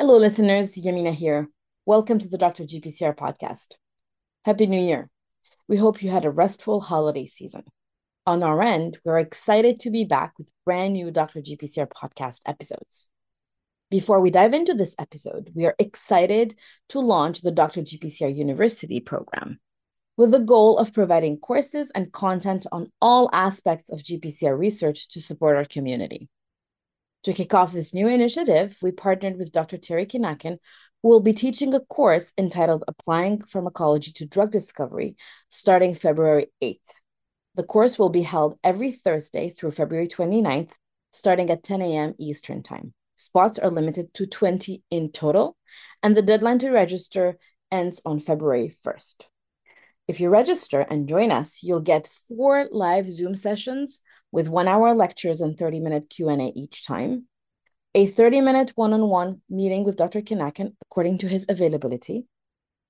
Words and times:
Hello, 0.00 0.16
listeners. 0.16 0.76
Yamina 0.76 1.12
here. 1.12 1.50
Welcome 1.84 2.18
to 2.20 2.28
the 2.30 2.38
Dr. 2.38 2.64
GPCR 2.64 3.14
podcast. 3.14 3.74
Happy 4.46 4.66
New 4.66 4.80
Year. 4.80 5.10
We 5.68 5.76
hope 5.76 6.02
you 6.02 6.08
had 6.08 6.24
a 6.24 6.30
restful 6.30 6.80
holiday 6.80 7.26
season. 7.26 7.64
On 8.24 8.42
our 8.42 8.62
end, 8.62 8.98
we're 9.04 9.18
excited 9.18 9.78
to 9.80 9.90
be 9.90 10.04
back 10.04 10.32
with 10.38 10.48
brand 10.64 10.94
new 10.94 11.10
Dr. 11.10 11.40
GPCR 11.40 11.86
podcast 11.86 12.40
episodes. 12.46 13.08
Before 13.90 14.22
we 14.22 14.30
dive 14.30 14.54
into 14.54 14.72
this 14.72 14.94
episode, 14.98 15.50
we 15.54 15.66
are 15.66 15.76
excited 15.78 16.54
to 16.88 16.98
launch 16.98 17.42
the 17.42 17.50
Dr. 17.50 17.82
GPCR 17.82 18.34
University 18.34 19.00
program 19.00 19.60
with 20.16 20.30
the 20.30 20.38
goal 20.38 20.78
of 20.78 20.94
providing 20.94 21.36
courses 21.36 21.92
and 21.94 22.10
content 22.10 22.64
on 22.72 22.90
all 23.02 23.28
aspects 23.34 23.90
of 23.90 24.02
GPCR 24.02 24.58
research 24.58 25.10
to 25.10 25.20
support 25.20 25.58
our 25.58 25.66
community. 25.66 26.30
To 27.24 27.34
kick 27.34 27.52
off 27.52 27.72
this 27.72 27.92
new 27.92 28.08
initiative, 28.08 28.78
we 28.80 28.92
partnered 28.92 29.36
with 29.36 29.52
Dr. 29.52 29.76
Terry 29.76 30.06
Kenakin, 30.06 30.58
who 31.02 31.08
will 31.08 31.20
be 31.20 31.34
teaching 31.34 31.74
a 31.74 31.80
course 31.80 32.32
entitled 32.38 32.84
Applying 32.88 33.42
Pharmacology 33.42 34.10
to 34.12 34.26
Drug 34.26 34.50
Discovery 34.50 35.16
starting 35.50 35.94
February 35.94 36.46
8th. 36.62 36.78
The 37.56 37.62
course 37.62 37.98
will 37.98 38.08
be 38.08 38.22
held 38.22 38.58
every 38.64 38.92
Thursday 38.92 39.50
through 39.50 39.72
February 39.72 40.08
29th, 40.08 40.70
starting 41.12 41.50
at 41.50 41.62
10 41.62 41.82
a.m. 41.82 42.14
Eastern 42.18 42.62
Time. 42.62 42.94
Spots 43.16 43.58
are 43.58 43.70
limited 43.70 44.14
to 44.14 44.26
20 44.26 44.82
in 44.90 45.12
total, 45.12 45.58
and 46.02 46.16
the 46.16 46.22
deadline 46.22 46.58
to 46.60 46.70
register 46.70 47.36
ends 47.70 48.00
on 48.06 48.18
February 48.18 48.74
1st. 48.82 49.26
If 50.08 50.20
you 50.20 50.30
register 50.30 50.80
and 50.80 51.06
join 51.06 51.30
us, 51.30 51.62
you'll 51.62 51.80
get 51.80 52.08
four 52.28 52.66
live 52.70 53.10
Zoom 53.10 53.34
sessions 53.34 54.00
with 54.32 54.48
one 54.48 54.68
hour 54.68 54.94
lectures 54.94 55.40
and 55.40 55.56
30 55.58 55.80
minute 55.80 56.10
Q&A 56.10 56.52
each 56.54 56.86
time, 56.86 57.26
a 57.94 58.06
30 58.06 58.40
minute 58.40 58.72
one-on-one 58.76 59.42
meeting 59.48 59.84
with 59.84 59.96
Dr. 59.96 60.20
Kenakin 60.20 60.74
according 60.82 61.18
to 61.18 61.28
his 61.28 61.46
availability, 61.48 62.26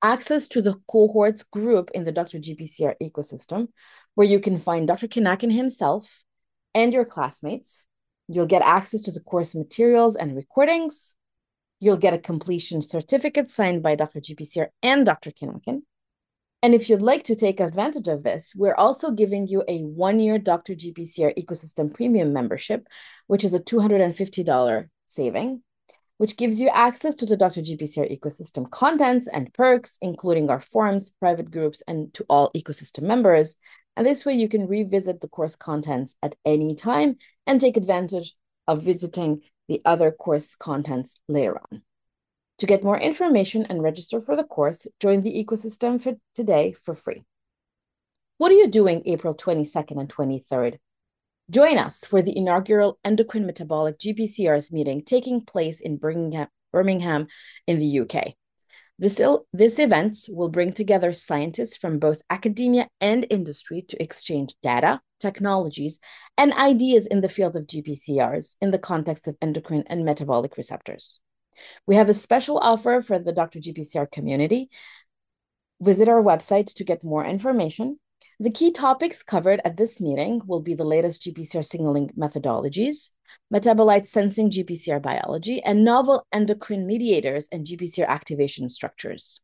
access 0.02 0.48
to 0.48 0.62
the 0.62 0.76
cohorts 0.90 1.42
group 1.42 1.90
in 1.94 2.04
the 2.04 2.12
Dr. 2.12 2.38
GPCR 2.38 2.94
ecosystem, 3.02 3.68
where 4.14 4.26
you 4.26 4.40
can 4.40 4.58
find 4.58 4.86
Dr. 4.86 5.08
Kenakin 5.08 5.52
himself 5.52 6.22
and 6.74 6.92
your 6.92 7.04
classmates. 7.04 7.86
You'll 8.28 8.46
get 8.46 8.62
access 8.62 9.02
to 9.02 9.12
the 9.12 9.20
course 9.20 9.54
materials 9.54 10.16
and 10.16 10.36
recordings. 10.36 11.14
You'll 11.80 11.96
get 11.96 12.14
a 12.14 12.18
completion 12.18 12.82
certificate 12.82 13.50
signed 13.50 13.82
by 13.82 13.94
Dr. 13.94 14.20
GPCR 14.20 14.68
and 14.82 15.04
Dr. 15.04 15.30
Kenakin. 15.30 15.82
And 16.62 16.74
if 16.74 16.90
you'd 16.90 17.00
like 17.00 17.24
to 17.24 17.34
take 17.34 17.58
advantage 17.58 18.08
of 18.08 18.22
this, 18.22 18.52
we're 18.54 18.74
also 18.74 19.10
giving 19.10 19.46
you 19.46 19.64
a 19.66 19.80
one 19.80 20.20
year 20.20 20.38
Dr. 20.38 20.74
GPCR 20.74 21.34
Ecosystem 21.38 21.92
Premium 21.92 22.34
membership, 22.34 22.86
which 23.28 23.44
is 23.44 23.54
a 23.54 23.60
$250 23.60 24.88
saving, 25.06 25.62
which 26.18 26.36
gives 26.36 26.60
you 26.60 26.68
access 26.68 27.14
to 27.14 27.24
the 27.24 27.36
Dr. 27.36 27.62
GPCR 27.62 28.14
ecosystem 28.14 28.70
contents 28.70 29.26
and 29.26 29.54
perks, 29.54 29.96
including 30.02 30.50
our 30.50 30.60
forums, 30.60 31.10
private 31.18 31.50
groups, 31.50 31.82
and 31.88 32.12
to 32.12 32.26
all 32.28 32.50
ecosystem 32.54 33.04
members. 33.04 33.56
And 33.96 34.06
this 34.06 34.26
way 34.26 34.34
you 34.34 34.48
can 34.48 34.66
revisit 34.66 35.22
the 35.22 35.28
course 35.28 35.56
contents 35.56 36.14
at 36.22 36.36
any 36.44 36.74
time 36.74 37.16
and 37.46 37.58
take 37.58 37.78
advantage 37.78 38.34
of 38.68 38.82
visiting 38.82 39.40
the 39.66 39.80
other 39.86 40.10
course 40.10 40.54
contents 40.54 41.20
later 41.26 41.58
on. 41.72 41.82
To 42.60 42.66
get 42.66 42.84
more 42.84 42.98
information 42.98 43.64
and 43.70 43.82
register 43.82 44.20
for 44.20 44.36
the 44.36 44.44
course, 44.44 44.86
join 45.00 45.22
the 45.22 45.32
ecosystem 45.32 45.98
for 46.00 46.16
today 46.34 46.74
for 46.84 46.94
free. 46.94 47.24
What 48.36 48.52
are 48.52 48.54
you 48.54 48.68
doing 48.68 49.00
April 49.06 49.34
22nd 49.34 49.98
and 49.98 50.10
23rd? 50.10 50.76
Join 51.50 51.78
us 51.78 52.04
for 52.04 52.20
the 52.20 52.36
inaugural 52.36 52.98
Endocrine 53.02 53.46
Metabolic 53.46 53.98
GPCRs 53.98 54.72
meeting 54.72 55.02
taking 55.02 55.40
place 55.42 55.80
in 55.80 55.96
Birmingham, 55.96 57.28
in 57.66 57.78
the 57.78 58.00
UK. 58.00 58.34
This, 58.98 59.22
this 59.54 59.78
event 59.78 60.18
will 60.28 60.50
bring 60.50 60.74
together 60.74 61.14
scientists 61.14 61.78
from 61.78 61.98
both 61.98 62.20
academia 62.28 62.88
and 63.00 63.26
industry 63.30 63.86
to 63.88 64.02
exchange 64.02 64.54
data, 64.62 65.00
technologies, 65.18 65.98
and 66.36 66.52
ideas 66.52 67.06
in 67.06 67.22
the 67.22 67.30
field 67.30 67.56
of 67.56 67.66
GPCRs 67.66 68.56
in 68.60 68.70
the 68.70 68.78
context 68.78 69.26
of 69.26 69.38
endocrine 69.40 69.84
and 69.86 70.04
metabolic 70.04 70.58
receptors. 70.58 71.20
We 71.86 71.96
have 71.96 72.08
a 72.08 72.14
special 72.14 72.58
offer 72.58 73.02
for 73.02 73.18
the 73.18 73.32
Dr. 73.32 73.58
GPCR 73.58 74.10
community. 74.10 74.70
Visit 75.80 76.08
our 76.08 76.22
website 76.22 76.74
to 76.74 76.84
get 76.84 77.04
more 77.04 77.24
information. 77.24 77.98
The 78.38 78.50
key 78.50 78.70
topics 78.70 79.22
covered 79.22 79.60
at 79.64 79.76
this 79.76 80.00
meeting 80.00 80.42
will 80.46 80.60
be 80.60 80.74
the 80.74 80.84
latest 80.84 81.22
GPCR 81.22 81.64
signaling 81.64 82.10
methodologies, 82.18 83.10
metabolite 83.52 84.06
sensing 84.06 84.50
GPCR 84.50 85.00
biology, 85.00 85.62
and 85.62 85.84
novel 85.84 86.26
endocrine 86.32 86.86
mediators 86.86 87.48
and 87.52 87.66
GPCR 87.66 88.06
activation 88.06 88.68
structures. 88.68 89.40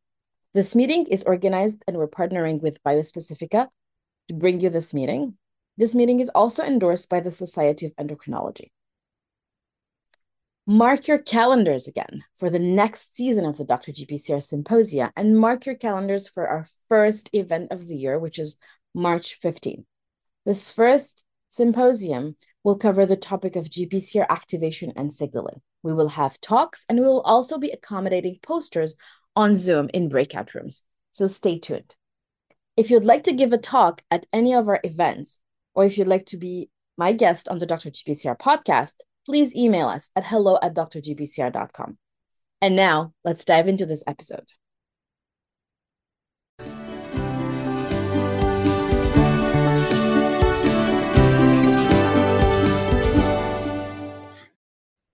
This 0.53 0.75
meeting 0.75 1.05
is 1.07 1.23
organized 1.23 1.83
and 1.87 1.97
we're 1.97 2.07
partnering 2.07 2.61
with 2.61 2.83
Biospecifica 2.83 3.67
to 4.27 4.33
bring 4.33 4.59
you 4.59 4.69
this 4.69 4.93
meeting. 4.93 5.37
This 5.77 5.93
meeting 5.93 6.19
is 6.19 6.29
also 6.29 6.63
endorsed 6.63 7.09
by 7.09 7.19
the 7.19 7.31
Society 7.31 7.85
of 7.85 7.95
Endocrinology. 7.95 8.71
Mark 10.69 11.07
your 11.07 11.17
calendars 11.17 11.87
again 11.87 12.25
for 12.39 12.49
the 12.49 12.59
next 12.59 13.15
season 13.15 13.45
of 13.45 13.55
the 13.55 13.63
Dr. 13.63 13.93
GPCR 13.93 14.43
Symposia 14.43 15.13
and 15.15 15.39
mark 15.39 15.65
your 15.65 15.75
calendars 15.75 16.27
for 16.27 16.45
our 16.45 16.65
first 16.89 17.29
event 17.31 17.71
of 17.71 17.87
the 17.87 17.95
year, 17.95 18.19
which 18.19 18.37
is 18.37 18.57
March 18.93 19.39
15th. 19.41 19.85
This 20.45 20.69
first 20.69 21.23
symposium 21.47 22.35
will 22.65 22.77
cover 22.77 23.05
the 23.05 23.15
topic 23.15 23.55
of 23.55 23.69
GPCR 23.69 24.25
activation 24.29 24.91
and 24.97 25.13
signaling. 25.13 25.61
We 25.83 25.93
will 25.93 26.09
have 26.09 26.41
talks 26.41 26.83
and 26.89 26.99
we 26.99 27.05
will 27.05 27.21
also 27.21 27.57
be 27.57 27.71
accommodating 27.71 28.37
posters 28.43 28.97
on 29.37 29.55
Zoom 29.55 29.89
in 29.93 30.09
breakout 30.09 30.53
rooms. 30.53 30.83
So 31.13 31.27
stay 31.27 31.59
tuned. 31.59 31.95
If 32.75 32.91
you'd 32.91 33.05
like 33.05 33.23
to 33.23 33.31
give 33.31 33.53
a 33.53 33.57
talk 33.57 34.01
at 34.11 34.25
any 34.33 34.53
of 34.53 34.67
our 34.67 34.81
events, 34.83 35.39
or 35.73 35.85
if 35.85 35.97
you'd 35.97 36.09
like 36.09 36.25
to 36.25 36.37
be 36.37 36.69
my 36.97 37.13
guest 37.13 37.47
on 37.47 37.57
the 37.59 37.65
Dr. 37.65 37.89
GPCR 37.89 38.37
podcast, 38.37 38.95
please 39.27 39.53
email 39.53 39.89
us 39.89 40.09
at 40.15 40.25
hello 40.25 40.57
at 40.61 40.73
drgpcr.com. 40.73 41.97
And 42.61 42.77
now 42.77 43.11
let's 43.25 43.43
dive 43.43 43.67
into 43.67 43.85
this 43.85 44.01
episode. 44.07 44.47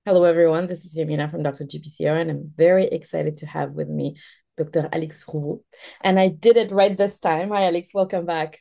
Hello, 0.06 0.26
everyone. 0.26 0.68
This 0.68 0.86
is 0.86 0.96
Yamina 0.96 1.32
from 1.32 1.42
Dr. 1.42 1.64
GPCR, 1.64 2.22
and 2.22 2.30
I'm 2.30 2.54
very 2.56 2.86
excited 2.86 3.38
to 3.38 3.48
have 3.48 3.72
with 3.72 3.90
me 3.90 4.18
Dr. 4.58 4.90
Alix 4.94 5.24
Rouault. 5.24 5.62
And 6.02 6.20
I 6.20 6.28
did 6.28 6.58
it 6.58 6.72
right 6.72 6.96
this 6.96 7.20
time. 7.20 7.50
Hi, 7.50 7.64
Alix. 7.64 7.90
Welcome 7.96 8.28
back. 8.28 8.60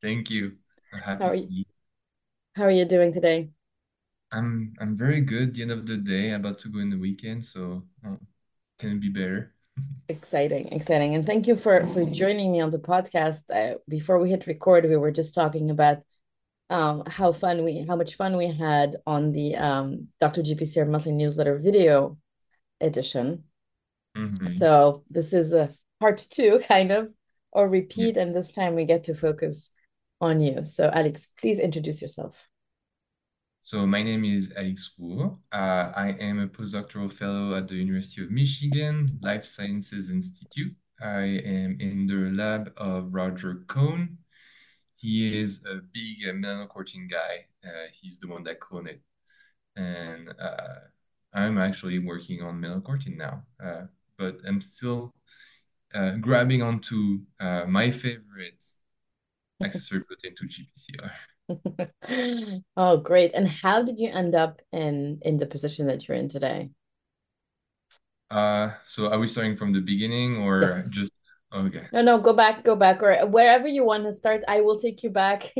Thank 0.00 0.30
you. 0.30 0.52
How 1.04 1.28
are 1.28 1.34
you? 1.34 1.64
How 2.56 2.62
are 2.62 2.70
you 2.70 2.86
doing 2.86 3.12
today? 3.12 3.50
I'm 4.32 4.74
I'm 4.80 4.96
very 4.96 5.20
good. 5.20 5.54
The 5.54 5.62
end 5.62 5.70
of 5.70 5.86
the 5.86 5.96
day, 5.96 6.32
about 6.32 6.58
to 6.60 6.68
go 6.68 6.78
in 6.78 6.90
the 6.90 6.98
weekend, 6.98 7.44
so 7.44 7.82
uh, 8.06 8.16
can 8.78 8.92
it 8.92 9.00
be 9.00 9.08
better? 9.08 9.54
Exciting, 10.08 10.68
exciting, 10.72 11.14
and 11.14 11.26
thank 11.26 11.46
you 11.46 11.56
for 11.56 11.86
for 11.88 12.04
joining 12.04 12.52
me 12.52 12.60
on 12.60 12.70
the 12.70 12.78
podcast. 12.78 13.42
Uh, 13.50 13.78
before 13.88 14.18
we 14.18 14.30
hit 14.30 14.46
record, 14.46 14.84
we 14.84 14.96
were 14.96 15.10
just 15.10 15.34
talking 15.34 15.70
about 15.70 16.02
um, 16.70 17.02
how 17.06 17.32
fun 17.32 17.64
we, 17.64 17.84
how 17.86 17.96
much 17.96 18.14
fun 18.14 18.36
we 18.36 18.46
had 18.46 18.96
on 19.06 19.32
the 19.32 19.56
um, 19.56 20.08
Dr. 20.20 20.42
GPCR 20.42 20.88
monthly 20.88 21.12
newsletter 21.12 21.58
video 21.58 22.16
edition. 22.80 23.44
Mm-hmm. 24.16 24.46
So 24.46 25.04
this 25.10 25.32
is 25.32 25.52
a 25.52 25.74
part 25.98 26.18
two, 26.30 26.60
kind 26.68 26.92
of, 26.92 27.10
or 27.52 27.68
repeat, 27.68 28.16
yeah. 28.16 28.22
and 28.22 28.34
this 28.34 28.52
time 28.52 28.76
we 28.76 28.84
get 28.84 29.04
to 29.04 29.14
focus 29.14 29.70
on 30.20 30.40
you. 30.40 30.64
So 30.64 30.88
Alix, 30.92 31.28
please 31.40 31.58
introduce 31.58 32.00
yourself. 32.00 32.49
So 33.62 33.86
my 33.86 34.02
name 34.02 34.24
is 34.24 34.52
Alix 34.56 34.92
Rouault. 34.98 35.38
Uh, 35.52 35.92
I 35.94 36.16
am 36.18 36.40
a 36.40 36.48
postdoctoral 36.48 37.12
fellow 37.12 37.54
at 37.54 37.68
the 37.68 37.74
University 37.74 38.22
of 38.24 38.30
Michigan 38.30 39.18
Life 39.20 39.44
Sciences 39.44 40.08
Institute. 40.10 40.74
I 41.00 41.40
am 41.44 41.76
in 41.78 42.06
the 42.06 42.30
lab 42.34 42.72
of 42.78 43.12
Roger 43.12 43.64
Cone. 43.68 44.16
He 44.96 45.38
is 45.38 45.60
a 45.70 45.80
big 45.92 46.26
uh, 46.26 46.32
melanocortin 46.32 47.10
guy. 47.10 47.46
Uh, 47.62 47.88
he's 48.00 48.18
the 48.18 48.28
one 48.28 48.44
that 48.44 48.60
cloned 48.60 48.88
it. 48.88 49.02
And 49.76 50.30
uh, 50.40 50.80
I'm 51.34 51.58
actually 51.58 51.98
working 51.98 52.42
on 52.42 52.60
melanocortin 52.62 53.16
now, 53.18 53.42
uh, 53.62 53.82
but 54.18 54.38
I'm 54.48 54.62
still 54.62 55.14
uh, 55.94 56.12
grabbing 56.12 56.62
onto 56.62 57.20
uh, 57.38 57.66
my 57.66 57.90
favorite 57.90 58.64
accessory 59.62 60.00
protein 60.00 60.34
to 60.36 60.44
GPCR. 60.46 61.10
oh, 62.76 62.96
great. 62.98 63.32
And 63.34 63.48
how 63.48 63.82
did 63.82 63.98
you 63.98 64.10
end 64.10 64.34
up 64.34 64.60
in 64.72 65.18
in 65.22 65.38
the 65.38 65.46
position 65.46 65.86
that 65.86 66.06
you're 66.08 66.16
in 66.16 66.28
today? 66.28 66.70
Uh, 68.30 68.70
so 68.84 69.10
are 69.10 69.18
we 69.18 69.26
starting 69.26 69.56
from 69.56 69.72
the 69.72 69.80
beginning 69.80 70.36
or 70.38 70.84
Yes. 70.84 70.90
just 70.90 71.12
okay? 71.52 71.86
No, 71.92 72.02
no, 72.02 72.18
go 72.20 72.32
back, 72.34 72.64
go 72.64 72.76
back, 72.76 73.02
or 73.02 73.26
wherever 73.26 73.68
you 73.68 73.84
want 73.84 74.04
to 74.04 74.12
start. 74.12 74.42
I 74.48 74.60
will 74.62 74.78
take 74.80 75.02
you 75.02 75.10
back 75.10 75.52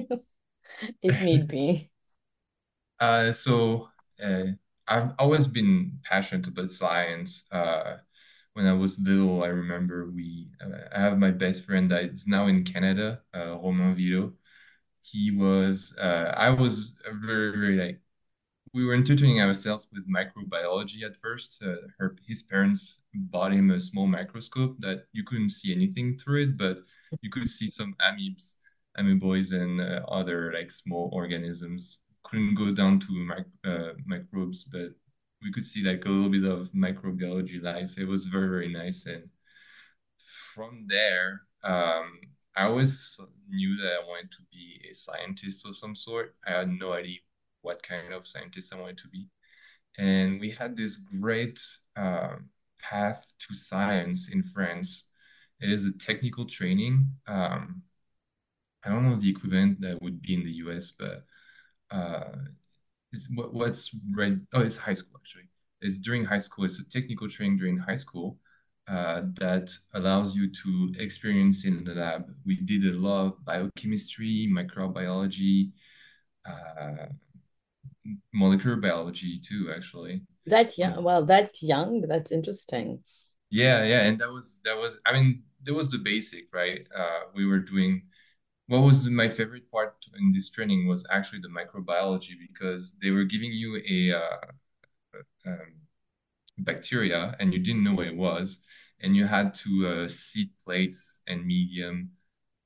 if 1.03 1.21
need 1.21 1.49
be. 1.49 1.91
Uh, 2.99 3.33
so 3.33 3.89
uh, 4.23 4.45
I've 4.87 5.13
always 5.19 5.47
been 5.47 5.99
passionate 6.05 6.49
about 6.49 6.71
science. 6.71 7.45
Uh, 7.51 7.97
when 8.55 8.67
I 8.67 8.73
was 8.75 8.99
little, 8.99 9.43
I 9.45 9.49
remember 9.49 10.11
we, 10.11 10.51
uh, 10.65 10.89
I 10.95 11.01
have 11.01 11.19
my 11.19 11.31
best 11.31 11.65
friend 11.65 11.91
that 11.91 12.05
is 12.05 12.27
now 12.27 12.47
in 12.49 12.65
Canada, 12.65 13.23
uh, 13.35 13.57
Romain 13.59 13.95
Vito. 13.95 14.33
He 15.02 15.31
was, 15.31 15.94
uh, 15.99 16.32
I 16.37 16.50
was 16.50 16.93
very, 17.25 17.52
very 17.52 17.76
like 17.76 18.00
we 18.73 18.85
were 18.85 18.94
entertaining 18.94 19.41
ourselves 19.41 19.87
with 19.93 20.08
microbiology 20.08 21.02
at 21.05 21.17
first. 21.23 21.61
Uh, 21.64 21.76
her 21.99 22.17
his 22.26 22.43
parents 22.43 22.99
bought 23.14 23.52
him 23.52 23.70
a 23.70 23.81
small 23.81 24.06
microscope 24.06 24.76
that 24.81 25.06
you 25.12 25.25
couldn't 25.25 25.50
see 25.50 25.75
anything 25.75 26.19
through 26.19 26.44
it, 26.44 26.58
but 26.58 26.79
you 27.23 27.31
could 27.31 27.50
see 27.50 27.69
some 27.69 27.94
amebs, 28.00 28.55
amoeboids, 28.99 29.52
and 29.52 29.81
uh, 29.81 30.05
other 30.08 30.52
like 30.52 30.70
small 30.70 31.11
organisms. 31.12 31.99
Couldn't 32.23 32.55
go 32.55 32.73
down 32.73 33.00
to 33.00 33.12
mic 33.12 33.46
uh, 33.64 33.94
microbes, 34.06 34.64
but 34.64 34.91
we 35.43 35.53
could 35.53 35.64
see 35.64 35.82
like 35.82 36.05
a 36.05 36.08
little 36.08 36.31
bit 36.31 36.44
of 36.44 36.70
microbiology 36.73 37.62
life. 37.62 37.93
It 37.99 38.06
was 38.06 38.26
very 38.26 38.49
very 38.49 38.73
nice, 38.73 39.06
and 39.06 39.29
from 40.55 40.87
there, 40.88 41.43
um, 41.64 42.20
I 42.61 42.65
always 42.67 43.19
knew 43.49 43.77
that 43.79 43.93
I 44.03 44.07
wanted 44.07 44.33
to 44.33 44.43
be 44.53 44.81
a 44.91 44.95
scientist 44.95 45.65
of 45.67 45.77
some 45.77 45.95
sort. 45.97 46.35
I 46.47 46.53
had 46.53 46.69
no 46.69 46.93
idea 46.93 47.19
what 47.62 47.83
kind 47.83 48.12
of 48.12 48.27
scientist 48.27 48.73
I 48.73 48.81
wanted 48.81 48.99
to 48.99 49.09
be. 49.09 49.29
And 49.99 50.41
we 50.41 50.51
had 50.51 50.77
this 50.77 50.97
great 50.97 51.61
uh, 51.97 52.37
path 52.81 53.25
to 53.49 53.57
science 53.57 54.29
in 54.31 54.43
France. 54.43 55.05
It 55.61 55.71
is 55.71 55.87
a 55.87 55.93
technical 55.93 56.47
training. 56.47 57.09
Um, 57.27 57.83
I 58.85 58.91
don't 58.91 59.05
know 59.05 59.17
the 59.17 59.31
equivalent 59.31 59.81
that 59.83 60.01
would 60.03 60.21
be 60.23 60.35
in 60.35 60.45
the 60.45 60.53
US, 60.53 60.93
but 60.99 61.25
uh, 61.91 62.33
what, 63.35 63.53
what's 63.55 63.91
right? 64.15 64.35
Oh, 64.53 64.61
it's 64.63 64.77
high 64.77 64.95
school 64.95 65.21
actually. 65.21 65.49
It's 65.81 65.99
during 65.99 66.25
high 66.25 66.39
school. 66.39 66.65
It's 66.65 66.79
a 66.79 66.85
technical 66.85 67.29
training 67.29 67.59
during 67.59 67.79
high 67.79 67.97
school 67.97 68.39
uh, 68.91 69.23
that 69.39 69.71
allows 69.95 70.35
you 70.35 70.51
to 70.51 70.93
experience 70.99 71.65
in 71.65 71.85
the 71.85 71.95
lab. 71.95 72.35
We 72.45 72.57
did 72.57 72.85
a 72.85 72.99
lot 72.99 73.27
of 73.27 73.45
biochemistry, 73.45 74.51
microbiology, 74.53 75.71
uh, 76.45 77.07
molecular 78.35 78.77
biology 78.77 79.41
too, 79.41 79.73
actually. 79.75 80.23
That 80.47 80.77
young, 80.77 81.05
well, 81.05 81.25
that 81.27 81.63
young, 81.63 82.01
that's 82.03 82.33
interesting. 82.33 83.05
Yeah, 83.51 83.85
yeah, 83.85 84.03
and 84.03 84.21
that 84.21 84.31
was 84.31 84.61
that 84.65 84.77
was. 84.77 84.99
I 85.07 85.13
mean, 85.13 85.43
that 85.65 85.75
was 85.75 85.89
the 85.89 85.99
basic, 85.99 86.53
right? 86.53 86.87
Uh, 86.97 87.31
we 87.35 87.47
were 87.47 87.61
doing. 87.61 88.03
What 88.67 88.81
was 88.81 89.05
my 89.05 89.29
favorite 89.29 89.71
part 89.71 89.95
in 90.19 90.33
this 90.33 90.49
training 90.49 90.87
was 90.87 91.05
actually 91.11 91.41
the 91.41 91.49
microbiology 91.49 92.35
because 92.49 92.95
they 93.03 93.11
were 93.11 93.25
giving 93.25 93.53
you 93.53 93.83
a 93.89 94.17
uh, 94.17 94.37
um, 95.47 95.75
bacteria 96.59 97.37
and 97.41 97.53
you 97.53 97.59
didn't 97.59 97.85
know 97.85 97.95
what 97.95 98.07
it 98.07 98.17
was, 98.17 98.59
and 99.02 99.17
you 99.17 99.26
had 99.26 99.55
to 99.55 99.88
uh, 99.88 100.08
seed 100.08 100.50
plates 100.64 101.20
and 101.26 101.47
medium 101.47 102.11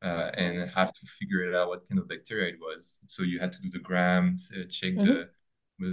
uh, 0.02 0.31
and 0.34 0.70
have 0.70 0.92
to 0.92 1.06
figure 1.06 1.48
it 1.48 1.54
out 1.54 1.69
what 1.69 1.88
kind 1.88 1.98
of 1.98 2.08
bacteria 2.08 2.52
it 2.52 2.60
was. 2.60 2.98
So 3.08 3.22
you 3.22 3.38
had 3.40 3.52
to 3.52 3.60
do 3.60 3.70
the 3.70 3.78
grams, 3.78 4.50
uh, 4.54 4.64
check 4.69 4.94
mm-hmm. 4.94 5.06
the 5.06 5.28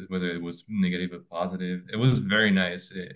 whether 0.10 0.30
it 0.30 0.42
was 0.42 0.64
negative 0.68 1.12
or 1.14 1.20
positive. 1.20 1.82
It 1.92 1.96
was 1.96 2.20
very 2.20 2.52
nice, 2.52 2.92
uh, 2.92 3.14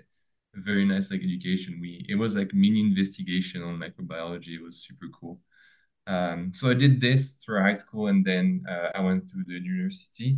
very 0.56 0.86
nice 0.86 1.12
like 1.12 1.22
education. 1.22 1.80
We 1.80 2.06
it 2.10 2.16
was 2.16 2.36
like 2.36 2.54
mini 2.54 2.80
investigation 2.80 3.62
on 3.62 3.78
microbiology. 3.78 4.56
It 4.56 4.64
was 4.64 4.78
super 4.78 5.08
cool. 5.20 5.40
Um, 6.08 6.52
so 6.56 6.70
I 6.70 6.74
did 6.74 7.02
this 7.02 7.34
through 7.44 7.62
high 7.62 7.74
school, 7.74 8.08
and 8.08 8.26
then 8.26 8.64
uh, 8.70 8.90
I 8.96 9.02
went 9.02 9.28
to 9.30 9.44
the 9.48 9.54
university, 9.54 10.38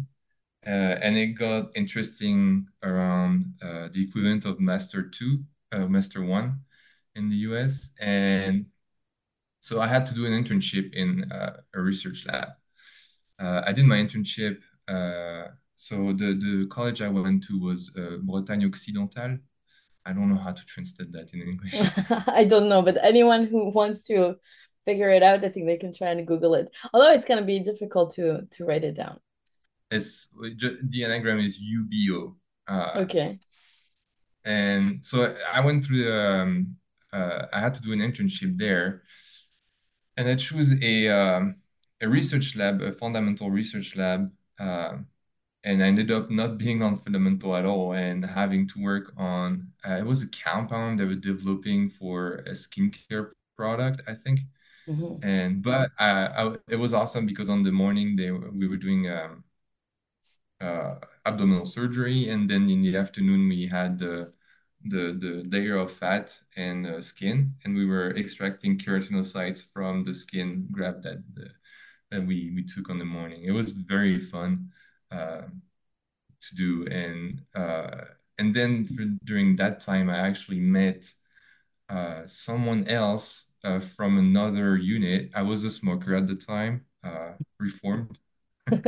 uh, 0.66 0.96
and 1.04 1.18
it 1.18 1.38
got 1.38 1.72
interesting 1.76 2.68
around 2.84 3.54
uh, 3.62 3.90
the 3.94 4.04
equivalent 4.08 4.46
of 4.46 4.60
Master 4.60 5.04
Two, 5.04 5.44
Master 5.74 6.24
One, 6.24 6.62
in 7.18 7.30
the 7.30 7.36
U.S. 7.50 7.90
and 8.00 8.66
so 9.68 9.82
I 9.82 9.88
had 9.88 10.06
to 10.06 10.14
do 10.14 10.26
an 10.26 10.32
internship 10.32 10.94
in 10.94 11.30
uh, 11.30 11.58
a 11.76 11.82
research 11.82 12.26
lab. 12.26 12.50
Uh, 13.38 13.62
I 13.66 13.74
did 13.74 13.86
my 13.86 13.98
internship. 13.98 14.60
Uh, 14.88 15.52
so 15.76 16.14
the, 16.14 16.40
the 16.46 16.68
college 16.70 17.02
I 17.02 17.10
went 17.10 17.44
to 17.48 17.60
was 17.60 17.92
uh, 17.98 18.18
Bretagne 18.22 18.66
Occidentale. 18.66 19.40
I 20.06 20.14
don't 20.14 20.30
know 20.30 20.42
how 20.42 20.54
to 20.54 20.66
translate 20.66 21.12
that 21.12 21.34
in 21.34 21.42
English. 21.42 21.74
I 22.28 22.46
don't 22.46 22.70
know, 22.70 22.82
but 22.82 22.98
anyone 23.04 23.46
who 23.46 23.70
wants 23.70 24.04
to 24.06 24.38
figure 24.86 25.10
it 25.10 25.22
out, 25.22 25.44
I 25.44 25.50
think 25.50 25.66
they 25.66 25.76
can 25.76 25.94
try 25.94 26.12
and 26.12 26.26
Google 26.26 26.54
it. 26.56 26.70
Although 26.94 27.12
it's 27.12 27.26
going 27.26 27.42
to 27.42 27.46
be 27.46 27.60
difficult 27.60 28.14
to 28.16 28.48
to 28.52 28.64
write 28.64 28.86
it 28.86 28.96
down. 28.96 29.20
It's 29.92 30.30
the 30.40 31.04
anagram 31.04 31.40
is 31.40 31.60
UBO. 31.60 32.36
Uh, 32.70 33.02
okay. 33.04 33.40
And 34.46 35.06
so 35.06 35.36
I 35.52 35.60
went 35.60 35.84
through 35.84 36.06
the. 36.06 36.18
Um, 36.18 36.78
uh, 37.14 37.46
I 37.54 37.60
had 37.60 37.76
to 37.76 37.82
do 37.82 37.94
an 37.94 38.00
internship 38.00 38.58
there 38.58 39.04
and 40.18 40.28
I 40.28 40.36
chose 40.36 40.74
a 40.82 41.08
um, 41.10 41.56
a 42.02 42.10
research 42.10 42.56
lab, 42.56 42.82
a 42.82 42.92
fundamental 42.92 43.50
research 43.50 43.96
lab, 43.96 44.32
uh, 44.60 44.98
and 45.64 45.84
I 45.84 45.88
ended 45.88 46.12
up 46.12 46.30
not 46.30 46.58
being 46.58 46.82
on 46.82 46.98
fundamental 46.98 47.56
at 47.56 47.66
all 47.66 47.94
and 47.94 48.26
having 48.26 48.68
to 48.70 48.82
work 48.82 49.14
on. 49.18 49.72
Uh, 49.88 49.94
it 49.94 50.06
was 50.06 50.24
a 50.24 50.28
compound 50.28 51.00
they 51.00 51.06
were 51.06 51.16
developing 51.16 51.90
for 51.90 52.44
a 52.48 52.52
skincare 52.52 53.32
product, 53.56 54.02
I 54.08 54.16
think. 54.16 54.42
Mm-hmm. 54.88 55.28
And 55.28 55.62
but 55.62 55.92
I, 56.00 56.10
I, 56.28 56.56
it 56.70 56.78
was 56.78 56.94
awesome 56.94 57.26
because 57.26 57.50
on 57.50 57.64
the 57.64 57.72
morning 57.72 58.16
they 58.16 58.32
we 58.32 58.68
were 58.68 58.78
doing 58.78 59.10
um, 59.10 59.44
uh, 60.62 60.96
abdominal 61.26 61.66
surgery, 61.66 62.30
and 62.30 62.50
then 62.50 62.70
in 62.70 62.82
the 62.82 62.98
afternoon 62.98 63.48
we 63.48 63.68
had 63.68 64.00
the 64.00 64.34
the, 64.86 65.18
the 65.20 65.44
layer 65.50 65.78
of 65.78 65.92
fat 65.92 66.40
and 66.56 66.86
uh, 66.88 67.02
skin, 67.02 67.54
and 67.64 67.76
we 67.76 67.86
were 67.86 68.16
extracting 68.16 68.78
keratinocytes 68.78 69.64
from 69.74 70.04
the 70.04 70.14
skin 70.14 70.68
graft 70.72 71.04
that 71.04 71.24
the, 71.34 71.50
that 72.12 72.26
we 72.26 72.52
we 72.56 72.64
took 72.64 72.90
on 72.90 73.00
the 73.00 73.06
morning. 73.06 73.44
It 73.44 73.52
was 73.52 73.72
very 73.72 74.20
fun 74.20 74.72
uh, 75.12 75.42
to 76.42 76.56
do, 76.56 76.88
and 76.88 77.42
uh, 77.56 78.06
and 78.38 78.56
then 78.56 78.86
for, 78.86 79.04
during 79.26 79.56
that 79.58 79.80
time, 79.80 80.10
I 80.10 80.20
actually 80.20 80.60
met 80.60 81.12
uh, 81.90 82.24
someone 82.28 82.88
else 82.88 83.46
uh, 83.64 83.80
from 83.80 84.18
another 84.18 84.78
unit. 84.78 85.32
I 85.36 85.42
was 85.42 85.64
a 85.64 85.72
smoker 85.72 86.16
at 86.16 86.28
the 86.28 86.36
time, 86.36 86.86
uh, 87.04 87.32
reformed. 87.60 88.18
and, 88.68 88.84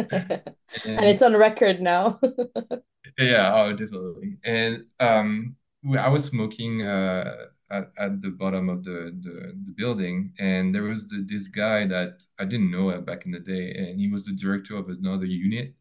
and 0.86 1.06
it's 1.06 1.22
on 1.22 1.36
record 1.36 1.82
now. 1.82 2.20
yeah, 3.18 3.54
oh, 3.56 3.72
definitely. 3.72 4.38
And 4.44 4.86
um, 5.00 5.56
I 5.98 6.10
was 6.10 6.26
smoking 6.26 6.82
uh, 6.82 7.46
at, 7.72 7.92
at 7.98 8.22
the 8.22 8.30
bottom 8.30 8.70
of 8.70 8.84
the, 8.84 9.18
the, 9.22 9.54
the 9.66 9.74
building, 9.78 10.34
and 10.40 10.74
there 10.76 10.84
was 10.84 11.08
the, 11.08 11.26
this 11.28 11.48
guy 11.48 11.88
that 11.88 12.22
I 12.38 12.46
didn't 12.46 12.72
know 12.72 13.00
back 13.02 13.26
in 13.26 13.32
the 13.32 13.40
day, 13.40 13.74
and 13.74 14.00
he 14.00 14.10
was 14.10 14.26
the 14.26 14.34
director 14.34 14.76
of 14.76 14.90
another 14.90 15.26
unit, 15.26 15.76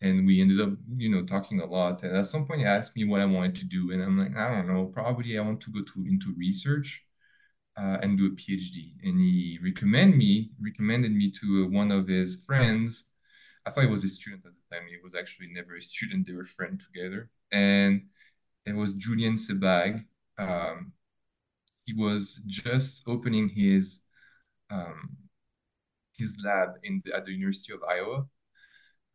and 0.00 0.26
we 0.26 0.40
ended 0.40 0.60
up, 0.60 0.70
you 0.96 1.10
know, 1.10 1.24
talking 1.24 1.60
a 1.60 1.66
lot. 1.66 2.02
And 2.02 2.16
at 2.16 2.28
some 2.28 2.46
point, 2.46 2.60
he 2.60 2.66
asked 2.66 2.96
me 2.96 3.04
what 3.04 3.20
I 3.20 3.26
wanted 3.26 3.56
to 3.56 3.64
do, 3.66 3.92
and 3.92 4.02
I'm 4.02 4.18
like, 4.18 4.36
I 4.36 4.54
don't 4.54 4.68
know, 4.68 4.86
probably 4.86 5.38
I 5.38 5.42
want 5.42 5.60
to 5.62 5.72
go 5.72 5.80
to 5.82 6.06
into 6.06 6.34
research. 6.38 7.02
Uh, 7.78 7.98
and 8.00 8.16
do 8.16 8.24
a 8.24 8.30
PhD. 8.30 8.94
And 9.02 9.20
he 9.20 9.58
recommended 9.62 10.16
me 10.16 10.50
recommended 10.62 11.12
me 11.12 11.30
to 11.40 11.68
one 11.68 11.92
of 11.92 12.08
his 12.08 12.38
friends. 12.46 13.04
I 13.66 13.70
thought 13.70 13.84
he 13.84 13.90
was 13.90 14.02
a 14.02 14.08
student 14.08 14.46
at 14.46 14.52
the 14.52 14.74
time. 14.74 14.86
He 14.88 14.96
was 15.04 15.14
actually 15.14 15.48
never 15.52 15.76
a 15.76 15.82
student. 15.82 16.26
They 16.26 16.32
were 16.32 16.46
friends 16.46 16.86
together. 16.86 17.28
And 17.52 18.08
it 18.66 18.74
was 18.74 18.92
Julien 18.94 19.36
Sebag. 19.36 20.04
Um, 20.38 20.92
he 21.84 21.94
was 21.94 22.40
just 22.46 23.02
opening 23.06 23.48
his 23.48 24.00
um, 24.70 25.16
his 26.18 26.34
lab 26.44 26.70
in 26.82 27.02
the, 27.04 27.14
at 27.14 27.24
the 27.26 27.32
University 27.32 27.72
of 27.72 27.80
Iowa. 27.88 28.26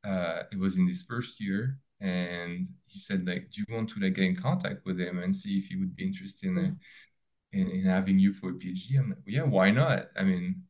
Uh, 0.04 0.44
it 0.52 0.60
was 0.60 0.78
in 0.78 0.88
his 0.88 1.04
first 1.04 1.40
year, 1.40 1.78
and 2.02 2.68
he 2.88 3.00
said 3.00 3.28
like, 3.28 3.52
"Do 3.52 3.62
you 3.62 3.76
want 3.76 3.90
to 3.92 4.00
like 4.00 4.16
get 4.16 4.26
in 4.26 4.36
contact 4.36 4.86
with 4.86 5.00
him 5.00 5.20
and 5.20 5.36
see 5.36 5.60
if 5.60 5.66
he 5.66 5.76
would 5.78 5.96
be 5.96 6.06
interested 6.06 6.48
in, 6.50 6.80
in, 7.54 7.70
in 7.70 7.84
having 7.86 8.20
you 8.20 8.34
for 8.34 8.50
a 8.52 8.54
PhD?" 8.54 9.00
I'm 9.00 9.10
like, 9.10 9.20
"Yeah, 9.26 9.44
why 9.44 9.72
not? 9.72 10.10
I 10.18 10.24
mean, 10.24 10.64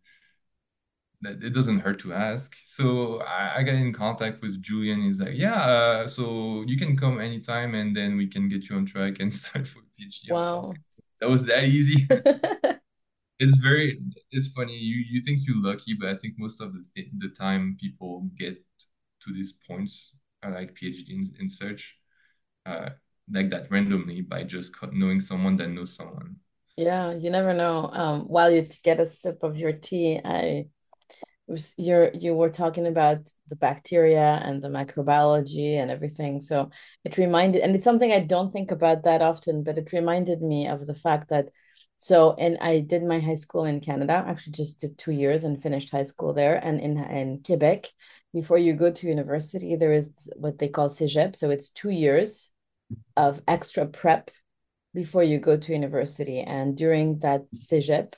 it 1.23 1.53
doesn't 1.53 1.79
hurt 1.79 1.99
to 1.99 2.13
ask. 2.13 2.55
So 2.65 3.21
I, 3.21 3.57
I 3.57 3.63
got 3.63 3.75
in 3.75 3.93
contact 3.93 4.41
with 4.41 4.61
Julien. 4.61 5.01
He's 5.01 5.19
like, 5.19 5.35
yeah, 5.35 5.61
uh, 5.61 6.07
so 6.07 6.63
you 6.67 6.77
can 6.77 6.97
come 6.97 7.19
anytime 7.19 7.75
and 7.75 7.95
then 7.95 8.17
we 8.17 8.27
can 8.27 8.49
get 8.49 8.69
you 8.69 8.75
on 8.75 8.85
track 8.85 9.19
and 9.19 9.33
start 9.41 9.67
for 9.67 9.79
PhD. 9.79 10.31
Wow. 10.31 10.73
That 11.19 11.29
was 11.29 11.45
that 11.45 11.65
easy. 11.65 12.07
it's 13.39 13.57
very, 13.57 14.01
it's 14.31 14.47
funny. 14.49 14.75
You, 14.75 15.03
you 15.09 15.21
think 15.23 15.41
you're 15.45 15.61
lucky, 15.61 15.95
but 15.99 16.09
I 16.09 16.15
think 16.15 16.35
most 16.37 16.61
of 16.61 16.73
the, 16.73 17.07
the 17.17 17.29
time 17.29 17.77
people 17.79 18.27
get 18.37 18.57
to 19.23 19.33
these 19.33 19.53
points, 19.67 20.13
uh, 20.43 20.49
like 20.51 20.75
PhD 20.75 21.09
in, 21.09 21.31
in 21.39 21.49
search, 21.49 21.97
uh, 22.65 22.89
like 23.31 23.51
that 23.51 23.69
randomly 23.69 24.21
by 24.21 24.43
just 24.43 24.71
knowing 24.91 25.19
someone 25.19 25.57
that 25.57 25.69
knows 25.69 25.95
someone. 25.95 26.37
Yeah, 26.77 27.13
you 27.13 27.29
never 27.29 27.53
know. 27.53 27.89
Um, 27.93 28.21
while 28.21 28.49
you 28.49 28.67
get 28.83 28.99
a 28.99 29.05
sip 29.05 29.43
of 29.43 29.57
your 29.57 29.73
tea, 29.73 30.19
I 30.23 30.65
you're 31.77 32.11
you 32.13 32.33
were 32.33 32.49
talking 32.49 32.87
about 32.87 33.19
the 33.49 33.55
bacteria 33.55 34.41
and 34.43 34.61
the 34.61 34.67
microbiology 34.67 35.75
and 35.75 35.91
everything. 35.91 36.41
So 36.41 36.71
it 37.03 37.17
reminded, 37.17 37.61
and 37.61 37.75
it's 37.75 37.83
something 37.83 38.11
I 38.11 38.19
don't 38.19 38.51
think 38.51 38.71
about 38.71 39.03
that 39.03 39.21
often, 39.21 39.63
but 39.63 39.77
it 39.77 39.91
reminded 39.91 40.41
me 40.41 40.67
of 40.67 40.85
the 40.85 40.95
fact 40.95 41.29
that 41.29 41.49
so 41.97 42.33
and 42.33 42.57
I 42.59 42.79
did 42.79 43.03
my 43.03 43.19
high 43.19 43.35
school 43.35 43.65
in 43.65 43.79
Canada, 43.79 44.23
actually 44.25 44.53
just 44.53 44.79
did 44.79 44.97
two 44.97 45.11
years 45.11 45.43
and 45.43 45.61
finished 45.61 45.91
high 45.91 46.03
school 46.03 46.33
there. 46.33 46.55
And 46.55 46.79
in 46.79 46.97
in 46.97 47.43
Quebec, 47.45 47.89
before 48.33 48.57
you 48.57 48.73
go 48.73 48.91
to 48.91 49.07
university, 49.07 49.75
there 49.75 49.93
is 49.93 50.11
what 50.35 50.57
they 50.57 50.67
call 50.67 50.89
cégep. 50.89 51.35
So 51.35 51.49
it's 51.49 51.69
two 51.69 51.91
years 51.91 52.49
of 53.15 53.41
extra 53.47 53.85
prep 53.85 54.31
before 54.93 55.23
you 55.23 55.39
go 55.39 55.57
to 55.57 55.73
university. 55.73 56.41
And 56.41 56.75
during 56.75 57.19
that 57.19 57.41
cégep, 57.55 58.13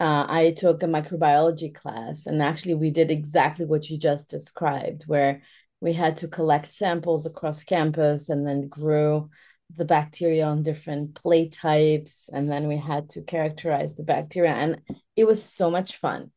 uh, 0.00 0.26
I 0.28 0.54
took 0.56 0.82
a 0.82 0.86
microbiology 0.86 1.74
class, 1.74 2.26
and 2.26 2.42
actually, 2.42 2.74
we 2.74 2.90
did 2.90 3.10
exactly 3.10 3.64
what 3.66 3.88
you 3.90 3.98
just 3.98 4.30
described, 4.30 5.04
where 5.06 5.42
we 5.80 5.92
had 5.94 6.16
to 6.18 6.28
collect 6.28 6.72
samples 6.72 7.26
across 7.26 7.64
campus 7.64 8.28
and 8.28 8.46
then 8.46 8.68
grow 8.68 9.30
the 9.74 9.84
bacteria 9.84 10.44
on 10.46 10.62
different 10.62 11.14
plate 11.14 11.52
types. 11.52 12.28
And 12.32 12.50
then 12.50 12.68
we 12.68 12.76
had 12.78 13.10
to 13.10 13.22
characterize 13.22 13.94
the 13.94 14.02
bacteria. 14.04 14.52
And 14.52 14.80
it 15.16 15.24
was 15.26 15.42
so 15.42 15.70
much 15.70 15.96
fun. 15.96 16.30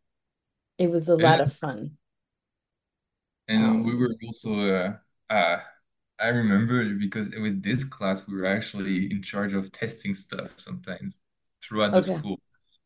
It 0.78 0.92
was 0.92 1.10
a 1.10 1.16
And, 1.20 1.28
lot 1.28 1.42
of 1.42 1.54
fun. 1.54 1.98
and 3.48 3.84
we 3.84 3.96
Um, 3.96 3.96
were 3.96 4.14
also 4.28 4.50
uh, 4.76 5.34
uh, 5.34 5.60
I 6.20 6.28
remember 6.28 6.96
because 6.96 7.30
with 7.30 7.64
this 7.64 7.84
class 7.84 8.24
we 8.28 8.36
were 8.36 8.46
actually 8.46 9.12
in 9.12 9.22
charge 9.24 9.54
of 9.54 9.72
testing 9.72 10.14
stuff 10.16 10.52
sometimes 10.58 11.20
throughout 11.64 11.96
the 11.96 12.02
okay. 12.02 12.04
school. 12.04 12.40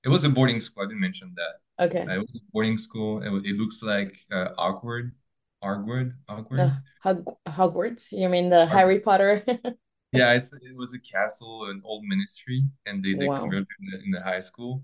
It 0.04 0.10
was 0.10 0.24
a 0.24 0.30
boarding 0.30 0.60
school. 0.62 0.84
I 0.84 0.88
didn't 0.88 1.02
mention 1.02 1.36
that. 1.36 1.62
Okay. 1.80 2.12
Uh, 2.12 2.16
it 2.16 2.20
was 2.20 2.32
a 2.36 2.52
boarding 2.52 2.78
school. 2.78 3.22
It, 3.22 3.30
it 3.46 3.56
looks 3.58 3.82
like 3.82 4.18
uh, 4.32 4.50
awkward, 4.58 5.14
awkward, 5.62 6.18
awkward. 6.28 6.68
Uh, 6.68 6.76
Hog 7.02 7.26
Hogwarts, 7.48 8.12
you 8.12 8.30
mean 8.30 8.50
the 8.50 8.66
Awkward. 8.70 8.84
Harry 8.84 9.00
Potter? 9.00 9.44
Yeah, 10.12 10.34
it's 10.34 10.54
it 10.54 10.76
was 10.76 10.94
a 10.94 11.00
castle, 11.00 11.70
an 11.70 11.82
old 11.84 12.04
ministry, 12.06 12.64
and 12.86 13.04
they 13.04 13.16
they 13.16 13.30
Wow. 13.30 13.30
converted 13.30 13.68
in 13.80 13.86
the, 13.92 14.04
in 14.06 14.12
the 14.12 14.22
high 14.22 14.42
school. 14.42 14.84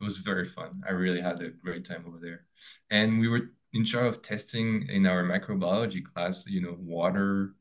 It 0.00 0.04
was 0.04 0.18
very 0.18 0.48
fun. 0.48 0.82
I 0.88 0.92
really 0.92 1.20
had 1.20 1.40
a 1.42 1.50
great 1.50 1.84
time 1.84 2.04
over 2.06 2.18
there. 2.20 2.46
And 2.90 3.20
we 3.20 3.28
were 3.28 3.52
in 3.72 3.84
charge 3.84 4.08
of 4.16 4.22
testing 4.22 4.88
in 4.88 5.06
our 5.06 5.22
microbiology 5.24 6.02
class, 6.04 6.44
you 6.46 6.60
know, 6.62 6.76
water, 6.80 7.54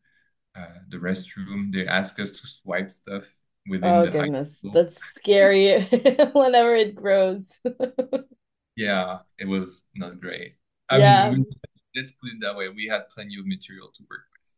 uh, 0.55 0.79
the 0.89 0.97
restroom. 0.97 1.73
They 1.73 1.87
asked 1.87 2.19
us 2.19 2.31
to 2.31 2.47
swipe 2.47 2.91
stuff 2.91 3.31
within 3.67 3.93
Oh 3.93 4.07
goodness, 4.07 4.63
that's 4.71 5.01
scary 5.15 5.81
whenever 6.33 6.75
it 6.75 6.95
grows. 6.95 7.59
Yeah, 8.75 9.19
it 9.37 9.45
was 9.47 9.83
not 9.95 10.19
great. 10.19 10.55
I 10.89 10.99
mean, 10.99 11.19
Yeah, 11.19 11.29
we, 11.29 11.45
let's 11.95 12.11
put 12.11 12.31
it 12.31 12.39
that 12.41 12.55
way. 12.55 12.69
We 12.69 12.85
had 12.87 13.09
plenty 13.09 13.37
of 13.39 13.45
material 13.45 13.89
to 13.95 14.03
work 14.09 14.25
with 14.33 14.49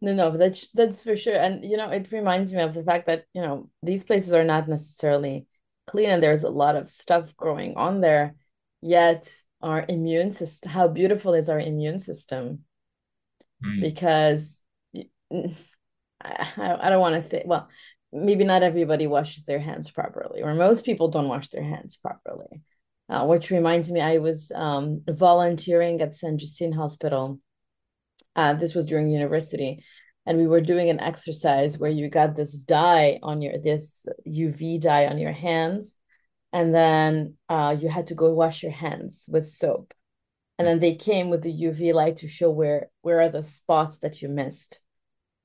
no, 0.00 0.14
no, 0.14 0.36
that's 0.36 0.68
that's 0.74 1.02
for 1.04 1.16
sure. 1.16 1.36
And 1.36 1.64
you 1.64 1.76
know, 1.76 1.90
it 1.90 2.10
reminds 2.12 2.52
me 2.54 2.60
of 2.62 2.74
the 2.74 2.82
fact 2.84 3.06
that, 3.06 3.26
you 3.34 3.42
know, 3.42 3.70
these 3.82 4.04
places 4.04 4.32
are 4.32 4.44
not 4.44 4.68
necessarily 4.68 5.46
clean 5.86 6.10
and 6.10 6.22
there's 6.22 6.44
a 6.44 6.48
lot 6.50 6.76
of 6.76 6.88
stuff 6.90 7.36
growing 7.36 7.76
on 7.76 8.00
there, 8.00 8.36
yet 8.80 9.32
our 9.62 9.84
immune 9.88 10.30
system, 10.32 10.70
how 10.70 10.88
beautiful 10.88 11.34
is 11.34 11.48
our 11.48 11.60
immune 11.60 11.98
system? 12.00 12.64
Mm, 13.62 13.80
Because 13.80 14.58
I, 14.94 15.06
I 16.20 16.90
don't 16.90 17.00
want 17.00 17.14
to 17.16 17.22
say, 17.22 17.42
well, 17.46 17.68
maybe 18.12 18.44
not 18.44 18.62
everybody 18.62 19.06
washes 19.06 19.44
their 19.44 19.60
hands 19.60 19.90
properly, 19.90 20.42
or 20.42 20.54
most 20.54 20.84
people 20.84 21.08
don't 21.08 21.28
wash 21.28 21.48
their 21.48 21.62
hands 21.62 21.96
properly. 21.96 22.62
Uh, 23.08 23.26
which 23.26 23.50
reminds 23.50 23.90
me, 23.90 24.00
I 24.00 24.18
was 24.18 24.52
um, 24.54 25.02
volunteering 25.08 26.00
at 26.00 26.14
Saint 26.14 26.38
Justine 26.38 26.72
Hospital. 26.72 27.40
Uh, 28.36 28.54
this 28.54 28.72
was 28.72 28.86
during 28.86 29.10
university, 29.10 29.84
and 30.26 30.38
we 30.38 30.46
were 30.46 30.60
doing 30.60 30.90
an 30.90 31.00
exercise 31.00 31.76
where 31.76 31.90
you 31.90 32.08
got 32.08 32.36
this 32.36 32.56
dye 32.56 33.18
on 33.22 33.42
your 33.42 33.58
this 33.58 34.06
UV 34.28 34.80
dye 34.80 35.06
on 35.06 35.18
your 35.18 35.32
hands, 35.32 35.96
and 36.52 36.72
then 36.72 37.34
uh, 37.48 37.76
you 37.78 37.88
had 37.88 38.06
to 38.08 38.14
go 38.14 38.32
wash 38.32 38.62
your 38.62 38.72
hands 38.72 39.24
with 39.28 39.48
soap, 39.48 39.92
and 40.58 40.68
then 40.68 40.78
they 40.78 40.94
came 40.94 41.30
with 41.30 41.42
the 41.42 41.52
UV 41.52 41.92
light 41.92 42.18
to 42.18 42.28
show 42.28 42.50
where 42.50 42.90
where 43.02 43.20
are 43.20 43.28
the 43.28 43.42
spots 43.42 43.98
that 43.98 44.22
you 44.22 44.28
missed 44.28 44.78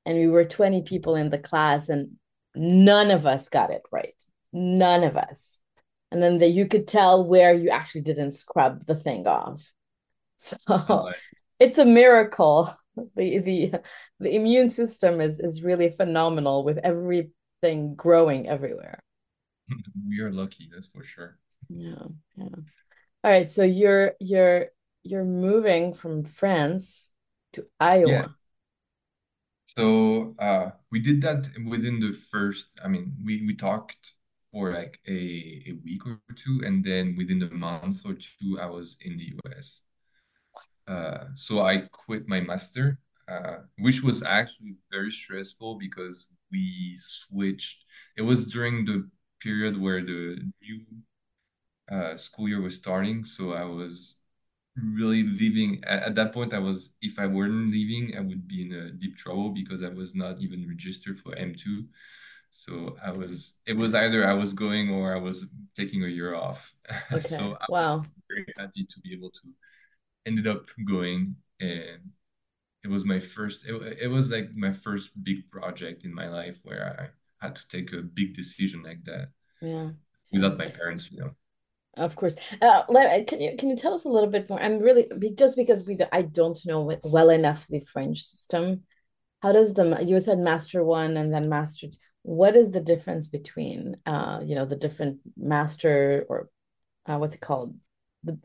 and 0.06 0.18
we 0.18 0.28
were 0.28 0.46
20 0.46 0.84
people 0.84 1.16
in 1.16 1.30
the 1.30 1.38
class 1.38 1.90
and 1.90 2.12
none 2.56 3.12
of 3.12 3.26
us 3.26 3.50
got 3.50 3.72
it 3.72 3.84
right. 3.92 4.16
None 4.54 5.04
of 5.04 5.18
us. 5.18 5.58
And 6.12 6.22
then 6.22 6.38
the, 6.38 6.48
you 6.48 6.68
could 6.68 6.88
tell 6.88 7.26
where 7.26 7.54
you 7.54 7.70
actually 7.70 8.02
didn't 8.02 8.34
scrub 8.34 8.86
the 8.86 8.96
thing 8.96 9.28
off. 9.28 9.72
So 10.38 11.10
it's 11.60 11.78
a 11.78 11.86
miracle. 11.86 12.76
The 13.16 13.40
the 13.40 13.74
the 14.20 14.36
immune 14.36 14.70
system 14.70 15.22
is 15.22 15.40
is 15.40 15.64
really 15.64 15.90
phenomenal 15.90 16.64
with 16.64 16.78
everything 16.78 17.96
growing 17.96 18.48
everywhere. 18.48 19.00
We 20.08 20.20
are 20.20 20.32
lucky, 20.32 20.70
that's 20.72 20.88
for 20.88 21.04
sure. 21.04 21.38
yeah 21.70 22.08
yeah. 22.38 22.46
All 23.24 23.32
right 23.32 23.50
so 23.50 23.64
you're 23.64 24.14
you're 24.20 24.68
you're 25.04 25.24
moving 25.26 25.94
from 25.94 26.24
france 26.24 27.12
to 27.54 27.66
Yeah. 27.80 28.28
So 29.78 30.36
uh, 30.40 30.72
we 30.92 31.00
did 31.00 31.22
that 31.22 31.50
within 31.66 32.00
the 32.00 32.14
first, 32.32 32.68
I 32.84 32.88
mean, 32.88 33.16
we, 33.24 33.46
we 33.46 33.56
talked 33.56 34.14
for 34.52 34.74
like 34.74 35.00
a, 35.08 35.12
a 35.68 35.74
week 35.84 36.06
or 36.08 36.20
two, 36.36 36.62
and 36.66 36.84
then 36.84 37.16
within 37.18 37.44
a 37.44 37.54
month 37.54 38.02
or 38.06 38.14
two, 38.14 38.60
I 38.60 38.68
was 38.68 38.96
in 39.02 39.18
the 39.18 39.34
US. 39.44 39.82
Uh, 40.88 41.26
so 41.36 41.62
I 41.62 41.88
quit 41.92 42.28
my 42.28 42.42
master, 42.42 43.00
uh, 43.28 43.58
which 43.80 44.02
was 44.04 44.24
actually 44.24 44.76
very 44.92 45.12
stressful 45.12 45.76
because 45.80 46.28
we 46.52 46.98
switched. 47.00 47.86
It 48.18 48.22
was 48.22 48.46
during 48.46 48.86
the 48.86 49.10
period 49.42 49.80
where 49.82 50.02
the 50.02 50.38
new 50.62 50.86
uh, 51.92 52.18
school 52.18 52.48
year 52.48 52.62
was 52.62 52.76
starting, 52.76 53.24
so 53.24 53.54
I 53.54 53.64
was 53.66 54.16
really 54.76 55.24
leaving 55.24 55.84
at, 55.86 56.04
at 56.04 56.16
that 56.16 56.34
point 56.34 56.54
I 56.54 56.60
was 56.60 56.90
if 57.02 57.18
I 57.18 57.28
weren't 57.28 57.72
leaving 57.72 58.18
I 58.18 58.22
would 58.22 58.48
be 58.48 58.66
in 58.66 58.74
a 58.74 58.92
deep 58.92 59.18
trouble 59.18 59.50
because 59.50 59.84
I 59.84 59.90
was 59.90 60.14
not 60.14 60.40
even 60.40 60.68
registered 60.68 61.20
for 61.20 61.34
M2 61.36 61.86
so 62.56 62.96
I 63.04 63.12
was 63.12 63.52
it 63.66 63.74
was 63.74 63.94
either 63.94 64.26
I 64.26 64.34
was 64.34 64.54
going 64.54 64.90
or 64.90 65.14
I 65.14 65.20
was 65.20 65.44
taking 65.76 66.04
a 66.06 66.08
year 66.08 66.36
off. 66.36 66.72
Okay. 67.12 67.28
So 67.28 67.58
I 67.60 67.66
wow. 67.68 68.04
very 68.30 68.46
happy 68.58 68.86
to 68.86 69.00
be 69.02 69.14
able 69.14 69.30
to 69.30 69.42
ended 70.26 70.48
up 70.48 70.66
going 70.88 71.36
and 71.60 72.00
it 72.84 72.88
was 72.88 73.04
my 73.04 73.20
first 73.20 73.66
it, 73.66 73.98
it 74.02 74.08
was 74.08 74.30
like 74.30 74.56
my 74.56 74.72
first 74.72 75.12
big 75.24 75.50
project 75.52 76.06
in 76.06 76.14
my 76.14 76.30
life 76.30 76.60
where 76.64 76.84
I 77.02 77.46
had 77.46 77.56
to 77.58 77.68
take 77.68 77.92
a 77.92 78.02
big 78.02 78.34
decision 78.36 78.84
like 78.84 79.04
that 79.04 79.30
yeah. 79.62 79.90
without 80.32 80.58
my 80.58 80.66
parents 80.66 81.12
you 81.12 81.20
know 81.20 81.32
Of 81.98 82.16
course. 82.16 82.36
Uh, 82.62 82.84
let, 82.90 83.26
can 83.28 83.40
you 83.40 83.56
can 83.58 83.70
you 83.70 83.78
tell 83.78 83.94
us 83.94 84.04
a 84.04 84.10
little 84.10 84.30
bit 84.30 84.50
more? 84.50 84.62
I'm 84.62 84.80
really 84.80 85.08
just 85.36 85.56
because 85.56 85.86
we 85.86 85.96
do, 85.96 86.06
I 86.12 86.24
don't 86.24 86.60
know 86.66 86.98
well 87.04 87.30
enough 87.30 87.68
the 87.68 87.80
French 87.80 88.22
system. 88.22 88.84
How 89.42 89.54
does 89.54 89.74
the 89.74 90.04
you 90.04 90.20
said 90.22 90.40
master 90.40 90.84
one 90.84 91.18
and 91.18 91.34
then 91.34 91.50
master? 91.50 91.88
t- 91.88 91.98
What 92.24 92.56
is 92.58 92.72
the 92.72 92.82
difference 92.82 93.28
between 93.28 93.98
uh 94.06 94.42
you 94.46 94.56
know 94.56 94.66
the 94.66 94.76
different 94.76 95.20
master 95.38 96.26
or 96.30 96.50
uh, 97.06 97.18
what's 97.18 97.36
it 97.36 97.42
called 97.42 97.76
the 98.24 98.40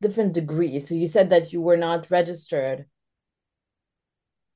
different 0.00 0.32
degrees? 0.34 0.88
So 0.88 0.94
you 0.94 1.08
said 1.08 1.30
that 1.30 1.52
you 1.52 1.60
were 1.60 1.78
not 1.78 2.10
registered. 2.10 2.86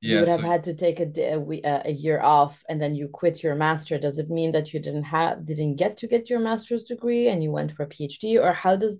You 0.05 0.17
yeah 0.17 0.19
would 0.19 0.27
have 0.27 0.41
had 0.43 0.63
to 0.65 0.73
take 0.73 0.99
a 0.99 1.33
a, 1.35 1.39
we- 1.39 1.61
uh, 1.63 1.81
a 1.85 1.91
year 1.91 2.21
off 2.21 2.63
and 2.69 2.81
then 2.81 2.95
you 2.95 3.07
quit 3.07 3.43
your 3.43 3.55
master. 3.55 3.97
Does 3.99 4.17
it 4.19 4.29
mean 4.29 4.51
that 4.53 4.73
you 4.73 4.79
didn't 4.81 5.03
have 5.05 5.45
didn't 5.45 5.75
get 5.77 5.97
to 5.97 6.07
get 6.07 6.29
your 6.29 6.39
master's 6.39 6.83
degree 6.83 7.29
and 7.29 7.43
you 7.43 7.51
went 7.51 7.71
for 7.73 7.83
a 7.83 7.87
PhD 7.89 8.41
or 8.41 8.53
how 8.53 8.75
does 8.75 8.99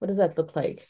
what 0.00 0.08
does 0.08 0.18
that 0.18 0.38
look 0.38 0.56
like? 0.56 0.88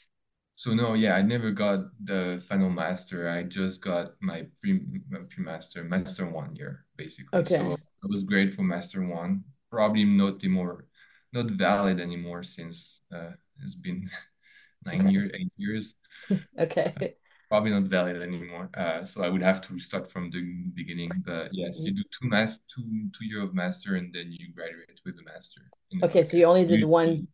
So 0.57 0.73
no, 0.73 0.95
yeah, 0.95 1.15
I 1.17 1.23
never 1.23 1.51
got 1.51 1.81
the 2.05 2.43
final 2.49 2.71
master. 2.71 3.29
I 3.29 3.43
just 3.43 3.81
got 3.81 4.15
my 4.23 4.47
pre 4.63 4.81
my 5.11 5.21
pre-master, 5.29 5.83
master 5.85 6.27
one 6.31 6.55
year, 6.55 6.85
basically. 6.97 7.45
okay. 7.45 7.45
So 7.45 7.75
it 7.75 8.09
was 8.11 8.23
great 8.25 8.55
for 8.55 8.63
master 8.63 9.05
one. 9.05 9.45
Probably 9.71 10.05
not 10.05 10.39
anymore, 10.45 10.87
not 11.33 11.51
valid 11.53 12.01
anymore 12.01 12.45
since 12.45 13.01
uh, 13.13 13.33
it's 13.63 13.75
been 13.75 14.09
nine 14.87 15.09
Okay. 15.09 15.11
years, 15.11 15.31
eight 15.35 15.53
years. 15.57 15.97
Okay. 16.59 17.17
Probably 17.55 17.71
not 17.71 17.85
valid 17.85 18.21
anymore. 18.21 18.69
Uh, 18.75 19.05
so 19.05 19.23
I 19.23 19.29
would 19.29 19.43
have 19.43 19.61
to 19.69 19.79
start 19.79 20.11
from 20.11 20.31
the 20.31 20.43
beginning. 20.75 21.23
But 21.25 21.53
yes, 21.53 21.81
you 21.85 21.93
do 21.95 22.03
two 22.03 22.29
mas 22.29 22.59
two 22.75 23.09
two 23.17 23.25
year 23.27 23.43
of 23.43 23.55
master, 23.55 23.95
and 23.95 24.13
then 24.13 24.33
you 24.33 24.53
graduate 24.53 25.01
with 25.05 25.17
a 25.21 25.23
master 25.23 25.63
Okay. 26.03 26.23
So 26.25 26.37
you 26.37 26.45
only 26.47 26.67
did 26.67 26.85
one. 26.85 27.29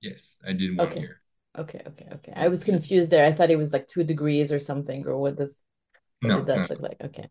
Yes, 0.00 0.36
I 0.46 0.52
did 0.52 0.76
one 0.76 0.86
Okay. 0.86 1.00
year. 1.00 1.20
Okay. 1.58 1.82
Okay. 1.86 2.08
Okay. 2.12 2.32
I 2.36 2.48
was 2.48 2.64
confused 2.64 3.10
there. 3.10 3.24
I 3.24 3.32
thought 3.32 3.50
it 3.50 3.56
was 3.56 3.72
like 3.72 3.88
two 3.88 4.04
degrees 4.04 4.52
or 4.52 4.58
something, 4.58 5.06
or 5.06 5.18
what 5.18 5.36
does 5.36 5.58
what 6.22 6.34
did 6.34 6.46
No, 6.46 6.66
look 6.70 6.82
like? 6.82 6.98
Okay. 7.02 7.28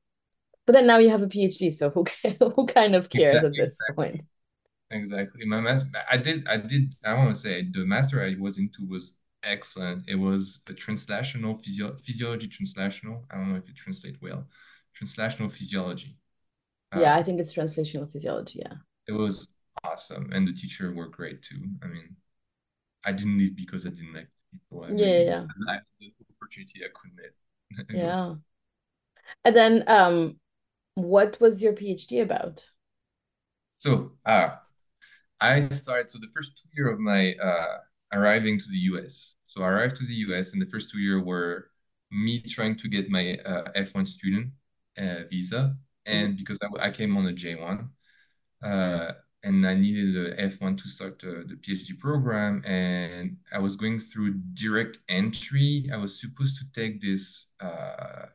But 0.67 0.73
then 0.73 0.87
now 0.87 0.99
you 0.99 1.09
have 1.11 1.23
a 1.23 1.27
PhD, 1.27 1.73
so 1.73 1.89
who 1.91 2.05
who 2.55 2.67
kind 2.67 2.95
of 2.95 3.09
cares 3.09 3.43
at 3.43 3.55
exactly. 3.55 3.57
this 3.57 3.81
point? 3.95 4.23
Exactly. 4.91 5.45
My 5.45 5.59
master, 5.59 5.89
I 6.11 6.17
did, 6.17 6.47
I 6.47 6.57
did, 6.57 6.95
I 7.03 7.13
want 7.15 7.35
to 7.35 7.41
say 7.41 7.63
the 7.71 7.85
master 7.85 8.23
I 8.23 8.35
was 8.39 8.57
into 8.57 8.85
was 8.87 9.13
excellent. 9.43 10.03
It 10.07 10.15
was 10.15 10.59
a 10.67 10.73
translational 10.73 11.63
physio 11.63 11.95
physiology 12.05 12.47
translational. 12.47 13.23
I 13.31 13.35
don't 13.35 13.49
know 13.51 13.57
if 13.57 13.69
it 13.69 13.75
translates 13.75 14.17
well. 14.21 14.45
Translational 14.99 15.51
physiology. 15.51 16.17
Yeah, 16.95 17.15
uh, 17.15 17.19
I 17.19 17.23
think 17.23 17.39
it's 17.39 17.53
translational 17.53 18.11
physiology. 18.11 18.61
Yeah. 18.63 18.73
It 19.07 19.13
was 19.13 19.47
awesome. 19.83 20.31
And 20.31 20.47
the 20.47 20.53
teacher 20.53 20.93
were 20.93 21.07
great 21.07 21.41
too. 21.41 21.61
I 21.83 21.87
mean, 21.87 22.15
I 23.05 23.11
didn't 23.11 23.37
leave 23.37 23.55
because 23.55 23.85
I 23.85 23.89
didn't 23.89 24.13
like 24.13 24.27
people. 24.51 24.83
I 24.83 24.89
yeah, 24.89 25.05
really, 25.05 25.25
yeah. 25.25 25.45
I 25.69 25.77
the 25.99 26.13
opportunity 26.35 26.81
I 26.83 26.89
couldn't 26.93 27.95
Yeah. 27.95 28.35
And 29.45 29.55
then 29.55 29.83
um 29.87 30.39
what 30.95 31.39
was 31.41 31.63
your 31.63 31.73
PhD 31.73 32.21
about? 32.21 32.65
So 33.77 34.13
uh 34.25 34.49
I 35.41 35.59
started 35.59 36.11
so 36.11 36.19
the 36.19 36.31
first 36.33 36.51
two 36.57 36.69
year 36.75 36.91
of 36.91 36.99
my 36.99 37.33
uh 37.35 37.79
arriving 38.13 38.59
to 38.59 38.69
the 38.69 38.77
US. 38.91 39.35
So 39.45 39.63
I 39.63 39.69
arrived 39.69 39.97
to 39.97 40.05
the 40.05 40.13
US 40.27 40.53
and 40.53 40.61
the 40.61 40.65
first 40.67 40.89
two 40.89 40.99
years 40.99 41.23
were 41.23 41.67
me 42.11 42.39
trying 42.41 42.75
to 42.77 42.87
get 42.87 43.09
my 43.09 43.37
uh, 43.45 43.71
F1 43.75 44.07
student 44.07 44.51
uh, 44.97 45.23
visa. 45.29 45.75
And 46.05 46.27
mm 46.27 46.33
-hmm. 46.33 46.37
because 46.37 46.59
I, 46.65 46.87
I 46.87 46.91
came 46.91 47.17
on 47.19 47.27
a 47.27 47.33
J1, 47.33 47.77
uh, 48.61 49.11
and 49.43 49.65
I 49.65 49.75
needed 49.75 50.15
a 50.15 50.49
F1 50.49 50.77
to 50.77 50.87
start 50.89 51.19
the, 51.19 51.43
the 51.49 51.57
PhD 51.63 51.97
program. 51.99 52.63
And 52.65 53.37
I 53.51 53.59
was 53.59 53.75
going 53.75 53.99
through 53.99 54.31
direct 54.53 54.99
entry. 55.07 55.89
I 55.91 55.97
was 55.97 56.19
supposed 56.19 56.55
to 56.59 56.65
take 56.79 56.99
this, 56.99 57.47
uh, 57.59 58.25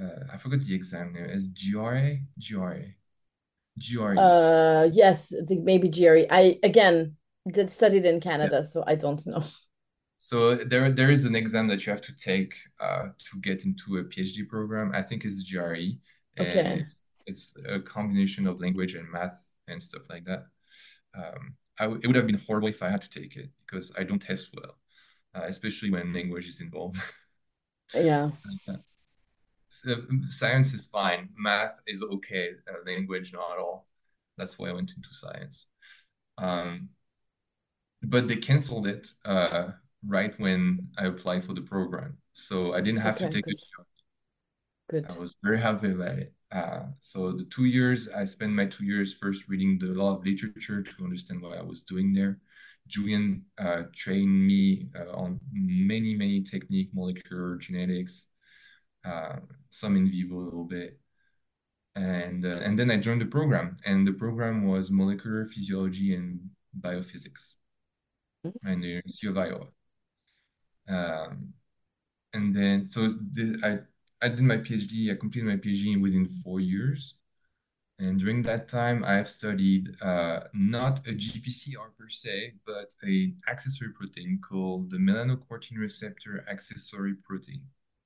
uh, 0.00 0.34
I 0.34 0.38
forgot 0.38 0.60
the 0.66 0.74
exam 0.74 1.12
name, 1.12 1.30
is? 1.36 1.44
GRE. 1.60 2.08
GRE. 3.78 4.18
Uh, 4.18 4.84
yes, 4.92 5.32
I 5.32 5.44
think 5.46 5.64
maybe 5.64 5.88
GRE. 5.88 6.26
I, 6.30 6.58
again, 6.62 7.16
did 7.50 7.70
studied 7.70 8.06
in 8.06 8.20
Canada, 8.20 8.56
yeah. 8.56 8.62
so 8.62 8.84
I 8.86 8.94
don't 8.94 9.24
know. 9.26 9.42
So 10.24 10.54
there, 10.54 10.88
there 10.92 11.10
is 11.10 11.24
an 11.24 11.34
exam 11.34 11.66
that 11.66 11.84
you 11.84 11.90
have 11.90 12.00
to 12.02 12.14
take 12.14 12.54
uh, 12.78 13.06
to 13.06 13.40
get 13.40 13.64
into 13.64 13.96
a 13.96 14.04
PhD 14.04 14.48
program. 14.48 14.92
I 14.94 15.02
think 15.02 15.24
it's 15.24 15.42
GRE. 15.50 15.98
Okay. 16.38 16.86
It's 17.26 17.54
a 17.68 17.80
combination 17.80 18.46
of 18.46 18.60
language 18.60 18.94
and 18.94 19.10
math 19.10 19.42
and 19.66 19.82
stuff 19.82 20.02
like 20.08 20.24
that. 20.26 20.46
Um, 21.18 21.56
it 21.80 22.06
would 22.06 22.14
have 22.14 22.28
been 22.28 22.38
horrible 22.46 22.68
if 22.68 22.84
I 22.84 22.90
had 22.90 23.02
to 23.02 23.10
take 23.10 23.34
it 23.34 23.50
because 23.66 23.90
I 23.98 24.04
don't 24.04 24.22
test 24.22 24.50
well, 24.54 24.76
uh, 25.34 25.46
especially 25.46 25.90
when 25.90 26.12
language 26.12 26.46
is 26.46 26.60
involved. 26.60 26.98
yeah. 27.92 28.30
so, 29.68 29.96
science 30.28 30.72
is 30.72 30.86
fine. 30.86 31.30
Math 31.36 31.80
is 31.88 32.00
okay. 32.00 32.50
Uh, 32.70 32.88
language, 32.88 33.32
not 33.32 33.54
at 33.54 33.58
all. 33.58 33.88
That's 34.38 34.56
why 34.56 34.68
I 34.68 34.72
went 34.72 34.92
into 34.96 35.08
science. 35.12 35.66
Um, 36.38 36.90
but 38.02 38.28
they 38.28 38.36
canceled 38.36 38.86
it 38.86 39.12
uh, 39.24 39.68
right 40.06 40.38
when 40.38 40.88
I 40.98 41.06
applied 41.06 41.44
for 41.44 41.54
the 41.54 41.62
program. 41.62 42.18
So 42.34 42.74
I 42.74 42.80
didn't 42.80 43.00
have 43.00 43.16
okay, 43.16 43.26
to 43.26 43.32
take 43.32 43.44
good. 43.44 43.54
it. 43.54 43.86
Good. 44.90 45.06
I 45.10 45.18
was 45.18 45.34
very 45.42 45.60
happy 45.60 45.92
about 45.92 46.18
it. 46.18 46.34
Uh, 46.50 46.82
so 46.98 47.32
the 47.32 47.44
two 47.44 47.64
years, 47.64 48.08
I 48.08 48.24
spent 48.24 48.52
my 48.52 48.66
two 48.66 48.84
years 48.84 49.14
first 49.14 49.48
reading 49.48 49.78
the 49.78 49.86
law 49.86 50.16
of 50.16 50.24
literature 50.24 50.82
to 50.82 51.04
understand 51.04 51.40
what 51.40 51.56
I 51.56 51.62
was 51.62 51.80
doing 51.82 52.12
there. 52.12 52.40
Julien 52.88 53.44
uh, 53.58 53.82
trained 53.94 54.46
me 54.46 54.88
uh, 54.98 55.12
on 55.12 55.40
many, 55.52 56.14
many 56.14 56.42
technique, 56.42 56.90
molecular 56.92 57.56
genetics, 57.56 58.26
uh, 59.04 59.36
some 59.70 59.96
in 59.96 60.10
vivo 60.10 60.40
a 60.40 60.44
little 60.44 60.64
bit. 60.64 60.98
And, 61.94 62.44
uh, 62.44 62.60
and 62.62 62.78
then 62.78 62.90
I 62.90 62.96
joined 62.98 63.20
the 63.20 63.26
program, 63.26 63.76
and 63.86 64.06
the 64.06 64.12
program 64.12 64.66
was 64.66 64.90
molecular 64.90 65.46
physiology 65.46 66.14
and 66.14 66.40
biophysics. 66.80 67.54
And 68.64 68.84
University 68.84 69.26
of 69.28 69.68
Um, 70.88 71.54
and 72.34 72.54
then, 72.54 72.84
so 72.90 73.14
this, 73.32 73.56
I 73.62 73.78
I 74.24 74.28
did 74.28 74.42
my 74.42 74.56
PhD, 74.56 75.12
I 75.12 75.16
completed 75.16 75.48
my 75.48 75.56
PhD 75.56 76.00
within 76.00 76.28
four 76.44 76.60
years. 76.60 77.14
And 77.98 78.18
during 78.18 78.42
that 78.42 78.68
time, 78.68 79.04
I 79.04 79.14
have 79.14 79.28
studied 79.28 79.90
uh, 80.00 80.40
not 80.54 81.06
a 81.06 81.12
GPCR 81.12 81.90
per 81.98 82.08
se, 82.08 82.54
but 82.66 82.94
an 83.02 83.36
accessory 83.48 83.90
protein 83.90 84.40
called 84.40 84.90
the 84.90 84.96
melanocortin 84.96 85.78
receptor 85.78 86.44
accessory 86.50 87.14
protein, 87.14 87.62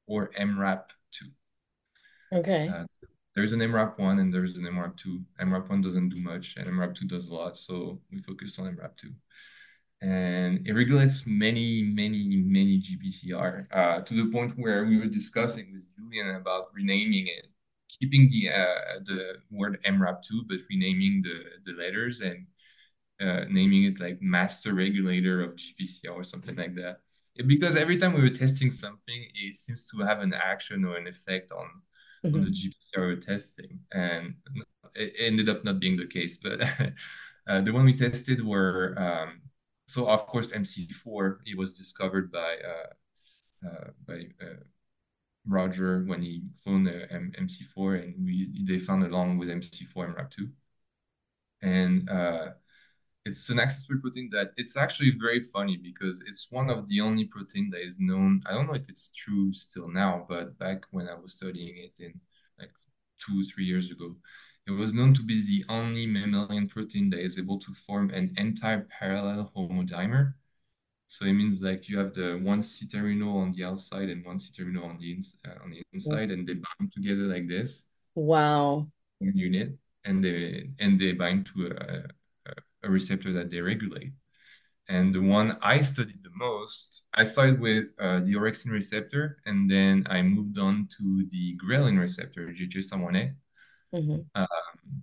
or 0.07 0.31
MRAP2. 0.39 1.31
Okay. 2.33 2.69
Uh, 2.69 2.85
there's 3.35 3.53
an 3.53 3.61
MRAP1 3.61 4.21
and 4.21 4.33
there's 4.33 4.57
an 4.57 4.65
MRAP2. 4.65 5.23
MRAP1 5.41 5.83
doesn't 5.83 6.09
do 6.09 6.21
much, 6.21 6.57
and 6.57 6.67
MRAP2 6.67 7.09
does 7.09 7.29
a 7.29 7.35
lot, 7.35 7.57
so 7.57 8.01
we 8.11 8.19
focused 8.21 8.59
on 8.59 8.75
MRAP2 8.75 9.15
and 10.03 10.67
it 10.67 10.73
regulates 10.73 11.25
many, 11.27 11.83
many, 11.83 12.43
many 12.45 12.83
GPCR 12.83 13.67
uh, 13.73 14.01
to 14.03 14.15
the 14.15 14.31
point 14.31 14.53
where 14.57 14.85
we 14.85 14.99
were 14.99 15.07
discussing 15.07 15.73
with 15.73 15.85
Julien 15.97 16.37
about 16.37 16.67
renaming 16.75 17.29
it, 17.29 17.47
keeping 17.89 18.29
the 18.31 18.51
uh, 18.51 19.01
the 19.07 19.35
word 19.51 19.79
MRAP2, 19.87 20.49
but 20.49 20.59
renaming 20.69 21.23
the 21.23 21.73
the 21.73 21.79
letters 21.79 22.21
and 22.21 22.47
uh, 23.21 23.47
naming 23.51 23.85
it 23.85 23.99
like 23.99 24.19
master 24.21 24.75
regulator 24.75 25.43
of 25.43 25.57
GPCR 25.57 26.15
or 26.15 26.25
something 26.25 26.57
like 26.57 26.75
that. 26.75 26.99
It, 27.37 27.49
because 27.49 27.77
every 27.77 27.99
time 27.99 28.13
we 28.13 28.21
were 28.21 28.31
testing 28.31 28.71
something, 28.71 29.27
it 29.35 29.57
seems 29.57 29.87
to 29.87 30.05
have 30.05 30.21
an 30.21 30.35
action 30.35 30.85
or 30.85 30.97
an 30.97 31.07
effect 31.07 31.53
on 31.53 31.69
mm 32.23 32.31
-hmm. 32.31 32.35
on 32.35 32.45
the 32.45 32.51
mm-hmm. 32.51 32.69
GPCR 32.69 33.07
we're 33.07 33.21
testing, 33.21 33.81
and 33.93 34.35
it 34.95 35.15
ended 35.19 35.49
up 35.49 35.65
not 35.65 35.81
being 35.81 35.97
the 35.97 36.07
case. 36.07 36.37
But 36.37 36.61
uh, 37.49 37.61
the 37.65 37.73
one 37.73 37.85
we 37.87 37.95
tested 37.97 38.45
were 38.45 38.95
um, 38.99 39.46
so 39.87 40.09
of 40.09 40.27
course 40.27 40.53
MC4 40.53 41.39
it 41.47 41.57
was 41.57 41.77
discovered 41.77 42.31
by 42.33 42.57
uh, 42.73 43.67
uh, 43.67 43.91
by 44.07 44.27
uh, 44.43 44.63
Roger 45.49 46.05
when 46.07 46.23
he 46.23 46.43
cloned 46.67 46.89
M 47.11 47.33
MC4 47.39 48.03
and 48.03 48.15
we 48.25 48.65
they 48.65 48.79
found 48.79 49.05
along 49.05 49.39
with 49.39 49.49
MC4 49.49 50.15
MRAP2 50.15 50.51
and 51.63 52.09
uh, 52.11 52.49
it's 53.25 53.49
an 53.51 53.59
accessory 53.59 54.01
protein 54.01 54.29
that 54.33 54.53
it's 54.57 54.77
actually 54.77 55.13
very 55.19 55.43
funny 55.43 55.77
because 55.77 56.23
it's 56.27 56.47
one 56.51 56.71
of 56.71 56.89
the 56.89 57.01
only 57.01 57.25
protein 57.25 57.71
that 57.71 57.83
is 57.85 57.97
known 57.99 58.41
I 58.47 58.53
don't 58.53 58.67
know 58.67 58.75
if 58.75 58.89
it's 58.89 59.11
true 59.11 59.53
still 59.53 59.89
now 59.89 60.27
but 60.29 60.59
back 60.59 60.83
when 60.91 61.09
I 61.09 61.15
was 61.15 61.33
studying 61.33 61.77
it 61.79 62.03
in 62.03 62.21
like 62.59 62.71
two 63.25 63.45
three 63.45 63.65
years 63.65 63.91
ago 63.91 64.17
it 64.67 64.73
was 64.73 64.93
known 64.93 65.15
to 65.15 65.23
be 65.23 65.47
the 65.47 65.65
only 65.73 66.07
mammalian 66.07 66.69
protein 66.69 67.09
that 67.11 67.21
is 67.21 67.39
able 67.39 67.59
to 67.61 67.73
form 67.87 68.11
an 68.11 68.35
anti-parallel 68.37 69.53
homodimer. 69.57 70.35
So 71.07 71.25
it 71.25 71.35
means 71.35 71.61
like 71.61 71.89
you 71.89 71.99
have 71.99 72.15
the 72.15 72.41
one 72.43 72.63
C-terminal 72.65 73.39
on 73.39 73.53
the 73.53 73.63
outside 73.63 74.09
and 74.09 74.25
one 74.25 74.41
C-terminal 74.41 74.85
on 74.85 74.99
the 74.99 75.13
ins 75.13 75.37
uh, 75.47 75.63
on 75.63 75.71
the 75.71 75.83
inside, 75.93 76.33
and 76.33 76.47
they 76.47 76.55
bind 76.55 76.93
together 76.93 77.23
like 77.23 77.47
this. 77.49 77.83
Wow. 78.17 78.89
Unit, 79.21 79.79
and 80.05 80.25
they 80.25 80.71
and 80.81 81.01
they 81.01 81.13
bind 81.13 81.47
to 81.55 81.69
a, 81.69 82.51
a, 82.51 82.55
a 82.83 82.91
receptor 82.91 83.33
that 83.35 83.51
they 83.51 83.61
regulate. 83.61 84.13
And 84.89 85.15
the 85.15 85.21
one 85.21 85.59
I 85.63 85.81
studied 85.81 86.23
the 86.23 86.31
most, 86.35 87.03
I 87.15 87.25
started 87.25 87.61
with 87.61 87.87
uh, 87.99 88.21
the 88.21 88.35
orexin 88.35 88.71
receptor, 88.71 89.39
and 89.45 89.71
then 89.71 90.07
I 90.09 90.23
moved 90.23 90.59
on 90.59 90.89
to 90.99 91.27
the 91.31 91.57
ghrelin 91.57 91.99
receptor, 92.01 92.53
GHS1A. 92.53 93.35
Mm-hmm. 93.97 94.21
Um, 94.43 95.03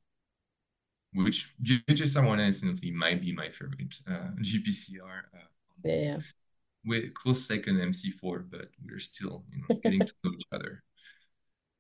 which 1.16 1.54
GHS1 1.64 2.40
instantly 2.40 2.92
might 2.92 3.22
be 3.22 3.34
my 3.34 3.50
favorite 3.50 3.96
uh, 4.08 4.32
GPCR. 4.42 5.22
Uh, 5.34 5.48
yeah. 5.84 6.18
With 6.86 7.14
close 7.14 7.46
second 7.46 7.78
MC4, 7.78 8.46
but 8.50 8.70
we're 8.84 9.00
still 9.00 9.44
you 9.54 9.64
know 9.70 9.80
getting 9.82 10.00
to 10.00 10.14
know 10.24 10.32
each 10.38 10.48
other. 10.52 10.84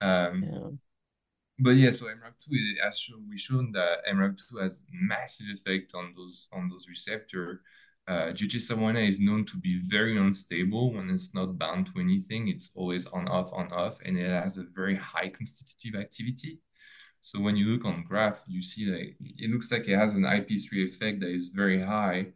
Um, 0.01 0.43
yeah. 0.43 0.69
But 1.59 1.71
yeah, 1.71 1.91
so 1.91 2.05
MRAP2 2.05 2.83
has 2.83 2.97
shown 2.97 3.27
we 3.29 3.37
shown 3.37 3.71
that 3.73 4.05
MRAP2 4.11 4.61
has 4.61 4.79
massive 4.91 5.47
effect 5.53 5.93
on 5.93 6.13
those 6.15 6.47
on 6.51 6.69
those 6.69 6.87
receptor. 6.87 7.61
Uh, 8.07 8.33
GHS1A 8.33 9.07
is 9.07 9.19
known 9.19 9.45
to 9.45 9.57
be 9.57 9.81
very 9.87 10.17
unstable 10.17 10.93
when 10.93 11.09
it's 11.09 11.33
not 11.33 11.57
bound 11.57 11.87
to 11.87 12.01
anything. 12.01 12.49
It's 12.49 12.69
always 12.75 13.05
on 13.07 13.27
off 13.27 13.51
on 13.53 13.71
off, 13.71 13.97
and 14.03 14.17
it 14.17 14.29
has 14.29 14.57
a 14.57 14.63
very 14.75 14.95
high 14.95 15.29
constitutive 15.29 15.99
activity. 15.99 16.59
So 17.23 17.39
when 17.39 17.55
you 17.55 17.67
look 17.67 17.85
on 17.85 18.03
graph, 18.03 18.43
you 18.47 18.61
see 18.61 18.83
that 18.91 18.99
it 19.37 19.49
looks 19.49 19.71
like 19.71 19.87
it 19.87 19.97
has 19.97 20.13
an 20.15 20.23
IP3 20.23 20.89
effect 20.89 21.21
that 21.21 21.29
is 21.29 21.47
very 21.47 21.81
high 21.81 22.27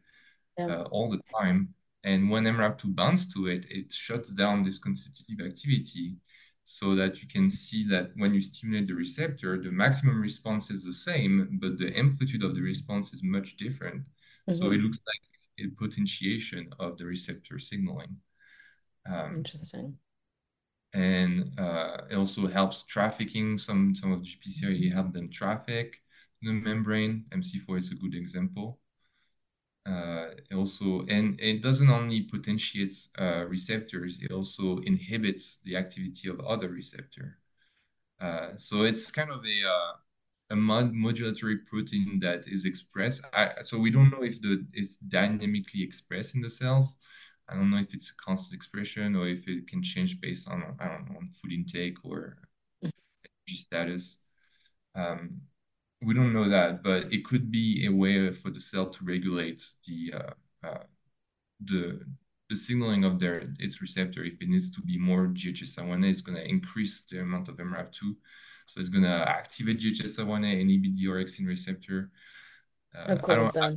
yeah. 0.57 0.67
uh, 0.67 0.83
all 0.83 1.11
the 1.11 1.19
time. 1.37 1.73
And 2.05 2.29
when 2.29 2.45
MRAP2 2.45 2.95
binds 2.95 3.31
to 3.33 3.47
it, 3.47 3.65
it 3.69 3.91
shuts 3.91 4.29
down 4.29 4.63
this 4.63 4.79
constitutive 4.79 5.45
activity 5.45 6.15
so 6.63 6.95
that 6.95 7.21
you 7.21 7.27
can 7.27 7.51
see 7.51 7.85
that 7.89 8.11
when 8.15 8.33
you 8.33 8.39
stimulate 8.39 8.87
the 8.87 8.93
receptor, 8.93 9.61
the 9.61 9.71
maximum 9.71 10.21
response 10.21 10.71
is 10.71 10.85
the 10.85 10.93
same, 10.93 11.59
but 11.61 11.77
the 11.77 11.91
amplitude 11.97 12.43
of 12.45 12.55
the 12.55 12.61
response 12.61 13.13
is 13.13 13.21
much 13.21 13.57
different. 13.57 13.95
Mm 13.95 14.53
-hmm. 14.53 14.57
So 14.57 14.71
it 14.71 14.79
looks 14.79 14.99
like 15.11 15.23
a 15.63 15.67
potentiation 15.83 16.63
of 16.79 16.97
the 16.97 17.05
receptor 17.05 17.59
signaling. 17.59 18.13
Um, 19.05 19.35
Interesting 19.35 19.99
and 20.93 21.53
uh, 21.59 21.97
it 22.09 22.15
also 22.15 22.47
helps 22.47 22.83
trafficking. 22.83 23.57
Some 23.57 23.95
some 23.95 24.11
of 24.11 24.21
GPCR 24.23 24.71
You 24.71 24.93
help 24.93 25.13
them 25.13 25.29
traffic 25.29 25.97
the 26.41 26.51
membrane. 26.51 27.25
MC4 27.31 27.77
is 27.77 27.91
a 27.91 27.95
good 27.95 28.15
example. 28.15 28.79
Uh, 29.85 30.31
also, 30.53 31.05
and 31.07 31.39
it 31.39 31.61
doesn't 31.61 31.89
only 31.89 32.21
potentiate 32.23 32.93
uh, 33.19 33.45
receptors, 33.47 34.17
it 34.21 34.31
also 34.31 34.79
inhibits 34.79 35.59
the 35.63 35.77
activity 35.77 36.27
of 36.27 36.41
other 36.41 36.69
receptor. 36.69 37.37
Uh, 38.19 38.49
so 38.57 38.83
it's 38.83 39.11
kind 39.11 39.31
of 39.31 39.39
a 39.45 39.67
uh, 39.67 39.93
a 40.49 40.55
mod 40.55 40.93
modulatory 40.93 41.57
protein 41.65 42.19
that 42.21 42.43
is 42.47 42.65
expressed. 42.65 43.21
I, 43.33 43.51
so 43.63 43.77
we 43.77 43.91
don't 43.91 44.09
know 44.09 44.23
if 44.23 44.41
the 44.41 44.65
it's 44.73 44.97
dynamically 44.97 45.83
expressed 45.83 46.35
in 46.35 46.41
the 46.41 46.49
cells. 46.49 46.95
I 47.49 47.55
don't 47.55 47.71
know 47.71 47.77
if 47.77 47.93
it's 47.93 48.09
a 48.09 48.23
constant 48.23 48.55
expression 48.55 49.15
or 49.15 49.27
if 49.27 49.47
it 49.47 49.67
can 49.67 49.81
change 49.81 50.19
based 50.19 50.47
on 50.47 50.63
I 50.79 50.87
don't 50.87 51.09
know 51.09 51.17
on 51.17 51.29
food 51.41 51.53
intake 51.53 51.97
or 52.03 52.37
energy 52.83 53.55
status. 53.55 54.17
Um, 54.95 55.41
we 56.01 56.13
don't 56.13 56.33
know 56.33 56.49
that, 56.49 56.83
but 56.83 57.11
it 57.11 57.25
could 57.25 57.51
be 57.51 57.85
a 57.87 57.91
way 57.91 58.31
for 58.33 58.51
the 58.51 58.59
cell 58.59 58.89
to 58.89 58.99
regulate 59.03 59.63
the 59.87 60.13
uh, 60.13 60.67
uh, 60.67 60.83
the 61.63 62.01
the 62.49 62.55
signaling 62.55 63.03
of 63.03 63.19
their 63.19 63.49
its 63.59 63.81
receptor. 63.81 64.23
If 64.23 64.41
it 64.41 64.49
needs 64.49 64.71
to 64.71 64.81
be 64.81 64.97
more 64.97 65.27
GHS1A, 65.27 66.09
it's 66.09 66.21
going 66.21 66.37
to 66.37 66.47
increase 66.47 67.01
the 67.09 67.19
amount 67.19 67.49
of 67.49 67.57
MRAP2. 67.57 68.15
So 68.67 68.79
it's 68.79 68.89
going 68.89 69.03
to 69.03 69.29
activate 69.29 69.79
GHS1A, 69.79 70.61
inhibit 70.61 70.95
the 70.95 71.05
orexin 71.05 71.47
receptor. 71.47 72.11
Uh, 72.95 73.13
Of 73.13 73.23
I 73.29 73.35
I, 73.59 73.71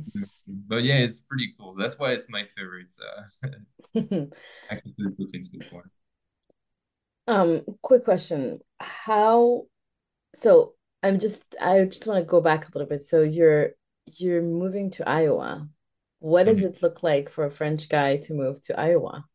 but 0.47 0.83
yeah, 0.83 0.97
it's 0.97 1.21
pretty 1.21 1.53
cool. 1.59 1.75
That's 1.75 1.97
why 1.99 2.11
it's 2.11 2.27
my 2.29 2.45
favorite 2.45 2.95
uh, 3.43 3.47
the 3.93 5.11
protein 5.17 5.43
so. 5.45 5.81
Um, 7.27 7.61
quick 7.81 8.03
question. 8.03 8.59
How, 8.79 9.65
so 10.35 10.75
I'm 11.03 11.19
just 11.19 11.43
I 11.61 11.85
just 11.85 12.07
want 12.07 12.19
to 12.19 12.25
go 12.29 12.41
back 12.41 12.65
a 12.67 12.71
little 12.73 12.87
bit. 12.87 13.01
So 13.01 13.21
you're 13.21 13.71
you're 14.05 14.41
moving 14.41 14.91
to 14.91 15.09
Iowa. 15.09 15.69
What 16.19 16.45
does 16.45 16.59
Mhm. 16.59 16.75
it 16.75 16.83
look 16.83 17.03
like 17.03 17.29
for 17.29 17.45
a 17.45 17.51
French 17.51 17.89
guy 17.89 18.17
to 18.17 18.33
move 18.33 18.61
to 18.63 18.79
Iowa? 18.79 19.25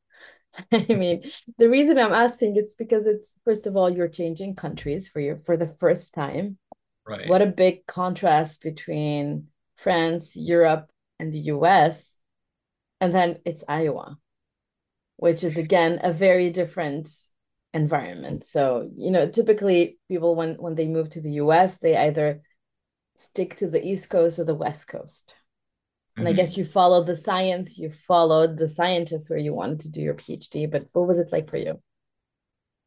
I 0.73 0.87
mean, 0.89 1.25
the 1.59 1.69
reason 1.71 1.99
I'm 1.99 2.13
asking 2.13 2.57
is 2.57 2.75
because 2.79 3.07
it's 3.07 3.35
first 3.45 3.67
of 3.67 3.77
all, 3.77 3.91
you're 3.91 4.09
changing 4.09 4.57
countries 4.57 5.09
for 5.09 5.21
your 5.21 5.39
for 5.47 5.57
the 5.57 5.67
first 5.67 6.15
time. 6.15 6.59
Right. 7.07 7.29
What 7.29 7.43
a 7.43 7.47
big 7.47 7.87
contrast 7.87 8.63
between 8.63 9.49
France, 9.77 10.37
Europe, 10.37 10.91
and 11.19 11.33
the 11.33 11.41
US. 11.41 12.19
And 13.01 13.15
then 13.15 13.39
it's 13.45 13.65
Iowa, 13.69 14.19
which 15.17 15.45
is 15.45 15.57
again 15.57 16.01
a 16.03 16.13
very 16.13 16.51
different 16.51 17.09
environment. 17.75 18.45
So, 18.45 18.91
you 18.97 19.11
know, 19.11 19.29
typically 19.29 19.99
people 20.09 20.35
when 20.37 20.55
when 20.57 20.75
they 20.75 20.87
move 20.87 21.11
to 21.11 21.21
the 21.21 21.33
US, 21.33 21.79
they 21.79 21.97
either 21.97 22.43
stick 23.19 23.57
to 23.59 23.69
the 23.69 23.85
East 23.85 24.11
Coast 24.11 24.39
or 24.39 24.45
the 24.45 24.55
West 24.55 24.89
Coast. 24.89 25.35
And 26.19 26.29
I 26.29 26.33
guess 26.35 26.57
you 26.57 26.65
followed 26.65 27.07
the 27.07 27.17
science, 27.17 27.79
you 27.79 27.91
followed 27.91 28.59
the 28.59 28.69
scientists 28.69 29.31
where 29.31 29.39
you 29.39 29.55
wanted 29.55 29.81
to 29.81 29.91
do 29.91 30.01
your 30.01 30.15
PhD, 30.15 30.71
but 30.71 30.89
what 30.93 31.09
was 31.09 31.19
it 31.19 31.33
like 31.33 31.51
for 31.51 31.59
you? 31.59 31.81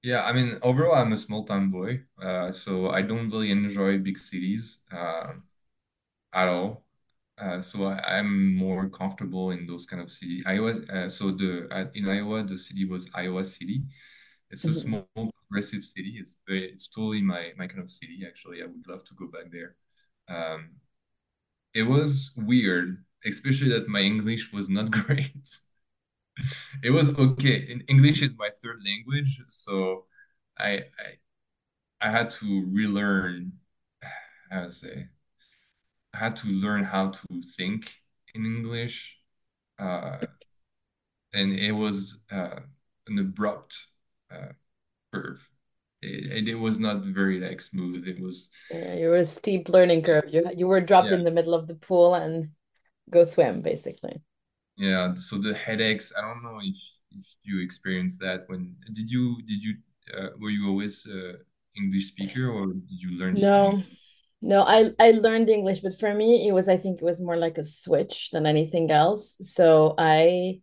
Yeah, 0.02 0.24
I 0.24 0.32
mean, 0.32 0.60
overall, 0.62 0.96
I'm 0.96 1.12
a 1.12 1.18
small 1.18 1.44
town 1.46 1.72
boy, 1.72 2.04
uh, 2.22 2.52
so 2.54 2.90
I 2.90 3.02
don't 3.02 3.30
really 3.30 3.52
enjoy 3.52 3.98
big 3.98 4.18
cities 4.18 4.80
uh, 4.92 5.34
at 6.34 6.48
all. 6.48 6.84
Uh, 7.40 7.62
so 7.62 7.86
I, 7.86 8.18
I'm 8.20 8.56
more 8.56 8.90
comfortable 8.90 9.52
in 9.52 9.66
those 9.68 9.86
kind 9.86 10.02
of 10.02 10.12
city. 10.12 10.44
Iowa, 10.46 10.74
uh, 10.94 11.10
so 11.10 11.32
the 11.32 11.68
in 11.96 12.08
Iowa, 12.10 12.44
the 12.44 12.58
city 12.58 12.86
was 12.86 13.10
Iowa 13.16 13.46
City. 13.46 13.84
It's 14.52 14.68
a 14.68 14.74
Mhm. 14.74 14.74
small, 14.74 15.08
progressive 15.16 15.84
city. 15.86 16.18
It's 16.20 16.36
very, 16.48 16.66
it's 16.72 16.88
totally 16.90 17.22
my 17.22 17.52
my 17.58 17.68
kind 17.68 17.82
of 17.82 17.90
city. 17.92 18.24
Actually, 18.28 18.64
I 18.64 18.68
would 18.68 18.88
love 18.88 19.06
to 19.06 19.16
go 19.16 19.28
back 19.28 19.52
there. 19.52 19.76
Um, 20.30 20.72
it 21.74 21.84
was 21.84 22.32
weird, 22.36 23.04
especially 23.26 23.70
that 23.70 23.88
my 23.88 24.02
English 24.02 24.52
was 24.54 24.70
not 24.70 24.92
great. 25.06 25.60
It 26.84 26.92
was 26.92 27.10
okay. 27.10 27.68
In 27.72 27.82
English 27.88 28.22
is 28.22 28.32
my 28.38 28.50
third 28.62 28.80
language, 28.84 29.42
so 29.50 30.06
I 30.58 30.86
I, 31.04 31.10
I 32.02 32.12
had 32.12 32.32
to 32.42 32.66
relearn, 32.72 33.54
how 34.52 34.64
to 34.64 34.72
say, 34.72 35.10
I 36.14 36.18
had 36.18 36.36
to 36.38 36.48
learn 36.48 36.84
how 36.84 37.12
to 37.12 37.42
think 37.58 37.90
in 38.34 38.46
English. 38.46 39.18
Uh, 39.78 40.18
and 41.34 41.54
it 41.54 41.72
was 41.72 42.18
uh, 42.32 42.60
an 43.08 43.20
abrupt 43.20 43.76
uh, 44.32 44.54
curve. 45.14 45.48
It, 46.02 46.48
it, 46.48 46.56
was 46.56 46.80
not 46.80 47.04
very 47.04 47.40
like 47.40 47.62
smooth. 47.62 48.08
It 48.08 48.22
was, 48.22 48.50
Yeah, 48.72 48.96
you 48.96 49.10
were 49.10 49.18
a 49.18 49.26
steep 49.26 49.70
learning 49.70 50.04
curve. 50.04 50.26
You 50.34 50.50
you 50.56 50.68
were 50.68 50.82
dropped 50.82 51.12
yeah, 51.12 51.18
in 51.18 51.24
the 51.24 51.32
middle 51.32 51.54
of 51.54 51.68
the 51.68 51.76
pool 51.76 52.16
and 52.16 52.50
go 53.10 53.24
swim, 53.24 53.62
basically. 53.62 54.22
yeah. 54.78 55.14
So 55.20 55.38
the 55.38 55.54
headaches, 55.54 56.12
I 56.18 56.22
don't 56.22 56.44
know 56.44 56.60
if 56.64 56.78
if 57.12 57.26
you 57.44 57.60
experienced 57.62 58.20
that 58.22 58.46
when 58.48 58.76
did 58.94 59.10
you 59.10 59.42
did 59.48 59.62
you 59.62 59.76
uh, 60.18 60.30
were 60.40 60.50
you 60.52 60.68
always 60.68 61.06
uh, 61.06 61.34
English 61.76 62.08
speaker 62.08 62.50
or 62.50 62.68
did 62.68 63.00
you 63.00 63.18
learn 63.18 63.36
No. 63.38 63.84
speak 63.84 63.99
No, 64.42 64.64
I 64.64 64.92
I 65.00 65.12
learned 65.12 65.50
English, 65.50 65.82
but 65.82 66.00
for 66.00 66.14
me 66.14 66.48
it 66.48 66.54
was 66.54 66.70
I 66.70 66.78
think 66.78 67.02
it 67.02 67.06
was 67.06 67.22
more 67.22 67.38
like 67.38 67.58
a 67.58 67.64
switch 67.64 68.32
than 68.32 68.46
anything 68.46 68.90
else. 68.92 69.38
So 69.42 69.96
I 69.98 70.62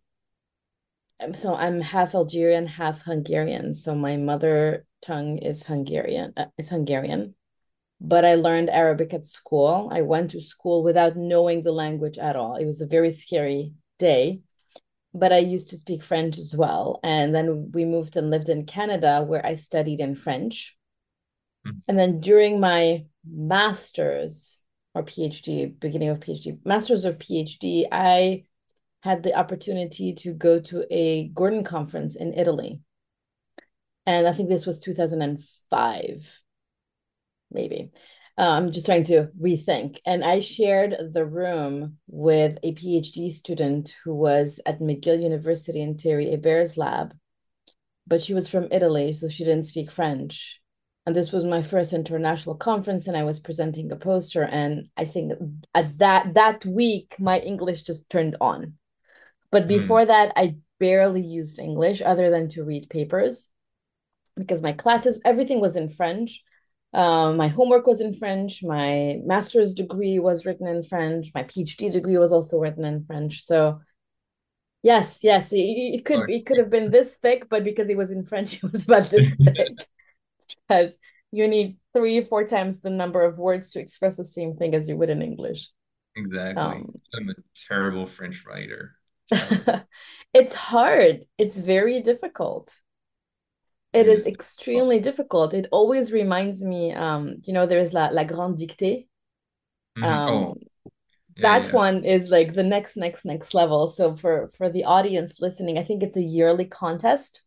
so 1.33 1.55
I'm 1.55 1.81
half 1.81 2.13
Algerian, 2.15 2.67
half 2.67 3.01
Hungarian. 3.01 3.73
So 3.73 3.95
my 3.95 4.17
mother 4.17 4.85
tongue 5.01 5.37
is 5.39 5.63
Hungarian, 5.63 6.33
uh, 6.37 6.45
is 6.57 6.69
Hungarian. 6.69 7.35
But 8.01 8.25
I 8.25 8.35
learned 8.35 8.69
Arabic 8.69 9.13
at 9.13 9.27
school. 9.27 9.89
I 9.91 10.01
went 10.03 10.31
to 10.31 10.41
school 10.41 10.83
without 10.83 11.17
knowing 11.17 11.63
the 11.63 11.71
language 11.71 12.17
at 12.17 12.35
all. 12.35 12.55
It 12.55 12.65
was 12.65 12.81
a 12.81 12.87
very 12.87 13.11
scary 13.11 13.73
day, 13.99 14.41
but 15.13 15.33
I 15.33 15.39
used 15.39 15.69
to 15.69 15.77
speak 15.77 16.03
French 16.03 16.37
as 16.37 16.55
well. 16.55 16.99
And 17.03 17.33
then 17.35 17.71
we 17.73 17.85
moved 17.85 18.17
and 18.17 18.29
lived 18.29 18.49
in 18.49 18.65
Canada 18.65 19.23
where 19.23 19.45
I 19.45 19.55
studied 19.55 19.99
in 19.99 20.15
French. 20.15 20.77
Mhm. 21.65 21.81
And 21.87 21.97
then 21.99 22.19
during 22.19 22.59
my 22.59 23.05
master's 23.31 24.61
or 24.93 25.03
PhD, 25.03 25.79
beginning 25.79 26.09
of 26.09 26.19
PhD, 26.19 26.59
master's 26.65 27.05
of 27.05 27.17
PhD, 27.17 27.85
I 27.91 28.43
had 29.01 29.23
the 29.23 29.35
opportunity 29.35 30.13
to 30.13 30.33
go 30.33 30.59
to 30.59 30.85
a 30.89 31.29
Gordon 31.29 31.63
conference 31.63 32.15
in 32.15 32.33
Italy. 32.33 32.81
And 34.05 34.27
I 34.27 34.33
think 34.33 34.49
this 34.49 34.65
was 34.65 34.79
2005, 34.79 36.41
maybe. 37.51 37.91
Uh, 38.37 38.49
I'm 38.49 38.71
just 38.71 38.85
trying 38.85 39.03
to 39.05 39.29
rethink. 39.39 39.97
And 40.05 40.23
I 40.23 40.39
shared 40.39 40.95
the 41.13 41.25
room 41.25 41.97
with 42.07 42.57
a 42.63 42.73
PhD 42.73 43.31
student 43.31 43.95
who 44.03 44.13
was 44.13 44.59
at 44.65 44.79
McGill 44.79 45.21
University 45.21 45.81
in 45.81 45.97
Terry 45.97 46.29
Hebert's 46.29 46.77
lab, 46.77 47.15
but 48.05 48.21
she 48.21 48.33
was 48.33 48.47
from 48.47 48.67
Italy, 48.71 49.13
so 49.13 49.27
she 49.27 49.43
didn't 49.43 49.65
speak 49.65 49.91
French. 49.91 50.61
And 51.07 51.15
this 51.15 51.31
was 51.31 51.45
my 51.45 51.61
first 51.61 51.93
international 51.93 52.55
conference, 52.55 53.07
and 53.07 53.15
I 53.15 53.23
was 53.23 53.39
presenting 53.39 53.89
a 53.93 53.95
poster. 53.95 54.43
And 54.43 54.89
I 54.97 55.05
think 55.05 55.31
at 55.73 55.97
that 55.99 56.33
that 56.33 56.65
week, 56.65 57.15
my 57.17 57.39
English 57.39 57.83
just 57.83 58.09
turned 58.09 58.35
on. 58.41 58.73
But 59.49 59.63
Mhm. 59.63 59.67
before 59.69 60.05
that, 60.05 60.33
I 60.35 60.57
barely 60.79 61.21
used 61.21 61.59
English 61.59 62.01
other 62.01 62.29
than 62.29 62.49
to 62.49 62.65
read 62.65 62.89
papers 62.89 63.47
because 64.35 64.61
my 64.61 64.73
classes, 64.73 65.21
everything 65.23 65.61
was 65.61 65.77
in 65.77 65.87
French. 65.89 66.43
Um, 66.93 67.37
my 67.37 67.47
homework 67.47 67.87
was 67.87 68.01
in 68.01 68.13
French. 68.13 68.61
My 68.61 69.21
master's 69.23 69.73
degree 69.73 70.19
was 70.19 70.45
written 70.45 70.67
in 70.67 70.83
French. 70.83 71.31
My 71.33 71.43
PhD 71.43 71.89
degree 71.89 72.17
was 72.17 72.33
also 72.33 72.59
written 72.59 72.83
in 72.83 73.05
French. 73.05 73.45
So 73.45 73.79
yes, 74.83 75.23
yes, 75.23 75.53
it, 75.53 75.59
it 75.59 76.03
could 76.03 76.29
it 76.29 76.45
could 76.45 76.57
have 76.57 76.69
been 76.69 76.91
this 76.91 77.15
thick, 77.15 77.47
but 77.47 77.63
because 77.63 77.89
it 77.89 77.95
was 77.95 78.11
in 78.11 78.25
French, 78.25 78.55
it 78.61 78.69
was 78.69 78.83
about 78.83 79.09
this 79.09 79.33
thick. 79.45 79.76
Because 80.67 80.93
you 81.31 81.47
need 81.47 81.77
three, 81.93 82.21
four 82.21 82.45
times 82.45 82.79
the 82.81 82.89
number 82.89 83.23
of 83.23 83.37
words 83.37 83.71
to 83.73 83.79
express 83.79 84.17
the 84.17 84.25
same 84.25 84.55
thing 84.55 84.75
as 84.75 84.87
you 84.89 84.97
would 84.97 85.09
in 85.09 85.21
English. 85.21 85.69
Exactly. 86.15 86.63
Um, 86.63 86.93
I'm 87.13 87.29
a 87.29 87.33
terrible 87.67 88.05
French 88.07 88.45
writer. 88.45 88.97
It's 90.33 90.53
hard. 90.53 91.25
It's 91.37 91.57
very 91.57 92.01
difficult. 92.01 92.73
It 93.93 94.07
It 94.07 94.07
is 94.07 94.25
is. 94.25 94.27
extremely 94.27 94.99
difficult. 94.99 95.53
It 95.53 95.67
always 95.71 96.11
reminds 96.11 96.63
me, 96.63 96.93
um, 96.93 97.37
you 97.43 97.53
know, 97.53 97.65
there's 97.65 97.93
la, 97.93 98.07
la 98.11 98.23
Grande 98.23 98.57
Dictée. 98.57 99.07
Mhm. 99.95 100.03
Um, 100.07 100.27
Oh, 100.29 100.57
yeah, 101.35 101.43
that 101.43 101.67
yeah. 101.67 101.73
one 101.73 102.05
is 102.05 102.29
like 102.29 102.53
the 102.55 102.63
next, 102.63 102.97
next, 102.97 103.25
next 103.25 103.53
level. 103.53 103.87
So 103.87 104.15
for 104.15 104.51
for 104.57 104.69
the 104.69 104.85
audience 104.85 105.39
listening, 105.41 105.77
I 105.77 105.83
think 105.83 106.03
it's 106.03 106.17
a 106.17 106.21
yearly 106.23 106.65
contest 106.65 107.43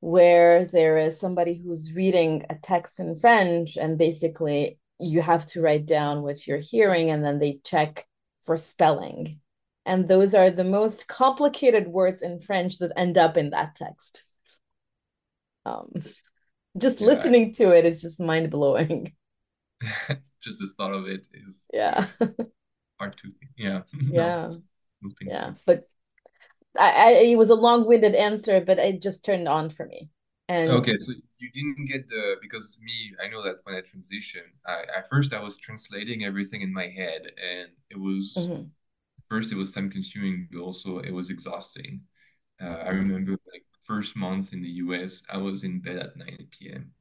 where 0.00 0.64
there 0.66 0.98
is 0.98 1.18
somebody 1.20 1.54
who's 1.54 1.92
reading 1.92 2.44
a 2.50 2.54
text 2.56 3.00
in 3.00 3.18
French, 3.18 3.76
and 3.76 3.98
basically 3.98 4.78
you 4.98 5.22
have 5.22 5.46
to 5.48 5.60
write 5.60 5.86
down 5.86 6.22
what 6.22 6.46
you're 6.46 6.58
hearing, 6.58 7.10
and 7.10 7.24
then 7.24 7.38
they 7.38 7.60
check 7.64 8.06
for 8.44 8.56
spelling. 8.56 9.40
And 9.86 10.08
those 10.08 10.34
are 10.34 10.50
the 10.50 10.64
most 10.64 11.08
complicated 11.08 11.88
words 11.88 12.22
in 12.22 12.40
French 12.40 12.78
that 12.78 12.92
end 12.96 13.18
up 13.18 13.36
in 13.36 13.50
that 13.50 13.74
text. 13.74 14.24
Um, 15.66 15.90
just 16.78 17.00
Yeah. 17.00 17.06
listening 17.06 17.54
to 17.54 17.70
it 17.76 17.84
is 17.86 18.02
just 18.02 18.20
mind 18.20 18.50
blowing. 18.50 19.14
Just 20.42 20.58
the 20.58 20.68
thought 20.76 20.92
of 20.92 21.08
it 21.08 21.22
is 21.32 21.66
Yeah. 21.72 22.06
hard 22.98 23.16
to, 23.18 23.32
yeah. 23.56 23.82
Yeah. 23.92 24.50
Yeah. 25.22 25.54
But 25.66 25.88
I, 26.78 26.90
I 26.90 27.10
it 27.32 27.38
was 27.38 27.50
a 27.50 27.54
long-winded 27.54 28.14
answer, 28.14 28.60
but 28.60 28.78
it 28.78 29.02
just 29.02 29.24
turned 29.24 29.48
on 29.48 29.70
for 29.70 29.86
me. 29.86 30.10
And 30.48 30.82
Okay, 30.82 30.98
so 31.00 31.12
you 31.38 31.50
didn't 31.52 31.86
get 31.86 32.08
the 32.08 32.36
because 32.42 32.78
me, 32.82 33.14
I 33.22 33.28
know 33.28 33.42
that 33.42 33.56
when 33.64 33.74
I 33.74 33.80
transition, 33.80 34.42
I 34.66 34.82
at 34.96 35.08
first 35.08 35.32
I 35.32 35.40
was 35.42 35.56
translating 35.56 36.24
everything 36.24 36.60
in 36.60 36.72
my 36.72 36.86
head, 36.86 37.22
and 37.42 37.70
it 37.90 37.98
was 37.98 38.34
mhm, 38.34 38.72
first 39.28 39.52
it 39.52 39.56
was 39.56 39.72
time 39.72 39.90
consuming, 39.90 40.48
but 40.52 40.60
also 40.60 40.98
it 41.00 41.12
was 41.12 41.30
exhausting. 41.30 42.02
Uh, 42.62 42.66
I 42.86 42.90
remember 42.90 43.32
like 43.52 43.64
first 43.86 44.16
month 44.16 44.52
in 44.54 44.62
the 44.62 44.68
US, 44.84 45.22
I 45.30 45.38
was 45.38 45.64
in 45.64 45.80
bed 45.80 45.98
at 45.98 46.16
9 46.16 46.70
p.m. 46.72 46.92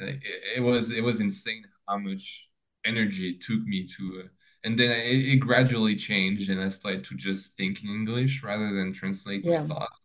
Like, 0.00 0.22
it, 0.24 0.58
it 0.58 0.60
was 0.62 0.90
it 0.92 1.02
was 1.04 1.20
insane 1.20 1.64
how 1.88 1.98
much 1.98 2.50
energy 2.84 3.30
it 3.30 3.42
took 3.42 3.62
me 3.64 3.86
to, 3.98 4.22
uh, 4.26 4.28
and 4.64 4.78
then 4.78 4.90
it, 4.92 5.34
it 5.34 5.36
gradually 5.40 5.96
changed, 5.96 6.50
and 6.50 6.60
I 6.60 6.68
started 6.68 7.04
to 7.04 7.16
just 7.16 7.56
think 7.56 7.82
in 7.82 7.90
English 7.90 8.42
rather 8.42 8.72
than 8.74 8.92
translate 8.92 9.46
my 9.46 9.52
yeah, 9.52 9.66
thoughts. 9.68 9.96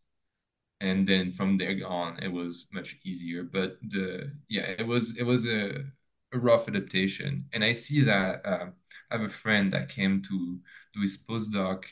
And 0.81 1.07
then 1.07 1.31
from 1.31 1.57
there 1.57 1.75
on 1.87 2.19
it 2.23 2.27
was 2.31 2.67
much 2.73 2.97
easier 3.05 3.43
but 3.43 3.77
the 3.81 4.31
yeah 4.49 4.63
it 4.79 4.85
was 4.87 5.17
it 5.17 5.23
was 5.23 5.45
a, 5.45 5.85
a 6.33 6.39
rough 6.39 6.67
adaptation. 6.67 7.45
And 7.53 7.63
i 7.63 7.71
see 7.73 8.01
that 8.03 8.45
uh, 8.45 8.67
i 9.11 9.17
have 9.17 9.21
a 9.21 9.29
friend 9.29 9.71
that 9.73 9.89
came 9.89 10.21
to 10.23 10.59
do 10.93 11.01
his 11.01 11.17
postdoc 11.17 11.83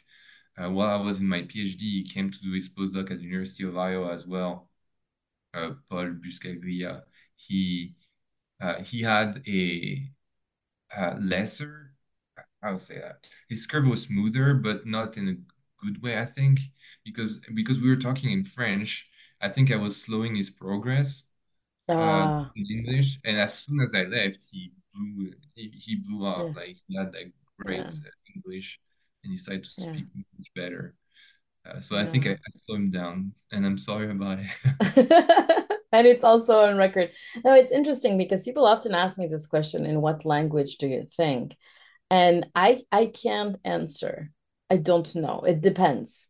uh, 0.58 0.70
while 0.70 1.00
i 1.00 1.04
was 1.04 1.20
in 1.20 1.28
my 1.28 1.42
phd 1.44 1.80
he 1.82 2.04
came 2.14 2.32
to 2.32 2.40
do 2.42 2.54
his 2.54 2.70
postdoc 2.70 3.12
at 3.12 3.20
the 3.20 3.26
university 3.26 3.64
of 3.64 3.78
iowa 3.78 4.14
as 4.14 4.28
well 4.28 4.70
uh, 5.54 5.72
paul 5.90 6.10
buscaglia. 6.24 7.04
He 7.36 7.96
uh, 8.62 8.82
he 8.84 9.02
had 9.04 9.44
a, 9.48 10.10
a 10.96 11.18
lesser 11.20 11.93
I 12.64 12.72
would 12.72 12.82
say 12.82 13.00
that 13.00 13.20
his 13.50 13.66
curve 13.68 13.86
was 13.88 14.04
smoother, 14.04 14.54
but 14.56 14.86
not 14.86 15.18
in 15.18 15.28
a 15.30 15.86
good 15.86 16.02
way, 16.02 16.18
I 16.20 16.26
think, 16.26 16.60
because 17.06 17.40
because 17.54 17.80
we 17.80 17.90
were 17.90 17.98
talking 17.98 18.32
in 18.32 18.46
French, 18.46 19.08
I 19.42 19.50
think 19.50 19.72
I 19.72 19.76
was 19.78 19.98
slowing 20.02 20.36
his 20.36 20.50
progress 20.50 21.24
uh 21.96 22.30
ah, 22.30 22.54
in 22.56 22.66
English, 22.72 23.20
and 23.26 23.38
as 23.40 23.60
soon 23.60 23.80
as 23.82 23.94
I 23.96 24.04
left, 24.04 24.48
he 24.52 24.72
blew 24.94 25.34
he, 25.56 25.70
he 25.70 25.96
blew 25.98 26.26
up. 26.26 26.48
yeah, 26.48 26.54
Like 26.56 26.78
he 26.88 26.96
had 26.98 27.14
like 27.14 27.34
yeah, 27.66 27.66
great 27.66 27.94
uh, 28.06 28.10
English, 28.36 28.80
and 29.24 29.32
he 29.32 29.38
started 29.38 29.64
to 29.66 29.72
yeah, 29.78 30.00
speak 30.00 30.06
much 30.16 30.50
better. 30.56 30.96
Uh, 31.66 31.80
so 31.82 31.98
I 31.98 32.06
think 32.06 32.26
I, 32.28 32.32
yeah. 32.32 32.34
I 32.34 32.52
slowed 32.66 32.80
him 32.80 32.92
down, 32.92 33.34
and 33.52 33.66
I'm 33.66 33.78
sorry 33.78 34.12
about 34.12 34.40
it. 34.40 34.48
And 35.92 36.08
it's 36.08 36.24
also 36.24 36.62
on 36.62 36.78
record. 36.78 37.12
Now, 37.46 37.54
it's 37.56 37.72
interesting 37.72 38.18
because 38.18 38.44
people 38.44 38.66
often 38.66 38.96
ask 38.96 39.18
me 39.18 39.28
this 39.28 39.46
question, 39.46 39.86
in 39.86 40.02
what 40.02 40.26
language 40.26 40.78
do 40.78 40.88
you 40.88 41.06
think? 41.16 41.56
And 42.14 42.38
I 42.56 42.84
I 42.92 43.08
can't 43.08 43.58
answer. 43.66 44.32
I 44.70 44.78
don't 44.78 45.10
know. 45.16 45.38
It 45.52 45.62
depends. 45.62 46.30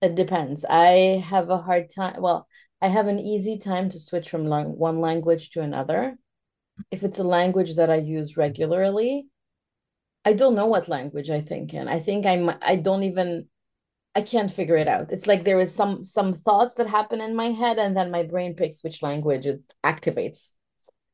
It 0.00 0.14
depends. 0.14 0.64
I 0.64 1.18
have 1.32 1.50
a 1.50 1.58
hard 1.58 1.90
time. 1.90 2.22
Well, 2.22 2.46
I 2.80 2.88
have 2.88 3.08
an 3.08 3.18
easy 3.18 3.58
time 3.58 3.90
to 3.90 3.98
switch 4.00 4.28
from 4.30 4.46
lang 4.46 4.78
one 4.78 5.00
language 5.00 5.50
to 5.52 5.60
another. 5.62 6.16
If 6.92 7.02
it's 7.02 7.18
a 7.18 7.24
language 7.38 7.72
that 7.76 7.90
I 7.90 7.96
use 8.18 8.36
regularly, 8.36 9.26
I 10.24 10.32
don't 10.34 10.54
know 10.54 10.66
what 10.66 10.88
language 10.88 11.30
I 11.30 11.40
think 11.40 11.74
in. 11.74 11.88
I 11.88 12.00
think 12.00 12.26
I'm 12.26 12.50
I 12.62 12.76
don't 12.76 13.02
even 13.02 13.48
I 14.14 14.22
can't 14.22 14.52
figure 14.52 14.76
it 14.76 14.88
out. 14.88 15.12
It's 15.12 15.26
like 15.26 15.44
there 15.44 15.60
is 15.60 15.74
some 15.74 16.04
some 16.04 16.32
thoughts 16.34 16.74
that 16.74 16.88
happen 16.88 17.20
in 17.20 17.34
my 17.36 17.50
head 17.50 17.78
and 17.78 17.96
then 17.96 18.10
my 18.10 18.22
brain 18.24 18.54
picks 18.54 18.82
which 18.84 19.02
language 19.02 19.46
it 19.46 19.62
activates 19.84 20.50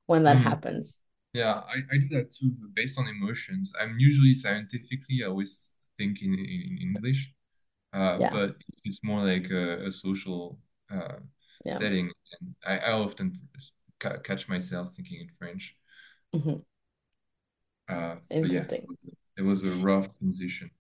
when 0.07 0.25
that 0.25 0.39
Mm. 0.39 0.43
happens. 0.51 0.99
Yeah, 1.35 1.63
I, 1.69 1.79
I 1.95 1.99
do 1.99 2.09
that 2.17 2.33
too, 2.33 2.53
based 2.75 2.99
on 2.99 3.09
emotions. 3.09 3.73
I'm 3.81 3.99
usually 3.99 4.35
scientifically, 4.35 5.23
I 5.25 5.29
always 5.29 5.75
think 5.99 6.23
in, 6.23 6.35
in, 6.35 6.79
English. 6.81 7.33
uh, 7.95 8.21
Yeah. 8.21 8.31
but 8.33 8.57
it's 8.85 9.01
more 9.05 9.23
like 9.25 9.51
a, 9.51 9.87
a 9.87 9.93
social 9.93 10.59
uh, 10.95 11.19
Yeah. 11.65 11.79
setting. 11.79 12.11
And 12.41 12.55
I, 12.67 12.79
I 12.91 12.93
often 12.93 13.39
ca 14.01 14.19
catch 14.25 14.49
myself 14.49 14.95
thinking 14.97 15.21
in 15.23 15.31
French. 15.39 15.77
Mhm. 16.33 16.63
Uh, 17.89 18.17
but 18.41 18.51
yeah, 18.51 18.61
Interesting. 18.61 18.87
it 19.37 19.43
was 19.43 19.65
a 19.65 19.73
rough 19.73 20.09
transition. 20.19 20.71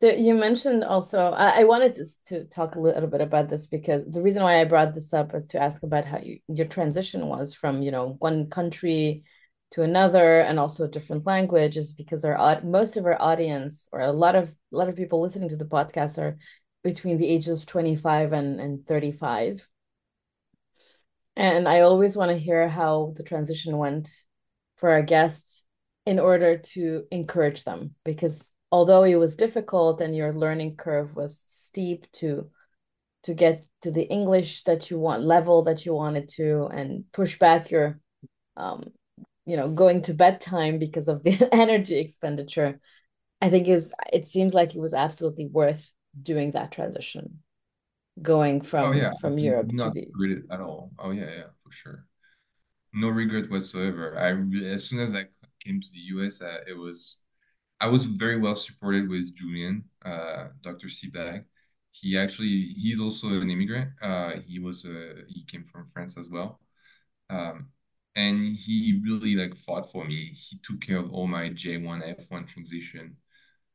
So 0.00 0.08
you 0.08 0.34
mentioned 0.34 0.82
also, 0.82 1.20
I, 1.20 1.64
wanted 1.64 1.94
to, 1.96 2.06
to 2.28 2.44
talk 2.44 2.74
a 2.74 2.80
little 2.80 3.06
bit 3.06 3.20
about 3.20 3.50
this 3.50 3.66
because 3.66 4.02
the 4.06 4.22
reason 4.22 4.42
why 4.42 4.58
I 4.58 4.64
brought 4.64 4.94
this 4.94 5.12
up 5.12 5.34
is 5.34 5.46
to 5.48 5.62
ask 5.62 5.82
about 5.82 6.06
how 6.06 6.18
you, 6.20 6.38
your 6.48 6.66
transition 6.66 7.26
was 7.26 7.52
from, 7.52 7.82
you 7.82 7.90
know, 7.90 8.16
one 8.18 8.48
country 8.48 9.24
to 9.72 9.82
another 9.82 10.40
and 10.40 10.58
also 10.58 10.84
a 10.84 10.88
different 10.88 11.26
language 11.26 11.76
is 11.76 11.92
because 11.92 12.24
our 12.24 12.62
most 12.62 12.96
of 12.96 13.04
our 13.04 13.20
audience 13.20 13.90
or 13.92 14.00
a 14.00 14.10
lot 14.10 14.36
of 14.36 14.48
a 14.72 14.76
lot 14.76 14.88
of 14.88 14.96
people 14.96 15.20
listening 15.20 15.50
to 15.50 15.56
the 15.56 15.66
podcast 15.66 16.16
are 16.16 16.38
between 16.82 17.18
the 17.18 17.28
ages 17.28 17.50
of 17.50 17.66
25 17.66 18.32
and, 18.32 18.58
and 18.58 18.86
35. 18.86 19.68
And 21.36 21.68
I 21.68 21.80
always 21.80 22.16
want 22.16 22.30
to 22.30 22.38
hear 22.38 22.68
how 22.68 23.12
the 23.16 23.22
transition 23.22 23.76
went 23.76 24.08
for 24.78 24.88
our 24.92 25.02
guests 25.02 25.62
in 26.06 26.18
order 26.18 26.56
to 26.56 27.04
encourage 27.10 27.64
them 27.64 27.94
because 28.02 28.42
although 28.72 29.02
it 29.02 29.16
was 29.16 29.36
difficult 29.36 30.00
and 30.00 30.16
your 30.16 30.32
learning 30.32 30.76
curve 30.76 31.14
was 31.16 31.44
steep 31.48 32.10
to 32.12 32.50
to 33.24 33.34
get 33.34 33.64
to 33.82 33.90
the 33.90 34.04
English 34.04 34.64
that 34.64 34.90
you 34.90 34.98
want 34.98 35.22
level 35.22 35.62
that 35.62 35.84
you 35.84 35.94
wanted 35.94 36.28
to 36.28 36.66
and 36.66 37.04
push 37.12 37.38
back 37.38 37.70
your 37.70 38.00
um 38.56 38.84
you 39.46 39.56
know 39.56 39.70
going 39.70 40.02
to 40.02 40.14
bedtime 40.14 40.78
because 40.78 41.08
of 41.08 41.22
the 41.22 41.48
energy 41.54 41.98
expenditure 41.98 42.80
I 43.40 43.50
think 43.50 43.68
it 43.68 43.74
was 43.74 43.92
it 44.12 44.28
seems 44.28 44.54
like 44.54 44.74
it 44.74 44.80
was 44.80 44.94
absolutely 44.94 45.46
worth 45.46 45.92
doing 46.22 46.52
that 46.52 46.72
transition 46.72 47.40
going 48.20 48.60
Oh 48.60 48.92
from 48.92 48.92
yeah, 48.92 49.12
from 49.20 49.38
Europe 49.38 49.68
to 49.68 49.76
not 49.76 49.94
the 49.94 50.08
regret 50.14 50.44
at 50.50 50.60
all. 50.60 50.92
Oh 50.98 51.10
yeah, 51.10 51.30
yeah, 51.30 51.50
for 51.62 51.72
sure. 51.72 52.04
No 52.92 53.08
regret 53.08 53.50
whatsoever. 53.50 54.18
I 54.18 54.30
as 54.74 54.84
soon 54.84 55.00
as 55.00 55.14
I 55.14 55.26
came 55.64 55.80
to 55.80 55.88
the 55.92 55.98
US, 56.14 56.40
uh, 56.40 56.58
it 56.66 56.76
was 56.76 57.18
I 57.80 57.86
was 57.88 58.04
very 58.06 58.38
well 58.38 58.54
supported 58.56 59.08
with 59.08 59.34
Julien, 59.34 59.84
uh, 60.04 60.48
Dr. 60.62 60.88
Sebag. 60.88 61.44
He 61.92 62.16
actually 62.18 62.74
he's 62.76 63.00
also 63.00 63.28
an 63.40 63.50
immigrant. 63.50 63.90
Uh, 64.02 64.32
he 64.46 64.58
was 64.58 64.84
uh, 64.84 65.22
he 65.28 65.44
came 65.44 65.64
from 65.64 65.86
France 65.92 66.16
as 66.18 66.28
well. 66.28 66.60
Um, 67.30 67.70
and 68.16 68.56
he 68.56 69.00
really 69.04 69.36
like 69.36 69.56
fought 69.66 69.90
for 69.92 70.04
me. 70.04 70.32
He 70.34 70.58
took 70.64 70.80
care 70.80 70.98
of 70.98 71.12
all 71.12 71.26
my 71.26 71.50
J1 71.50 72.02
F1 72.02 72.46
transition. 72.46 73.16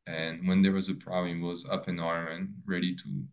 And 0.08 0.48
when 0.48 0.62
there 0.62 0.74
was 0.74 0.90
a 0.90 0.96
problem, 0.96 1.38
he 1.38 1.44
was 1.44 1.66
up 1.66 1.90
in 1.90 2.00
arm 2.00 2.28
and 2.30 2.54
ready 2.66 2.96
to 2.96 3.26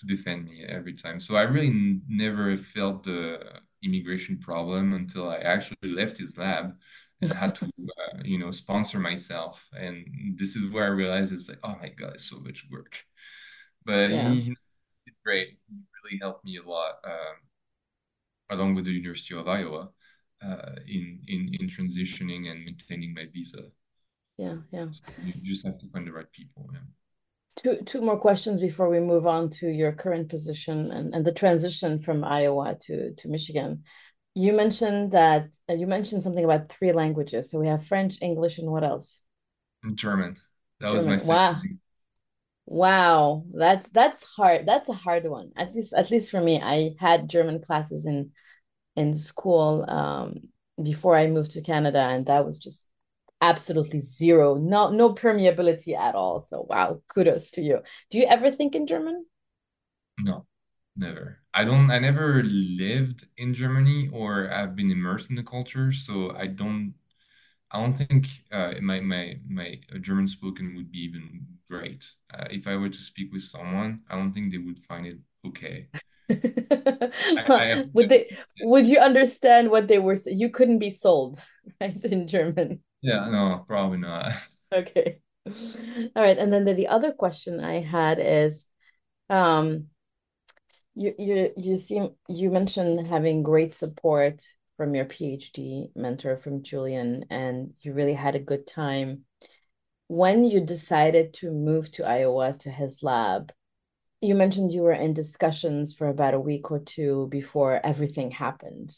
to 0.00 0.06
defend 0.06 0.44
me 0.46 0.64
every 0.64 0.94
time. 0.94 1.20
So 1.20 1.36
I 1.36 1.42
really 1.42 2.00
never 2.08 2.56
felt 2.56 3.04
the 3.04 3.60
immigration 3.82 4.38
problem 4.38 4.92
until 4.94 5.28
I 5.28 5.36
actually 5.38 5.90
left 5.90 6.18
his 6.18 6.36
lab 6.36 6.76
had 7.28 7.54
to, 7.56 7.66
uh, 7.66 8.18
you 8.24 8.38
know, 8.38 8.50
sponsor 8.50 8.98
myself. 8.98 9.66
And 9.72 10.36
this 10.38 10.56
is 10.56 10.70
where 10.72 10.84
I 10.84 10.88
realized 10.88 11.32
it's 11.32 11.48
like, 11.48 11.58
oh 11.62 11.76
my 11.80 11.88
God, 11.90 12.14
it's 12.14 12.28
so 12.28 12.38
much 12.40 12.66
work. 12.70 12.96
But 13.84 14.10
yeah 14.10 14.30
he, 14.30 14.40
he 14.40 14.48
did 15.06 15.14
great. 15.24 15.58
He 15.68 15.76
really 16.02 16.18
helped 16.20 16.44
me 16.44 16.58
a 16.58 16.68
lot, 16.68 16.94
um, 17.04 17.36
along 18.50 18.74
with 18.74 18.84
the 18.84 18.92
University 18.92 19.34
of 19.36 19.48
Iowa, 19.48 19.90
uh, 20.44 20.76
in, 20.86 21.20
in 21.28 21.54
in 21.60 21.68
transitioning 21.68 22.50
and 22.50 22.64
maintaining 22.64 23.14
my 23.14 23.26
visa. 23.32 23.64
yeah 24.38 24.56
yeah 24.72 24.88
So 24.90 25.02
you 25.22 25.34
just 25.52 25.66
have 25.66 25.78
to 25.78 25.88
find 25.92 26.06
the 26.06 26.12
right 26.12 26.30
people. 26.32 26.68
Yeah. 26.72 26.80
Two 27.56 27.82
two 27.84 28.00
more 28.00 28.18
questions 28.18 28.60
before 28.60 28.88
we 28.88 29.00
move 29.00 29.26
on 29.26 29.50
to 29.58 29.66
your 29.68 29.92
current 29.92 30.28
position 30.30 30.90
and, 30.90 31.14
and 31.14 31.24
the 31.24 31.32
transition 31.32 31.98
from 31.98 32.24
Iowa 32.24 32.76
to, 32.86 33.14
to 33.14 33.28
Michigan. 33.28 33.84
You 34.34 34.52
mentioned 34.52 35.12
that 35.12 35.48
uh, 35.68 35.74
you 35.74 35.86
mentioned 35.86 36.22
something 36.22 36.44
about 36.44 36.68
three 36.68 36.92
languages. 36.92 37.50
So 37.50 37.58
we 37.58 37.68
have 37.68 37.86
French, 37.86 38.18
English, 38.22 38.58
and 38.58 38.70
what 38.70 38.84
else? 38.84 39.20
German. 39.94 40.36
That 40.80 40.92
was 40.92 41.06
my 41.06 41.18
Wow. 41.24 41.60
Wow. 42.66 43.44
That's 43.52 43.88
that's 43.90 44.24
hard. 44.24 44.66
That's 44.66 44.88
a 44.88 44.94
hard 44.94 45.24
one. 45.28 45.50
At 45.56 45.74
least 45.74 45.92
at 45.92 46.10
least 46.10 46.30
for 46.30 46.40
me. 46.40 46.60
I 46.60 46.94
had 46.98 47.28
German 47.28 47.60
classes 47.60 48.06
in 48.06 48.30
in 48.96 49.14
school 49.14 49.84
um 49.88 50.48
before 50.82 51.16
I 51.16 51.26
moved 51.26 51.52
to 51.52 51.62
Canada 51.62 52.00
and 52.00 52.26
that 52.26 52.44
was 52.46 52.58
just 52.58 52.86
absolutely 53.40 54.00
zero. 54.00 54.54
No 54.54 54.90
no 54.90 55.14
permeability 55.14 55.96
at 55.96 56.14
all. 56.14 56.40
So 56.40 56.66
wow, 56.68 57.02
kudos 57.08 57.50
to 57.52 57.62
you. 57.62 57.80
Do 58.10 58.18
you 58.18 58.26
ever 58.26 58.50
think 58.50 58.74
in 58.74 58.86
German? 58.86 59.26
No, 60.18 60.46
never. 60.96 61.38
I 61.54 61.64
don't, 61.64 61.90
I 61.90 61.98
never 61.98 62.42
lived 62.44 63.26
in 63.36 63.54
Germany 63.54 64.10
or 64.12 64.50
I've 64.52 64.76
been 64.76 64.90
immersed 64.90 65.30
in 65.30 65.36
the 65.36 65.42
culture, 65.42 65.92
so 65.92 66.32
I 66.36 66.46
don't, 66.46 66.94
I 67.70 67.80
don't 67.80 67.94
think 67.94 68.26
uh, 68.52 68.74
my 68.82 69.00
my 69.00 69.38
my 69.48 69.80
uh, 69.94 69.98
German 69.98 70.28
spoken 70.28 70.74
would 70.76 70.90
be 70.92 70.98
even 71.00 71.46
great. 71.68 72.04
Uh, 72.32 72.46
if 72.50 72.66
I 72.66 72.76
were 72.76 72.88
to 72.88 72.98
speak 72.98 73.32
with 73.32 73.42
someone, 73.42 74.02
I 74.10 74.16
don't 74.16 74.32
think 74.32 74.52
they 74.52 74.58
would 74.58 74.80
find 74.88 75.06
it 75.06 75.18
okay. 75.46 75.88
I, 76.30 77.74
I 77.76 77.84
would 77.92 78.08
they 78.08 78.36
would 78.62 78.86
you 78.86 78.98
understand 78.98 79.70
what 79.70 79.88
they 79.88 79.98
were 79.98 80.16
you 80.26 80.48
couldn't 80.50 80.78
be 80.78 80.90
sold 80.90 81.40
right 81.80 82.04
in 82.04 82.28
German 82.28 82.80
yeah, 83.02 83.28
no, 83.30 83.64
probably 83.66 83.98
not. 83.98 84.32
okay 84.72 85.20
All 86.14 86.22
right. 86.22 86.38
And 86.38 86.52
then 86.52 86.64
the, 86.64 86.74
the 86.74 86.88
other 86.88 87.12
question 87.12 87.60
I 87.60 87.80
had 87.80 88.18
is 88.20 88.66
um 89.30 89.86
you 91.00 91.14
you 91.18 91.50
you 91.56 91.76
seem 91.78 92.10
you 92.28 92.50
mentioned 92.50 93.06
having 93.06 93.42
great 93.42 93.72
support 93.72 94.42
from 94.76 94.94
your 94.94 95.06
PhD 95.06 95.90
mentor 95.96 96.36
from 96.36 96.62
Julien 96.62 97.24
and 97.30 97.72
you 97.80 97.94
really 97.94 98.12
had 98.12 98.34
a 98.34 98.46
good 98.50 98.66
time. 98.66 99.24
When 100.08 100.44
you 100.44 100.60
decided 100.60 101.32
to 101.34 101.50
move 101.50 101.90
to 101.92 102.04
Iowa 102.04 102.52
to 102.60 102.70
his 102.70 103.02
lab, 103.02 103.52
you 104.20 104.34
mentioned 104.34 104.72
you 104.72 104.82
were 104.82 104.92
in 105.06 105.14
discussions 105.14 105.94
for 105.94 106.08
about 106.08 106.34
a 106.34 106.40
week 106.40 106.70
or 106.70 106.80
two 106.80 107.28
before 107.30 107.80
everything 107.82 108.30
happened. 108.30 108.94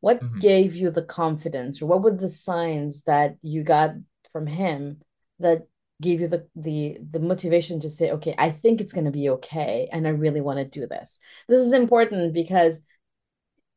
What 0.00 0.22
Mhm. 0.22 0.40
gave 0.40 0.74
you 0.74 0.90
the 0.90 1.02
confidence, 1.20 1.80
or 1.80 1.86
what 1.86 2.02
were 2.02 2.16
the 2.16 2.28
signs 2.28 3.02
that 3.04 3.36
you 3.42 3.62
got 3.62 3.94
from 4.32 4.46
him 4.48 5.02
that 5.38 5.62
gave 6.02 6.20
you 6.20 6.28
the 6.28 6.46
the 6.56 6.98
the 7.10 7.20
motivation 7.20 7.80
to 7.80 7.90
say, 7.90 8.10
okay, 8.12 8.34
I 8.36 8.50
think 8.50 8.80
it's 8.80 8.92
going 8.92 9.06
to 9.06 9.10
be 9.10 9.30
okay, 9.30 9.88
and 9.92 10.06
I 10.06 10.10
really 10.10 10.40
want 10.40 10.58
to 10.58 10.80
do 10.80 10.86
this. 10.86 11.18
This 11.48 11.60
is 11.60 11.72
important 11.72 12.34
because 12.34 12.80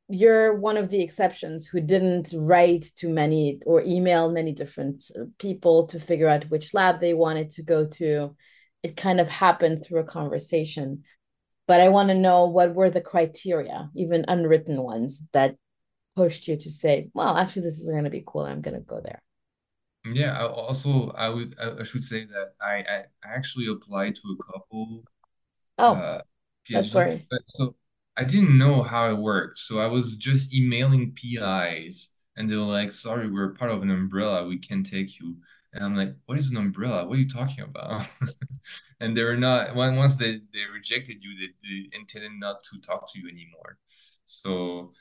you're 0.09 0.55
one 0.55 0.77
of 0.77 0.89
the 0.89 1.01
exceptions 1.01 1.67
who 1.67 1.81
didn't 1.81 2.33
write 2.33 2.85
to 2.97 3.09
many 3.09 3.59
or 3.65 3.81
email 3.81 4.31
many 4.31 4.53
different 4.53 5.03
uh, 5.15 5.25
people 5.37 5.87
to 5.87 5.99
figure 5.99 6.29
out 6.29 6.49
which 6.49 6.73
lab 6.73 6.99
they 6.99 7.13
wanted 7.13 7.51
to 7.51 7.63
go 7.63 7.85
to. 7.85 8.35
It 8.83 8.95
kind 8.95 9.19
of 9.19 9.27
happened 9.27 9.83
through 9.83 9.99
a 9.99 10.05
conversation. 10.05 11.03
But 11.67 11.81
I 11.81 11.89
want 11.89 12.07
to 12.09 12.15
know 12.15 12.45
what 12.45 12.73
were 12.73 12.89
the 12.89 13.01
criteria, 13.01 13.89
even 13.93 14.23
unwritten 14.29 14.81
ones, 14.81 15.23
that 15.33 15.55
pushed 16.15 16.47
you 16.47 16.55
to 16.55 16.71
say, 16.71 17.09
well, 17.13 17.35
actually, 17.35 17.63
this 17.63 17.79
is 17.79 17.89
going 17.89 18.05
to 18.05 18.09
be 18.09 18.23
cool. 18.25 18.43
I'm 18.43 18.61
going 18.61 18.75
to 18.75 18.81
go 18.81 19.01
there. 19.03 19.21
Yeah, 20.15 20.37
I 20.39 20.45
also 20.47 21.09
I 21.11 21.29
would 21.29 21.55
I, 21.61 21.81
I 21.81 21.83
should 21.83 22.03
say 22.03 22.25
that 22.25 22.53
I, 22.61 22.83
I 22.89 23.03
actually 23.25 23.67
applied 23.67 24.15
to 24.15 24.21
a 24.39 24.51
couple 24.53 25.03
Oh, 25.79 26.05
uh 26.05 26.19
that's 26.73 26.95
PhD, 26.95 27.27
but 27.29 27.41
so 27.49 27.75
I 28.17 28.23
didn't 28.25 28.57
know 28.57 28.83
how 28.83 29.11
it 29.11 29.17
worked. 29.17 29.59
So 29.59 29.79
I 29.79 29.87
was 29.87 30.17
just 30.17 30.53
emailing 30.53 31.13
PIs 31.13 32.09
and 32.37 32.49
they 32.49 32.55
were 32.57 32.63
like, 32.63 32.91
sorry, 32.91 33.29
we're 33.31 33.53
part 33.55 33.71
of 33.71 33.81
an 33.83 33.91
umbrella, 33.91 34.47
we 34.47 34.59
can't 34.59 34.85
take 34.85 35.19
you. 35.19 35.37
And 35.73 35.83
I'm 35.85 35.95
like, 35.95 36.15
what 36.27 36.37
is 36.39 36.49
an 36.51 36.57
umbrella? 36.57 37.05
What 37.07 37.15
are 37.17 37.21
you 37.21 37.29
talking 37.29 37.63
about? 37.63 38.07
And 38.99 39.15
they're 39.15 39.37
not 39.37 39.75
when 39.75 39.95
once 39.95 40.15
they, 40.15 40.37
they 40.53 40.65
rejected 40.73 41.23
you, 41.23 41.31
they, 41.39 41.53
they 41.67 41.97
intended 41.97 42.31
not 42.39 42.63
to 42.65 42.79
talk 42.81 43.11
to 43.13 43.19
you 43.19 43.27
anymore. 43.29 43.77
So 44.25 44.93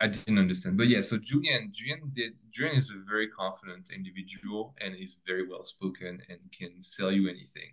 I 0.00 0.08
didn't 0.08 0.38
understand. 0.38 0.76
But 0.76 0.88
yeah, 0.88 1.02
so 1.02 1.18
Julien, 1.18 1.70
Julien 1.72 2.10
did 2.12 2.32
Julien 2.50 2.76
is 2.76 2.90
a 2.90 3.02
very 3.08 3.28
confident 3.28 3.90
individual 3.94 4.74
and 4.80 4.94
is 4.94 5.16
very 5.26 5.48
well 5.48 5.64
spoken 5.64 6.20
and 6.28 6.38
can 6.52 6.82
sell 6.82 7.12
you 7.12 7.28
anything. 7.28 7.72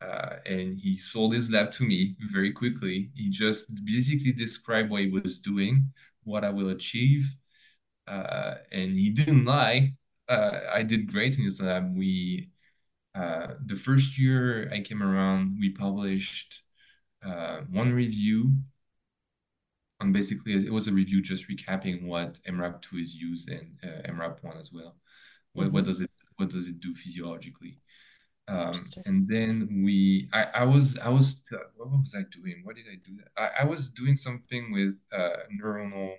Uh, 0.00 0.36
and 0.44 0.78
he 0.78 0.96
sold 0.96 1.34
his 1.34 1.48
lab 1.48 1.72
to 1.72 1.84
me 1.84 2.16
very 2.32 2.52
quickly. 2.52 3.10
He 3.14 3.30
just 3.30 3.66
basically 3.84 4.32
described 4.32 4.90
what 4.90 5.02
he 5.02 5.08
was 5.08 5.38
doing, 5.38 5.90
what 6.24 6.44
I 6.44 6.50
will 6.50 6.68
achieve, 6.70 7.26
uh, 8.06 8.56
and 8.72 8.92
he 8.92 9.10
didn't 9.10 9.44
lie. 9.44 9.94
Uh, 10.28 10.60
I 10.72 10.82
did 10.82 11.10
great 11.10 11.38
in 11.38 11.44
his 11.44 11.60
lab. 11.60 11.96
We 11.96 12.50
uh, 13.14 13.54
the 13.64 13.76
first 13.76 14.18
year 14.18 14.70
I 14.72 14.82
came 14.82 15.02
around, 15.02 15.56
we 15.58 15.70
published 15.70 16.60
uh, 17.24 17.60
one 17.70 17.92
review 17.92 18.52
and 20.00 20.12
basically 20.12 20.66
it 20.66 20.72
was 20.72 20.88
a 20.88 20.92
review 20.92 21.22
just 21.22 21.48
recapping 21.48 22.04
what 22.04 22.38
MRAP2 22.46 23.00
is 23.00 23.14
used 23.14 23.48
in 23.50 23.76
uh, 23.84 24.02
MRAP1 24.08 24.60
as 24.60 24.72
well. 24.72 24.96
What 25.54 25.72
what 25.72 25.84
Mm-hmm. 25.84 25.86
does 25.86 26.00
it 26.00 26.10
what 26.36 26.50
does 26.50 26.66
it 26.68 26.80
do 26.80 26.94
physiologically? 26.94 27.80
Um, 28.48 28.92
and 29.06 29.28
then 29.28 29.82
we 29.84 30.28
I, 30.32 30.44
I 30.44 30.64
was 30.64 30.98
I 30.98 31.08
was 31.10 31.36
what 31.76 31.90
was 31.90 32.14
I 32.16 32.24
doing? 32.32 32.62
What 32.64 32.76
did 32.76 32.86
I 32.92 32.96
do? 33.06 33.18
I, 33.36 33.62
I 33.62 33.64
was 33.64 33.90
doing 33.90 34.16
something 34.16 34.72
with 34.72 34.96
uh, 35.12 35.36
neuronal 35.60 36.14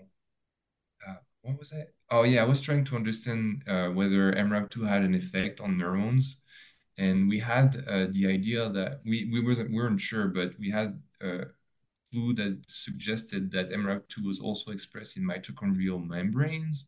uh, 1.08 1.16
what 1.42 1.58
was 1.60 1.72
it? 1.72 1.94
Oh 2.10 2.24
yeah, 2.24 2.42
I 2.42 2.46
was 2.46 2.62
trying 2.62 2.86
to 2.86 2.96
understand 2.96 3.63
uh, 3.68 3.90
whether 3.90 4.32
MRAP2 4.34 4.84
had 4.84 5.04
an 5.04 5.16
effect 5.16 5.60
on 5.60 5.78
neurons. 5.78 6.38
And 6.98 7.30
we 7.30 7.40
had 7.40 7.84
uh, 7.88 8.08
the 8.12 8.28
idea 8.28 8.70
that 8.70 9.02
we, 9.06 9.30
we 9.32 9.42
wasn't 9.46 9.70
we 9.72 9.78
weren't 9.78 10.02
sure, 10.02 10.28
but 10.30 10.58
we 10.60 10.72
had 10.72 11.02
uh, 11.24 11.46
clue 12.12 12.34
that 12.36 12.62
suggested 12.67 13.52
that 13.52 13.72
MRAP2 13.72 14.26
was 14.26 14.39
also 14.39 14.72
expressed 14.72 15.17
in 15.17 15.24
mitochondrial 15.24 16.06
membranes. 16.06 16.86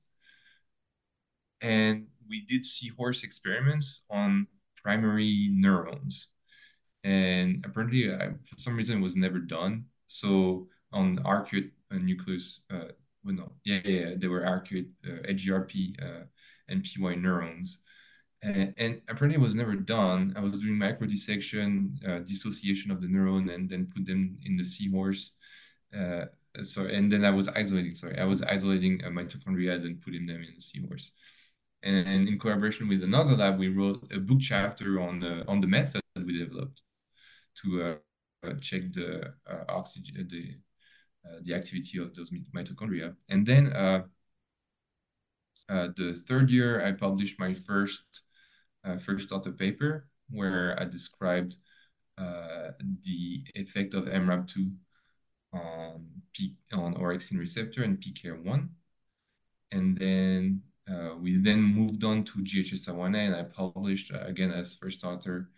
And 1.62 2.08
we 2.28 2.46
did 2.46 2.66
Seahorse 2.66 3.24
experiments 3.24 4.02
on 4.10 4.48
primary 4.82 5.50
neurons. 5.52 6.28
And 7.04 7.64
apparently, 7.66 8.14
I, 8.14 8.30
for 8.46 8.60
some 8.60 8.76
reason, 8.76 8.98
it 8.98 9.02
was 9.02 9.16
never 9.16 9.40
done. 9.40 9.86
So 10.08 10.68
on 10.92 11.18
arcuate 11.20 11.72
uh, 11.92 11.98
nucleus, 11.98 12.62
uh, 12.72 12.90
well, 13.24 13.36
no, 13.36 13.52
yeah, 13.64 13.80
yeah, 13.84 14.00
yeah, 14.10 14.16
they 14.18 14.28
were 14.28 14.42
arcuate 14.42 14.90
uh, 15.06 15.28
AgRP 15.28 16.02
uh, 16.02 16.24
and 16.68 16.84
PY 16.84 17.16
neurons. 17.16 17.80
And, 18.42 18.74
and 18.78 19.02
apparently 19.10 19.36
it 19.36 19.42
was 19.42 19.56
never 19.56 19.76
done. 19.76 20.34
I 20.38 20.40
was 20.40 20.54
doing 20.54 20.76
microdissection, 20.76 22.08
uh, 22.08 22.20
dissociation 22.20 22.92
of 22.92 23.02
the 23.02 23.08
neuron, 23.08 23.54
and 23.54 23.70
then 23.70 23.92
put 23.94 24.06
them 24.06 24.38
in 24.46 24.56
the 24.56 24.64
seahorse. 24.64 25.32
Uh, 25.94 26.26
so 26.64 26.86
and 26.86 27.12
then 27.12 27.26
I 27.26 27.32
was 27.32 27.48
isolating. 27.50 27.96
Sorry, 27.96 28.18
I 28.18 28.24
was 28.26 28.42
isolating 28.42 29.04
a 29.04 29.10
mitochondria 29.10 29.76
and 29.76 30.02
putting 30.02 30.26
them 30.26 30.42
in 30.42 30.56
the 30.56 30.62
seahorse. 30.62 31.12
And 31.84 32.28
in 32.28 32.40
collaboration 32.40 32.88
with 32.88 33.04
another 33.04 33.36
lab, 33.36 33.58
we 33.58 33.70
wrote 33.70 34.12
a 34.14 34.20
book 34.20 34.40
chapter 34.42 35.02
on 35.02 35.20
the 35.22 35.46
on 35.48 35.62
the 35.62 35.68
method 35.68 36.02
that 36.16 36.26
we 36.26 36.38
developed 36.38 36.82
to 37.62 37.84
uh, 37.84 38.48
uh, 38.48 38.54
check 38.62 38.94
the 38.94 39.34
uh, 39.50 39.64
oxygen, 39.70 40.28
the 40.30 40.56
uh, 41.30 41.40
the 41.44 41.54
activity 41.54 42.00
of 42.00 42.16
those 42.16 42.32
mitochondria. 42.56 43.16
And 43.30 43.46
then 43.46 43.74
uh, 43.74 44.04
uh, 45.70 45.90
the 45.96 46.22
third 46.28 46.50
year, 46.50 46.86
I 46.86 46.94
published 46.94 47.40
my 47.40 47.54
first 47.54 48.02
uh, 48.14 48.29
first 49.06 49.32
author 49.32 49.52
paper 49.52 50.08
where 50.30 50.80
I 50.80 50.86
described 50.86 51.56
uh, 52.18 52.72
the 53.04 53.44
effect 53.56 53.94
of 53.94 54.06
MRAP2 54.06 54.74
on 55.54 56.06
P 56.34 56.56
on 56.74 56.96
orexin 56.96 57.40
receptor 57.40 57.84
and 57.84 58.00
PKR1. 58.00 58.68
And 59.72 59.98
then 59.98 60.62
uh, 60.90 61.16
we 61.20 61.38
then 61.38 61.62
moved 61.62 62.04
on 62.04 62.24
to 62.26 62.40
GHSR1A, 62.40 63.28
and 63.28 63.36
I 63.36 63.44
published 63.44 64.12
uh, 64.12 64.22
again 64.26 64.52
as 64.52 64.76
first 64.76 65.04
author 65.04 65.50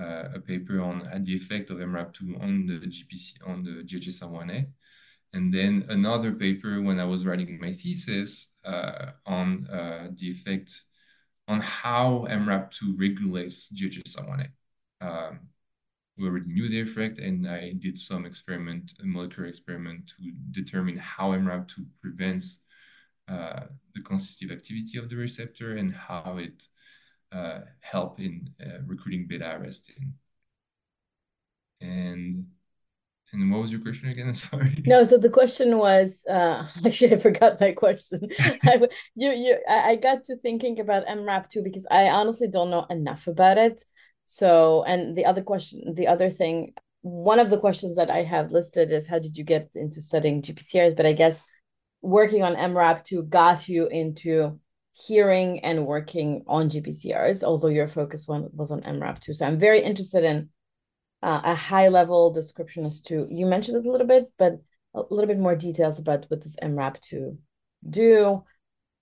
uh, 0.00 0.28
a 0.34 0.40
paper 0.40 0.80
on 0.80 1.08
the 1.24 1.34
effect 1.34 1.70
of 1.70 1.78
MRAP2 1.78 2.42
on 2.42 2.66
the 2.66 2.74
GPC 2.74 3.32
on 3.46 3.62
the 3.62 3.82
GHSR1A. 3.82 4.66
And 5.32 5.52
then 5.52 5.84
another 5.88 6.32
paper 6.32 6.80
when 6.80 7.00
I 7.00 7.04
was 7.04 7.26
writing 7.26 7.58
my 7.60 7.72
thesis 7.72 8.48
uh, 8.64 9.10
on 9.26 9.66
uh, 9.68 10.08
the 10.16 10.30
effect 10.30 10.82
on 11.48 11.60
how 11.60 12.26
MRAP2 12.28 12.98
regulates 12.98 13.68
GHSR1A. 13.68 14.48
Um, 15.00 15.40
we 16.18 16.26
already 16.26 16.46
knew 16.46 16.68
the 16.68 16.80
effect, 16.80 17.18
and 17.18 17.48
I 17.48 17.72
did 17.72 17.98
some 17.98 18.24
experiment, 18.24 18.92
a 19.02 19.06
molecular 19.06 19.48
experiment, 19.48 20.12
to 20.18 20.32
determine 20.50 20.96
how 20.96 21.32
MRAP2 21.32 21.86
prevents 22.00 22.58
uh, 23.28 23.64
the 23.94 24.02
constitutive 24.02 24.56
activity 24.56 24.98
of 24.98 25.10
the 25.10 25.16
receptor 25.16 25.76
and 25.76 25.92
how 25.92 26.38
it 26.38 26.62
uh, 27.32 27.60
help 27.80 28.20
in 28.20 28.50
uh, 28.64 28.78
recruiting 28.86 29.26
beta 29.28 29.44
arrestin. 29.44 30.12
And 31.80 32.46
and 33.32 33.50
what 33.50 33.60
was 33.60 33.72
your 33.72 33.80
question 33.80 34.08
again? 34.08 34.32
Sorry. 34.34 34.82
No, 34.86 35.04
so 35.04 35.18
the 35.18 35.30
question 35.30 35.78
was 35.78 36.24
uh 36.28 36.66
actually 36.86 37.14
I 37.14 37.18
forgot 37.18 37.58
that 37.58 37.76
question. 37.76 38.28
I 38.62 38.80
you 39.14 39.30
you 39.30 39.58
I 39.68 39.96
got 39.96 40.24
to 40.24 40.36
thinking 40.36 40.80
about 40.80 41.06
MRAP2 41.06 41.64
because 41.64 41.86
I 41.90 42.08
honestly 42.08 42.48
don't 42.48 42.70
know 42.70 42.86
enough 42.90 43.26
about 43.26 43.58
it. 43.58 43.82
So 44.24 44.84
and 44.84 45.16
the 45.16 45.24
other 45.24 45.42
question 45.42 45.94
the 45.94 46.06
other 46.06 46.30
thing 46.30 46.74
one 47.02 47.38
of 47.38 47.50
the 47.50 47.58
questions 47.58 47.96
that 47.96 48.10
I 48.10 48.24
have 48.24 48.50
listed 48.50 48.90
is 48.90 49.06
how 49.06 49.20
did 49.20 49.36
you 49.36 49.44
get 49.44 49.70
into 49.74 50.02
studying 50.02 50.42
GPCRs? 50.42 50.96
But 50.96 51.06
I 51.06 51.12
guess 51.12 51.40
working 52.02 52.42
on 52.42 52.56
MRAP2 52.56 53.28
got 53.28 53.68
you 53.68 53.86
into 53.86 54.58
hearing 54.92 55.60
and 55.60 55.86
working 55.86 56.42
on 56.46 56.70
GPCRs, 56.70 57.44
although 57.44 57.68
your 57.68 57.86
focus 57.86 58.26
one 58.26 58.48
was 58.52 58.70
on 58.70 58.80
MRAP2. 58.82 59.36
So 59.36 59.46
I'm 59.46 59.58
very 59.58 59.82
interested 59.82 60.24
in 60.24 60.48
uh, 61.22 61.40
a 61.44 61.54
high 61.54 61.88
level 61.88 62.32
description 62.32 62.84
as 62.84 63.00
to 63.02 63.26
you 63.30 63.46
mentioned 63.46 63.78
it 63.78 63.86
a 63.86 63.90
little 63.90 64.06
bit, 64.06 64.30
but 64.38 64.60
a 64.94 65.02
little 65.10 65.26
bit 65.26 65.38
more 65.38 65.56
details 65.56 65.98
about 65.98 66.26
what 66.28 66.40
does 66.40 66.56
MRAP2 66.62 67.36
do, 67.88 68.44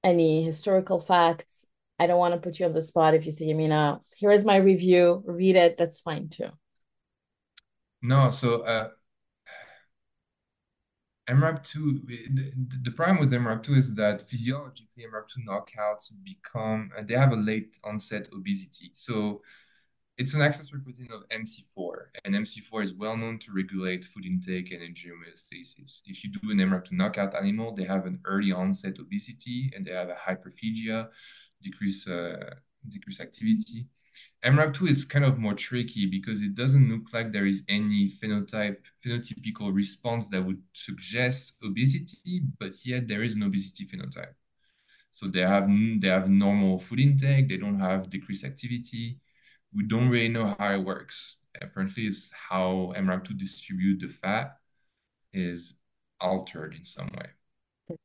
any 0.02 0.42
historical 0.42 0.98
facts. 0.98 1.66
I 1.98 2.06
don't 2.06 2.18
want 2.18 2.34
to 2.34 2.40
put 2.40 2.58
you 2.58 2.66
on 2.66 2.72
the 2.72 2.82
spot 2.82 3.14
if 3.14 3.24
you 3.24 3.32
say, 3.32 3.46
Yamina, 3.46 4.00
here 4.16 4.32
is 4.32 4.44
my 4.44 4.56
review, 4.56 5.22
read 5.26 5.56
it, 5.56 5.76
that's 5.78 6.00
fine 6.00 6.28
too. 6.28 6.48
No, 8.02 8.30
so 8.30 8.62
uh, 8.62 8.88
MRAP2, 11.30 12.06
the, 12.06 12.52
the 12.82 12.90
problem 12.90 13.20
with 13.20 13.30
MRAP2 13.30 13.76
is 13.78 13.94
that 13.94 14.28
physiologically 14.28 15.04
MRAP2 15.04 15.46
knockouts 15.48 16.12
become, 16.22 16.90
they 17.04 17.14
have 17.14 17.32
a 17.32 17.36
late 17.36 17.78
onset 17.84 18.28
obesity. 18.34 18.90
So 18.92 19.40
it's 20.16 20.34
an 20.34 20.42
accessory 20.42 20.80
protein 20.80 21.08
of 21.12 21.28
MC4, 21.28 21.94
and 22.24 22.34
MC4 22.34 22.84
is 22.84 22.94
well 22.94 23.16
known 23.16 23.38
to 23.40 23.52
regulate 23.52 24.04
food 24.04 24.24
intake 24.24 24.70
and 24.70 24.80
energy 24.82 25.10
homeostasis. 25.10 26.00
If 26.06 26.22
you 26.22 26.30
do 26.30 26.50
an 26.50 26.58
MRAP2 26.58 26.92
knockout 26.92 27.34
animal, 27.34 27.74
they 27.74 27.84
have 27.84 28.06
an 28.06 28.20
early 28.24 28.52
onset 28.52 28.94
obesity 29.00 29.72
and 29.74 29.84
they 29.84 29.92
have 29.92 30.08
a 30.10 30.14
hyperphagia, 30.14 31.08
decrease 31.62 32.06
uh, 32.06 32.54
decrease 32.88 33.20
activity. 33.20 33.86
MRAP2 34.44 34.88
is 34.88 35.04
kind 35.04 35.24
of 35.24 35.38
more 35.38 35.54
tricky 35.54 36.06
because 36.06 36.42
it 36.42 36.54
doesn't 36.54 36.88
look 36.88 37.12
like 37.12 37.32
there 37.32 37.46
is 37.46 37.62
any 37.68 38.08
phenotype 38.08 38.76
phenotypical 39.04 39.74
response 39.74 40.26
that 40.28 40.44
would 40.44 40.62
suggest 40.74 41.54
obesity, 41.64 42.42
but 42.60 42.72
yet 42.84 43.08
there 43.08 43.24
is 43.24 43.34
an 43.34 43.42
obesity 43.42 43.84
phenotype. 43.84 44.34
So 45.10 45.26
they 45.26 45.40
have 45.40 45.68
they 46.00 46.08
have 46.08 46.28
normal 46.28 46.78
food 46.78 47.00
intake, 47.00 47.48
they 47.48 47.56
don't 47.56 47.80
have 47.80 48.10
decreased 48.10 48.44
activity 48.44 49.18
we 49.74 49.84
don't 49.86 50.08
really 50.08 50.28
know 50.28 50.54
how 50.58 50.72
it 50.72 50.84
works. 50.84 51.36
Apparently, 51.60 52.04
it's 52.06 52.30
how 52.32 52.92
MRAP2 52.96 53.38
distribute 53.38 54.00
the 54.00 54.08
fat 54.08 54.56
is 55.32 55.74
altered 56.20 56.74
in 56.74 56.84
some 56.84 57.10
way. 57.16 57.96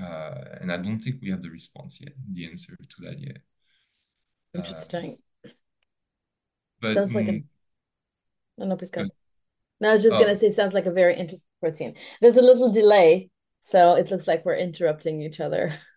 Uh, 0.00 0.58
and 0.60 0.72
I 0.72 0.76
don't 0.76 0.98
think 0.98 1.16
we 1.22 1.30
have 1.30 1.42
the 1.42 1.50
response 1.50 1.98
yet, 2.00 2.12
the 2.32 2.46
answer 2.46 2.76
to 2.76 3.02
that 3.04 3.20
yet. 3.20 3.38
Interesting. 4.54 5.18
Uh, 5.44 5.50
but 6.80 6.94
sounds 6.94 7.14
like 7.14 7.28
a. 7.28 7.32
Mm, 7.32 7.44
no, 8.58 8.66
no, 8.66 8.76
please 8.76 8.90
go. 8.90 9.04
No, 9.80 9.90
I 9.90 9.94
was 9.94 10.02
just 10.02 10.16
oh. 10.16 10.20
gonna 10.20 10.36
say, 10.36 10.50
sounds 10.50 10.74
like 10.74 10.86
a 10.86 10.92
very 10.92 11.14
interesting 11.16 11.48
protein. 11.60 11.94
There's 12.20 12.36
a 12.36 12.42
little 12.42 12.72
delay, 12.72 13.30
so 13.60 13.94
it 13.94 14.10
looks 14.10 14.26
like 14.26 14.44
we're 14.44 14.56
interrupting 14.56 15.22
each 15.22 15.40
other. 15.40 15.74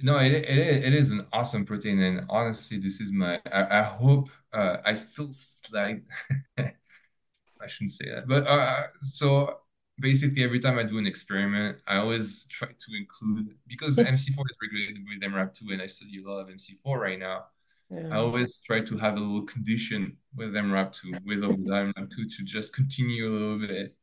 No, 0.00 0.18
it, 0.18 0.32
it, 0.32 0.84
it 0.84 0.94
is 0.94 1.12
an 1.12 1.26
awesome 1.32 1.64
protein. 1.64 2.00
And 2.00 2.26
honestly, 2.28 2.78
this 2.78 3.00
is 3.00 3.12
my, 3.12 3.40
I, 3.52 3.80
I 3.80 3.82
hope 3.82 4.30
uh, 4.52 4.78
I 4.84 4.94
still 4.94 5.28
slide. 5.32 6.02
I 6.58 7.66
shouldn't 7.66 7.92
say 7.92 8.10
that. 8.10 8.26
But 8.26 8.46
uh, 8.46 8.86
so 9.02 9.58
basically, 10.00 10.42
every 10.42 10.58
time 10.58 10.78
I 10.78 10.82
do 10.82 10.98
an 10.98 11.06
experiment, 11.06 11.78
I 11.86 11.98
always 11.98 12.44
try 12.48 12.68
to 12.68 12.96
include, 12.98 13.54
because 13.68 13.96
MC4 13.98 14.28
is 14.28 14.56
regulated 14.60 14.98
with 15.08 15.32
MRAP2 15.32 15.72
and 15.72 15.82
I 15.82 15.86
study 15.86 16.22
a 16.24 16.28
lot 16.28 16.40
of 16.40 16.48
MC4 16.48 16.98
right 16.98 17.18
now. 17.18 17.44
Yeah. 17.90 18.08
I 18.10 18.16
always 18.16 18.58
try 18.58 18.80
to 18.80 18.96
have 18.96 19.16
a 19.16 19.20
little 19.20 19.42
condition 19.42 20.16
with 20.34 20.54
MRAP2, 20.54 21.26
with 21.26 21.44
or 21.44 21.54
without 21.54 21.94
MRAP2 21.94 22.36
to 22.36 22.44
just 22.44 22.72
continue 22.72 23.28
a 23.28 23.32
little 23.32 23.58
bit 23.58 23.94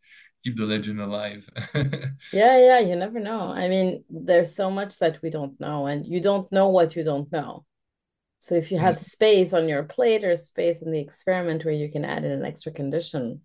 keep 0.44 0.58
the 0.58 0.64
legend 0.64 1.02
alive. 1.02 1.44
yeah, 1.76 2.14
yeah, 2.32 2.80
you 2.80 2.96
never 2.96 3.20
know. 3.20 3.50
I 3.50 3.68
mean, 3.68 4.04
there's 4.10 4.56
so 4.56 4.70
much 4.72 5.00
that 5.00 5.22
we 5.22 5.30
don't 5.30 5.60
know, 5.60 5.88
and 5.88 6.06
you 6.06 6.22
don't 6.22 6.52
know 6.52 6.70
what 6.70 6.96
you 6.96 7.04
don't 7.04 7.32
know. 7.32 7.66
So 8.40 8.56
if 8.56 8.72
you 8.72 8.78
have 8.78 8.96
yeah. 8.96 9.02
space 9.02 9.54
on 9.54 9.68
your 9.68 9.84
plate 9.84 10.24
or 10.24 10.36
space 10.38 10.82
in 10.82 10.92
the 10.92 11.00
experiment 11.00 11.66
where 11.66 11.74
you 11.74 11.92
can 11.92 12.06
add 12.06 12.24
in 12.24 12.32
an 12.32 12.46
extra 12.46 12.72
condition. 12.72 13.42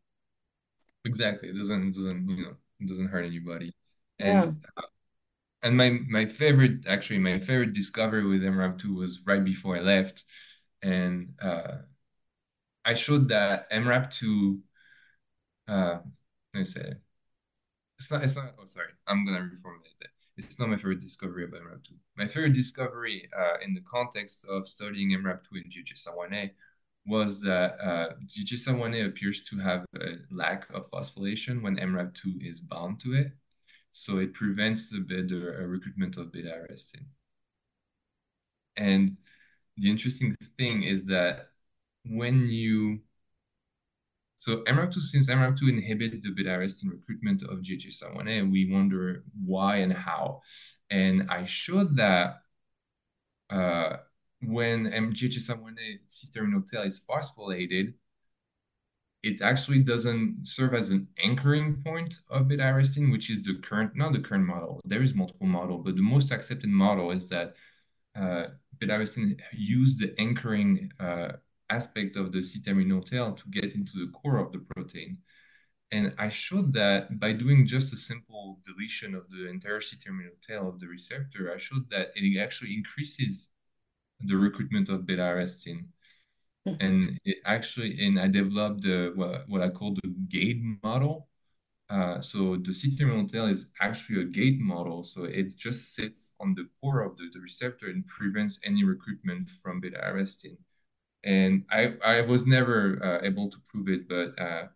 Exactly. 1.05 1.51
It 1.51 1.57
doesn't 1.59 1.93
doesn't 1.93 2.29
you 2.29 2.45
know 2.45 2.55
it 2.81 2.89
doesn't 2.89 3.09
hurt 3.09 3.25
anybody. 3.25 3.75
And 4.19 4.57
yeah. 4.63 4.83
uh, 4.83 4.87
and 5.63 5.77
my 5.77 5.99
my 6.09 6.27
favorite 6.27 6.87
actually 6.87 7.19
my 7.19 7.41
favorite 7.41 7.73
discovery 7.73 8.25
with 8.25 8.43
MRAP2 8.43 8.95
was 8.95 9.21
right 9.27 9.45
before 9.45 9.77
I 9.77 9.81
left. 9.81 10.25
And 10.83 11.35
uh 11.43 11.79
I 12.85 12.95
showed 12.95 13.29
that 13.29 13.71
MRAP2 13.71 14.61
uh 15.67 15.99
I 16.55 16.63
say 16.63 16.95
it's 17.99 18.11
not. 18.11 18.25
It's 18.25 18.37
not. 18.37 18.55
Oh, 18.61 18.67
sorry. 18.67 18.89
I'm 19.07 19.25
gonna 19.25 19.41
reformulate 19.41 19.99
that. 20.01 20.11
It's 20.37 20.59
not 20.59 20.69
my 20.69 20.77
favorite 20.77 21.01
discovery 21.01 21.45
about 21.45 21.61
MRAP2. 21.61 21.95
My 22.17 22.27
favorite 22.27 22.55
discovery 22.55 23.29
uh, 23.37 23.59
in 23.65 23.73
the 23.75 23.83
context 23.83 24.45
of 24.47 24.67
studying 24.67 25.11
MRAP2 25.11 25.65
in 25.65 25.71
GHSR1A 25.71 26.51
was 27.07 27.41
that 27.43 27.79
uh, 27.81 28.15
GHSR1A 28.27 29.07
appears 29.07 29.45
to 29.45 29.59
have 29.59 29.85
a 30.01 30.17
lack 30.31 30.69
of 30.71 30.91
phosphorylation 30.91 31.63
when 31.63 31.77
MRAP2 31.77 32.49
is 32.51 32.61
bound 32.61 33.01
to 33.01 33.15
it. 33.15 33.33
So 33.93 34.19
it 34.19 34.35
prevents 34.35 34.91
the 34.91 35.01
better 35.01 35.61
uh, 35.61 35.67
recruitment 35.67 36.17
of 36.17 36.33
beta 36.33 36.49
arrestin. 36.49 37.05
And 38.77 39.17
the 39.77 39.89
interesting 39.89 40.37
thing 40.59 40.83
is 40.83 41.05
that 41.05 41.51
when 42.05 42.49
you 42.49 43.01
so 44.45 44.59
MRAP2, 44.65 45.01
since 45.01 45.31
MRAP2 45.31 45.71
inhibits 45.71 46.23
the 46.23 46.29
beta-arrestin 46.29 46.91
recruitment 46.91 47.43
of 47.45 47.61
GHSR1A, 47.61 48.53
we 48.53 48.71
wonder 48.71 49.25
why 49.43 49.77
and 49.77 49.91
how. 49.91 50.43
And 50.91 51.31
I 51.31 51.45
showed 51.45 51.97
that 51.97 52.43
uh, 53.49 53.97
when 54.43 54.85
GHSR1A 54.85 56.01
C-terminal 56.09 56.61
tail 56.61 56.83
is 56.83 57.01
phosphorylated, 57.09 57.95
it 59.23 59.41
actually 59.41 59.79
doesn't 59.79 60.47
serve 60.47 60.75
as 60.75 60.91
an 60.91 61.09
anchoring 61.19 61.83
point 61.83 62.19
of 62.29 62.47
beta-arrestin, 62.47 63.11
which 63.11 63.31
is 63.31 63.43
the 63.45 63.55
current, 63.63 63.93
not 63.97 64.13
the 64.13 64.21
current 64.21 64.45
model. 64.45 64.83
There 64.85 65.03
is 65.03 65.15
multiple 65.15 65.47
model, 65.47 65.79
but 65.79 65.97
the 65.97 66.03
most 66.03 66.33
accepted 66.33 66.69
model 66.69 67.13
is 67.13 67.29
that 67.29 67.55
uh, 68.15 68.49
use 69.55 69.97
the 69.97 70.15
anchoring 70.19 70.91
uh, 71.01 71.29
aspect 71.71 72.17
of 72.17 72.33
the 72.33 72.43
C-terminal 72.43 73.03
tail 73.03 73.33
to 73.33 73.43
get 73.51 73.75
into 73.75 73.93
the 73.95 74.13
core 74.13 74.39
of 74.39 74.53
the 74.53 74.59
protein. 74.59 75.19
And 75.93 76.15
I 76.19 76.29
showed 76.29 76.73
that 76.75 77.21
by 77.21 77.33
doing 77.33 77.67
just 77.67 77.93
a 77.93 77.97
simple 77.97 78.59
deletion 78.65 79.15
of 79.15 79.31
the 79.31 79.49
entire 79.49 79.81
C-terminal 79.81 80.33
tail 80.47 80.69
of 80.69 80.81
the 80.81 80.89
receptor, 80.89 81.53
I 81.55 81.59
showed 81.59 81.89
that 81.91 82.11
it 82.17 82.41
actually 82.41 82.75
increases 82.75 83.49
the 84.21 84.35
recruitment 84.35 84.89
of 84.89 85.07
beta-arrestin. 85.07 85.87
Mm-hmm. 86.67 86.85
And 86.85 87.21
it 87.25 87.39
actually, 87.45 88.05
and 88.05 88.19
I 88.19 88.29
developed 88.29 88.83
the, 88.83 89.13
what, 89.15 89.49
what 89.49 89.61
I 89.63 89.69
call 89.69 89.95
the 89.95 90.09
gate 90.29 90.63
model. 90.83 91.29
Uh, 91.91 92.21
so 92.21 92.57
the 92.57 92.73
C-terminal 92.73 93.29
tail 93.29 93.47
is 93.47 93.67
actually 93.81 94.23
a 94.23 94.25
gate 94.25 94.59
model. 94.59 95.05
So 95.05 95.25
it 95.25 95.57
just 95.57 95.95
sits 95.95 96.33
on 96.41 96.55
the 96.55 96.67
core 96.81 97.03
of 97.03 97.17
the, 97.19 97.29
the 97.33 97.41
receptor 97.41 97.87
and 97.87 98.07
prevents 98.07 98.59
any 98.65 98.83
recruitment 98.85 99.51
from 99.63 99.81
beta-arrestin 99.81 100.57
and 101.25 101.65
I, 101.71 101.95
I 102.05 102.21
was 102.21 102.47
never 102.47 103.01
uh, 103.03 103.27
able 103.27 103.51
to 103.51 103.57
prove 103.71 103.89
it, 103.89 104.09
but 104.09 104.39
uh, 104.41 104.67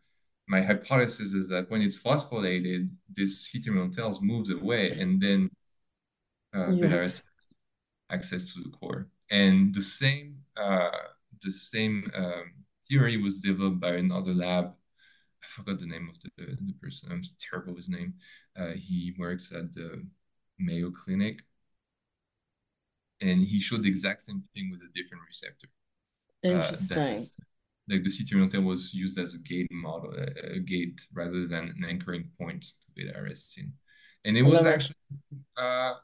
my 0.49 0.63
hypothesis 0.63 1.35
is 1.35 1.49
that 1.49 1.71
when 1.71 1.83
it's 1.83 1.99
phosphorylated, 1.99 2.89
this 3.15 3.43
C-terminal 3.43 3.91
tails 3.91 4.21
moves 4.23 4.51
away, 4.51 4.93
and 4.93 5.21
then 5.21 5.51
uh, 6.57 6.71
yeah. 6.71 7.09
access 8.11 8.53
to 8.53 8.63
the 8.63 8.71
core. 8.71 9.09
And 9.31 9.75
the 9.75 9.83
same 9.83 10.39
uh, 10.57 10.91
the 11.43 11.53
same 11.53 12.11
um, 12.17 12.53
theory 12.89 13.21
was 13.23 13.37
developed 13.37 13.81
by 13.81 13.95
another 13.97 14.33
lab. 14.33 14.73
I 15.43 15.47
forgot 15.47 15.79
the 15.81 15.87
name 15.87 16.09
of 16.09 16.17
the, 16.23 16.57
the 16.61 16.73
person. 16.81 17.11
I'm 17.13 17.23
terrible 17.39 17.75
with 17.75 17.85
his 17.85 17.89
name. 17.91 18.15
Uh, 18.59 18.73
he 18.75 19.15
works 19.19 19.53
at 19.53 19.75
the 19.75 20.03
Mayo 20.59 20.91
Clinic, 20.91 21.41
and 23.21 23.45
he 23.45 23.61
showed 23.61 23.83
the 23.83 23.89
exact 23.89 24.23
same 24.23 24.43
thing 24.55 24.71
with 24.71 24.81
a 24.81 24.93
different 24.95 25.23
receptor. 25.29 25.69
Interesting. 26.43 26.99
Uh, 26.99 27.45
like 27.89 28.05
the 28.05 28.11
city 28.11 28.39
CT 28.39 28.63
was 28.63 28.93
used 28.93 29.19
as 29.19 29.35
a 29.35 29.39
gate 29.39 29.69
model, 29.71 30.13
a, 30.15 30.57
a, 30.57 30.59
gate 30.59 31.01
rather 31.15 31.47
than 31.47 31.75
an 31.77 31.85
anchoring 31.89 32.29
point 32.39 32.63
to 32.63 32.87
beta 32.95 33.19
arrestin. 33.19 33.71
And 34.25 34.37
it 34.37 34.43
was 34.43 34.67
actually 34.67 34.97
uh, 35.57 35.95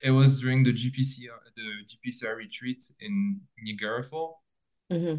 it 0.00 0.10
was 0.10 0.40
during 0.40 0.64
the 0.64 0.72
GPCR 0.72 1.38
the 1.56 2.10
GPCR 2.10 2.36
retreat 2.36 2.86
in 3.00 3.40
Niagara. 3.62 4.04
Mm-hmm. 4.92 5.16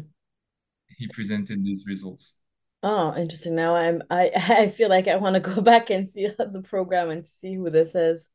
He 0.96 1.08
presented 1.08 1.64
these 1.64 1.84
results. 1.86 2.34
Oh, 2.82 3.14
interesting. 3.16 3.56
Now 3.56 3.74
I'm 3.74 4.02
I 4.10 4.30
I 4.34 4.70
feel 4.70 4.88
like 4.88 5.08
I 5.08 5.16
want 5.16 5.34
to 5.34 5.40
go 5.40 5.60
back 5.72 5.90
and 5.90 6.08
see 6.08 6.28
the 6.38 6.62
program 6.62 7.10
and 7.10 7.26
see 7.26 7.54
who 7.54 7.70
this 7.70 7.94
is. 7.94 8.28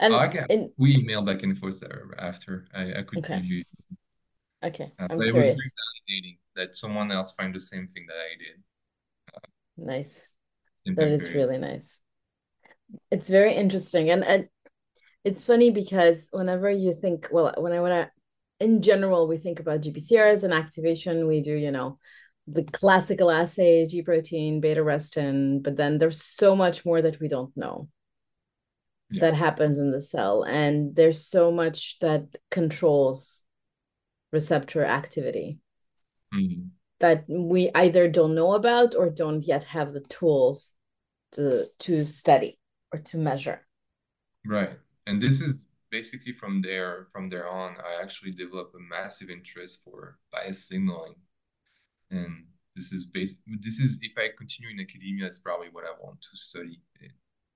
And 0.00 0.14
oh, 0.14 0.18
I 0.18 0.28
can, 0.28 0.46
in, 0.48 0.72
we 0.78 0.96
email 0.96 1.22
back 1.22 1.42
and 1.42 1.58
forth 1.58 1.80
there 1.80 2.14
after. 2.18 2.66
I, 2.72 3.00
I 3.00 3.02
could 3.02 3.18
okay. 3.18 3.36
give 3.36 3.46
you 3.46 3.64
Okay, 4.64 4.92
uh, 4.98 5.06
I'm 5.10 5.18
but 5.18 5.28
curious. 5.28 5.46
It 5.46 5.52
was 5.52 5.70
very 6.08 6.20
validating 6.22 6.38
that 6.56 6.74
someone 6.74 7.12
else 7.12 7.32
found 7.32 7.54
the 7.54 7.60
same 7.60 7.86
thing 7.88 8.06
that 8.08 8.16
I 8.16 8.36
did. 8.38 8.62
Uh, 9.34 9.40
nice. 9.76 10.26
That 10.86 11.08
is 11.08 11.32
really 11.32 11.58
nice. 11.58 12.00
It's 13.10 13.28
very 13.28 13.54
interesting, 13.54 14.10
and, 14.10 14.24
and 14.24 14.48
it's 15.24 15.44
funny 15.44 15.70
because 15.70 16.28
whenever 16.32 16.70
you 16.70 16.94
think, 16.94 17.28
well, 17.30 17.54
when 17.58 17.72
I 17.72 17.80
when 17.80 17.92
I, 17.92 18.08
in 18.58 18.82
general, 18.82 19.28
we 19.28 19.38
think 19.38 19.60
about 19.60 19.82
GPCR 19.82 20.32
as 20.32 20.44
an 20.44 20.52
activation. 20.52 21.26
We 21.26 21.42
do, 21.42 21.54
you 21.54 21.70
know, 21.70 21.98
the 22.46 22.64
classical 22.64 23.30
assay, 23.30 23.86
G 23.86 24.02
protein, 24.02 24.60
beta 24.60 24.80
arrestin, 24.80 25.62
but 25.62 25.76
then 25.76 25.98
there's 25.98 26.24
so 26.24 26.56
much 26.56 26.84
more 26.86 27.02
that 27.02 27.20
we 27.20 27.28
don't 27.28 27.54
know. 27.56 27.88
Yeah. 29.10 29.30
That 29.30 29.34
happens 29.34 29.78
in 29.78 29.90
the 29.90 30.00
cell, 30.00 30.42
and 30.42 30.94
there's 30.96 31.26
so 31.26 31.50
much 31.50 31.98
that 32.00 32.24
controls 32.50 33.42
receptor 34.32 34.84
activity 34.84 35.58
mm-hmm. 36.34 36.68
that 37.00 37.24
we 37.28 37.70
either 37.74 38.08
don't 38.08 38.34
know 38.34 38.54
about 38.54 38.94
or 38.94 39.10
don't 39.10 39.42
yet 39.42 39.64
have 39.64 39.92
the 39.92 40.04
tools 40.08 40.74
to 41.32 41.66
to 41.78 42.06
study 42.06 42.58
or 42.92 42.98
to 42.98 43.16
measure 43.18 43.66
right 44.46 44.78
and 45.06 45.22
this 45.22 45.40
is 45.40 45.64
basically 45.90 46.32
from 46.32 46.62
there 46.62 47.08
from 47.12 47.28
there 47.28 47.48
on, 47.48 47.76
I 47.76 48.02
actually 48.02 48.32
developed 48.32 48.74
a 48.74 48.78
massive 48.78 49.30
interest 49.30 49.78
for 49.84 50.18
bias 50.32 50.66
signaling, 50.68 51.14
and 52.10 52.44
this 52.76 52.92
is 52.92 53.06
based. 53.06 53.36
This 53.46 53.78
is 53.78 53.98
if 54.02 54.12
I 54.16 54.28
continue 54.36 54.70
in 54.70 54.80
academia, 54.80 55.26
it's 55.26 55.38
probably 55.38 55.68
what 55.72 55.84
I 55.84 55.92
want 56.02 56.20
to 56.20 56.36
study, 56.36 56.80
eh, 57.02 57.08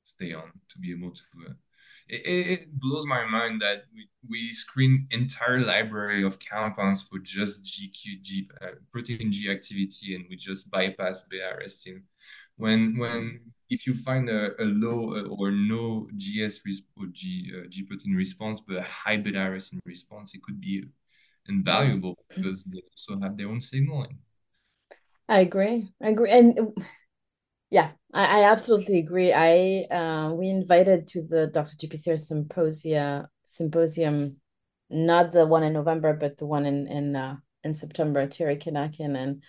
stay 0.05 0.33
on 0.33 0.53
to 0.71 0.79
be 0.79 0.93
able 0.93 1.11
to. 1.11 1.23
Uh, 1.49 1.53
it, 2.13 2.47
it 2.51 2.81
blows 2.81 3.07
my 3.07 3.25
mind 3.25 3.61
that 3.63 3.85
we, 3.95 4.09
we 4.29 4.53
screen 4.53 5.09
entire 5.11 5.61
library 5.61 6.23
of 6.25 6.39
compounds 6.39 7.03
for 7.03 7.19
just 7.19 7.65
GQ, 7.65 8.23
G, 8.23 8.49
uh, 8.61 8.73
protein 8.93 9.33
G 9.33 9.51
activity, 9.51 10.15
and 10.15 10.27
we 10.29 10.37
just 10.37 10.71
bypass 10.71 11.25
beta 11.29 11.53
arrestin. 11.57 12.03
When 12.57 12.99
when 12.99 13.41
if 13.71 13.87
you 13.87 13.95
find 13.95 14.29
a, 14.29 14.51
a 14.63 14.65
low 14.65 15.17
uh, 15.17 15.29
or 15.29 15.51
no 15.51 16.07
GS 16.17 16.61
or 16.99 17.07
G 17.13 17.51
uh, 17.57 17.67
G 17.69 17.83
protein 17.85 18.15
response, 18.15 18.61
but 18.61 18.77
a 18.77 18.83
high 18.83 19.17
beta 19.17 19.39
arrestin 19.39 19.81
response, 19.87 20.35
it 20.35 20.43
could 20.43 20.61
be 20.61 20.85
invaluable 21.49 22.17
because 22.29 22.65
they 22.65 22.83
also 22.93 23.21
have 23.21 23.37
their 23.37 23.49
own 23.49 23.61
signaling. 23.61 24.19
I 25.29 25.41
agree. 25.41 25.91
I 26.03 26.09
agree. 26.09 26.31
And 26.31 26.77
yeah, 27.73 27.93
I, 28.13 28.41
I 28.41 28.51
absolutely 28.53 28.99
agree. 28.99 29.33
I 29.33 29.87
uh, 29.91 30.35
we 30.35 30.51
invited 30.51 31.07
to 31.09 31.23
the 31.23 31.47
Dr. 31.47 31.75
GPCR 31.75 32.21
symposia 32.21 33.31
symposium, 33.45 34.37
not 34.91 35.33
the 35.33 35.47
one 35.47 35.63
in 35.63 35.73
November, 35.73 36.13
but 36.13 36.37
the 36.37 36.45
one 36.45 36.67
in 36.67 36.87
in 36.87 37.17
uh, 37.17 37.37
in 37.65 37.75
September, 37.75 38.27
Terry 38.27 38.59
Kenakin. 38.59 39.17
And 39.17 39.43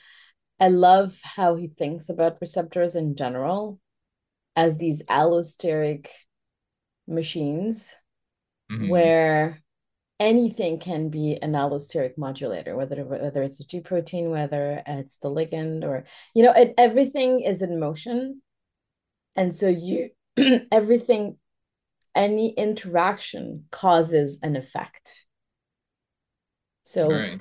I 0.57 0.69
love 0.69 1.19
how 1.21 1.55
he 1.55 1.67
thinks 1.67 2.07
about 2.07 2.37
receptors 2.39 2.95
in 2.95 3.17
general 3.17 3.81
as 4.55 4.77
these 4.77 5.03
allosteric 5.03 6.07
machines 7.05 7.93
mm-hmm. 8.71 8.87
where 8.87 9.62
anything 10.19 10.79
can 10.79 11.09
be 11.09 11.37
an 11.41 11.53
allosteric 11.53 12.17
modulator, 12.17 12.75
whether 12.75 13.03
whether 13.03 13.43
it's 13.43 13.59
a 13.59 13.65
G 13.65 13.81
protein, 13.81 14.29
whether 14.29 14.81
it's 14.85 15.17
the 15.17 15.29
ligand, 15.29 15.83
or 15.83 16.05
you 16.33 16.43
know, 16.43 16.53
it, 16.53 16.73
everything 16.77 17.41
is 17.41 17.61
in 17.61 17.79
motion, 17.79 18.41
and 19.35 19.55
so 19.55 19.67
you 19.67 20.09
everything, 20.71 21.37
any 22.15 22.51
interaction 22.51 23.65
causes 23.71 24.39
an 24.41 24.55
effect. 24.55 25.25
So, 26.85 27.09
right. 27.11 27.39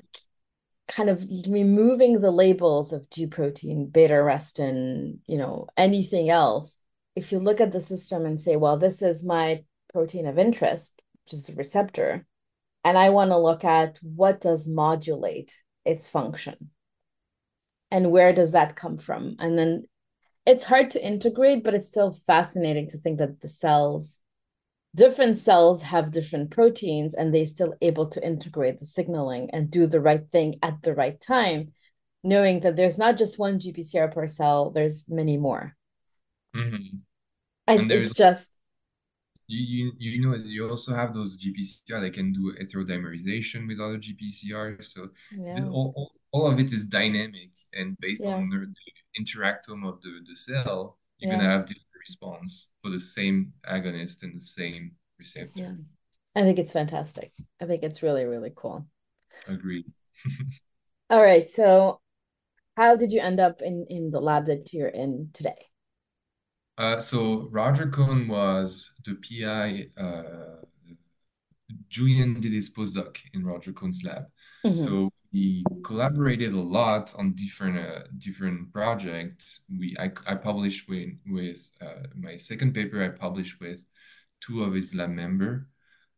kind 0.89 1.11
of 1.11 1.27
removing 1.49 2.21
the 2.21 2.31
labels 2.31 2.93
of 2.93 3.11
G 3.11 3.27
protein, 3.27 3.89
beta 3.89 4.15
arrestin, 4.15 5.19
you 5.27 5.37
know, 5.37 5.67
anything 5.77 6.31
else. 6.31 6.79
If 7.15 7.33
you 7.33 7.41
look 7.41 7.61
at 7.61 7.73
the 7.73 7.81
system 7.81 8.25
and 8.25 8.41
say, 8.41 8.57
well, 8.57 8.79
this 8.79 9.03
is 9.03 9.23
my 9.23 9.65
protein 9.93 10.27
of 10.27 10.39
interest, 10.39 10.93
which 11.25 11.35
is 11.35 11.43
the 11.43 11.55
receptor, 11.55 12.25
and 12.85 12.99
I 12.99 13.11
want 13.11 13.31
to 13.31 13.39
look 13.39 13.65
at 13.65 13.99
what 14.03 14.41
does 14.41 14.69
modulate 14.69 15.59
its 15.85 16.09
function 16.09 16.71
and 17.91 18.11
where 18.11 18.33
does 18.33 18.53
that 18.53 18.77
come 18.77 18.99
from? 18.99 19.37
And 19.39 19.59
then 19.59 19.85
it's 20.47 20.65
hard 20.65 20.91
to 20.93 21.07
integrate, 21.07 21.63
but 21.63 21.75
it's 21.75 21.89
still 21.89 22.19
fascinating 22.27 22.89
to 22.91 22.99
think 22.99 23.19
that 23.19 23.41
the 23.41 23.49
cells, 23.49 24.21
different 24.95 25.39
cells 25.39 25.83
have 25.83 26.11
different 26.11 26.51
proteins 26.51 27.15
and 27.15 27.33
they're 27.33 27.47
still 27.47 27.75
able 27.81 28.07
to 28.09 28.27
integrate 28.27 28.79
the 28.79 28.87
signaling 28.87 29.51
and 29.53 29.71
do 29.71 29.87
the 29.87 30.01
right 30.01 30.27
thing 30.33 30.59
at 30.63 30.83
the 30.83 30.95
right 30.95 31.21
time, 31.21 31.73
knowing 32.25 32.61
that 32.61 32.77
there's 32.77 32.99
not 32.99 33.17
just 33.17 33.39
one 33.39 33.61
GPCR 33.61 34.13
per 34.13 34.27
cell, 34.27 34.71
there's 34.71 35.05
many 35.09 35.37
more. 35.37 35.77
Mm-hmm. 36.57 36.97
And, 37.69 37.93
it's 37.93 38.15
just 38.15 38.53
you, 39.47 39.93
you 39.99 40.11
you 40.11 40.21
know 40.23 40.35
you 40.35 40.69
also 40.69 40.93
have 40.95 41.15
those 41.15 41.39
GPCR 41.39 42.01
that 42.01 42.15
can 42.15 42.33
do 42.33 42.55
heterodimerization 42.61 43.69
with 43.69 43.81
other 43.81 43.99
GPCR. 43.99 44.85
So 44.85 45.09
yeah. 45.37 45.65
all, 45.65 45.93
all, 45.97 46.13
all 46.33 46.47
of 46.47 46.59
it 46.59 46.73
is 46.73 46.85
dynamic 46.85 47.51
and 47.75 47.97
based 48.01 48.25
yeah. 48.25 48.35
on 48.35 48.49
the, 48.49 48.67
interactome 49.21 49.87
of 49.87 50.01
the, 50.03 50.21
the 50.27 50.35
cell, 50.35 50.99
you're 51.19 51.31
yeah. 51.31 51.39
gonna 51.39 51.51
have 51.51 51.67
different 51.67 51.87
response 52.01 52.69
for 52.83 52.91
the 52.91 52.99
same 52.99 53.53
agonist 53.71 54.23
and 54.23 54.35
the 54.37 54.45
same 54.45 54.93
receptor. 55.19 55.51
Yeah. 55.55 55.73
I 56.35 56.43
think 56.43 56.59
it's 56.59 56.73
fantastic. 56.73 57.33
I 57.61 57.67
think 57.67 57.83
it's 57.83 58.03
really, 58.03 58.25
really 58.25 58.53
cool. 58.57 58.87
Agreed. 59.47 59.85
all 61.11 61.23
right. 61.23 61.49
So 61.49 62.01
how 62.77 62.97
did 62.97 63.13
you 63.13 63.21
end 63.21 63.39
up 63.39 63.61
in, 63.61 63.87
in 63.91 64.11
the 64.11 64.21
lab 64.21 64.47
that 64.47 64.73
you're 64.73 64.89
in 64.89 65.29
today? 65.35 65.67
Uh, 66.79 67.01
so 67.01 67.49
Roger 67.51 67.89
Cone 67.89 68.29
was 68.29 68.91
the 69.05 69.15
PI. 69.15 69.87
Uh, 70.01 70.65
Julien 71.89 72.41
did 72.41 72.53
his 72.53 72.71
postdoc 72.71 73.17
in 73.35 73.45
Roger 73.45 73.73
Cone's 73.73 74.03
lab. 74.05 74.27
Mm-hmm. 74.65 74.83
So 74.83 75.11
we 75.33 75.65
collaborated 75.85 76.53
a 76.53 76.61
lot 76.61 77.15
on 77.17 77.35
different 77.35 77.79
uh, 77.79 78.05
different 78.19 78.73
projects. 78.73 79.61
We 79.79 79.97
I, 79.99 80.11
I 80.27 80.35
published 80.35 80.89
with 80.89 81.11
with 81.27 81.59
uh, 81.81 82.07
my 82.15 82.37
second 82.37 82.75
paper. 82.75 83.03
I 83.03 83.09
published 83.09 83.61
with 83.61 83.81
two 84.41 84.65
of 84.65 84.75
his 84.75 84.95
lab 84.95 85.11
member, 85.11 85.69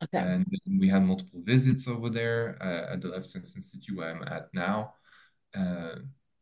okay. 0.02 0.18
and 0.18 0.46
we 0.66 0.88
had 0.88 1.04
multiple 1.04 1.42
visits 1.44 1.86
over 1.86 2.10
there 2.10 2.58
uh, 2.60 2.94
at 2.94 3.02
the 3.02 3.08
Life 3.08 3.26
Science 3.26 3.54
Institute 3.56 3.96
where 3.96 4.10
I'm 4.10 4.22
at 4.24 4.48
now. 4.52 4.94
Uh, 5.56 5.96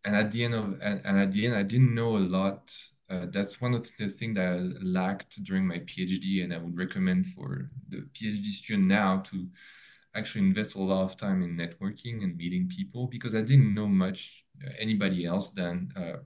and 0.05 0.17
at 0.17 0.33
the 0.33 0.45
end 0.45 0.55
of 0.55 0.65
and, 0.81 1.03
and 1.05 1.19
at 1.19 1.33
the 1.33 1.47
end, 1.47 1.55
I 1.55 1.63
didn't 1.63 1.95
know 1.95 2.17
a 2.17 2.19
lot 2.19 2.75
uh, 3.13 3.27
that's 3.31 3.61
one 3.61 3.75
of 3.75 3.91
the 3.99 4.09
things 4.09 4.37
that 4.37 4.47
I 4.47 4.57
lacked 4.83 5.43
during 5.45 5.67
my 5.67 5.81
PhD, 5.81 6.43
and 6.43 6.55
I 6.55 6.59
would 6.59 6.77
recommend 6.77 7.27
for 7.37 7.71
the 7.91 8.07
PhD 8.15 8.47
student 8.53 8.89
now 8.89 9.23
to 9.31 9.47
actually 10.15 10.47
invest 10.47 10.75
a 10.77 10.79
lot 10.79 11.05
of 11.05 11.17
time 11.17 11.43
in 11.43 11.57
networking 11.57 12.23
and 12.23 12.37
meeting 12.37 12.71
people 12.75 13.07
because 13.07 13.35
I 13.35 13.43
didn't 13.43 13.75
know 13.75 13.87
much 13.87 14.45
uh, 14.65 14.71
anybody 14.79 15.27
else 15.27 15.51
than 15.51 15.93
uh, 15.95 16.19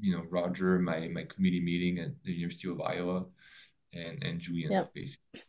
you 0.00 0.16
know 0.16 0.24
Roger, 0.30 0.78
my 0.78 1.08
my 1.08 1.24
committee 1.24 1.60
meeting 1.60 1.98
at 1.98 2.12
the 2.24 2.32
University 2.32 2.70
of 2.70 2.80
Iowa, 2.80 3.26
and 3.92 4.22
and 4.22 4.40
Julien 4.40 4.72
yep. 4.72 4.94
basically. 4.94 5.42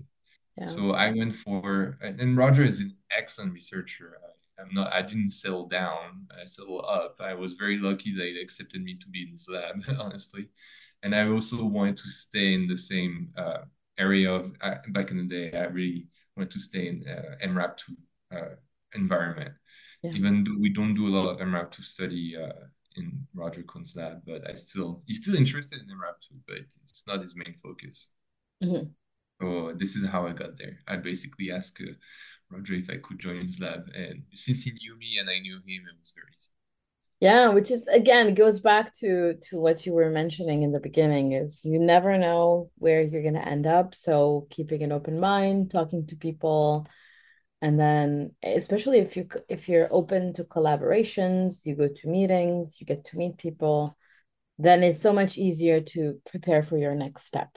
Yeah. 0.57 0.67
So 0.67 0.91
I 0.91 1.11
went 1.11 1.35
for 1.35 1.97
and 2.01 2.37
Roger 2.37 2.63
is 2.63 2.79
an 2.81 2.95
excellent 3.17 3.53
researcher. 3.53 4.17
I'm 4.59 4.73
not. 4.73 4.93
I 4.93 5.01
didn't 5.01 5.31
settle 5.31 5.67
down. 5.67 6.27
I 6.31 6.45
settled 6.45 6.85
up. 6.87 7.17
I 7.19 7.33
was 7.33 7.53
very 7.53 7.77
lucky 7.77 8.13
that 8.15 8.21
they 8.21 8.41
accepted 8.41 8.81
me 8.81 8.97
to 8.99 9.07
be 9.09 9.23
in 9.23 9.31
this 9.31 9.47
lab, 9.49 9.83
honestly. 9.99 10.49
And 11.03 11.13
I 11.13 11.27
also 11.27 11.63
wanted 11.65 11.97
to 11.97 12.09
stay 12.09 12.53
in 12.53 12.67
the 12.67 12.77
same 12.77 13.29
uh, 13.37 13.59
area 13.97 14.31
of 14.31 14.53
uh, 14.61 14.75
back 14.89 15.11
in 15.11 15.17
the 15.17 15.23
day. 15.23 15.57
I 15.57 15.65
really 15.65 16.07
wanted 16.35 16.51
to 16.51 16.59
stay 16.59 16.87
in 16.87 17.05
uh, 17.07 17.45
MRAP 17.45 17.77
two 17.77 17.95
uh, 18.35 18.55
environment, 18.93 19.53
yeah. 20.01 20.11
even 20.11 20.43
though 20.43 20.57
we 20.59 20.69
don't 20.69 20.95
do 20.95 21.07
a 21.07 21.13
lot 21.15 21.29
of 21.29 21.37
MRAP 21.39 21.71
two 21.71 21.83
study 21.83 22.35
uh, 22.41 22.65
in 22.95 23.27
Roger 23.33 23.63
Cone's 23.63 23.93
lab. 23.95 24.21
But 24.25 24.49
I 24.49 24.55
still 24.55 25.03
he's 25.05 25.21
still 25.21 25.35
interested 25.35 25.79
in 25.79 25.87
MRAP 25.87 26.21
two, 26.27 26.35
but 26.47 26.57
it's 26.57 27.03
not 27.05 27.21
his 27.21 27.35
main 27.35 27.55
focus. 27.61 28.09
Mm-hmm. 28.63 28.85
So 29.41 29.73
this 29.75 29.95
is 29.95 30.07
how 30.07 30.25
I 30.27 30.31
got 30.31 30.57
there. 30.57 30.79
I 30.87 30.95
basically 30.95 31.51
asked 31.51 31.77
uh, 31.81 31.91
Roger 32.49 32.73
if 32.75 32.89
I 32.89 32.97
could 32.97 33.19
join 33.19 33.45
his 33.45 33.59
lab. 33.59 33.89
And 33.95 34.23
since 34.33 34.63
he 34.63 34.71
knew 34.71 34.97
me 34.97 35.17
and 35.19 35.29
I 35.29 35.39
knew 35.39 35.55
him, 35.55 35.63
it 35.87 35.99
was 35.99 36.13
very 36.15 36.27
easy. 36.35 36.49
Yeah, 37.21 37.49
which 37.49 37.71
is 37.71 37.87
again 37.87 38.33
goes 38.35 38.59
back 38.59 38.93
to 38.95 39.35
to 39.49 39.59
what 39.59 39.85
you 39.85 39.93
were 39.93 40.09
mentioning 40.09 40.63
in 40.63 40.71
the 40.71 40.81
beginning 40.81 41.31
is 41.31 41.63
you 41.63 41.79
never 41.79 42.17
know 42.17 42.71
where 42.77 43.01
you're 43.01 43.21
going 43.21 43.35
to 43.35 43.47
end 43.47 43.65
up. 43.65 43.95
So 43.95 44.47
keeping 44.49 44.83
an 44.83 44.91
open 44.91 45.19
mind, 45.19 45.71
talking 45.71 46.05
to 46.07 46.15
people, 46.15 46.87
and 47.61 47.79
then 47.79 48.35
especially 48.43 48.99
if 48.99 49.15
you 49.15 49.27
if 49.47 49.69
you're 49.69 49.87
open 49.91 50.33
to 50.33 50.43
collaborations, 50.43 51.65
you 51.65 51.75
go 51.75 51.87
to 51.87 52.07
meetings, 52.07 52.77
you 52.79 52.85
get 52.85 53.05
to 53.05 53.17
meet 53.17 53.37
people, 53.37 53.97
then 54.59 54.83
it's 54.83 55.01
so 55.01 55.13
much 55.13 55.37
easier 55.37 55.79
to 55.81 56.21
prepare 56.29 56.63
for 56.63 56.77
your 56.77 56.95
next 56.95 57.25
step. 57.25 57.49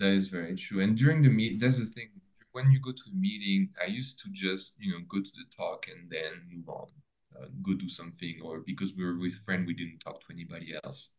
That 0.00 0.10
is 0.10 0.28
very 0.28 0.56
true. 0.56 0.82
And 0.82 0.96
during 0.96 1.22
the 1.22 1.30
meet, 1.30 1.60
that's 1.60 1.78
the 1.78 1.86
thing 1.86 2.10
when 2.58 2.72
you 2.72 2.80
go 2.80 2.90
to 2.90 3.06
a 3.12 3.16
meeting, 3.16 3.70
I 3.80 3.86
used 3.86 4.18
to 4.20 4.26
just, 4.32 4.72
you 4.78 4.90
know, 4.92 4.98
go 5.08 5.18
to 5.20 5.32
the 5.38 5.46
talk 5.56 5.86
and 5.92 6.10
then 6.10 6.32
move 6.52 6.68
on, 6.68 6.88
uh, 7.36 7.46
go 7.62 7.74
do 7.74 7.88
something, 7.88 8.40
or 8.42 8.60
because 8.66 8.90
we 8.96 9.04
were 9.04 9.18
with 9.18 9.44
friend, 9.44 9.64
we 9.64 9.74
didn't 9.74 10.00
talk 10.00 10.20
to 10.20 10.32
anybody 10.32 10.74
else. 10.82 11.10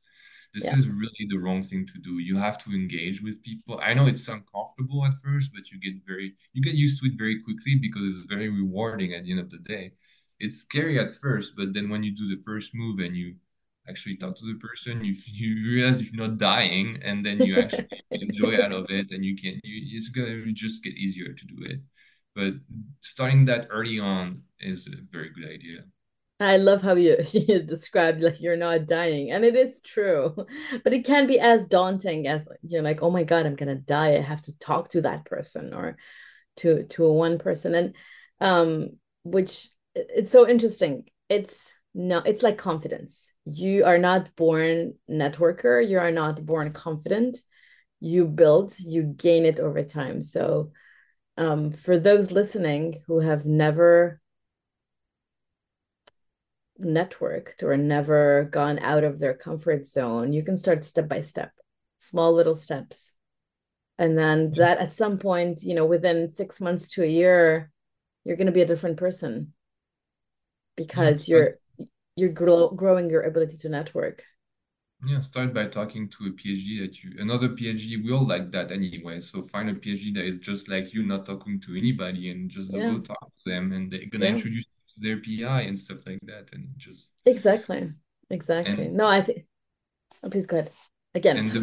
This 0.54 0.66
yeah. 0.66 0.78
is 0.78 0.88
really 0.88 1.26
the 1.30 1.38
wrong 1.38 1.64
thing 1.64 1.88
to 1.88 1.98
do. 2.04 2.20
You 2.20 2.36
have 2.38 2.58
to 2.64 2.72
engage 2.72 3.22
with 3.22 3.42
people. 3.44 3.80
I 3.82 3.94
know 3.94 4.08
it's 4.08 4.28
uncomfortable 4.28 5.06
at 5.06 5.14
first, 5.24 5.52
but 5.54 5.70
you 5.72 5.80
get 5.80 6.02
very, 6.06 6.34
you 6.54 6.62
get 6.62 6.74
used 6.74 7.00
to 7.00 7.08
it 7.08 7.18
very 7.18 7.42
quickly 7.42 7.76
because 7.76 8.04
it's 8.10 8.34
very 8.36 8.50
rewarding 8.50 9.14
at 9.14 9.24
the 9.24 9.32
end 9.32 9.40
of 9.40 9.52
the 9.52 9.60
day. 9.60 9.94
It's 10.40 10.58
scary 10.58 11.00
at 11.00 11.16
first, 11.16 11.54
but 11.56 11.74
then 11.74 11.90
when 11.90 12.04
you 12.04 12.12
do 12.16 12.28
the 12.28 12.42
first 12.44 12.72
move 12.74 13.00
and 13.00 13.16
you 13.16 13.36
actually 13.90 14.18
talk 14.18 14.36
to 14.38 14.46
the 14.46 14.60
person. 14.60 15.04
You 15.04 15.16
you 15.26 15.72
realize 15.72 16.02
you're 16.02 16.28
not 16.28 16.38
dying 16.38 17.00
and 17.04 17.26
then 17.26 17.40
you 17.42 17.58
actually 17.58 17.88
enjoy 18.12 18.62
out 18.62 18.72
of 18.72 18.86
it 18.90 19.08
and 19.12 19.26
you 19.26 19.36
can 19.36 19.60
you 19.64 19.98
it's 19.98 20.10
gonna 20.10 20.52
just 20.54 20.84
get 20.84 20.94
easier 20.94 21.34
to 21.34 21.46
do 21.46 21.58
it. 21.66 21.80
But 22.36 22.54
starting 23.02 23.46
that 23.46 23.68
early 23.70 24.00
on 24.00 24.44
is 24.60 24.88
a 24.88 24.92
very 25.12 25.32
good 25.32 25.46
idea. 25.46 25.84
I 26.40 26.56
love 26.56 26.82
how 26.82 26.96
you, 26.96 27.18
you 27.32 27.62
described 27.62 28.22
like 28.22 28.40
you're 28.40 28.56
not 28.56 28.86
dying, 28.86 29.32
and 29.32 29.44
it 29.44 29.56
is 29.56 29.82
true, 29.82 30.34
but 30.84 30.94
it 30.94 31.06
can 31.06 31.28
be 31.28 31.40
as 31.40 31.68
daunting 31.68 32.28
as 32.28 32.48
you're 32.62 32.82
like, 32.82 33.02
oh 33.02 33.12
my 33.12 33.24
god, 33.24 33.46
I'm 33.46 33.56
gonna 33.56 33.76
die. 33.76 34.16
I 34.16 34.22
have 34.22 34.42
to 34.44 34.58
talk 34.60 34.90
to 34.90 35.02
that 35.02 35.26
person 35.26 35.74
or 35.74 35.98
to 36.58 36.84
to 36.86 37.06
a 37.06 37.14
one 37.14 37.40
person. 37.40 37.76
And 37.76 37.96
um 38.40 38.92
which 39.24 39.70
it's 39.96 40.32
so 40.32 40.48
interesting. 40.48 41.06
It's 41.28 41.74
no 41.94 42.20
it's 42.20 42.44
like 42.44 42.58
confidence 42.58 43.29
you 43.46 43.86
are 43.86 43.98
not 43.98 44.36
born 44.36 44.94
networker. 45.10 45.88
You 45.88 46.00
are 46.00 46.12
not 46.12 46.46
born 46.46 46.72
confident. 46.72 47.38
You 48.00 48.26
build 48.26 48.78
you 48.80 49.04
gain 49.04 49.46
it 49.46 49.60
over 49.60 49.84
time. 49.84 50.22
So 50.22 50.72
um 51.38 51.72
for 51.72 51.98
those 51.98 52.32
listening 52.32 53.02
who 53.08 53.20
have 53.20 53.46
never 53.46 54.20
networked 56.80 57.62
or 57.64 57.76
never 57.76 58.46
gone 58.52 58.80
out 58.80 59.04
of 59.04 59.20
their 59.20 59.34
comfort 59.34 59.86
zone 59.86 60.32
you 60.32 60.42
can 60.44 60.56
start 60.56 60.86
step 60.86 61.10
by 61.10 61.20
step 61.22 61.52
small 61.98 62.34
little 62.34 62.56
steps. 62.56 63.12
And 63.98 64.18
then 64.18 64.52
that 64.54 64.78
at 64.78 64.94
some 64.94 65.18
point 65.18 65.62
you 65.64 65.76
know 65.76 65.86
within 65.86 66.34
six 66.34 66.62
months 66.62 66.90
to 66.94 67.04
a 67.04 67.08
year 67.08 67.70
you're 68.24 68.38
going 68.38 68.48
to 68.48 68.54
be 68.54 68.62
a 68.62 68.66
different 68.66 68.98
person 68.98 69.54
because 70.78 71.28
you're 71.28 71.60
you're 72.16 72.30
grow, 72.30 72.70
growing 72.70 73.10
your 73.10 73.24
ability 73.24 73.58
to 73.58 73.70
network. 73.70 74.24
Yeah 75.06 75.22
start 75.22 75.54
by 75.54 75.66
talking 75.66 76.10
to 76.10 76.26
a 76.26 76.32
phd 76.32 76.82
that 76.82 77.04
you 77.04 77.12
another 77.20 77.50
phd 77.50 78.04
will 78.04 78.28
like 78.28 78.52
that 78.52 78.72
anyway. 78.72 79.22
So 79.22 79.44
find 79.44 79.70
a 79.70 79.74
phd 79.74 80.14
that 80.16 80.26
is 80.26 80.40
just 80.40 80.68
like 80.68 80.94
you 80.94 81.04
not 81.04 81.26
talking 81.26 81.62
to 81.62 81.78
anybody 81.78 82.32
and 82.32 82.50
just 82.50 82.72
yeah. 82.72 82.92
go 82.92 83.00
talk 83.00 83.32
to 83.44 83.50
them 83.50 83.72
and 83.72 83.90
they're 83.90 84.08
gonna 84.12 84.26
yeah. 84.26 84.32
introduce 84.32 84.66
you 84.66 84.84
to 84.94 84.98
their 85.08 85.22
pi 85.22 85.62
and 85.62 85.80
stuff 85.80 86.00
like 86.06 86.20
that 86.24 86.50
and 86.52 86.68
just 86.78 87.08
exactly. 87.26 87.92
Exactly. 88.30 88.88
And, 88.88 88.98
no 88.98 89.08
i 89.08 89.22
think 89.22 89.46
oh, 90.24 90.30
please 90.30 90.46
go 90.46 90.58
ahead. 90.58 90.72
Again. 91.16 91.38
And 91.38 91.52
the, 91.52 91.62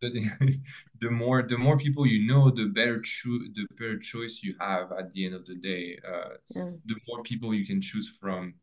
the, 0.00 0.60
the 1.00 1.10
more 1.10 1.42
the 1.42 1.58
more 1.58 1.76
people 1.76 2.06
you 2.06 2.26
know 2.26 2.50
the 2.50 2.66
better 2.66 3.00
cho- 3.00 3.46
the 3.54 3.66
better 3.76 3.98
choice 3.98 4.40
you 4.42 4.54
have 4.60 4.92
at 4.92 5.12
the 5.12 5.26
end 5.26 5.34
of 5.34 5.46
the 5.46 5.56
day. 5.56 5.98
Uh 6.06 6.36
yeah. 6.54 6.70
the 6.86 6.96
more 7.08 7.22
people 7.22 7.52
you 7.52 7.66
can 7.66 7.80
choose 7.80 8.12
from 8.20 8.54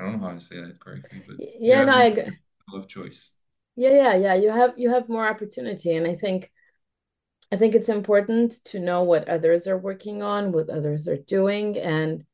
i 0.00 0.04
don't 0.04 0.20
know 0.20 0.26
how 0.28 0.34
to 0.34 0.40
say 0.40 0.56
that 0.56 0.80
correctly 0.80 1.22
but 1.26 1.36
yeah 1.58 1.84
no 1.84 1.92
i 1.92 2.04
agree 2.04 2.36
of 2.74 2.88
choice 2.88 3.30
yeah 3.76 3.90
yeah 3.90 4.14
yeah 4.14 4.34
you 4.34 4.50
have 4.50 4.72
you 4.76 4.90
have 4.90 5.08
more 5.08 5.28
opportunity 5.28 5.94
and 5.94 6.06
i 6.06 6.14
think 6.14 6.50
i 7.52 7.56
think 7.56 7.74
it's 7.74 7.88
important 7.88 8.52
to 8.64 8.78
know 8.78 9.02
what 9.02 9.28
others 9.28 9.66
are 9.66 9.78
working 9.78 10.22
on 10.22 10.52
what 10.52 10.70
others 10.70 11.08
are 11.08 11.16
doing 11.16 11.76
and 11.78 12.24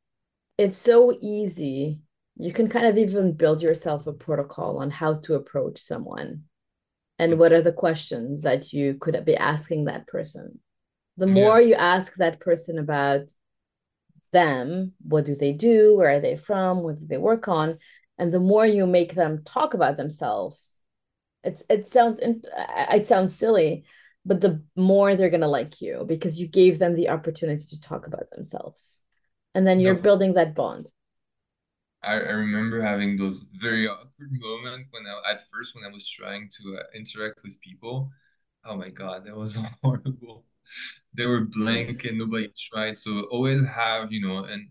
it's 0.59 0.79
so 0.79 1.17
easy 1.21 2.01
you 2.39 2.53
can 2.53 2.69
kind 2.69 2.87
of 2.87 2.99
even 2.99 3.33
build 3.33 3.63
yourself 3.63 4.07
a 4.07 4.13
protocol 4.13 4.79
on 4.79 4.91
how 4.91 5.15
to 5.15 5.35
approach 5.35 5.79
someone 5.79 6.43
and 7.19 7.39
what 7.39 7.53
are 7.53 7.63
the 7.63 7.73
questions 7.73 8.43
that 8.43 8.73
you 8.73 8.95
could 9.01 9.25
be 9.25 9.37
asking 9.37 9.87
that 9.87 10.07
person 10.07 10.59
the 11.17 11.27
more 11.27 11.61
yeah. 11.61 11.69
you 11.69 11.75
ask 11.75 12.15
that 12.17 12.41
person 12.41 12.79
about 12.79 13.33
them 14.33 14.93
what 15.03 15.25
do 15.25 15.35
they 15.35 15.53
do 15.53 15.97
where 15.97 16.17
are 16.17 16.21
they 16.21 16.37
from 16.37 16.83
what 16.83 16.97
do 16.97 17.07
they 17.07 17.19
work 17.19 17.49
on 17.49 17.79
and 18.19 18.33
the 18.33 18.41
more 18.41 18.67
you 18.67 18.87
make 18.87 19.15
them 19.15 19.43
talk 19.45 19.75
about 19.75 19.97
themselves 19.97 20.81
it's 21.45 21.63
it 21.69 21.89
sounds 21.89 22.21
it 22.23 23.07
sounds 23.07 23.35
silly 23.35 23.85
but 24.25 24.41
the 24.41 24.63
more 24.75 25.15
they're 25.15 25.31
going 25.31 25.41
to 25.41 25.47
like 25.47 25.81
you 25.81 26.05
because 26.07 26.39
you 26.39 26.49
gave 26.49 26.79
them 26.79 26.95
the 26.95 27.09
opportunity 27.09 27.65
to 27.65 27.81
talk 27.81 28.07
about 28.07 28.29
themselves 28.31 29.01
and 29.55 29.67
then 29.67 29.81
you're 29.81 29.95
no. 29.95 30.01
building 30.03 30.35
that 30.35 30.55
bond 30.55 30.91
I, 32.03 32.15
I 32.15 32.31
remember 32.31 32.81
having 32.81 33.17
those 33.17 33.41
very 33.61 33.89
awkward 33.89 34.31
moments 34.31 34.89
when 34.93 35.05
I, 35.07 35.33
at 35.33 35.49
first 35.51 35.75
when 35.75 35.85
I 35.85 35.93
was 35.93 36.09
trying 36.09 36.49
to 36.63 36.79
uh, 36.79 36.83
interact 36.95 37.41
with 37.43 37.61
people. 37.61 38.11
Oh 38.65 38.77
my 38.77 38.91
God, 38.91 39.25
that 39.27 39.37
was 39.37 39.59
horrible. 39.83 40.45
They 41.17 41.27
were 41.27 41.43
blank 41.43 42.05
and 42.05 42.19
nobody 42.19 42.53
tried. 42.71 42.99
So 42.99 43.23
always 43.31 43.65
have, 43.67 44.13
you 44.13 44.27
know, 44.27 44.45
an 44.45 44.69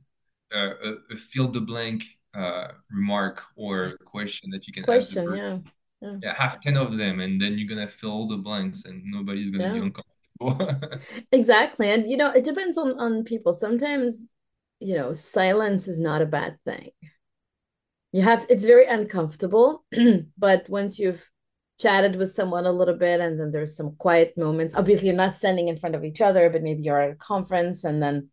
uh, 0.53 0.93
a, 1.11 1.15
fill 1.15 1.47
the 1.47 1.61
blank 1.61 2.03
uh, 2.33 2.67
remark 2.91 3.43
or 3.55 3.97
question 4.05 4.49
that 4.51 4.67
you 4.67 4.73
can 4.73 4.83
question, 4.83 5.35
yeah. 5.35 5.57
yeah. 6.01 6.17
Yeah, 6.21 6.33
have 6.35 6.61
10 6.61 6.77
of 6.77 6.97
them 6.97 7.19
and 7.19 7.41
then 7.41 7.57
you're 7.57 7.67
gonna 7.67 7.87
fill 7.87 8.27
the 8.27 8.37
blanks 8.37 8.83
and 8.85 9.03
nobody's 9.05 9.49
gonna 9.49 9.63
yeah. 9.63 9.73
be 9.73 9.79
uncomfortable. 9.79 10.99
exactly. 11.31 11.89
And 11.89 12.09
you 12.09 12.17
know, 12.17 12.31
it 12.31 12.43
depends 12.43 12.77
on 12.77 12.99
on 12.99 13.23
people. 13.23 13.53
Sometimes, 13.53 14.25
you 14.79 14.95
know, 14.95 15.13
silence 15.13 15.87
is 15.87 15.99
not 15.99 16.21
a 16.21 16.27
bad 16.27 16.57
thing 16.65 16.91
you 18.15 18.21
have 18.21 18.45
it's 18.47 18.65
very 18.65 18.85
uncomfortable 18.85 19.83
but 20.37 20.69
once 20.69 20.97
you've 20.97 21.29
chatted 21.79 22.15
with 22.15 22.33
someone 22.33 22.65
a 22.65 22.71
little 22.71 22.95
bit 22.95 23.19
and 23.19 23.39
then 23.39 23.51
there's 23.51 23.75
some 23.75 23.95
quiet 23.97 24.33
moments. 24.37 24.75
Obviously 24.75 25.07
you're 25.07 25.17
not 25.17 25.35
standing 25.35 25.67
in 25.67 25.77
front 25.77 25.95
of 25.95 26.03
each 26.03 26.21
other 26.21 26.49
but 26.49 26.63
maybe 26.63 26.83
you're 26.83 27.01
at 27.01 27.11
a 27.11 27.15
conference 27.15 27.83
and 27.83 28.01
then 28.01 28.29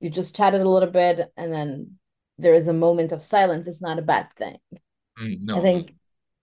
you 0.00 0.10
just 0.10 0.36
chatted 0.36 0.60
a 0.60 0.68
little 0.68 0.90
bit 0.90 1.30
and 1.36 1.52
then 1.52 1.98
there 2.38 2.54
is 2.54 2.68
a 2.68 2.72
moment 2.72 3.12
of 3.12 3.22
silence. 3.22 3.66
It's 3.66 3.82
not 3.82 3.98
a 3.98 4.02
bad 4.02 4.28
thing. 4.36 4.58
Mm, 5.20 5.40
no. 5.42 5.58
i 5.58 5.60
think 5.60 5.94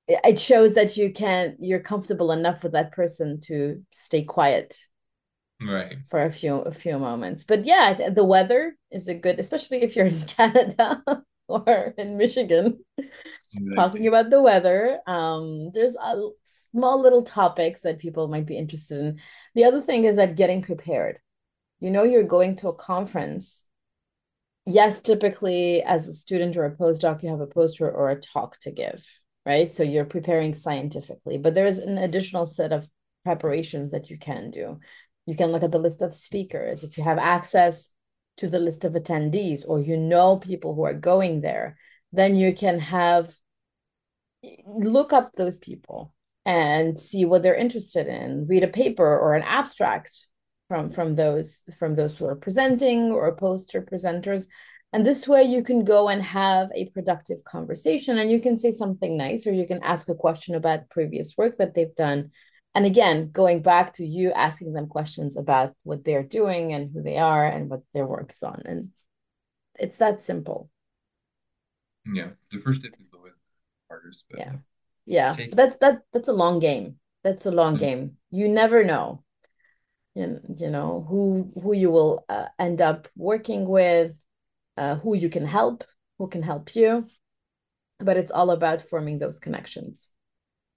it 0.08 0.40
shows 0.40 0.74
that 0.76 0.98
you 0.98 1.12
can 1.12 1.56
you're 1.60 1.80
comfortable 1.80 2.32
enough 2.32 2.62
with 2.62 2.74
that 2.74 2.92
person 2.92 3.40
to 3.42 3.84
stay 3.92 4.24
quiet 4.24 4.78
right. 5.62 5.98
for 6.10 6.24
a 6.24 6.32
few 6.32 6.56
a 6.56 6.72
few 6.72 7.00
moments. 7.00 7.44
But 7.44 7.66
yeah 7.66 8.10
the 8.10 8.24
weather 8.24 8.78
is 8.92 9.08
a 9.08 9.14
good 9.14 9.40
especially 9.40 9.82
if 9.82 9.96
you're 9.96 10.08
in 10.08 10.22
canada 10.28 11.02
or 11.48 11.94
in 11.98 12.18
Michigan. 12.18 12.84
Talking 13.76 14.08
about 14.08 14.30
the 14.30 14.42
weather. 14.42 15.00
Um, 15.08 15.72
there's 15.74 15.96
a 15.96 16.30
small 16.72 17.02
little 17.02 17.24
topics 17.24 17.82
that 17.82 18.00
people 18.00 18.28
might 18.28 18.46
be 18.46 18.58
interested 18.58 19.00
in. 19.00 19.20
The 19.54 19.66
other 19.66 19.82
thing 19.82 20.04
is 20.04 20.18
that 20.18 20.36
getting 20.36 20.62
prepared. 20.62 21.20
You 21.80 21.92
know, 21.92 22.04
you're 22.04 22.24
going 22.24 22.56
to 22.58 22.70
a 22.70 22.74
conference. 22.74 23.64
Yes, 24.66 25.02
typically 25.02 25.84
as 25.84 26.08
a 26.08 26.14
student 26.14 26.58
or 26.58 26.66
a 26.66 26.76
postdoc, 26.76 27.22
you 27.22 27.30
have 27.30 27.42
a 27.42 27.48
poster 27.48 27.90
or 27.90 28.10
a 28.10 28.20
talk 28.20 28.60
to 28.62 28.72
give, 28.72 29.06
right? 29.46 29.72
So 29.72 29.84
you're 29.84 30.06
preparing 30.06 30.56
scientifically, 30.56 31.38
but 31.38 31.54
there's 31.54 31.78
an 31.78 31.98
additional 31.98 32.46
set 32.46 32.74
of 32.74 32.88
preparations 33.24 33.92
that 33.92 34.10
you 34.10 34.18
can 34.18 34.52
do. 34.52 34.80
You 35.26 35.36
can 35.36 35.52
look 35.52 35.64
at 35.64 35.72
the 35.72 35.80
list 35.80 36.02
of 36.02 36.14
speakers. 36.14 36.84
If 36.84 36.98
you 36.98 37.04
have 37.04 37.18
access 37.18 37.90
to 38.38 38.50
the 38.50 38.60
list 38.60 38.86
of 38.86 38.94
attendees 38.94 39.64
or 39.66 39.80
you 39.80 39.98
know 39.98 40.38
people 40.38 40.76
who 40.76 40.84
are 40.84 40.94
going 40.94 41.42
there, 41.42 41.78
then 42.12 42.36
you 42.36 42.54
can 42.54 42.80
have 42.80 43.34
look 44.66 45.14
up 45.14 45.32
those 45.36 45.58
people 45.58 46.14
and 46.46 47.00
see 47.00 47.26
what 47.26 47.42
they're 47.44 47.56
interested 47.56 48.08
in, 48.08 48.46
read 48.48 48.64
a 48.64 48.68
paper 48.68 49.06
or 49.06 49.34
an 49.34 49.44
abstract 49.44 50.28
from 50.68 50.92
from 50.92 51.16
those 51.16 51.62
from 51.78 51.94
those 51.94 52.18
who 52.18 52.26
are 52.26 52.36
presenting 52.36 53.12
or 53.12 53.36
poster 53.36 53.82
presenters. 53.82 54.46
And 54.94 55.06
this 55.06 55.28
way 55.28 55.44
you 55.44 55.64
can 55.64 55.84
go 55.84 56.08
and 56.08 56.22
have 56.24 56.70
a 56.74 56.90
productive 56.90 57.44
conversation 57.44 58.18
and 58.18 58.32
you 58.32 58.40
can 58.40 58.58
say 58.58 58.72
something 58.72 59.18
nice 59.18 59.46
or 59.46 59.52
you 59.52 59.68
can 59.68 59.84
ask 59.84 60.08
a 60.10 60.16
question 60.16 60.56
about 60.56 60.90
previous 60.90 61.36
work 61.38 61.58
that 61.58 61.74
they've 61.74 61.96
done. 61.96 62.32
And 62.74 62.86
again 62.86 63.32
going 63.32 63.62
back 63.62 63.94
to 63.96 64.06
you 64.06 64.32
asking 64.32 64.74
them 64.74 64.88
questions 64.88 65.38
about 65.38 65.76
what 65.84 66.04
they're 66.04 66.24
doing 66.24 66.74
and 66.74 66.92
who 66.92 67.02
they 67.02 67.18
are 67.18 67.46
and 67.46 67.70
what 67.70 67.82
their 67.94 68.06
work 68.06 68.32
is 68.32 68.44
on. 68.44 68.64
And 68.66 68.90
it's 69.78 69.98
that 69.98 70.22
simple. 70.22 70.70
Yeah. 72.06 72.30
The 72.52 72.60
first 72.60 72.82
step 72.82 72.94
is 73.00 73.08
hardest 73.96 74.24
yeah 74.38 74.54
yeah 75.06 75.36
take... 75.36 75.56
that's 75.56 75.76
that 75.82 76.00
that's 76.14 76.28
a 76.28 76.34
long 76.34 76.60
game 76.60 76.96
that's 77.24 77.46
a 77.46 77.52
long 77.52 77.76
mm-hmm. 77.76 77.86
game 77.86 78.18
you 78.32 78.48
never 78.48 78.84
know 78.84 79.24
you, 80.16 80.40
you 80.58 80.70
know 80.70 81.06
who 81.10 81.52
who 81.62 81.74
you 81.74 81.90
will 81.90 82.26
uh, 82.30 82.48
end 82.60 82.82
up 82.82 83.08
working 83.16 83.68
with 83.68 84.16
uh, 84.78 84.96
who 84.98 85.16
you 85.16 85.30
can 85.30 85.46
help 85.46 85.84
who 86.18 86.28
can 86.28 86.44
help 86.44 86.76
you 86.76 87.08
but 88.00 88.18
it's 88.18 88.32
all 88.32 88.52
about 88.52 88.90
forming 88.90 89.20
those 89.20 89.40
connections 89.40 90.12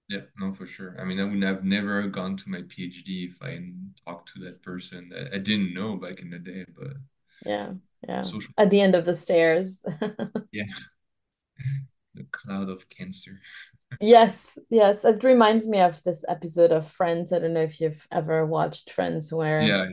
yeah, 0.09 0.21
no, 0.39 0.55
for 0.55 0.65
sure. 0.65 0.97
I 0.99 1.03
mean, 1.03 1.19
I 1.19 1.23
would 1.23 1.43
have 1.43 1.63
never 1.63 2.07
gone 2.07 2.35
to 2.35 2.49
my 2.49 2.63
PhD 2.63 3.29
if 3.29 3.35
I 3.43 3.59
talked 4.07 4.33
to 4.33 4.39
that 4.45 4.63
person 4.63 5.07
that 5.09 5.35
I 5.35 5.37
didn't 5.37 5.75
know 5.75 5.97
back 5.97 6.19
in 6.19 6.31
the 6.31 6.39
day, 6.39 6.65
but 6.75 6.93
yeah, 7.45 7.73
yeah. 8.07 8.23
Social... 8.23 8.51
At 8.57 8.71
the 8.71 8.81
end 8.81 8.95
of 8.95 9.05
the 9.05 9.15
stairs. 9.15 9.85
yeah. 10.51 10.63
The 12.19 12.25
cloud 12.31 12.69
of 12.69 12.87
cancer. 12.89 13.39
yes, 13.99 14.59
yes. 14.69 15.03
It 15.03 15.23
reminds 15.23 15.65
me 15.65 15.79
of 15.79 16.03
this 16.03 16.23
episode 16.27 16.71
of 16.71 16.87
Friends. 16.87 17.33
I 17.33 17.39
don't 17.39 17.53
know 17.53 17.61
if 17.61 17.81
you've 17.81 18.05
ever 18.11 18.45
watched 18.45 18.91
Friends 18.91 19.33
where 19.33 19.61
yeah. 19.63 19.85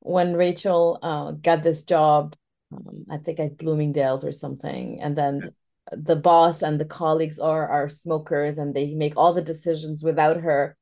when 0.00 0.34
Rachel 0.34 0.98
uh, 1.02 1.32
got 1.32 1.62
this 1.62 1.84
job, 1.84 2.36
um, 2.70 3.06
I 3.10 3.16
think 3.16 3.40
at 3.40 3.56
Bloomingdale's 3.56 4.24
or 4.24 4.32
something, 4.32 5.00
and 5.00 5.16
then 5.16 5.40
yeah 5.44 5.50
the 5.92 6.16
boss 6.16 6.62
and 6.62 6.80
the 6.80 6.84
colleagues 6.84 7.38
are 7.38 7.68
are 7.68 7.88
smokers 7.88 8.58
and 8.58 8.74
they 8.74 8.94
make 8.94 9.14
all 9.16 9.32
the 9.32 9.42
decisions 9.42 10.02
without 10.02 10.36
her 10.38 10.76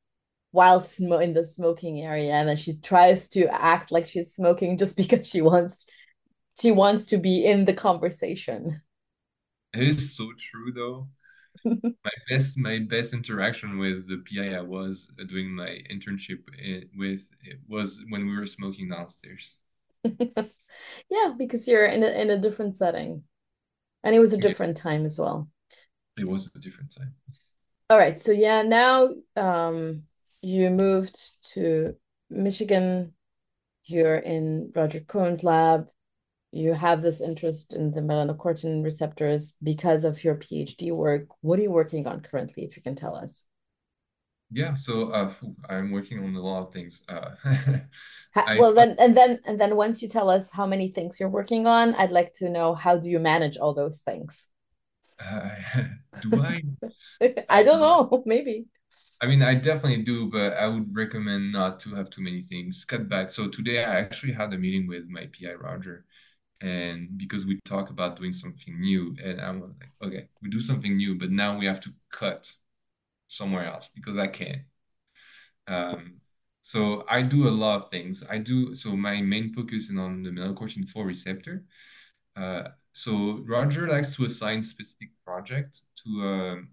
while 0.51 0.80
sm- 0.80 1.12
in 1.12 1.34
the 1.34 1.44
smoking 1.44 2.01
area 2.01 2.32
and 2.32 2.49
then 2.49 2.57
she 2.57 2.76
tries 2.76 3.28
to 3.28 3.47
act 3.47 3.92
like 3.92 4.09
she's 4.09 4.34
smoking 4.34 4.76
just 4.76 4.97
because 5.03 5.28
she 5.28 5.42
wants 5.42 5.86
she 6.61 6.70
wants 6.70 7.07
to 7.07 7.18
be 7.18 7.44
in 7.44 7.64
the 7.64 7.74
conversation 7.74 8.80
it 9.75 9.83
is 9.83 10.17
so 10.17 10.33
true 10.39 10.73
though 10.73 11.09
my 12.05 12.12
best 12.31 12.57
my 12.59 12.79
best 12.81 13.12
interaction 13.14 13.79
with 13.79 14.09
the 14.09 14.19
pi 14.29 14.55
i 14.57 14.61
was 14.61 15.09
uh, 15.21 15.25
doing 15.25 15.51
my 15.55 15.79
internship 15.93 16.41
eh, 16.64 16.83
with 16.97 17.27
it 17.45 17.59
was 17.69 17.99
when 18.11 18.27
we 18.27 18.37
were 18.37 18.47
smoking 18.47 18.89
downstairs 18.91 19.57
Yeah, 21.11 21.35
because 21.39 21.69
you're 21.69 21.87
in 21.87 22.03
a 22.03 22.09
in 22.09 22.31
a 22.31 22.39
different 22.39 22.77
setting. 22.77 23.25
And 24.05 24.14
it 24.17 24.21
was 24.21 24.33
a 24.35 24.39
Yeah, 24.39 24.53
different 24.53 24.77
time 24.77 25.07
as 25.07 25.19
well. 25.19 25.49
it 26.17 26.25
was 26.29 26.51
a 26.55 26.59
different 26.59 26.95
time. 26.95 27.14
All 27.89 27.99
right. 27.99 28.19
So 28.19 28.33
yeah, 28.33 28.62
now 28.62 29.11
um 29.37 30.05
you 30.43 30.71
moved 30.71 31.17
to 31.55 31.97
Michigan. 32.31 33.14
You're 33.85 34.17
in 34.19 34.73
Roger 34.75 35.01
Cone's 35.01 35.45
lab. 35.45 35.89
You 36.57 36.73
have 36.73 37.03
this 37.03 37.21
interest 37.21 37.75
in 37.75 37.91
the 37.91 38.01
melanocortin 38.01 38.83
receptors 38.83 39.53
because 39.63 40.05
of 40.05 40.25
your 40.25 40.37
PhD 40.37 40.91
work. 40.91 41.27
What 41.43 41.59
are 41.59 41.63
you 41.63 41.71
working 41.71 42.07
on 42.07 42.21
currently, 42.23 42.65
if 42.65 42.77
you 42.77 42.83
can 42.83 42.97
tell 42.97 43.15
us? 43.15 43.45
Yeah, 44.51 44.75
so 44.75 45.11
uh, 45.11 45.31
I'm 45.69 45.91
working 45.91 46.19
on 46.19 46.35
a 46.35 46.41
lot 46.41 46.67
of 46.67 46.73
things. 46.73 47.03
Uh, 47.09 47.31
well, 48.59 48.73
then 48.73 48.97
and 48.99 49.15
then 49.15 49.41
and 49.45 49.61
then 49.61 49.77
once 49.77 50.01
you 50.01 50.09
tell 50.09 50.31
us 50.31 50.51
how 50.51 50.67
many 50.67 50.89
things 50.89 51.21
you're 51.21 51.29
working 51.29 51.67
on, 51.67 51.95
I'd 51.95 52.13
like 52.13 52.33
to 52.35 52.49
know 52.49 52.75
how 52.75 52.97
do 52.97 53.11
you 53.11 53.19
manage 53.19 53.59
all 53.59 53.75
those 53.75 54.01
things? 54.01 54.49
Uh, 55.19 55.51
do 56.23 56.43
I? 56.43 56.63
I 57.51 57.63
don't 57.65 57.81
know, 57.81 58.23
maybe. 58.25 58.67
I 59.21 59.27
mean, 59.27 59.43
I 59.43 59.55
definitely 59.55 60.05
do, 60.05 60.31
but 60.31 60.55
I 60.55 60.69
would 60.69 60.95
recommend 60.95 61.53
not 61.53 61.81
to 61.81 61.95
have 61.95 62.11
too 62.11 62.23
many 62.23 62.43
things. 62.43 62.85
Cut 62.85 63.09
back. 63.09 63.31
So 63.31 63.49
today 63.49 63.83
I 63.83 63.99
actually 63.99 64.33
had 64.33 64.53
a 64.53 64.59
meeting 64.59 64.87
with 64.87 65.07
my 65.09 65.29
PI 65.33 65.55
Roger, 65.55 66.05
and 66.61 67.17
because 67.19 67.45
we 67.45 67.61
talk 67.65 67.91
about 67.91 68.19
doing 68.19 68.33
something 68.33 68.81
new, 68.81 69.15
and 69.23 69.41
I'm 69.41 69.61
like, 69.61 69.91
okay, 70.03 70.29
we 70.43 70.51
do 70.51 70.61
something 70.61 70.97
new, 70.97 71.19
but 71.19 71.31
now 71.31 71.59
we 71.59 71.67
have 71.67 71.81
to 71.81 71.91
cut 72.13 72.53
somewhere 73.29 73.67
else 73.67 73.91
because 73.95 74.17
I 74.17 74.29
can't. 74.29 74.63
Um, 75.69 76.21
so 76.63 77.05
I 77.09 77.23
do 77.23 77.49
a 77.49 77.51
lot 77.51 77.85
of 77.85 77.91
things. 77.91 78.25
I 78.29 78.39
do 78.39 78.75
so 78.75 78.97
my 78.97 79.21
main 79.21 79.53
focus 79.53 79.85
is 79.85 79.97
on 79.97 80.23
the 80.23 80.31
melanocortin 80.31 80.89
4 80.89 81.05
receptor. 81.05 81.65
Uh, 82.37 82.69
so 82.93 83.43
Roger 83.47 83.89
likes 83.89 84.15
to 84.17 84.25
assign 84.25 84.63
specific 84.63 85.11
project 85.25 85.81
to 86.05 86.11
um, 86.23 86.69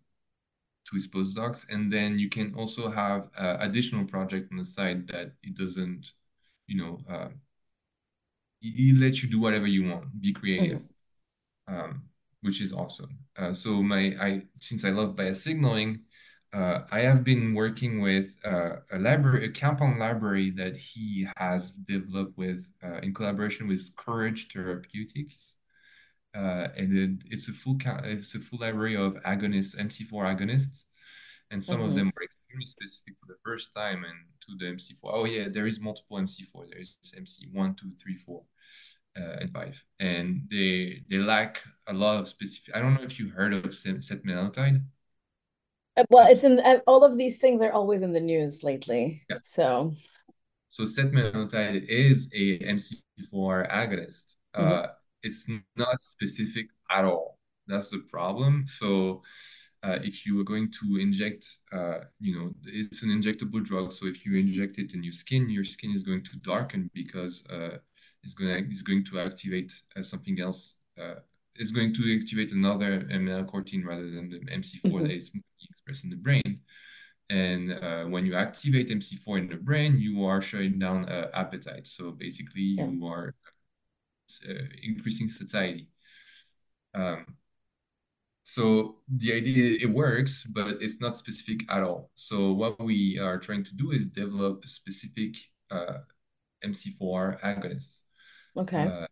to 0.89 0.95
his 0.95 1.07
postdocs, 1.07 1.65
and 1.69 1.91
then 1.91 2.19
you 2.19 2.29
can 2.29 2.53
also 2.55 2.89
have 2.89 3.29
uh, 3.37 3.57
additional 3.59 4.05
project 4.05 4.51
on 4.51 4.57
the 4.57 4.65
side 4.65 5.07
that 5.07 5.33
it 5.43 5.55
doesn't, 5.55 6.05
you 6.67 6.77
know, 6.77 6.99
uh, 7.09 7.29
he, 8.71 8.93
lets 8.93 9.21
you 9.21 9.29
do 9.29 9.39
whatever 9.39 9.67
you 9.67 9.89
want, 9.89 10.21
be 10.21 10.33
creative, 10.33 10.81
Mhm, 11.69 11.73
um, 11.73 12.03
which 12.41 12.61
is 12.61 12.73
awesome. 12.73 13.17
Uh, 13.37 13.53
so 13.53 13.83
my 13.83 14.15
I 14.19 14.43
since 14.59 14.85
I 14.85 14.89
love 14.89 15.15
bias 15.15 15.43
signaling, 15.43 16.01
uh, 16.53 16.81
I 16.91 17.01
have 17.01 17.23
been 17.23 17.53
working 17.53 17.99
with 18.01 18.31
uh, 18.45 18.77
a 18.91 18.99
library, 18.99 19.45
a 19.45 19.51
compound 19.51 19.99
library 19.99 20.51
that 20.51 20.77
he 20.77 21.27
has 21.37 21.71
developed 21.71 22.37
with 22.37 22.65
uh, 22.83 22.99
in 22.99 23.13
collaboration 23.13 23.67
with 23.67 23.95
Courage 23.95 24.47
Therapeutics. 24.51 25.55
Uh, 26.35 26.67
and 26.77 26.97
it, 26.97 27.23
it's 27.29 27.47
a 27.47 27.53
full 27.53 27.77
it's 28.05 28.33
a 28.33 28.39
full 28.39 28.59
library 28.59 28.95
of 28.95 29.13
agonists, 29.23 29.75
MC4 29.75 30.35
agonists, 30.35 30.85
and 31.51 31.63
some 31.63 31.81
of 31.81 31.91
mhm. 31.91 31.95
them 31.95 32.11
were 32.15 32.23
extremely 32.23 32.65
specific 32.65 33.15
for 33.19 33.27
the 33.27 33.39
first 33.43 33.73
time 33.73 34.03
and 34.03 34.19
to 34.41 34.57
the 34.57 34.65
MC4. 34.65 35.11
Oh 35.13 35.25
yeah, 35.25 35.47
there 35.49 35.67
is 35.67 35.79
multiple 35.79 36.17
MC4. 36.17 36.69
There 36.69 36.79
is 36.79 36.95
MC1, 37.15 37.77
2, 37.77 37.91
3, 38.01 38.17
4, 38.17 38.43
uh, 39.19 39.37
and 39.41 39.51
5. 39.51 39.81
And 39.99 40.47
they 40.49 41.03
they 41.09 41.17
lack 41.17 41.59
a 41.87 41.93
lot 41.93 42.19
of 42.19 42.27
specific. 42.27 42.75
I 42.75 42.79
don't 42.79 42.95
know 42.95 43.03
if 43.03 43.19
you 43.19 43.29
heard 43.29 43.53
of 43.53 43.63
setmelanotide. 43.65 44.83
Uh, 45.95 46.03
Well, 46.09 46.27
it's 46.27 46.43
in 46.43 46.59
uh, 46.59 46.79
all 46.87 47.03
of 47.03 47.17
these 47.17 47.37
things 47.39 47.61
are 47.61 47.71
always 47.71 48.01
in 48.01 48.13
the 48.13 48.19
news 48.19 48.63
lately. 48.63 49.23
yeah. 49.29 49.37
So, 49.41 49.95
So 50.69 50.83
setmelanotide 50.83 51.85
is 51.87 52.29
a 52.33 52.57
MC4 52.59 53.67
agonist. 53.71 54.35
mhm, 54.57 54.77
Uh, 54.77 54.87
it's 55.21 55.45
not 55.75 56.03
specific 56.03 56.67
at 56.89 57.05
all. 57.05 57.39
That's 57.67 57.89
the 57.89 57.99
problem. 58.09 58.65
So 58.67 59.21
uh, 59.83 59.99
if 60.03 60.25
you 60.25 60.39
are 60.41 60.43
going 60.43 60.71
to 60.81 60.97
inject, 60.99 61.45
uh, 61.71 61.99
you 62.19 62.35
know, 62.35 62.53
it's 62.65 63.03
an 63.03 63.09
injectable 63.09 63.63
drug. 63.63 63.93
So 63.93 64.07
if 64.07 64.25
you 64.25 64.35
inject 64.37 64.79
it 64.79 64.93
in 64.93 65.03
your 65.03 65.13
skin, 65.13 65.49
your 65.49 65.65
skin 65.65 65.91
is 65.95 66.03
going 66.03 66.23
to 66.25 66.37
darken 66.43 66.89
because 66.93 67.43
it's 68.23 68.33
going 68.33 68.63
to, 68.63 68.69
it's 68.69 68.81
going 68.81 69.05
to 69.05 69.19
activate 69.19 69.73
uh, 69.95 70.03
something 70.03 70.39
else. 70.39 70.75
Uh, 70.99 71.15
it's 71.55 71.71
going 71.71 71.93
to 71.93 72.19
activate 72.19 72.51
another 72.51 73.01
melanocortin 73.11 73.85
rather 73.85 74.09
than 74.09 74.29
the 74.29 74.39
MC4 74.51 75.01
that 75.01 75.11
mhm. 75.11 75.17
is 75.17 75.31
expressed 75.69 76.03
in 76.03 76.09
the 76.09 76.15
brain. 76.15 76.59
And 77.29 77.73
uh, 77.73 78.05
when 78.05 78.25
you 78.25 78.35
activate 78.35 78.89
MC4 78.89 79.39
in 79.39 79.47
the 79.47 79.55
brain, 79.55 79.97
you 79.99 80.25
are 80.25 80.41
shutting 80.41 80.79
down 80.79 81.09
uh, 81.09 81.29
appetite. 81.33 81.87
So 81.87 82.11
basically, 82.11 82.75
Yeah. 82.77 82.87
you 82.87 83.05
are 83.05 83.35
uh, 84.49 84.53
increasing 84.81 85.29
satiety. 85.29 85.89
Um, 86.93 87.25
so 88.43 88.97
the 89.07 89.33
idea 89.33 89.79
it 89.81 89.89
works, 89.89 90.43
but 90.43 90.81
it's 90.81 90.99
not 90.99 91.15
specific 91.15 91.61
at 91.69 91.81
all. 91.81 92.11
So 92.15 92.51
what 92.53 92.79
we 92.79 93.17
are 93.17 93.39
trying 93.39 93.63
to 93.65 93.73
do 93.73 93.91
is 93.91 94.05
develop 94.05 94.65
specific 94.65 95.35
uh, 95.71 95.99
MC4 96.63 97.39
agonists. 97.41 98.01
Okay. 98.55 98.85
Uh, 98.85 99.07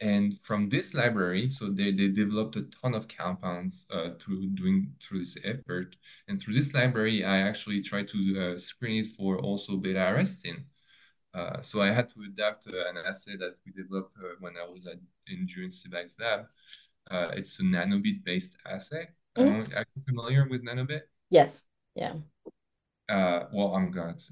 and 0.00 0.38
from 0.42 0.68
this 0.68 0.92
library, 0.94 1.50
so 1.50 1.70
they, 1.70 1.90
they 1.90 2.08
developed 2.08 2.56
a 2.56 2.62
ton 2.82 2.94
of 2.94 3.08
compounds 3.08 3.86
uh, 3.90 4.10
through 4.20 4.48
doing 4.48 4.92
through 5.02 5.20
this 5.20 5.36
effort. 5.42 5.96
And 6.28 6.40
through 6.40 6.54
this 6.54 6.74
library, 6.74 7.24
I 7.24 7.38
actually 7.38 7.82
tried 7.82 8.08
to 8.08 8.54
uh, 8.56 8.58
screen 8.58 9.04
it 9.04 9.08
for 9.16 9.38
also 9.38 9.76
beta 9.76 10.00
arrestin. 10.00 10.64
Uh, 11.34 11.60
so 11.62 11.80
I 11.82 11.90
had 11.90 12.08
to 12.10 12.22
adapt 12.28 12.66
uh, 12.66 12.88
an 12.90 12.96
assay 13.06 13.36
that 13.36 13.56
we 13.64 13.72
developed 13.72 14.16
uh, 14.18 14.36
when 14.40 14.54
I 14.56 14.68
was 14.70 14.86
at 14.86 14.96
in 15.28 15.46
Julien 15.46 15.70
Sebag's 15.70 16.14
lab. 16.20 16.46
Uh, 17.10 17.28
it's 17.34 17.58
a 17.60 17.62
nanobit-based 17.62 18.56
assay. 18.66 19.08
I 19.36 19.40
Mhm. 19.40 19.52
don't, 19.52 19.74
are 19.74 19.86
you 19.94 20.02
familiar 20.06 20.48
with 20.48 20.62
nanobit? 20.64 21.02
Yes. 21.30 21.64
Yeah. 21.94 22.14
Uh, 23.08 23.44
well, 23.52 23.74
I'm 23.74 23.90
glad. 23.90 24.22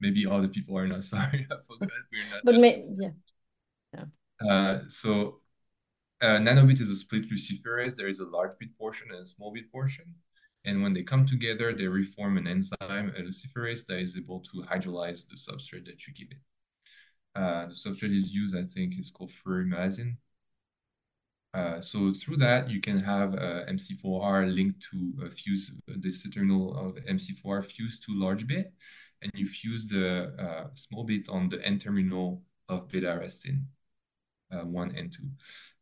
Maybe 0.00 0.26
other 0.26 0.48
people 0.48 0.76
are 0.76 0.86
not 0.88 1.04
sorry. 1.14 1.46
I 1.50 1.54
forgot 1.66 1.88
we're 2.12 2.30
not 2.30 2.44
But 2.44 2.56
may 2.56 2.84
yeah. 2.98 3.10
Uh, 4.48 4.80
so 4.88 5.40
uh, 6.20 6.38
nanobit 6.38 6.80
is 6.80 6.90
a 6.90 6.96
split 6.96 7.28
luciferase. 7.30 7.96
There 7.96 8.08
is 8.08 8.20
a 8.20 8.24
large 8.24 8.58
bit 8.58 8.76
portion 8.78 9.08
and 9.10 9.22
a 9.22 9.26
small 9.26 9.52
bit 9.52 9.70
portion. 9.70 10.14
And 10.64 10.82
when 10.82 10.94
they 10.94 11.02
come 11.02 11.26
together, 11.26 11.74
they 11.74 11.88
reform 11.88 12.38
an 12.38 12.46
enzyme, 12.46 13.12
a 13.16 13.20
luciferase, 13.20 13.84
that 13.86 13.98
is 13.98 14.16
able 14.16 14.40
to 14.40 14.62
hydrolyze 14.62 15.26
the 15.28 15.34
substrate 15.36 15.86
that 15.86 16.06
you 16.06 16.14
give 16.14 16.28
it. 16.30 16.38
Uh, 17.34 17.66
the 17.66 17.74
substrate 17.74 18.16
is 18.16 18.30
used, 18.30 18.56
I 18.56 18.62
think, 18.72 18.98
is 18.98 19.10
called 19.10 19.32
furimazine. 19.44 20.16
Uh, 21.54 21.80
so 21.80 22.14
through 22.14 22.36
that, 22.36 22.70
you 22.70 22.80
can 22.80 22.98
have 22.98 23.34
uh, 23.34 23.66
MC4R 23.66 24.54
linked 24.54 24.86
to 24.90 25.26
a 25.26 25.30
fuse, 25.30 25.70
this 25.86 26.22
terminal 26.30 26.76
of 26.76 26.94
MC4R 27.04 27.64
fused 27.64 28.04
to 28.04 28.12
large 28.14 28.46
bit, 28.46 28.72
and 29.20 29.32
you 29.34 29.46
fuse 29.46 29.86
the 29.86 30.32
uh, 30.38 30.68
small 30.74 31.04
bit 31.04 31.28
on 31.28 31.48
the 31.48 31.64
N 31.66 31.78
terminal 31.78 32.42
of 32.68 32.88
beta 32.88 33.08
arrestin 33.08 33.56
uh, 33.58 33.81
one 34.60 34.94
and 34.96 35.12
two. 35.12 35.28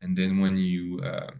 And 0.01 0.17
then 0.17 0.41
when 0.41 0.57
you 0.57 1.01
uh, 1.01 1.31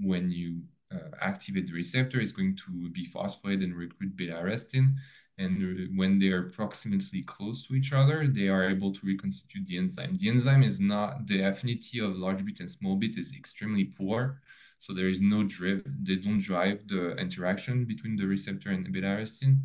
when 0.00 0.30
you 0.30 0.62
uh, 0.92 1.10
activate 1.20 1.66
the 1.66 1.74
receptor, 1.74 2.20
it's 2.20 2.32
going 2.32 2.56
to 2.66 2.90
be 2.90 3.08
phosphorylated 3.08 3.64
and 3.64 3.76
recruit 3.76 4.16
beta 4.16 4.32
arrestin. 4.32 4.94
And 5.38 5.96
when 5.96 6.18
they 6.18 6.28
are 6.28 6.48
approximately 6.48 7.22
close 7.22 7.66
to 7.66 7.74
each 7.74 7.94
other, 7.94 8.26
they 8.26 8.48
are 8.48 8.68
able 8.68 8.92
to 8.92 9.00
reconstitute 9.06 9.66
the 9.66 9.78
enzyme. 9.78 10.18
The 10.18 10.28
enzyme 10.28 10.62
is 10.62 10.80
not 10.80 11.26
the 11.26 11.40
affinity 11.40 11.98
of 12.00 12.16
large 12.16 12.44
bit 12.44 12.60
and 12.60 12.70
small 12.70 12.96
bit 12.96 13.16
is 13.16 13.32
extremely 13.32 13.84
poor. 13.84 14.42
So 14.80 14.92
there 14.92 15.08
is 15.08 15.20
no 15.20 15.44
drive, 15.44 15.84
they 16.02 16.16
don't 16.16 16.42
drive 16.42 16.86
the 16.88 17.16
interaction 17.16 17.84
between 17.86 18.16
the 18.16 18.26
receptor 18.26 18.70
and 18.70 18.90
beta 18.92 19.06
arrestin. 19.06 19.60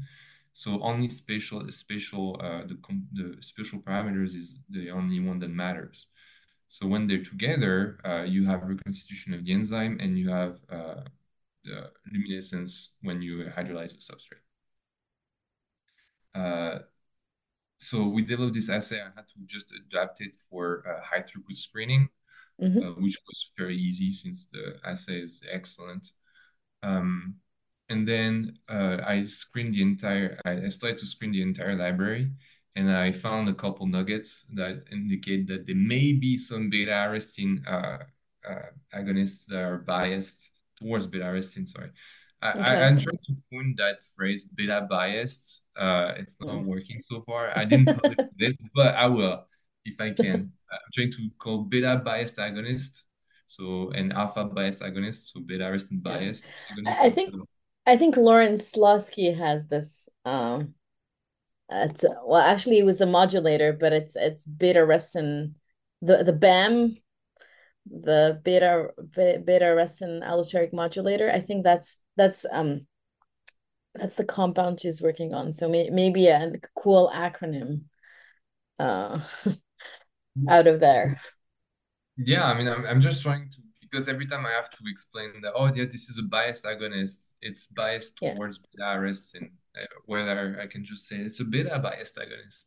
So 0.53 0.82
only 0.82 1.09
spatial 1.09 1.70
spatial 1.72 2.39
uh, 2.41 2.63
the 2.66 2.78
the 3.11 3.36
spatial 3.41 3.80
parameters 3.80 4.36
is 4.36 4.55
the 4.70 4.89
only 4.91 5.20
one 5.20 5.39
that 5.39 5.49
matters. 5.49 6.07
So 6.68 6.88
when 6.88 7.07
they're 7.07 7.24
together, 7.24 7.99
uh, 8.05 8.24
you 8.24 8.45
have 8.45 8.63
reconstitution 8.63 9.34
of 9.34 9.45
the 9.45 9.53
enzyme 9.53 9.97
and 10.01 10.18
you 10.18 10.30
have 10.30 10.57
uh, 10.70 11.01
the 11.63 11.91
luminescence 12.11 12.89
when 13.01 13.22
you 13.22 13.45
hydrolyze 13.55 13.91
the 13.93 14.13
substrate. 14.13 14.43
Uh, 16.34 16.80
so 17.78 18.07
we 18.07 18.22
developed 18.24 18.55
this 18.55 18.70
assay. 18.70 18.99
I 19.01 19.11
had 19.16 19.28
to 19.30 19.36
just 19.45 19.72
adapt 19.72 20.22
it 20.22 20.36
for 20.49 20.84
uh, 20.88 21.01
high 21.03 21.22
throughput 21.22 21.55
screening, 21.55 22.09
Mhm. 22.61 22.84
uh, 22.84 23.01
which 23.01 23.18
was 23.28 23.51
very 23.57 23.78
easy 23.78 24.11
since 24.11 24.47
the 24.51 24.80
assay 24.84 25.22
is 25.22 25.41
excellent. 25.49 26.11
Um, 26.84 27.36
and 27.89 28.07
then 28.07 28.57
uh, 28.68 28.97
I 29.05 29.26
screened 29.26 29.76
the 29.76 29.82
entire, 29.82 30.39
I, 30.45 30.66
I 30.66 30.70
started 30.70 30.99
to 30.99 31.05
screen 31.05 31.32
the 31.32 31.41
entire 31.41 31.76
library 31.76 32.32
and 32.76 32.91
I 32.91 33.11
found 33.11 33.49
a 33.49 33.53
couple 33.53 33.86
nuggets 33.88 34.45
that 34.53 34.84
indicate 34.91 35.47
that 35.47 35.65
there 35.65 35.76
may 35.76 36.13
be 36.13 36.38
some 36.38 36.69
beta 36.69 36.91
arrestin 36.91 37.65
uh, 37.67 37.99
uh, 38.47 38.69
agonists 38.93 39.45
that 39.47 39.59
are 39.63 39.78
biased 39.80 40.49
towards 40.80 41.07
beta 41.07 41.26
arrestin. 41.26 41.67
Sorry, 41.67 41.89
I, 42.41 42.47
I, 42.49 42.51
Okay. 42.51 42.84
I'm 42.86 42.97
trying 42.97 43.19
to 43.28 43.34
coin 43.51 43.76
that 43.78 44.03
phrase 44.15 44.43
beta 44.45 44.88
biased. 44.89 45.61
Uh, 45.78 46.13
it's 46.17 46.38
not 46.39 46.55
Mm. 46.55 46.65
working 46.65 47.01
so 47.09 47.21
far. 47.26 47.51
I 47.57 47.65
didn't 47.65 47.91
publish 47.93 48.17
it, 48.39 48.55
but 48.76 48.95
I 48.95 49.07
will. 49.07 49.45
if 49.86 49.99
I 50.01 50.11
can. 50.11 50.51
I'm 50.71 50.80
trying 50.93 51.11
to 51.11 51.30
call 51.38 51.63
beta 51.63 52.01
biased 52.03 52.38
agonist, 52.38 53.03
so 53.47 53.91
an 53.91 54.11
alpha 54.11 54.43
biased 54.45 54.82
agonist, 54.82 55.32
so 55.32 55.39
beta 55.39 55.63
arrestin 55.63 56.01
biased. 56.01 56.43
Yeah. 56.84 56.97
I 57.01 57.09
think 57.11 57.34
I 57.86 57.95
think 57.97 58.17
Lauren 58.17 58.55
Slosky 58.55 59.38
has 59.38 59.67
this. 59.67 60.09
Um, 60.26 60.73
it's 61.70 62.03
well, 62.03 62.41
actually, 62.41 62.80
it 62.80 62.86
was 62.86 63.01
a 63.01 63.05
modulator, 63.05 63.74
but 63.74 63.93
it's 63.93 64.16
it's 64.16 64.45
beta 64.45 64.80
arrestin, 64.80 65.53
the 66.01 66.24
the 66.24 66.34
BAM, 66.34 66.97
the 67.86 68.39
beta 68.43 68.89
beta 69.13 69.66
arrestin 69.66 70.24
allosteric 70.24 70.74
modulator. 70.74 71.32
I 71.32 71.41
think 71.41 71.63
that's 71.63 71.99
that's 72.16 72.45
um 72.51 72.88
that's 73.95 74.16
the 74.16 74.26
compound 74.26 74.82
she's 74.82 75.01
working 75.01 75.34
on. 75.34 75.53
So 75.53 75.70
may, 75.70 75.89
maybe 75.89 76.28
a 76.28 76.51
cool 76.76 77.11
acronym 77.13 77.84
uh, 78.78 79.22
out 80.49 80.68
of 80.68 80.80
there. 80.80 81.22
Yeah, 82.18 82.45
I 82.45 82.57
mean, 82.57 82.68
I'm, 82.68 82.86
I'm 82.86 83.01
just 83.01 83.22
trying 83.22 83.49
to, 83.49 83.57
because 83.89 84.07
every 84.07 84.27
time 84.27 84.45
I 84.45 84.51
have 84.51 84.69
to 84.69 84.77
explain 84.88 85.41
that, 85.41 85.53
oh, 85.55 85.71
yeah, 85.73 85.86
this 85.86 86.09
is 86.09 86.17
a 86.17 86.23
biased 86.23 86.63
agonist, 86.63 87.31
it's 87.41 87.67
biased 87.67 88.17
towards 88.17 88.59
yeah. 88.59 88.86
beta 88.86 88.99
arrestin, 88.99 89.51
uh, 89.79 89.86
whether 90.05 90.59
I 90.61 90.67
can 90.67 90.83
just 90.83 91.07
say 91.07 91.17
it's 91.17 91.39
a 91.39 91.43
beta 91.43 91.77
biased 91.79 92.15
agonist. 92.15 92.65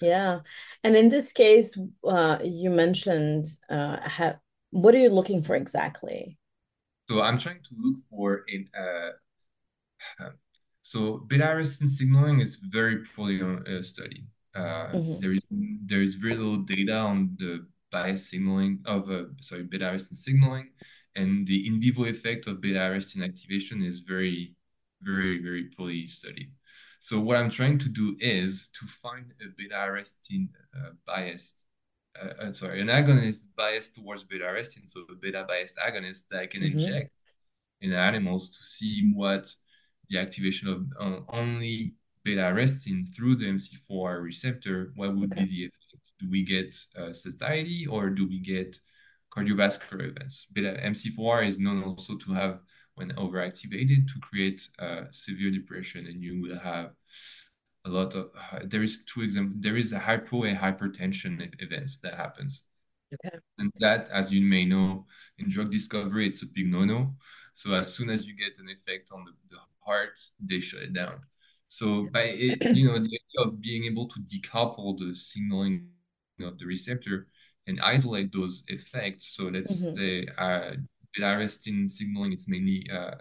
Yeah. 0.00 0.40
And 0.84 0.96
in 0.96 1.08
this 1.08 1.32
case, 1.32 1.76
uh, 2.04 2.38
you 2.42 2.70
mentioned, 2.70 3.46
uh, 3.68 3.98
have, 4.00 4.38
what 4.70 4.94
are 4.94 4.98
you 4.98 5.10
looking 5.10 5.42
for 5.42 5.54
exactly? 5.54 6.38
So 7.08 7.20
I'm 7.20 7.38
trying 7.38 7.62
to 7.62 7.74
look 7.76 7.96
for 8.08 8.44
a, 8.48 8.80
uh, 8.80 10.30
so 10.82 11.18
beta 11.28 11.44
arrestin 11.44 11.88
signaling 11.88 12.40
is 12.40 12.56
very 12.56 13.04
poorly 13.04 13.40
uh, 13.42 13.82
studied. 13.82 14.26
Uh, 14.54 14.90
mm-hmm. 14.92 15.20
there 15.20 15.32
is 15.32 15.40
there 15.86 16.02
is 16.02 16.16
very 16.16 16.34
little 16.34 16.56
data 16.56 16.96
on 16.96 17.36
the 17.38 17.64
bias 17.90 18.30
signaling 18.30 18.80
of 18.86 19.10
uh, 19.10 19.24
sorry 19.40 19.64
beta 19.64 19.84
arrestin 19.84 20.16
signaling, 20.16 20.70
and 21.16 21.46
the 21.46 21.66
in 21.66 21.80
vivo 21.80 22.04
effect 22.04 22.46
of 22.46 22.60
beta 22.60 22.78
arrestin 22.78 23.24
activation 23.24 23.82
is 23.82 24.00
very 24.00 24.54
very 25.02 25.42
very 25.42 25.64
poorly 25.76 26.06
studied. 26.06 26.52
So 27.00 27.18
what 27.18 27.36
I'm 27.36 27.50
trying 27.50 27.78
to 27.78 27.88
do 27.88 28.16
is 28.20 28.68
to 28.78 28.86
find 29.02 29.32
a 29.40 29.48
beta 29.56 29.74
arrestin 29.74 30.48
uh, 30.76 30.90
biased, 31.06 31.64
uh, 32.20 32.42
uh, 32.42 32.52
sorry, 32.52 32.82
an 32.82 32.88
agonist 32.88 33.40
biased 33.56 33.94
towards 33.94 34.24
beta 34.24 34.44
arrestin, 34.44 34.86
so 34.86 35.00
a 35.10 35.14
beta 35.14 35.44
biased 35.48 35.76
agonist 35.76 36.24
that 36.30 36.40
I 36.40 36.46
can 36.46 36.62
mm-hmm. 36.62 36.78
inject 36.78 37.10
in 37.80 37.94
animals 37.94 38.50
to 38.50 38.62
see 38.62 39.10
what 39.14 39.54
the 40.10 40.18
activation 40.18 40.68
of 40.68 40.86
uh, 41.00 41.20
only 41.30 41.94
beta 42.24 42.42
arrestin 42.42 43.04
through 43.14 43.36
the 43.36 43.46
MC4R 43.46 44.22
receptor, 44.22 44.92
what 44.94 45.16
would 45.16 45.32
okay. 45.32 45.44
be 45.44 45.50
the 45.50 45.64
effect? 45.64 45.79
Do 46.20 46.30
we 46.30 46.44
get 46.44 46.76
uh, 46.98 47.12
satiety 47.12 47.86
or 47.86 48.10
do 48.10 48.26
we 48.28 48.38
get 48.38 48.78
cardiovascular 49.30 50.08
events? 50.10 50.46
Beta 50.52 50.78
MC4R 50.82 51.46
is 51.46 51.58
known 51.58 51.82
also 51.82 52.16
to 52.16 52.32
have, 52.32 52.60
when 52.94 53.12
overactivated, 53.12 54.06
to 54.08 54.20
create 54.20 54.68
uh, 54.78 55.04
severe 55.10 55.50
depression, 55.50 56.06
and 56.06 56.22
you 56.22 56.40
will 56.42 56.58
have 56.58 56.90
a 57.84 57.88
lot 57.88 58.14
of. 58.14 58.30
Uh, 58.36 58.60
there 58.64 58.82
is 58.82 59.04
two 59.04 59.22
examples. 59.22 59.60
There 59.60 59.76
is 59.76 59.92
a 59.92 59.98
hypo 59.98 60.42
and 60.42 60.58
hypertension 60.58 61.50
events 61.60 61.98
that 62.02 62.14
happens. 62.14 62.62
Okay. 63.14 63.36
And 63.58 63.72
that, 63.80 64.08
as 64.10 64.30
you 64.30 64.42
may 64.42 64.64
know, 64.64 65.06
in 65.38 65.50
drug 65.50 65.72
discovery, 65.72 66.28
it's 66.28 66.42
a 66.42 66.46
big 66.46 66.70
no-no. 66.70 67.14
So 67.54 67.72
as 67.72 67.92
soon 67.92 68.10
as 68.10 68.24
you 68.26 68.36
get 68.36 68.58
an 68.58 68.68
effect 68.68 69.10
on 69.12 69.24
the, 69.24 69.32
the 69.50 69.56
heart, 69.80 70.18
they 70.40 70.60
shut 70.60 70.82
it 70.82 70.92
down. 70.92 71.20
So 71.68 72.08
by 72.12 72.22
it, 72.22 72.64
you 72.76 72.88
know, 72.88 72.98
the 72.98 73.04
idea 73.04 73.46
of 73.46 73.60
being 73.60 73.84
able 73.84 74.08
to 74.08 74.20
decouple 74.20 74.98
the 74.98 75.14
signaling 75.14 75.88
of 76.42 76.58
the 76.58 76.66
receptor 76.66 77.26
and 77.66 77.80
isolate 77.80 78.32
those 78.32 78.62
effects. 78.68 79.34
So 79.36 79.44
let's 79.44 79.76
mm-hmm. 79.76 79.96
say 79.96 80.26
uh, 80.38 80.72
arrestin 81.18 81.90
signaling 81.90 82.32
is 82.32 82.46
mainly 82.48 82.88
uh, 82.92 83.16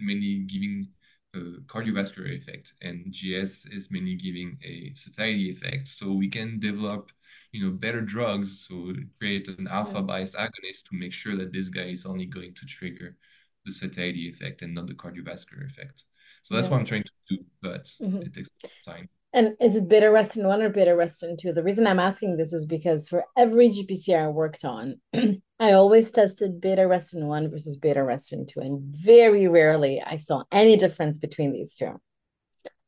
mainly 0.00 0.44
giving 0.46 0.88
a 1.34 1.38
cardiovascular 1.66 2.36
effect, 2.36 2.74
and 2.82 3.12
GS 3.12 3.66
is 3.66 3.88
mainly 3.90 4.14
giving 4.14 4.58
a 4.64 4.92
satiety 4.94 5.50
effect. 5.50 5.88
So 5.88 6.12
we 6.12 6.28
can 6.28 6.60
develop, 6.60 7.10
you 7.52 7.64
know, 7.64 7.72
better 7.72 8.00
drugs. 8.00 8.66
So 8.68 8.94
create 9.18 9.48
an 9.48 9.68
alpha 9.68 10.02
biased 10.02 10.34
agonist 10.34 10.84
to 10.90 10.96
make 10.96 11.12
sure 11.12 11.36
that 11.36 11.52
this 11.52 11.68
guy 11.68 11.88
is 11.88 12.06
only 12.06 12.26
going 12.26 12.54
to 12.54 12.66
trigger 12.66 13.16
the 13.64 13.72
satiety 13.72 14.28
effect 14.28 14.62
and 14.62 14.74
not 14.74 14.86
the 14.86 14.94
cardiovascular 14.94 15.66
effect. 15.70 16.04
So 16.42 16.54
that's 16.54 16.66
yeah. 16.66 16.72
what 16.72 16.80
I'm 16.80 16.86
trying 16.86 17.04
to 17.04 17.36
do, 17.36 17.44
but 17.62 17.84
mm-hmm. 18.00 18.18
it 18.18 18.34
takes 18.34 18.50
time. 18.86 19.08
And 19.34 19.56
is 19.60 19.74
it 19.74 19.88
beta 19.88 20.06
arrestin 20.06 20.44
one 20.44 20.62
or 20.62 20.68
beta 20.68 20.92
arrestin 20.92 21.36
two? 21.36 21.52
The 21.52 21.64
reason 21.64 21.88
I'm 21.88 21.98
asking 21.98 22.36
this 22.36 22.52
is 22.52 22.66
because 22.66 23.08
for 23.08 23.24
every 23.36 23.68
GPCR 23.68 24.26
I 24.26 24.28
worked 24.28 24.64
on, 24.64 25.00
I 25.58 25.72
always 25.72 26.12
tested 26.12 26.60
beta 26.60 26.82
arrestin 26.82 27.24
one 27.24 27.50
versus 27.50 27.76
beta 27.76 27.98
arrestin 27.98 28.46
two, 28.46 28.60
and 28.60 28.80
very 28.80 29.48
rarely 29.48 30.00
I 30.00 30.18
saw 30.18 30.44
any 30.52 30.76
difference 30.76 31.18
between 31.18 31.52
these 31.52 31.74
two. 31.74 32.00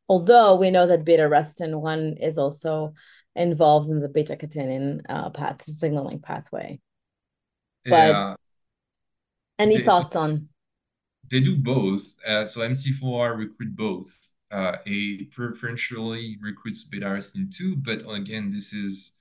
Although 0.08 0.54
we 0.54 0.70
know 0.70 0.86
that 0.86 1.04
beta 1.04 1.24
arrestin 1.24 1.80
one 1.80 2.14
is 2.20 2.38
also 2.38 2.94
involved 3.34 3.90
in 3.90 3.98
the 3.98 4.08
beta 4.08 4.36
catenin 4.36 5.00
uh, 5.08 5.30
path 5.30 5.64
signaling 5.64 6.20
pathway. 6.20 6.78
But 7.84 8.12
yeah. 8.12 8.34
any 9.58 9.80
thoughts 9.80 10.14
on 10.14 10.48
they 11.28 11.40
do 11.40 11.56
both. 11.56 12.04
Uh, 12.24 12.46
so 12.46 12.60
MC4R 12.60 13.36
recruit 13.36 13.74
both. 13.74 14.16
Uh, 14.52 14.76
a 14.86 15.24
preferentially 15.32 16.38
recruits 16.40 16.84
beta 16.84 17.06
arrestin 17.06 17.52
2, 17.52 17.76
but 17.76 18.02
again, 18.08 18.52
this 18.52 18.72
is 18.72 19.12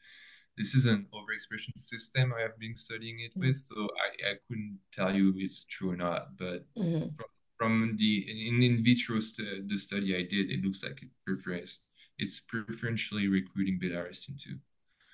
this 0.58 0.76
is 0.76 0.86
an 0.86 1.08
overexpression 1.14 1.78
system 1.78 2.34
I 2.38 2.42
have 2.42 2.58
been 2.60 2.78
studying 2.78 3.20
it 3.20 3.32
with, 3.36 3.62
so 3.66 3.76
I, 3.76 4.30
I 4.30 4.34
couldn't 4.48 4.80
tell 4.94 5.14
you 5.14 5.30
if 5.30 5.36
it's 5.38 5.66
true 5.66 5.92
or 5.92 5.98
not. 5.98 6.38
But 6.38 6.66
mm-hmm. 6.78 7.10
from, 7.18 7.26
from 7.58 7.96
the 7.98 8.26
in, 8.50 8.62
in 8.62 8.84
vitro 8.84 9.20
st- 9.20 9.68
the 9.68 9.78
study 9.80 10.16
I 10.16 10.22
did, 10.22 10.52
it 10.52 10.64
looks 10.64 10.84
like 10.84 11.02
it 11.02 11.10
prefers 11.26 11.80
it's 12.18 12.40
preferentially 12.40 13.28
recruiting 13.28 13.78
beta 13.80 13.96
arrestin 13.96 14.42
2. 14.42 14.56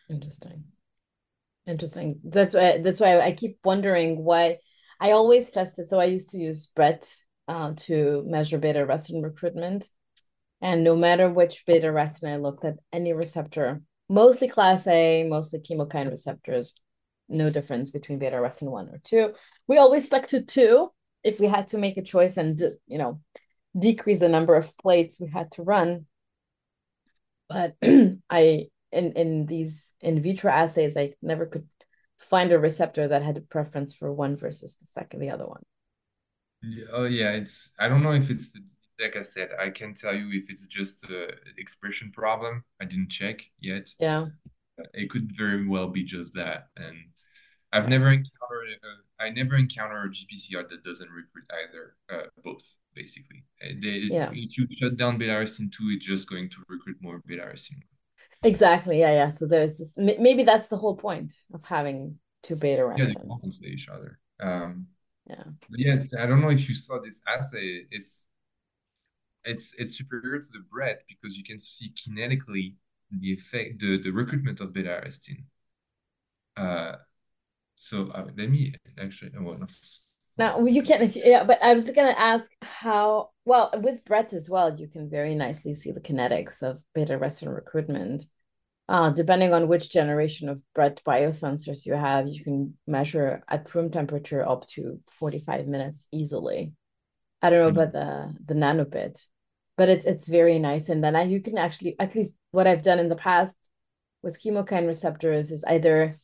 Interesting. 0.10 0.64
Interesting. 1.68 2.20
That's 2.24 2.54
why 2.54 2.80
that's 2.80 3.00
why 3.00 3.20
I 3.20 3.34
keep 3.34 3.60
wondering 3.64 4.24
why 4.24 4.58
I 5.00 5.12
always 5.12 5.52
tested. 5.52 5.88
So 5.88 6.00
I 6.00 6.06
used 6.06 6.30
to 6.30 6.38
use 6.38 6.68
BRET 6.68 7.12
uh, 7.48 7.74
to 7.78 8.24
measure 8.28 8.58
beta 8.58 8.80
arrestin 8.80 9.24
recruitment. 9.24 9.88
And 10.62 10.84
no 10.84 10.96
matter 10.96 11.30
which 11.30 11.66
beta 11.66 11.88
arrestin 11.88 12.32
I 12.32 12.36
looked 12.38 12.64
at, 12.66 12.76
any 12.94 13.14
receptor, 13.14 13.82
mostly 14.10 14.48
class 14.48 14.86
A, 14.88 15.24
mostly 15.24 15.60
chemokine 15.60 16.12
receptors, 16.12 16.74
no 17.28 17.50
difference 17.50 17.90
between 17.90 18.20
beta 18.20 18.36
arrestin 18.36 18.70
one 18.70 18.90
or 18.90 19.00
two. 19.04 19.34
We 19.68 19.78
always 19.78 20.06
stuck 20.06 20.28
to 20.28 20.44
two 20.44 20.92
if 21.24 21.40
we 21.40 21.48
had 21.48 21.68
to 21.68 21.78
make 21.78 21.98
a 21.98 22.04
choice 22.04 22.38
and 22.38 22.60
you 22.88 22.98
know 22.98 23.22
decrease 23.78 24.20
the 24.20 24.30
number 24.30 24.56
of 24.56 24.78
plates 24.78 25.20
we 25.20 25.30
had 25.30 25.52
to 25.54 25.64
run. 25.64 26.06
But 27.50 27.76
I 28.30 28.68
in 28.92 29.14
in 29.14 29.46
these 29.46 29.94
in 30.02 30.22
vitro 30.22 30.52
assays, 30.52 30.98
I 30.98 31.14
never 31.22 31.46
could 31.46 31.68
find 32.20 32.52
a 32.52 32.60
receptor 32.60 33.08
that 33.08 33.24
had 33.24 33.38
a 33.38 33.42
preference 33.42 33.94
for 33.94 34.12
one 34.14 34.36
versus 34.36 34.76
the 34.76 34.88
second, 34.94 35.22
the 35.22 35.32
other 35.32 35.48
one. 35.48 35.64
Oh 36.92 37.06
yeah, 37.06 37.32
it's 37.32 37.72
I 37.80 37.90
don't 37.90 38.04
know 38.04 38.14
if 38.14 38.30
it's 38.30 38.52
like 39.02 39.16
I 39.16 39.24
said, 39.24 39.50
I 39.60 39.70
can 39.70 39.94
tell 39.94 40.14
you 40.14 40.30
if 40.32 40.50
it's 40.50 40.68
just 40.68 41.04
a 41.06 41.30
expression 41.58 42.12
problem. 42.12 42.64
I 42.82 42.86
didn't 42.86 43.10
check 43.10 43.42
yet. 43.60 43.90
Yeah, 44.00 44.28
it 44.94 45.10
could 45.10 45.32
very 45.38 45.68
well 45.68 45.88
be 45.88 46.04
just 46.04 46.34
that, 46.36 46.68
and 46.78 46.98
I've 47.74 47.90
never 47.90 48.08
encountered 48.08 48.80
uh, 48.84 49.24
I 49.24 49.30
never 49.30 49.56
encountered 49.56 50.06
a 50.06 50.10
GPCR 50.10 50.70
that 50.70 50.84
doesn't 50.84 51.10
recruit 51.10 51.46
either, 51.64 51.96
uh, 52.12 52.28
both 52.44 52.64
basically. 52.96 53.44
Uh, 53.64 53.74
they, 53.82 54.08
yeah. 54.12 54.32
If 54.34 54.58
you 54.58 54.68
shut 54.72 54.98
down 54.98 55.18
beta 55.18 55.34
arrestin 55.34 55.72
two, 55.72 55.92
it's 55.96 56.06
just 56.06 56.30
going 56.30 56.50
to 56.50 56.58
recruit 56.68 56.98
more 57.02 57.22
beta 57.26 57.44
arrestin 57.44 57.80
Exactly. 58.44 59.00
Yeah, 59.00 59.12
yeah. 59.12 59.30
So 59.30 59.46
there's 59.46 59.78
this. 59.78 59.94
Maybe 59.98 60.44
that's 60.44 60.68
the 60.68 60.78
whole 60.78 60.96
point 60.96 61.34
of 61.54 61.64
having 61.64 62.18
two 62.42 62.56
beta. 62.56 62.92
Yeah, 62.98 63.06
they 63.06 63.14
compensate 63.14 63.64
each 63.66 63.88
other. 63.88 64.20
Um, 64.42 64.88
yeah. 65.28 65.44
yeah, 65.70 66.02
I 66.20 66.26
don't 66.26 66.42
know 66.42 66.50
if 66.50 66.68
you 66.68 66.74
saw 66.74 67.00
this 67.00 67.22
assay. 67.28 67.86
It's 67.92 68.26
it's 69.44 69.74
it's 69.78 69.98
superior 69.98 70.40
to 70.40 70.48
the 70.52 70.64
BRET 70.72 71.04
because 71.08 71.38
you 71.38 71.44
can 71.44 71.60
see 71.60 71.94
kinetically 71.94 72.76
the 73.12 73.34
effect, 73.34 73.80
the 73.80 74.02
the 74.02 74.12
recruitment 74.12 74.60
of 74.60 74.74
beta 74.74 74.90
arrestin. 74.90 75.44
Uh, 76.58 76.98
so 77.76 78.10
uh, 78.12 78.28
let 78.38 78.50
me 78.50 78.76
actually. 79.00 79.32
Oh, 79.38 79.44
well, 79.44 79.58
no. 79.58 79.68
Now 80.38 80.64
you 80.66 80.82
can, 80.84 81.12
yeah, 81.14 81.44
but 81.44 81.62
I 81.62 81.74
was 81.74 81.90
gonna 81.90 82.16
ask 82.18 82.50
how. 82.62 83.30
Well, 83.44 83.72
with 83.82 84.06
BRET 84.06 84.34
as 84.34 84.50
well, 84.50 84.80
you 84.80 84.88
can 84.88 85.10
very 85.10 85.34
nicely 85.36 85.74
see 85.74 85.92
the 85.92 86.00
kinetics 86.00 86.62
of 86.62 86.80
beta 86.94 87.18
arrestin 87.18 87.54
recruitment. 87.54 88.24
Uh, 88.88 89.10
depending 89.10 89.54
on 89.54 89.68
which 89.68 89.90
generation 89.90 90.50
of 90.50 90.62
BRET 90.76 91.02
biosensors 91.06 91.86
you 91.86 91.94
have, 91.94 92.28
you 92.28 92.44
can 92.44 92.78
measure 92.88 93.42
at 93.48 93.74
room 93.74 93.90
temperature 93.90 94.48
up 94.48 94.68
to 94.68 95.00
45 95.08 95.68
minutes 95.68 96.06
easily. 96.12 96.74
I 97.42 97.50
don't 97.50 97.60
know 97.60 97.68
mm-hmm. 97.70 97.90
about 97.90 97.94
the 97.94 98.54
the 98.54 98.60
nanobit, 98.60 99.26
but 99.82 99.90
it's 99.90 100.06
it's 100.06 100.28
very 100.28 100.60
nice. 100.60 100.90
And 100.90 101.04
then 101.04 101.16
I, 101.16 101.24
you 101.24 101.42
can 101.42 101.58
actually, 101.58 101.96
at 101.98 102.14
least 102.14 102.36
what 102.52 102.68
I've 102.68 102.84
done 102.84 103.00
in 103.00 103.10
the 103.10 103.16
past, 103.16 103.56
with 104.22 104.40
chemokine 104.40 104.86
receptors 104.86 105.52
is 105.52 105.64
either 105.64 106.20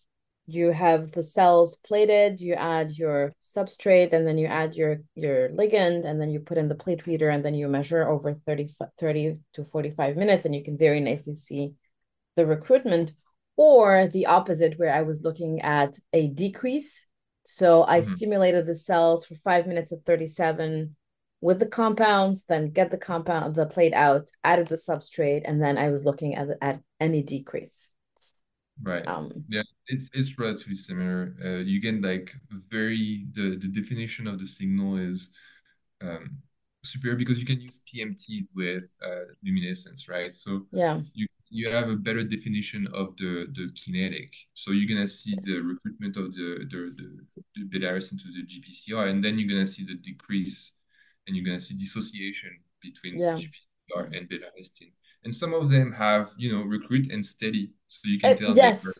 you 0.45 0.69
have 0.69 1.11
the 1.13 1.23
cells 1.23 1.75
plated, 1.77 2.39
you 2.39 2.53
add 2.53 2.91
your 2.91 3.33
substrate, 3.41 4.13
and 4.13 4.27
then 4.27 4.37
you 4.37 4.45
add 4.45 4.75
your 4.75 4.97
your 5.15 5.49
ligand, 5.49 6.05
and 6.05 6.21
then 6.21 6.29
you 6.29 6.39
put 6.39 6.59
in 6.59 6.67
the 6.67 6.75
plate 6.75 7.07
reader, 7.07 7.29
and 7.29 7.43
then 7.43 7.55
you 7.55 7.67
measure 7.67 8.07
over 8.07 8.35
30, 8.45 8.69
30 8.99 9.39
to 9.53 9.65
45 9.65 10.17
minutes, 10.17 10.45
and 10.45 10.53
you 10.53 10.63
can 10.63 10.77
very 10.77 10.99
nicely 10.99 11.33
see 11.33 11.73
the 12.35 12.45
recruitment, 12.45 13.11
or 13.55 14.05
the 14.05 14.27
opposite, 14.27 14.77
where 14.77 14.93
I 14.93 15.01
was 15.01 15.23
looking 15.23 15.61
at 15.61 15.97
a 16.13 16.27
decrease. 16.27 17.03
So 17.43 17.85
I 17.87 18.01
mm-hmm. 18.01 18.13
stimulated 18.13 18.67
the 18.67 18.75
cells 18.75 19.25
for 19.25 19.33
five 19.33 19.65
minutes 19.65 19.91
at 19.91 20.05
37 20.05 20.95
with 21.41 21.59
the 21.59 21.67
compounds, 21.67 22.45
then 22.45 22.71
get 22.71 22.91
the 22.91 22.97
compound, 22.97 23.55
the 23.55 23.65
plate 23.65 23.93
out, 23.93 24.29
added 24.43 24.67
the 24.67 24.75
substrate, 24.75 25.43
and 25.45 25.61
then 25.61 25.77
I 25.77 25.89
was 25.89 26.03
looking 26.03 26.35
at, 26.35 26.47
at 26.61 26.81
any 26.99 27.21
decrease. 27.21 27.89
Right. 28.81 29.07
Um, 29.07 29.31
yeah, 29.49 29.63
it's 29.87 30.09
it's 30.13 30.37
relatively 30.37 30.75
similar. 30.75 31.35
Uh, 31.43 31.63
you 31.63 31.81
get 31.81 32.01
like 32.01 32.31
very 32.69 33.27
the 33.33 33.57
the 33.57 33.67
definition 33.67 34.27
of 34.27 34.39
the 34.39 34.45
signal 34.45 34.97
is 34.97 35.29
um, 36.01 36.37
superior 36.83 37.17
because 37.17 37.39
you 37.39 37.45
can 37.45 37.59
use 37.59 37.81
PMTs 37.91 38.45
with 38.55 38.83
uh, 39.03 39.33
luminescence, 39.43 40.07
right? 40.07 40.35
So 40.35 40.67
yeah, 40.71 41.01
you 41.13 41.27
you 41.49 41.69
have 41.69 41.89
a 41.89 41.95
better 41.95 42.23
definition 42.23 42.87
of 42.93 43.15
the 43.17 43.47
the 43.55 43.69
kinetic. 43.83 44.33
So 44.53 44.71
you're 44.71 44.87
gonna 44.87 45.07
see 45.07 45.35
the 45.41 45.59
recruitment 45.59 46.17
of 46.17 46.33
the 46.33 46.67
the 46.69 46.93
the, 46.97 47.43
the 47.55 47.63
beta 47.63 47.87
arrestin 47.87 48.17
to 48.19 48.31
the 48.31 48.45
GPCR, 48.45 49.09
and 49.09 49.23
then 49.23 49.39
you're 49.39 49.49
gonna 49.49 49.67
see 49.67 49.85
the 49.85 49.95
decrease, 49.95 50.71
and 51.27 51.35
you're 51.35 51.45
gonna 51.45 51.59
see 51.59 51.75
dissociation 51.75 52.51
between 52.81 53.19
yeah. 53.19 53.33
GPCR 53.35 54.17
and 54.17 54.27
beta 54.29 54.45
arrestin 54.45 54.91
and 55.23 55.35
some 55.35 55.53
of 55.53 55.69
them 55.69 55.91
have 55.91 56.31
you 56.37 56.51
know 56.51 56.61
recruit 56.61 57.11
and 57.11 57.25
steady 57.25 57.73
so 57.87 57.99
you 58.05 58.19
can 58.19 58.33
uh, 58.33 58.35
tell 58.35 58.55
yes. 58.55 58.83
they're 58.83 58.93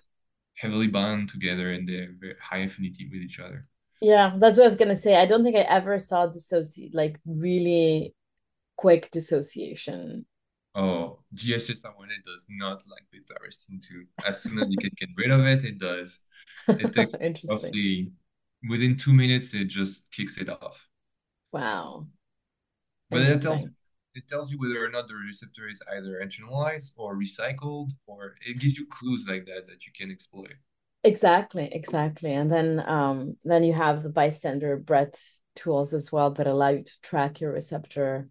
heavily 0.56 0.88
bound 0.88 1.30
together 1.30 1.72
and 1.72 1.88
they're 1.88 2.10
very 2.20 2.36
high 2.42 2.60
affinity 2.60 3.08
with 3.12 3.22
each 3.22 3.40
other. 3.40 3.68
Yeah 4.02 4.36
that's 4.38 4.58
what 4.58 4.66
i 4.66 4.68
was 4.68 4.76
gonna 4.76 4.96
say. 4.96 5.16
I 5.16 5.26
don't 5.26 5.44
think 5.44 5.56
i 5.56 5.62
ever 5.62 5.98
saw 6.00 6.28
dissociate 6.28 6.94
like 6.94 7.20
really 7.26 8.14
quick 8.76 9.10
dissociation. 9.12 10.26
Oh 10.76 11.20
GSS1 11.34 12.08
it 12.18 12.24
does 12.26 12.46
not 12.50 12.84
like 12.92 13.04
beta 13.12 13.34
arrestin 13.40 13.82
2 13.88 14.06
as 14.28 14.44
soon 14.44 14.60
as 14.60 14.68
you 14.70 14.78
can 14.78 14.92
get 14.98 15.10
rid 15.16 15.32
of 15.32 15.46
it 15.46 15.64
it 15.64 15.78
does. 15.80 16.20
It 16.68 16.94
takes 17.22 17.44
roughly 17.46 18.12
within 18.70 18.98
two 18.98 19.14
minutes 19.14 19.54
it 19.54 19.66
just 19.66 20.04
kicks 20.12 20.38
it 20.38 20.50
off. 20.50 20.88
Wow 21.54 22.08
but 23.10 23.26
that 23.26 23.42
tells 23.42 23.60
it 24.18 24.28
tells 24.28 24.52
you 24.52 24.60
whether 24.60 24.84
or 24.84 24.90
not 24.90 25.08
the 25.08 25.14
receptor 25.14 25.70
is 25.70 25.80
either 25.96 26.20
internalized 26.24 26.92
or 26.98 27.16
recycled, 27.16 27.90
or 28.08 28.36
it 28.46 28.60
gives 28.60 28.78
you 28.78 28.88
clues 28.88 29.26
like 29.28 29.46
that 29.46 29.68
that 29.68 29.86
you 29.86 29.92
can 29.98 30.10
exploit. 30.10 30.56
Exactly, 31.04 31.70
exactly. 31.72 32.34
And 32.34 32.52
then 32.52 32.84
um, 32.86 33.38
then 33.44 33.64
you 33.64 33.74
have 33.74 34.02
the 34.02 34.10
bystander 34.10 34.76
Brett 34.76 35.20
tools 35.56 35.94
as 35.94 36.12
well 36.12 36.32
that 36.32 36.48
allow 36.48 36.70
you 36.70 36.84
to 36.84 36.94
track 37.04 37.40
your 37.40 37.54
receptor 37.54 38.30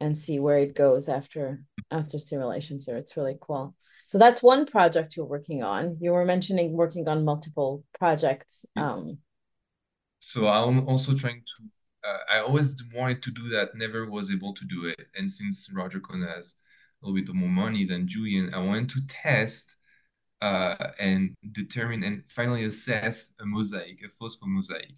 and 0.00 0.16
see 0.16 0.38
where 0.38 0.58
it 0.58 0.76
goes 0.76 1.08
after 1.08 1.64
after 1.90 2.18
stimulation. 2.18 2.78
So 2.78 2.96
it's 2.96 3.16
really 3.16 3.38
cool. 3.40 3.74
So 4.10 4.18
that's 4.18 4.42
one 4.42 4.66
project 4.66 5.16
you're 5.16 5.26
working 5.26 5.62
on. 5.62 5.98
You 6.00 6.12
were 6.12 6.24
mentioning 6.24 6.72
working 6.72 7.08
on 7.08 7.24
multiple 7.24 7.84
projects. 7.98 8.64
Um, 8.76 9.18
so 10.20 10.46
I'm 10.46 10.86
also 10.88 11.14
trying 11.14 11.40
to 11.40 11.64
uh, 12.04 12.18
I 12.32 12.38
always 12.38 12.74
wanted 12.94 13.22
to 13.22 13.30
do 13.30 13.48
that, 13.50 13.74
never 13.74 14.08
was 14.08 14.30
able 14.30 14.54
to 14.54 14.64
do 14.64 14.86
it. 14.86 15.08
And 15.16 15.30
since 15.30 15.68
Roger 15.72 16.00
Cohn 16.00 16.22
has 16.22 16.54
a 17.02 17.06
little 17.06 17.24
bit 17.24 17.34
more 17.34 17.48
money 17.48 17.84
than 17.84 18.08
Julian, 18.08 18.52
I 18.54 18.58
wanted 18.58 18.90
to 18.90 19.00
test 19.08 19.76
uh, 20.40 20.76
and 20.98 21.34
determine 21.52 22.04
and 22.04 22.22
finally 22.28 22.64
assess 22.64 23.30
a 23.40 23.46
mosaic, 23.46 24.00
a 24.04 24.22
phosphomosaic 24.22 24.94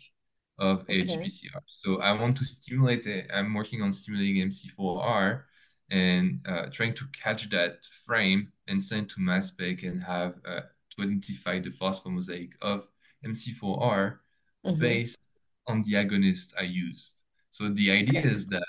of 0.58 0.82
okay. 0.82 1.04
HBCR. 1.04 1.62
So 1.66 2.00
I 2.00 2.12
want 2.12 2.36
to 2.38 2.44
stimulate 2.44 3.06
it. 3.06 3.30
I'm 3.32 3.54
working 3.54 3.80
on 3.80 3.92
stimulating 3.92 4.48
MC4R 4.48 5.42
and 5.90 6.40
uh, 6.46 6.66
trying 6.70 6.94
to 6.94 7.04
catch 7.12 7.48
that 7.50 7.78
frame 8.06 8.52
and 8.68 8.82
send 8.82 9.08
to 9.10 9.20
mass 9.20 9.48
spec 9.48 9.82
and 9.82 10.02
have 10.04 10.34
uh, 10.46 10.60
to 10.90 11.02
identify 11.02 11.58
the 11.58 11.70
phosphomosaic 11.70 12.52
of 12.60 12.86
MC4R 13.24 14.18
mm-hmm. 14.66 14.80
based 14.80 15.18
on 15.66 15.82
the 15.82 15.94
agonist 15.94 16.52
I 16.58 16.62
used. 16.62 17.22
So 17.50 17.68
the 17.68 17.90
idea 17.90 18.22
is 18.22 18.46
that 18.46 18.66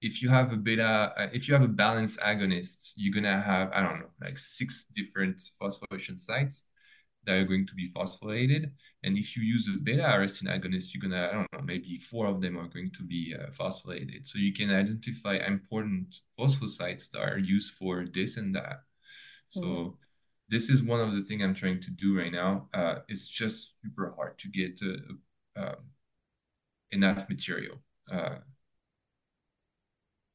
if 0.00 0.22
you 0.22 0.28
have 0.28 0.52
a 0.52 0.56
beta, 0.56 1.12
uh, 1.16 1.28
if 1.32 1.48
you 1.48 1.54
have 1.54 1.62
a 1.62 1.68
balanced 1.68 2.18
agonist, 2.20 2.92
you're 2.96 3.14
gonna 3.14 3.40
have 3.40 3.70
I 3.72 3.82
don't 3.82 4.00
know 4.00 4.10
like 4.20 4.38
six 4.38 4.86
different 4.94 5.42
phosphorylation 5.60 6.18
sites 6.18 6.64
that 7.24 7.36
are 7.36 7.44
going 7.44 7.66
to 7.66 7.74
be 7.74 7.90
phosphorylated. 7.96 8.70
And 9.02 9.16
if 9.16 9.34
you 9.34 9.42
use 9.42 9.66
a 9.68 9.78
beta 9.78 10.02
arrestin 10.02 10.48
agonist, 10.48 10.92
you're 10.92 11.00
gonna 11.00 11.28
I 11.30 11.32
don't 11.32 11.52
know 11.52 11.62
maybe 11.64 11.98
four 11.98 12.26
of 12.26 12.40
them 12.40 12.58
are 12.58 12.68
going 12.68 12.90
to 12.98 13.02
be 13.02 13.34
uh, 13.38 13.50
phosphorylated. 13.50 14.26
So 14.26 14.38
you 14.38 14.52
can 14.52 14.70
identify 14.70 15.36
important 15.36 16.16
phosphosites 16.38 17.10
that 17.10 17.20
are 17.20 17.38
used 17.38 17.74
for 17.74 18.04
this 18.12 18.36
and 18.36 18.54
that. 18.54 18.82
So. 19.50 19.60
Mm-hmm 19.60 19.88
this 20.50 20.68
is 20.68 20.82
one 20.82 21.00
of 21.00 21.14
the 21.14 21.22
things 21.22 21.42
I'm 21.42 21.54
trying 21.54 21.80
to 21.80 21.90
do 21.90 22.18
right 22.18 22.30
now. 22.30 22.68
Uh, 22.74 22.96
it's 23.08 23.26
just 23.26 23.72
super 23.82 24.14
hard 24.14 24.38
to 24.40 24.48
get 24.48 24.78
uh, 24.84 25.60
um, 25.60 25.76
enough 26.92 27.28
material. 27.28 27.78
Uh, 28.10 28.36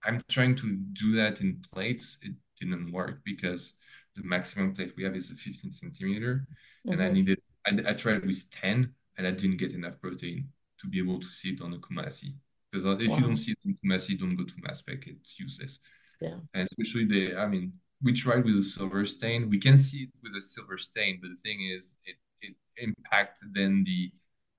I'm 0.03 0.21
trying 0.29 0.55
to 0.57 0.77
do 0.93 1.15
that 1.15 1.41
in 1.41 1.61
plates. 1.73 2.17
It 2.21 2.33
didn't 2.59 2.91
work 2.91 3.19
because 3.25 3.73
the 4.15 4.23
maximum 4.23 4.73
plate 4.73 4.93
we 4.97 5.03
have 5.03 5.15
is 5.15 5.31
a 5.31 5.35
15 5.35 5.71
centimeter, 5.71 6.47
mm-hmm. 6.85 6.91
and 6.91 7.01
I 7.01 7.05
mm-hmm. 7.05 7.13
needed. 7.13 7.41
I, 7.65 7.91
I 7.91 7.93
tried 7.93 8.25
with 8.25 8.49
10, 8.51 8.93
and 9.17 9.27
I 9.27 9.31
didn't 9.31 9.57
get 9.57 9.73
enough 9.73 9.99
protein 10.01 10.49
to 10.81 10.87
be 10.87 10.99
able 10.99 11.19
to 11.19 11.27
see 11.27 11.49
it 11.49 11.61
on 11.61 11.71
the 11.71 11.77
Coomassie. 11.77 12.35
Because 12.71 12.85
uh, 12.85 12.97
if 12.97 13.09
wow. 13.09 13.17
you 13.17 13.21
don't 13.23 13.37
see 13.37 13.51
it 13.51 13.57
on 13.65 13.77
Coomassie, 13.83 14.19
don't 14.19 14.35
go 14.35 14.45
to 14.45 14.53
mass 14.61 14.79
spec. 14.79 15.07
It's 15.07 15.39
useless. 15.39 15.79
Yeah. 16.21 16.35
And 16.53 16.63
especially 16.63 17.05
the, 17.05 17.35
I 17.35 17.47
mean, 17.47 17.73
we 18.01 18.13
tried 18.13 18.45
with 18.45 18.57
a 18.57 18.63
silver 18.63 19.03
stain. 19.05 19.49
We 19.49 19.59
can 19.59 19.77
see 19.77 20.03
it 20.03 20.09
with 20.23 20.33
a 20.37 20.41
silver 20.41 20.77
stain, 20.77 21.19
but 21.21 21.29
the 21.29 21.35
thing 21.35 21.61
is, 21.61 21.95
it 22.05 22.15
it 22.41 22.55
impacts 22.77 23.43
then 23.53 23.83
the 23.85 24.11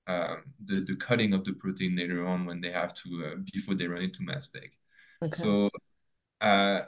um, 0.07 0.43
the 0.65 0.81
the 0.81 0.95
cutting 0.95 1.33
of 1.33 1.45
the 1.45 1.53
protein 1.53 1.95
later 1.95 2.25
on 2.25 2.45
when 2.45 2.61
they 2.61 2.71
have 2.71 2.93
to 2.95 3.25
uh, 3.25 3.35
before 3.53 3.75
they 3.75 3.87
run 3.87 4.01
into 4.01 4.23
mass 4.23 4.45
spec. 4.45 4.71
Okay. 5.23 5.41
So, 5.41 5.69
uh, 6.41 6.81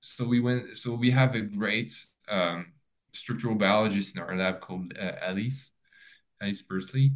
so 0.00 0.26
we 0.26 0.40
went. 0.40 0.76
So 0.76 0.94
we 0.94 1.10
have 1.10 1.34
a 1.34 1.40
great 1.40 1.94
um, 2.28 2.66
structural 3.12 3.54
biologist 3.54 4.14
in 4.14 4.22
our 4.22 4.36
lab 4.36 4.60
called 4.60 4.92
uh, 5.00 5.12
Alice, 5.22 5.70
Alice 6.42 6.62
Persley, 6.62 7.12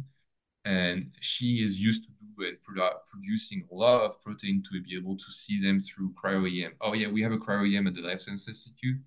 and 0.65 1.11
she 1.19 1.63
is 1.63 1.79
used 1.79 2.03
to 2.03 2.09
do 2.35 2.43
it 2.43 2.59
produ- 2.63 2.97
producing 3.05 3.63
a 3.71 3.75
lot 3.75 4.01
of 4.01 4.21
protein 4.21 4.63
to 4.63 4.81
be 4.81 4.95
able 4.97 5.17
to 5.17 5.31
see 5.31 5.61
them 5.61 5.81
through 5.81 6.13
cryo 6.13 6.47
EM. 6.47 6.73
Oh 6.81 6.93
yeah, 6.93 7.07
we 7.07 7.21
have 7.21 7.31
a 7.31 7.37
cryo 7.37 7.71
EM 7.71 7.87
at 7.87 7.93
the 7.93 8.01
Life 8.01 8.21
Science 8.21 8.47
Institute. 8.47 8.97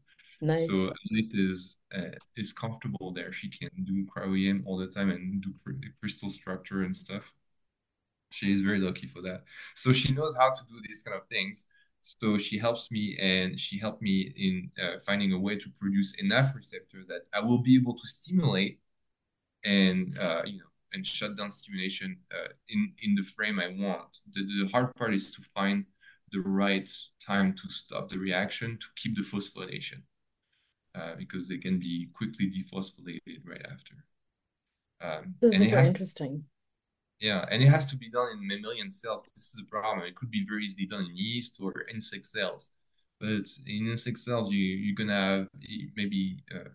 Nice. 0.41 0.67
So 0.67 0.93
Annette 1.11 1.33
is 1.33 1.77
uh, 1.97 2.17
is 2.37 2.53
comfortable 2.53 3.13
there. 3.13 3.33
She 3.33 3.49
can 3.49 3.71
do 3.85 4.05
cryo-EM 4.05 4.65
all 4.67 4.77
the 4.77 4.87
time 4.87 5.11
and 5.11 5.43
do 5.43 5.55
crystal 6.01 6.31
structure 6.31 6.83
and 6.83 6.95
stuff. 6.95 7.23
She 8.31 8.53
is 8.53 8.61
very 8.61 8.81
lucky 8.81 9.07
for 9.07 9.23
that. 9.23 9.45
So 9.75 9.93
she 9.93 10.13
knows 10.13 10.35
how 10.37 10.51
to 10.51 10.63
do 10.69 10.81
these 10.87 11.03
kind 11.03 11.17
of 11.17 11.27
things. 11.29 11.65
So 12.03 12.39
she 12.39 12.59
helps 12.59 12.91
me, 12.91 13.17
and 13.21 13.59
she 13.59 13.79
helped 13.79 14.03
me 14.03 14.33
in 14.37 14.71
uh, 14.83 14.99
finding 15.05 15.33
a 15.33 15.39
way 15.39 15.57
to 15.57 15.69
produce 15.81 16.13
enough 16.19 16.55
receptor 16.55 16.99
that 17.09 17.23
I 17.33 17.41
will 17.41 17.59
be 17.59 17.77
able 17.77 17.95
to 17.95 18.07
stimulate 18.07 18.81
and 19.65 20.17
uh, 20.19 20.43
you 20.45 20.59
know 20.59 20.67
and 20.93 21.05
shut 21.05 21.37
down 21.37 21.51
stimulation 21.51 22.19
uh, 22.33 22.53
in 22.69 22.93
in 23.03 23.15
the 23.15 23.23
frame 23.23 23.59
I 23.59 23.69
want. 23.69 24.21
The 24.35 24.43
the 24.43 24.71
hard 24.71 24.95
part 24.97 25.15
is 25.15 25.31
to 25.33 25.43
find 25.55 25.87
the 26.33 26.41
right 26.41 26.91
time 27.25 27.55
to 27.55 27.69
stop 27.71 28.11
the 28.11 28.19
reaction 28.19 28.79
to 28.81 28.87
keep 28.97 29.17
the 29.17 29.23
phosphorylation 29.23 30.03
uh, 30.97 31.11
because 31.19 31.49
they 31.49 31.59
can 31.59 31.79
be 31.79 32.09
quickly 32.15 32.51
dephosphorylated 32.51 33.41
right 33.45 33.65
after. 33.65 33.95
Um, 35.01 35.35
this 35.41 35.55
is 35.55 35.61
super 35.61 35.79
interesting. 35.79 36.45
Yeah, 37.21 37.47
and 37.51 37.63
it 37.63 37.69
has 37.69 37.87
to 37.87 37.97
be 37.97 38.11
done 38.11 38.29
in 38.33 38.47
mammalian 38.47 38.91
cells. 38.91 39.23
This 39.35 39.55
is 39.55 39.61
a 39.61 39.71
problem. 39.71 40.07
It 40.07 40.15
could 40.17 40.31
be 40.31 40.45
very 40.47 40.65
easily 40.65 40.87
done 40.87 41.07
in 41.11 41.17
yeast 41.17 41.59
or 41.61 41.73
insect 41.93 42.27
cells, 42.27 42.71
but 43.21 43.47
in 43.67 43.89
insect 43.89 44.19
cells, 44.19 44.51
you 44.51 44.59
you're 44.59 44.95
gonna 44.95 45.15
have 45.15 45.49
maybe 45.97 46.39
uh, 46.55 46.69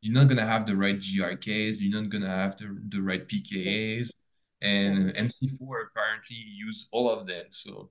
you're 0.00 0.14
not 0.14 0.28
gonna 0.28 0.46
have 0.46 0.66
the 0.66 0.76
right 0.76 0.98
GRKs. 0.98 1.76
You're 1.78 2.00
not 2.00 2.10
gonna 2.10 2.28
have 2.28 2.56
the 2.58 2.76
the 2.88 3.00
right 3.00 3.26
pKa's, 3.26 4.12
and 4.62 5.14
MC4 5.14 5.86
apparently 5.90 6.36
use 6.36 6.88
all 6.90 7.08
of 7.08 7.26
them. 7.26 7.46
So 7.50 7.90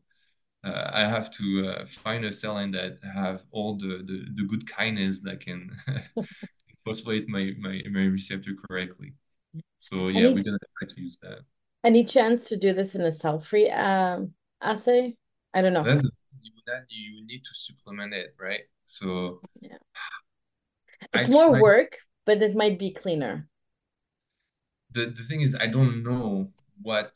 uh, 0.64 0.90
I 0.94 1.02
have 1.02 1.30
to 1.32 1.68
uh, 1.68 1.86
find 1.86 2.24
a 2.26 2.32
cell 2.32 2.54
line 2.54 2.72
that 2.72 3.00
have 3.14 3.44
all 3.52 3.78
the, 3.78 4.04
the, 4.06 4.26
the 4.36 4.48
good 4.48 4.66
kinase 4.66 5.22
that 5.24 5.42
can 5.42 5.72
phosphorylate 6.88 7.28
my, 7.28 7.52
my, 7.60 7.82
my 7.92 8.06
receptor 8.06 8.52
correctly. 8.68 9.14
So 9.80 10.08
yeah, 10.08 10.26
any, 10.26 10.34
we're 10.34 10.44
gonna 10.44 10.58
try 10.80 10.94
to 10.94 11.02
use 11.02 11.18
that. 11.22 11.40
Any 11.84 12.06
chance 12.06 12.46
to 12.46 12.58
do 12.58 12.74
this 12.74 12.96
in 12.96 13.02
a 13.02 13.12
cell-free 13.12 13.70
um, 13.70 14.34
assay? 14.62 15.16
I 15.54 15.62
don't 15.62 15.74
know. 15.74 15.84
That's 15.84 16.02
you, 16.02 16.52
that 16.68 16.86
you 16.88 17.26
need 17.26 17.44
to 17.44 17.54
supplement 17.54 18.14
it, 18.14 18.34
right? 18.40 18.62
So 18.86 19.42
yeah. 19.60 19.78
It's 21.14 21.28
I 21.28 21.32
more 21.32 21.50
try 21.50 21.60
work, 21.60 21.98
but 22.26 22.42
it 22.42 22.56
might 22.56 22.80
be 22.80 22.92
cleaner. 22.92 23.50
the 24.94 25.08
the 25.08 25.24
thing 25.24 25.42
is 25.42 25.56
I 25.56 25.68
don't 25.68 26.04
know 26.04 26.50
what 26.82 27.12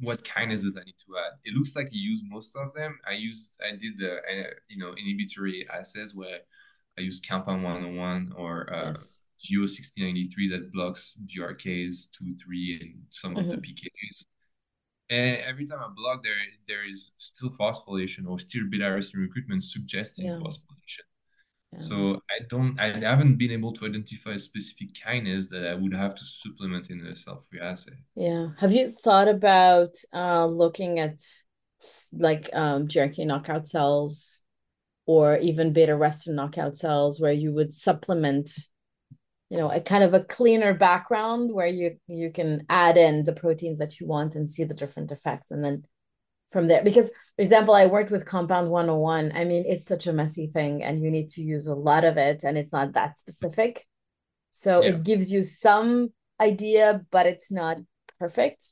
what 0.00 0.24
kinases 0.24 0.76
I 0.78 0.84
need 0.84 0.98
to 1.06 1.16
add. 1.18 1.38
It 1.44 1.54
looks 1.54 1.74
like 1.76 1.88
you 1.92 2.00
use 2.10 2.22
most 2.24 2.54
of 2.56 2.72
them. 2.74 2.98
I 3.06 3.12
use 3.12 3.50
I 3.60 3.72
did 3.72 3.98
the 3.98 4.16
uh, 4.16 4.50
you 4.68 4.78
know 4.78 4.92
inhibitory 4.92 5.66
assays 5.72 6.14
where 6.14 6.40
I 6.98 7.02
use 7.02 7.20
compound 7.26 7.62
101 7.64 8.32
or 8.36 8.72
uh, 8.72 8.92
Yes. 8.92 9.22
GO 9.50 9.66
1693 9.66 10.50
that 10.50 10.72
blocks 10.72 11.14
GRKs 11.26 12.06
2, 12.16 12.34
3, 12.36 12.78
and 12.82 13.02
some 13.10 13.36
of 13.36 13.48
the 13.50 13.56
hmm 13.56 13.58
PKs. 13.58 14.24
And 15.10 15.38
every 15.42 15.66
time 15.66 15.80
I 15.80 15.88
block 15.94 16.22
there, 16.24 16.34
there 16.68 16.88
is 16.88 17.12
still 17.16 17.50
phosphorylation 17.50 18.28
or 18.28 18.38
still 18.38 18.64
beta 18.70 18.90
recruitment 19.14 19.64
suggesting 19.64 20.26
Yeah. 20.26 20.38
phosphorylation. 20.42 21.07
Yeah. 21.72 21.78
So 21.80 22.22
I 22.30 22.44
don't, 22.48 22.78
I 22.80 22.98
haven't 23.00 23.36
been 23.36 23.50
able 23.50 23.72
to 23.74 23.86
identify 23.86 24.32
a 24.32 24.38
specific 24.38 24.94
kinase 24.94 25.48
that 25.50 25.66
I 25.66 25.74
would 25.74 25.94
have 25.94 26.14
to 26.14 26.24
supplement 26.24 26.90
in 26.90 27.06
a 27.06 27.14
cell-free 27.14 27.60
assay. 27.60 27.92
Yeah. 28.14 28.48
Have 28.58 28.72
you 28.72 28.90
thought 28.90 29.28
about 29.28 29.96
uh, 30.14 30.46
looking 30.46 30.98
at 30.98 31.20
like 32.12 32.50
um, 32.52 32.88
GRK 32.88 33.26
knockout 33.26 33.66
cells 33.66 34.40
or 35.06 35.36
even 35.38 35.72
beta 35.72 35.92
arrestin 35.92 36.34
knockout 36.34 36.76
cells 36.76 37.20
where 37.20 37.32
you 37.32 37.52
would 37.52 37.72
supplement, 37.72 38.50
you 39.48 39.56
know, 39.56 39.70
a 39.70 39.80
kind 39.80 40.04
of 40.04 40.14
a 40.14 40.24
cleaner 40.24 40.74
background 40.74 41.52
where 41.52 41.66
you 41.66 41.96
you 42.06 42.30
can 42.30 42.64
add 42.68 42.96
in 42.96 43.24
the 43.24 43.32
proteins 43.32 43.78
that 43.78 44.00
you 44.00 44.06
want 44.06 44.34
and 44.34 44.50
see 44.50 44.64
the 44.64 44.74
different 44.74 45.10
effects 45.10 45.50
and 45.50 45.64
then 45.64 45.84
from 46.50 46.66
there 46.68 46.82
because 46.82 47.08
for 47.36 47.42
example 47.42 47.74
i 47.74 47.86
worked 47.86 48.10
with 48.10 48.24
compound 48.24 48.70
101 48.70 49.32
i 49.34 49.44
mean 49.44 49.64
it's 49.66 49.84
such 49.84 50.06
a 50.06 50.12
messy 50.12 50.46
thing 50.46 50.82
and 50.82 51.00
you 51.02 51.10
need 51.10 51.28
to 51.28 51.42
use 51.42 51.66
a 51.66 51.74
lot 51.74 52.04
of 52.04 52.16
it 52.16 52.44
and 52.44 52.56
it's 52.56 52.72
not 52.72 52.92
that 52.94 53.18
specific 53.18 53.86
so 54.50 54.80
Yeah. 54.80 54.88
it 54.88 55.02
gives 55.04 55.30
you 55.30 55.42
some 55.42 56.12
idea 56.40 57.04
but 57.10 57.26
it's 57.26 57.50
not 57.50 57.76
perfect 58.18 58.68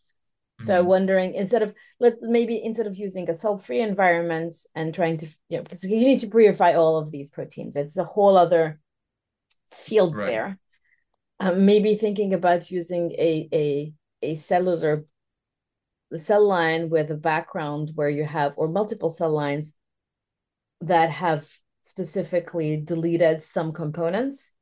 so 0.63 0.83
Mhm. 0.83 0.87
wondering 0.87 1.35
instead 1.35 1.63
of 1.63 1.75
let 2.01 2.15
maybe 2.23 2.63
instead 2.65 2.87
of 2.87 2.97
using 2.97 3.29
a 3.29 3.35
salt-free 3.35 3.81
environment 3.81 4.55
and 4.75 4.95
trying 4.95 5.19
to 5.19 5.27
you 5.49 5.59
know 5.59 5.63
because 5.63 5.85
you 5.85 5.91
need 5.91 6.21
to 6.21 6.29
purify 6.29 6.73
all 6.75 6.97
of 6.97 7.11
these 7.11 7.31
proteins 7.31 7.77
it's 7.77 7.97
a 7.99 8.05
whole 8.05 8.37
other 8.39 8.81
field 9.71 10.15
Right. 10.15 10.29
there 10.29 10.59
um, 11.41 11.67
maybe 11.67 11.95
thinking 11.95 12.33
about 12.33 12.71
using 12.71 13.13
a 13.13 13.49
a 13.53 13.93
a 14.23 14.37
cellular 14.37 15.05
cell 16.17 16.47
line 16.47 16.91
with 16.91 17.11
a 17.11 17.15
background 17.17 17.93
where 17.95 18.09
you 18.11 18.25
have 18.25 18.53
or 18.57 18.69
multiple 18.69 19.11
cell 19.11 19.31
lines 19.33 19.75
that 20.81 21.11
have 21.11 21.49
specifically 21.83 22.77
deleted 22.77 23.43
some 23.43 23.73
components 23.73 24.53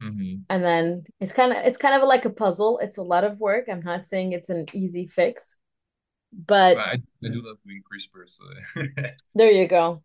Mhm. 0.00 0.44
and 0.48 0.64
then 0.64 1.04
it's 1.20 1.32
kind 1.32 1.52
of 1.52 1.58
it's 1.58 1.78
kind 1.78 1.94
of 2.00 2.06
like 2.06 2.24
a 2.24 2.30
puzzle 2.30 2.78
it's 2.80 2.98
a 2.98 3.02
lot 3.02 3.24
of 3.24 3.38
work 3.40 3.66
i'm 3.68 3.80
not 3.82 4.04
saying 4.04 4.32
it's 4.32 4.50
an 4.50 4.66
easy 4.72 5.06
fix 5.06 5.56
but 6.46 6.76
But 6.76 6.86
I, 6.86 6.92
I 7.24 7.28
do 7.28 7.42
love 7.44 7.58
doing 7.66 7.82
CRISPR, 7.90 8.28
so 8.28 8.44
there 9.34 9.50
you 9.50 9.68
go 9.68 10.02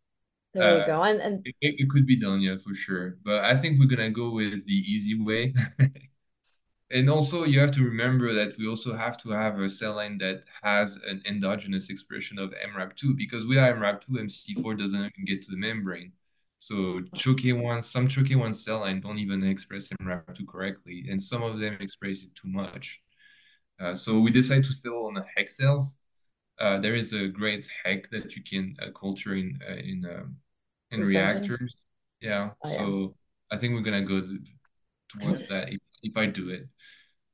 there 0.53 0.77
you 0.77 0.81
uh, 0.81 0.85
go 0.85 1.03
and 1.03 1.21
and 1.21 1.45
it, 1.45 1.55
it 1.61 1.89
could 1.89 2.05
be 2.07 2.19
done, 2.19 2.41
yeah, 2.41 2.55
for 2.63 2.73
sure. 2.73 3.17
But 3.23 3.43
I 3.43 3.57
think 3.59 3.79
we're 3.79 3.87
gonna 3.87 4.09
go 4.09 4.31
with 4.31 4.65
the 4.65 4.73
easy 4.73 5.19
way. 5.21 5.53
And 6.91 7.09
also, 7.09 7.45
you 7.45 7.59
have 7.59 7.71
to 7.71 7.83
remember 7.83 8.33
that 8.33 8.57
we 8.59 8.67
also 8.67 8.93
have 8.93 9.17
to 9.19 9.31
have 9.31 9.59
a 9.59 9.69
cell 9.69 9.95
line 9.95 10.19
that 10.19 10.43
has 10.61 10.97
an 11.07 11.23
endogenous 11.25 11.89
expression 11.89 12.37
of 12.37 12.51
MRAP2 12.51 13.17
because 13.17 13.45
without 13.45 13.75
MRAP2, 13.75 14.09
MC4 14.09 14.77
doesn't 14.77 14.99
even 14.99 15.25
get 15.25 15.41
to 15.43 15.51
the 15.51 15.57
membrane. 15.57 16.11
So 16.59 17.01
CHOK1, 17.15 17.83
some 17.83 18.07
CHOK1 18.07 18.55
cell 18.55 18.79
line 18.79 19.01
don't 19.01 19.17
even 19.17 19.43
express 19.43 19.87
MRAP2 20.01 20.47
correctly, 20.47 21.05
and 21.09 21.21
some 21.21 21.41
of 21.41 21.59
them 21.59 21.77
express 21.79 22.23
it 22.23 22.35
too 22.35 22.47
much. 22.47 23.01
Uh, 23.79 23.95
so 23.95 24.19
we 24.19 24.31
decided 24.31 24.65
to 24.65 24.73
settle 24.73 25.07
on 25.07 25.15
the 25.15 25.25
HEK 25.35 25.49
cells. 25.49 25.97
Uh, 26.59 26.79
there 26.79 26.95
is 26.95 27.13
a 27.13 27.27
great 27.27 27.67
HEK 27.83 28.09
that 28.11 28.35
you 28.35 28.43
can 28.43 28.75
uh, 28.81 28.91
culture 28.97 29.35
in 29.35 29.59
uh, 29.67 29.73
in 29.73 30.05
um, 30.05 30.37
in 30.91 31.01
reactors. 31.01 31.75
Yeah, 32.21 32.51
oh 32.63 32.71
yeah 32.71 32.77
so 32.77 33.15
I 33.51 33.57
think 33.57 33.73
we're 33.73 33.81
gonna 33.81 34.05
go 34.05 34.21
towards 35.09 35.43
that 35.49 35.73
if, 35.73 35.79
if 36.05 36.17
I 36.17 36.27
do 36.27 36.49
it 36.49 36.67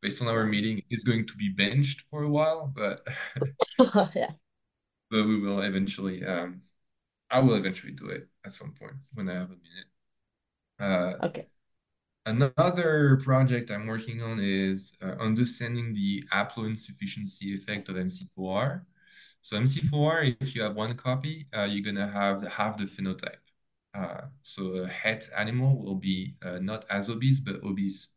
based 0.01 0.21
on 0.21 0.27
our 0.27 0.45
meeting, 0.45 0.81
is 0.89 1.03
going 1.03 1.27
to 1.27 1.35
be 1.35 1.49
benched 1.49 2.03
for 2.09 2.23
a 2.23 2.29
while, 2.29 2.73
but 2.75 3.05
yeah 4.15 4.31
but 5.11 5.27
we 5.27 5.39
will 5.39 5.61
eventually. 5.61 6.25
Um, 6.25 6.61
I 7.29 7.39
will 7.39 7.55
eventually 7.55 7.93
do 7.93 8.07
it 8.07 8.27
at 8.45 8.53
some 8.53 8.73
point 8.77 8.95
when 9.13 9.29
I 9.29 9.33
have 9.33 9.51
a 9.51 9.59
minute. 9.67 9.89
Uh, 10.79 11.25
okay 11.27 11.47
another 12.25 13.19
project 13.23 13.71
I'm 13.71 13.87
working 13.87 14.21
on 14.21 14.39
is 14.39 14.93
uh, 15.01 15.15
understanding 15.19 15.93
the 15.93 16.23
haploinsufficiency 16.33 17.55
effect 17.57 17.89
of 17.89 17.95
MC4R. 17.95 18.81
So 19.41 19.57
MC4R, 19.57 20.35
if 20.39 20.55
you 20.55 20.61
have 20.61 20.75
one 20.75 20.95
copy, 20.95 21.47
uh, 21.55 21.63
you're 21.63 21.83
gonna 21.83 22.11
have 22.11 22.43
half 22.43 22.77
the 22.77 22.85
phenotype. 22.85 23.41
Uh, 23.93 24.21
so 24.43 24.83
a 24.83 24.87
het 24.87 25.29
animal 25.35 25.77
will 25.83 25.95
be 25.95 26.35
uh, 26.45 26.59
not 26.59 26.85
as 26.89 27.09
obese, 27.09 27.39
but 27.39 27.61
obese 27.63 28.07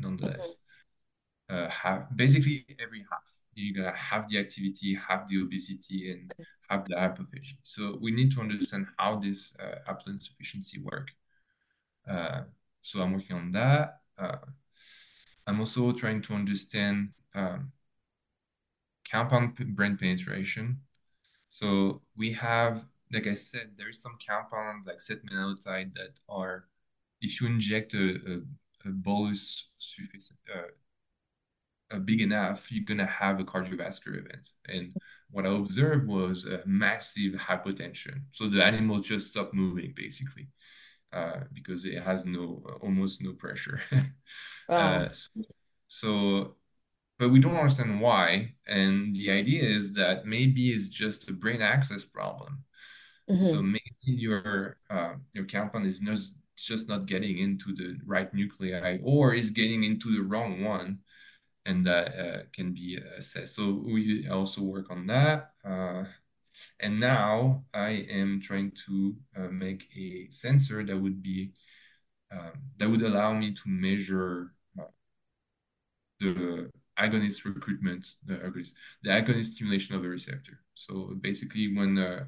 nonetheless. 0.00 0.56
Mhm. 1.50 1.56
uh, 1.56 1.68
have 1.70 2.16
basically 2.16 2.66
every 2.80 3.04
half. 3.10 3.42
You're 3.54 3.84
gonna 3.84 3.96
have 3.96 4.28
the 4.28 4.38
activity, 4.38 4.94
have 4.94 5.28
the 5.28 5.42
obesity, 5.42 6.10
and 6.12 6.32
have 6.70 6.86
the 6.88 6.94
hypophagy. 6.96 7.58
So 7.62 7.98
we 8.00 8.10
need 8.12 8.32
to 8.32 8.40
understand 8.40 8.86
how 8.98 9.18
this 9.20 9.54
uh, 9.60 9.76
haploinsufficiency 9.88 10.82
work. 10.82 11.12
Uh, 12.08 12.42
so 12.82 13.00
I'm 13.02 13.12
working 13.14 13.36
on 13.36 13.52
that. 13.52 14.00
Uh, 14.18 14.38
I'm 15.46 15.60
also 15.60 15.92
trying 15.92 16.22
to 16.22 16.34
understand 16.34 17.12
um, 17.34 17.72
compound 19.10 19.54
brain 19.76 19.96
penetration. 19.96 20.80
So 21.48 22.02
we 22.16 22.32
have, 22.34 22.86
like 23.12 23.26
I 23.26 23.34
said, 23.34 23.72
there 23.76 23.90
is 23.90 24.02
some 24.02 24.18
compounds 24.26 24.86
like 24.86 24.98
setmelanotide 24.98 25.94
that 25.94 26.20
are, 26.28 26.66
if 27.20 27.40
you 27.40 27.46
inject 27.48 27.94
a, 27.94 28.16
a, 28.32 28.40
a 28.86 28.90
bolus 28.90 29.68
sufficient, 29.78 30.38
uh, 31.90 31.98
big 31.98 32.20
enough, 32.20 32.70
you're 32.72 32.84
gonna 32.84 33.06
have 33.06 33.40
a 33.40 33.44
cardiovascular 33.44 34.18
event. 34.18 34.50
And 34.68 34.94
what 35.30 35.46
I 35.46 35.54
observed 35.54 36.06
was 36.08 36.44
a 36.44 36.62
massive 36.66 37.34
hypotension. 37.34 38.22
So 38.32 38.48
the 38.48 38.64
animal 38.64 39.00
just 39.00 39.30
stopped 39.30 39.54
moving 39.54 39.92
basically 39.96 40.48
uh, 41.12 41.42
because 41.52 41.84
it 41.84 42.02
has 42.02 42.24
no 42.24 42.64
almost 42.82 43.22
no 43.22 43.32
pressure. 43.34 43.80
wow 44.68 45.06
uh, 45.06 45.08
so, 45.12 45.30
so, 45.88 46.56
but 47.18 47.30
we 47.30 47.40
don't 47.40 47.56
understand 47.56 48.00
why. 48.00 48.54
And 48.66 49.14
the 49.16 49.30
idea 49.32 49.64
is 49.64 49.92
that 49.94 50.26
maybe 50.26 50.72
it's 50.72 50.88
just 50.88 51.28
a 51.28 51.32
brain 51.32 51.62
access 51.62 52.04
problem. 52.04 52.64
So 53.38 53.62
hmm 53.62 53.62
maybe 53.62 53.82
your 54.04 54.78
uh, 54.90 55.14
your 55.34 55.44
compound 55.46 55.86
is 55.86 56.00
not, 56.02 56.18
just 56.56 56.88
not 56.88 57.06
getting 57.06 57.38
into 57.38 57.74
the 57.74 57.98
right 58.06 58.32
nuclei 58.32 58.98
or 59.02 59.34
is 59.34 59.50
getting 59.50 59.84
into 59.84 60.14
the 60.14 60.22
wrong 60.22 60.62
one 60.62 60.98
and 61.66 61.86
that 61.86 62.08
uh, 62.18 62.42
can 62.52 62.72
be 62.72 62.98
assessed. 63.18 63.54
So 63.54 63.82
we 63.84 64.28
also 64.28 64.62
work 64.62 64.90
on 64.90 65.06
that. 65.06 65.50
Uh, 65.64 66.04
and 66.80 67.00
now 67.00 67.64
I 67.72 68.06
am 68.10 68.40
trying 68.40 68.72
to 68.86 69.16
uh, 69.36 69.48
make 69.48 69.88
a 69.96 70.28
sensor 70.30 70.84
that 70.84 70.96
would 70.96 71.22
be 71.22 71.52
um, 72.30 72.52
that 72.78 72.88
would 72.88 73.02
allow 73.02 73.32
me 73.32 73.54
to 73.54 73.62
measure 73.66 74.52
uh, 74.78 74.84
the 76.20 76.70
agonist 76.98 77.44
recruitment, 77.44 78.06
the 78.24 78.34
agonist, 78.34 78.72
the 79.02 79.10
agonist 79.10 79.54
stimulation 79.54 79.94
of 79.94 80.04
a 80.04 80.08
receptor. 80.08 80.60
So 80.74 81.14
basically, 81.20 81.76
when 81.76 81.98
uh, 81.98 82.24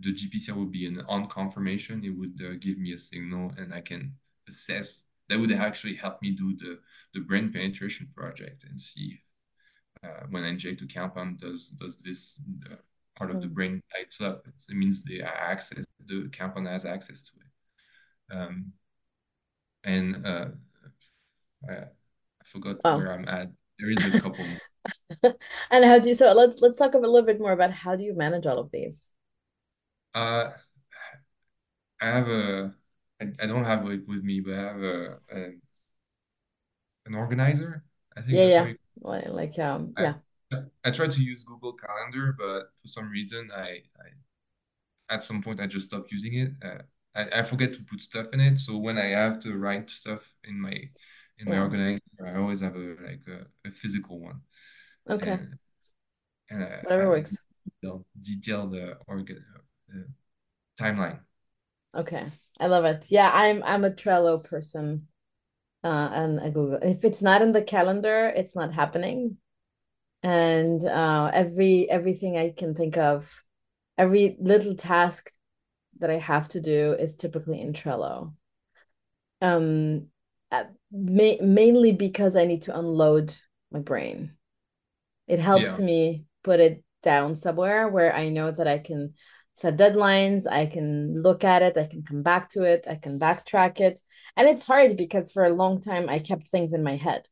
the 0.00 0.12
GPCR 0.12 0.56
would 0.58 0.72
be 0.72 0.86
an 0.86 1.00
on 1.08 1.28
confirmation. 1.28 2.04
it 2.04 2.10
would 2.10 2.40
uh, 2.44 2.54
give 2.60 2.78
me 2.78 2.92
a 2.92 2.98
signal, 2.98 3.52
and 3.58 3.74
I 3.74 3.80
can 3.80 4.14
assess. 4.48 5.02
That 5.28 5.38
would 5.38 5.52
actually 5.52 5.96
help 5.96 6.20
me 6.22 6.32
do 6.32 6.56
the 6.56 6.80
the 7.14 7.20
brain 7.20 7.52
penetration 7.52 8.10
project 8.16 8.64
and 8.68 8.80
see 8.80 9.18
if 10.02 10.10
uh, 10.10 10.26
when 10.30 10.44
I 10.44 10.48
inject 10.48 10.82
a 10.82 10.86
compound, 10.86 11.40
does 11.40 11.68
does 11.80 11.96
this 11.98 12.34
uh, 12.70 12.76
part 13.16 13.30
of 13.30 13.40
the 13.40 13.46
hmm 13.46 13.54
brain 13.56 13.82
lights 13.96 14.20
up? 14.20 14.46
It 14.68 14.76
means 14.76 15.02
the 15.02 15.22
access 15.22 15.84
the 16.06 16.30
compound 16.36 16.68
has 16.68 16.84
access 16.84 17.22
to 17.22 17.32
it. 17.40 18.36
Um, 18.36 18.72
and 19.84 20.26
uh, 20.26 20.46
I, 21.68 21.72
I 21.72 22.44
forgot 22.44 22.78
wow 22.84 22.90
where 22.90 23.12
I'm 23.12 23.28
at. 23.28 23.52
There 23.78 23.90
is 23.90 24.06
a 24.06 24.12
couple 24.12 24.46
more. 24.48 24.60
and 25.70 25.84
how 25.84 25.98
do 25.98 26.08
you 26.08 26.14
so 26.14 26.32
let's 26.32 26.60
let's 26.60 26.78
talk 26.78 26.94
a 26.94 26.98
little 26.98 27.22
bit 27.22 27.40
more 27.40 27.52
about 27.52 27.70
how 27.72 27.96
do 27.96 28.02
you 28.04 28.14
manage 28.16 28.46
all 28.46 28.58
of 28.58 28.70
these 28.70 29.10
Uh, 30.14 30.50
I 32.00 32.06
have 32.06 32.28
a 32.28 32.74
I, 33.20 33.26
I 33.40 33.46
don't 33.46 33.64
have 33.64 33.86
it 33.90 34.06
with 34.08 34.22
me, 34.24 34.40
but 34.40 34.54
I 34.54 34.62
have 34.62 34.82
a, 34.82 35.18
a 35.32 35.52
an 37.06 37.14
organizer. 37.14 37.84
I 38.16 38.22
think 38.22 38.42
yeah 38.44 38.44
yeah 38.44 38.68
like, 39.28 39.58
um 39.58 39.94
I 39.96 40.02
yeah 40.02 40.14
I 40.84 40.90
tried 40.90 41.12
to 41.12 41.22
use 41.22 41.42
Google 41.44 41.72
Calendar, 41.72 42.34
but 42.38 42.72
for 42.80 42.88
some 42.88 43.10
reason 43.10 43.50
I, 43.54 43.82
I 44.00 44.08
at 45.10 45.24
some 45.24 45.42
point 45.42 45.60
I 45.60 45.66
just 45.66 45.86
stopped 45.86 46.10
using 46.12 46.34
it. 46.34 46.52
Uh, 46.64 46.82
I, 47.14 47.40
I 47.40 47.42
forget 47.42 47.72
to 47.74 47.80
put 47.84 48.02
stuff 48.02 48.26
in 48.32 48.40
it. 48.40 48.58
So 48.58 48.78
when 48.78 48.98
I 48.98 49.06
have 49.10 49.40
to 49.42 49.56
write 49.56 49.90
stuff 49.90 50.22
in 50.44 50.60
my 50.60 50.74
in 51.38 51.48
my 51.48 51.58
Yeah. 51.58 51.60
organizer, 51.60 52.00
I 52.24 52.36
always 52.36 52.60
have 52.60 52.76
a 52.76 52.96
like 53.02 53.22
a, 53.28 53.46
a 53.68 53.70
physical 53.72 54.20
one. 54.20 54.40
Okay. 55.08 55.38
And 55.38 55.58
and 56.50 56.64
I, 56.64 56.84
I 56.98 57.04
Whatever 57.04 57.08
a 57.08 57.10
works. 57.10 57.40
detailed, 57.82 58.04
detailed 58.22 58.76
uh, 58.76 58.94
organ 59.06 59.44
timeline. 60.78 61.20
Okay. 61.96 62.26
I 62.60 62.66
love 62.66 62.84
it. 62.84 63.06
Yeah, 63.10 63.30
I'm 63.32 63.62
I'm 63.62 63.84
a 63.84 63.90
Trello 63.90 64.42
person. 64.42 65.08
Uh, 65.84 66.10
and 66.12 66.40
a 66.40 66.50
Google. 66.50 66.78
If 66.82 67.04
it's 67.04 67.22
not 67.22 67.42
in 67.42 67.52
the 67.52 67.62
calendar, 67.62 68.32
it's 68.34 68.56
not 68.56 68.74
happening. 68.74 69.38
And 70.22 70.84
uh, 70.84 71.30
every 71.32 71.88
everything 71.90 72.38
I 72.38 72.50
can 72.50 72.74
think 72.74 72.96
of, 72.96 73.44
every 73.98 74.36
little 74.40 74.76
task 74.76 75.30
that 76.00 76.10
I 76.10 76.18
have 76.18 76.48
to 76.50 76.60
do 76.60 76.94
is 76.98 77.16
typically 77.16 77.60
in 77.60 77.72
Trello. 77.74 78.34
Um, 79.40 80.06
uh, 80.50 80.64
ma 80.92 81.32
mainly 81.40 81.92
because 81.92 82.36
I 82.36 82.44
need 82.44 82.62
to 82.62 82.78
unload 82.78 83.34
my 83.70 83.80
brain. 83.80 84.32
It 85.28 85.38
helps 85.38 85.78
Yeah. 85.78 85.84
me 85.84 86.24
put 86.42 86.60
it 86.60 86.84
down 87.02 87.36
somewhere 87.36 87.88
where 87.88 88.14
I 88.14 88.28
know 88.30 88.50
that 88.50 88.66
I 88.68 88.78
can 88.78 89.14
set 89.54 89.76
deadlines, 89.76 90.46
I 90.50 90.66
can 90.66 91.22
look 91.22 91.44
at 91.44 91.62
it, 91.62 91.76
I 91.76 91.86
can 91.86 92.02
come 92.02 92.22
back 92.22 92.50
to 92.50 92.64
it, 92.64 92.86
I 92.88 92.96
can 92.96 93.18
backtrack 93.18 93.80
it. 93.80 94.00
And 94.36 94.48
it's 94.48 94.64
hard 94.64 94.96
because 94.96 95.32
for 95.32 95.44
a 95.44 95.54
long 95.54 95.80
time 95.80 96.08
I 96.08 96.18
kept 96.18 96.48
things 96.48 96.72
in 96.72 96.82
my 96.82 96.96
head. 96.96 97.28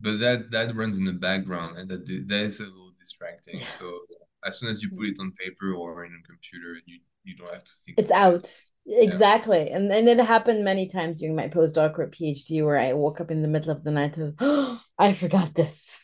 But 0.00 0.18
that 0.18 0.50
that 0.52 0.74
runs 0.74 0.96
in 0.96 1.04
the 1.04 1.12
background 1.12 1.76
and 1.76 1.90
that 1.90 2.06
that 2.06 2.40
is 2.40 2.60
a 2.60 2.64
little 2.64 2.92
distracting. 2.98 3.58
Yeah. 3.58 3.66
So 3.78 3.98
as 4.46 4.58
soon 4.58 4.70
as 4.70 4.82
you 4.82 4.88
put 4.88 4.98
mm-hmm. 4.98 5.04
it 5.06 5.20
on 5.20 5.32
paper 5.32 5.74
or 5.74 6.04
in 6.04 6.12
a 6.12 6.26
computer, 6.26 6.76
you 6.86 7.00
you 7.24 7.36
don't 7.36 7.52
have 7.52 7.64
to 7.64 7.72
think 7.84 7.98
It's 7.98 8.10
about 8.10 8.34
it. 8.34 8.36
out. 8.36 8.64
Exactly. 8.86 9.70
And 9.70 9.92
and 9.92 10.08
it 10.08 10.18
happened 10.20 10.64
many 10.64 10.86
times 10.86 11.20
during 11.20 11.36
my 11.36 11.48
postdoc 11.48 11.98
or 11.98 12.08
PhD 12.08 12.64
where 12.64 12.78
I 12.78 12.94
woke 12.94 13.20
up 13.20 13.30
in 13.30 13.42
the 13.42 13.48
middle 13.48 13.70
of 13.70 13.84
the 13.84 13.90
night 13.90 14.14
to, 14.14 14.34
oh, 14.40 14.80
I 14.98 15.12
forgot 15.12 15.54
this. 15.54 15.98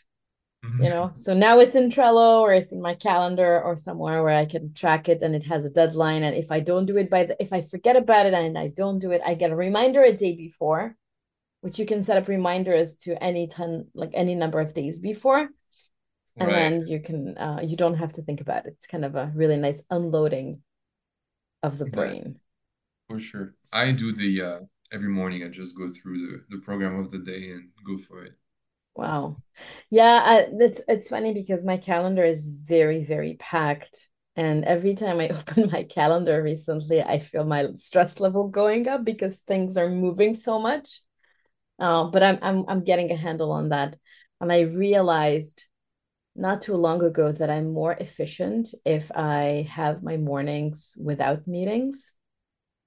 You 0.78 0.90
know, 0.90 1.10
so 1.14 1.32
now 1.34 1.59
it's 1.59 1.74
in 1.74 1.88
Trello 1.90 2.40
or 2.40 2.52
it's 2.52 2.70
in 2.72 2.82
my 2.82 2.94
calendar 2.94 3.62
or 3.62 3.76
somewhere 3.78 4.22
where 4.22 4.36
I 4.36 4.44
can 4.44 4.74
track 4.74 5.09
it 5.09 5.22
and 5.22 5.34
it 5.34 5.44
has 5.44 5.64
a 5.64 5.70
deadline. 5.70 6.22
And 6.22 6.36
if 6.36 6.52
I 6.52 6.60
don't 6.60 6.84
do 6.86 6.98
it 6.98 7.09
by 7.09 7.24
the, 7.24 7.43
if 7.43 7.52
I 7.52 7.62
forget 7.62 7.97
about 7.97 8.26
it 8.26 8.34
and 8.34 8.59
I 8.59 8.68
don't 8.68 8.98
do 8.98 9.10
it, 9.10 9.22
I 9.24 9.34
get 9.34 9.51
a 9.51 9.56
reminder 9.56 10.02
a 10.02 10.12
day 10.12 10.36
before, 10.36 10.94
which 11.62 11.78
you 11.78 11.86
can 11.86 12.05
set 12.05 12.18
up 12.18 12.28
reminders 12.28 12.97
to 13.05 13.22
any 13.22 13.47
ton, 13.47 13.86
like 13.94 14.10
any 14.14 14.34
number 14.34 14.60
of 14.60 14.74
days 14.74 15.01
before. 15.01 15.48
And 16.38 16.48
Right. 16.51 16.56
then 16.56 16.86
you 16.86 17.01
can, 17.01 17.38
uh, 17.38 17.60
you 17.64 17.76
don't 17.78 17.97
have 17.97 18.12
to 18.14 18.22
think 18.22 18.43
about 18.43 18.66
it. 18.66 18.74
It's 18.76 18.86
kind 18.86 19.05
of 19.05 19.14
a 19.14 19.32
really 19.34 19.56
nice 19.56 19.82
unloading 19.90 20.62
of 21.62 21.78
the 21.78 21.86
brain. 21.86 22.38
for 23.09 23.18
sure. 23.18 23.55
I 23.72 23.93
do 23.93 24.12
the 24.12 24.43
uh 24.43 24.60
every 24.93 25.09
morning 25.09 25.43
I 25.43 25.48
just 25.48 25.76
go 25.76 25.90
through 25.90 26.18
the 26.26 26.56
the 26.56 26.62
program 26.62 26.98
of 26.98 27.10
the 27.10 27.18
day 27.18 27.51
and 27.51 27.70
go 27.86 27.98
for 27.98 28.24
it. 28.24 28.34
Wow. 28.97 29.36
Yeah, 29.90 30.23
I, 30.24 30.47
it's 30.60 30.81
it's 30.89 31.09
funny 31.09 31.32
because 31.35 31.64
my 31.64 31.77
calendar 31.77 32.24
is 32.24 32.48
very, 32.51 33.05
very 33.05 33.35
packed. 33.39 34.09
And 34.36 34.64
every 34.64 34.94
time 34.94 35.20
I 35.20 35.28
open 35.31 35.70
my 35.70 35.82
calendar 35.85 36.43
recently, 36.43 37.02
I 37.02 37.18
feel 37.18 37.44
my 37.44 37.68
stress 37.74 38.20
level 38.20 38.48
going 38.48 38.89
up 38.89 39.05
because 39.05 39.39
things 39.40 39.77
are 39.77 39.89
moving 39.90 40.35
so 40.35 40.59
much. 40.59 41.01
Uh, 41.78 42.05
but 42.06 42.23
I'm 42.23 42.39
I'm 42.43 42.64
I'm 42.68 42.85
getting 42.85 43.12
a 43.12 43.16
handle 43.16 43.52
on 43.52 43.70
that. 43.70 43.97
And 44.40 44.52
I 44.52 44.60
realized 44.62 45.64
not 46.36 46.62
too 46.62 46.77
long 46.77 47.02
ago 47.05 47.32
that 47.32 47.51
I'm 47.51 47.73
more 47.73 47.94
efficient 47.94 48.74
if 48.85 49.10
I 49.14 49.66
have 49.70 50.02
my 50.02 50.16
mornings 50.18 50.94
without 50.98 51.47
meetings, 51.48 52.12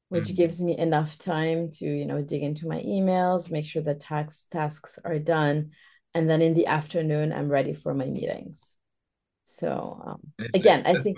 which 0.09 0.29
Mhm. 0.29 0.35
gives 0.35 0.61
me 0.61 0.77
enough 0.77 1.17
time 1.19 1.69
to, 1.71 1.85
you 1.85 2.05
know, 2.05 2.21
dig 2.21 2.41
into 2.43 2.67
my 2.67 2.81
emails, 2.81 3.51
make 3.51 3.65
sure 3.65 3.81
the 3.81 3.93
tax 3.95 4.45
tasks 4.49 4.97
are 5.05 5.19
done, 5.19 5.71
and 6.13 6.29
then 6.29 6.41
in 6.41 6.53
the 6.53 6.67
afternoon 6.67 7.31
I'm 7.31 7.49
ready 7.49 7.73
for 7.73 7.93
my 7.93 8.05
meetings. 8.05 8.77
So 9.43 10.01
um, 10.05 10.21
again, 10.53 10.83
I 10.85 10.95
think 10.95 11.17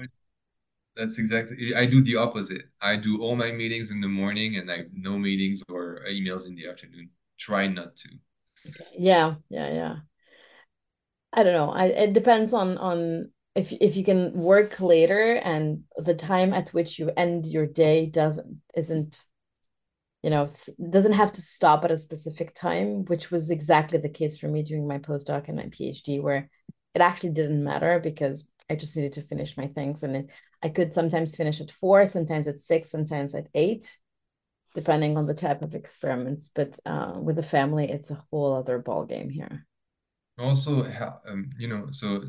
that's 0.96 1.18
exactly 1.18 1.74
I 1.76 1.86
do 1.86 2.02
the 2.02 2.18
opposite. 2.18 2.64
I 2.82 2.96
do 2.98 3.22
all 3.22 3.36
my 3.36 3.52
meetings 3.52 3.92
in 3.92 4.02
the 4.02 4.08
morning 4.08 4.58
and 4.58 4.72
I 4.72 4.78
have 4.78 4.94
no 4.94 5.18
meetings 5.18 5.62
or 5.70 6.02
emails 6.10 6.48
in 6.48 6.56
the 6.56 6.70
afternoon. 6.70 7.10
Try 7.38 7.68
not 7.68 7.96
to. 7.98 8.10
okay. 8.70 8.86
yeah, 8.98 9.36
yeah, 9.50 9.74
yeah. 9.74 9.96
I 11.34 11.44
don't 11.44 11.54
know. 11.54 11.72
I 11.72 11.86
it 11.86 12.14
depends 12.14 12.54
on 12.54 12.78
on 12.78 13.32
if 13.56 13.72
if 13.74 13.96
you 13.96 14.04
can 14.04 14.34
work 14.34 14.80
later 14.80 15.36
and 15.36 15.84
the 15.98 16.14
time 16.14 16.54
at 16.54 16.70
which 16.70 17.00
you 17.00 17.12
end 17.16 17.46
your 17.46 17.66
day 17.66 18.06
doesn't 18.06 18.62
isn't 18.76 19.22
you 20.24 20.30
know 20.30 20.48
doesn't 20.90 21.14
have 21.14 21.32
to 21.34 21.42
stop 21.42 21.84
at 21.84 21.92
a 21.92 21.98
specific 21.98 22.54
time, 22.54 23.06
which 23.06 23.32
was 23.32 23.50
exactly 23.50 23.98
the 24.00 24.10
case 24.10 24.38
for 24.38 24.48
me 24.48 24.64
during 24.64 24.88
my 24.88 25.00
postdoc 25.00 25.48
and 25.48 25.58
my 25.58 25.66
PhD, 25.66 26.22
where 26.22 26.50
it 26.94 27.02
actually 27.02 27.32
didn't 27.32 27.64
matter 27.64 28.00
because 28.00 28.48
I 28.70 28.76
just 28.76 28.96
needed 28.96 29.14
to 29.14 29.22
finish 29.22 29.58
my 29.58 29.68
things, 29.68 30.04
and 30.04 30.16
it, 30.16 30.30
I 30.62 30.70
could 30.70 30.94
sometimes 30.94 31.36
finish 31.36 31.60
at 31.62 31.72
four, 31.72 32.06
sometimes 32.06 32.48
at 32.48 32.60
six, 32.60 32.90
sometimes 32.90 33.36
at 33.36 33.48
eight, 33.54 33.98
depending 34.76 35.18
on 35.18 35.26
the 35.26 35.34
type 35.34 35.62
of 35.62 35.76
experiments. 35.76 36.50
But 36.54 36.80
uh, 36.86 37.14
with 37.16 37.36
the 37.36 37.44
family, 37.44 37.90
it's 37.90 38.12
a 38.12 38.24
whole 38.30 38.54
other 38.54 38.80
ball 38.80 39.06
game 39.06 39.30
here. 39.30 39.66
Also, 40.40 40.84
um, 41.28 41.50
you 41.58 41.68
know, 41.68 41.88
so 41.92 42.24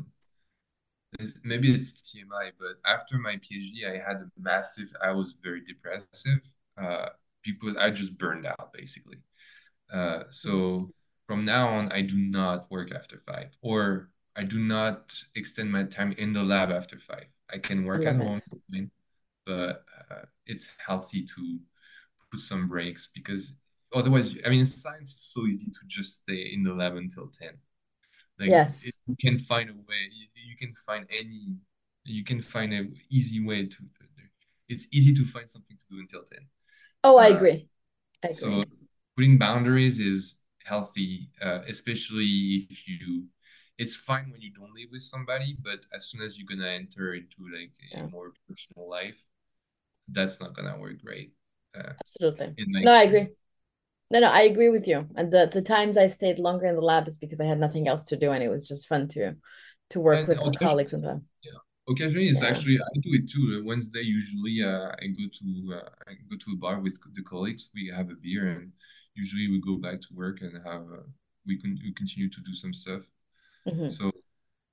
maybe 1.43 1.73
it's 1.73 2.01
TMI, 2.01 2.51
but 2.59 2.77
after 2.89 3.17
my 3.17 3.35
PhD, 3.37 3.87
I 3.87 3.97
had 3.97 4.17
a 4.17 4.29
massive, 4.39 4.91
I 5.03 5.11
was 5.11 5.35
very 5.43 5.61
depressive, 5.61 6.41
uh, 6.81 7.09
because 7.43 7.77
I 7.77 7.89
just 7.89 8.17
burned 8.17 8.45
out 8.45 8.71
basically. 8.73 9.17
Uh, 9.91 10.23
so 10.29 10.89
from 11.27 11.45
now 11.45 11.69
on, 11.69 11.91
I 11.91 12.01
do 12.01 12.17
not 12.17 12.69
work 12.71 12.91
after 12.93 13.21
five, 13.25 13.49
or 13.61 14.09
I 14.35 14.43
do 14.43 14.59
not 14.59 15.13
extend 15.35 15.71
my 15.71 15.83
time 15.83 16.13
in 16.17 16.33
the 16.33 16.43
lab 16.43 16.71
after 16.71 16.99
five. 16.99 17.25
I 17.51 17.59
can 17.59 17.85
work 17.85 18.05
at 18.05 18.15
home, 18.15 18.41
it. 18.71 18.89
but 19.45 19.83
uh, 20.11 20.23
it's 20.45 20.67
healthy 20.85 21.23
to 21.23 21.59
put 22.31 22.41
some 22.41 22.67
breaks 22.67 23.09
because 23.13 23.53
otherwise, 23.93 24.35
I 24.45 24.49
mean, 24.49 24.65
science 24.65 25.11
is 25.11 25.21
so 25.33 25.45
easy 25.45 25.65
to 25.67 25.79
just 25.87 26.21
stay 26.21 26.51
in 26.53 26.63
the 26.63 26.73
lab 26.73 26.95
until 26.95 27.27
10. 27.27 27.49
Like 28.39 28.47
it, 28.47 28.51
Yes. 28.51 28.85
you 29.05 29.15
can 29.21 29.39
find 29.39 29.69
a 29.69 29.73
way, 29.73 30.09
you, 30.11 30.27
you 30.33 30.57
can 30.57 30.73
find 30.85 31.05
any, 31.11 31.55
you 32.05 32.23
can 32.23 32.41
find 32.41 32.73
a 32.73 32.87
easy 33.09 33.45
way 33.45 33.67
to, 33.67 33.77
it's 34.67 34.87
easy 34.91 35.13
to 35.13 35.25
find 35.25 35.51
something 35.51 35.77
to 35.77 35.95
do 35.95 36.01
until 36.01 36.23
10. 36.23 36.39
Oh, 37.03 37.17
I 37.17 37.27
Uh, 37.27 37.29
agree. 37.29 37.69
I 38.23 38.29
agree. 38.29 38.59
so 38.59 38.65
putting 39.17 39.37
boundaries 39.37 39.99
is 39.99 40.35
healthy, 40.65 41.29
uh, 41.41 41.61
especially 41.67 42.67
if 42.69 42.87
you, 42.87 43.25
it's 43.77 43.95
fine 43.95 44.31
when 44.31 44.41
you 44.41 44.51
don't 44.53 44.73
live 44.75 44.89
with 44.91 45.03
somebody, 45.03 45.57
but 45.63 45.81
as 45.95 46.07
soon 46.09 46.21
as 46.21 46.37
you're 46.37 46.47
gonna 46.49 46.69
enter 46.71 47.13
into 47.15 47.37
like 47.53 47.71
a 47.81 47.87
Yeah, 47.91 48.07
more 48.11 48.33
personal 48.49 48.89
life, 48.89 49.19
that's 50.09 50.39
not 50.41 50.55
gonna 50.55 50.79
work 50.79 51.01
great, 51.03 51.33
uh, 51.75 51.93
absolutely. 52.01 52.55
No, 52.81 52.91
I 52.93 53.03
agree. 53.03 53.27
No, 54.11 54.19
no, 54.21 54.29
I 54.31 54.43
agree 54.43 54.69
with 54.69 54.87
you. 54.87 55.09
And 55.17 55.31
the 55.33 55.49
the 55.51 55.61
times 55.61 55.97
I 55.97 56.07
stayed 56.07 56.39
longer 56.39 56.67
in 56.67 56.75
the 56.75 56.81
lab 56.81 57.07
is 57.07 57.17
because 57.17 57.41
I 57.41 57.45
had 57.45 57.59
nothing 57.59 57.87
else 57.89 58.03
to 58.05 58.17
do, 58.17 58.31
and 58.31 58.43
it 58.43 58.49
was 58.49 58.67
just 58.67 58.87
fun 58.87 59.07
to 59.09 59.35
to 59.91 59.99
work 60.01 60.27
with 60.27 60.43
colleagues 60.55 60.93
and 60.93 61.03
them. 61.05 61.27
yeah, 61.43 61.59
occasionally 61.89 62.29
it's 62.29 62.41
Yeah. 62.41 62.43
actually 62.43 62.77
I 62.79 62.99
do 63.01 63.11
it 63.13 63.29
too. 63.29 63.59
Uh, 63.61 63.65
Wednesday 63.65 64.01
usually 64.01 64.63
uh, 64.63 64.89
I 65.01 65.07
go 65.07 65.25
to 65.39 65.73
uh, 65.75 65.89
I 66.07 66.13
go 66.29 66.37
to 66.37 66.51
a 66.53 66.57
bar 66.57 66.79
with 66.79 66.97
the 67.15 67.23
colleagues. 67.23 67.69
We 67.73 67.91
have 67.95 68.09
a 68.09 68.15
beer 68.15 68.47
and 68.49 68.71
usually 69.15 69.47
we 69.49 69.61
go 69.61 69.77
back 69.77 70.01
to 70.01 70.07
work 70.13 70.41
and 70.41 70.53
have 70.65 70.81
uh, 70.83 71.03
we 71.45 71.57
can 71.59 71.79
we 71.83 71.93
continue 71.93 72.29
to 72.29 72.41
do 72.41 72.53
some 72.55 72.73
stuff. 72.73 73.01
hmm 73.65 73.99
So 73.99 74.11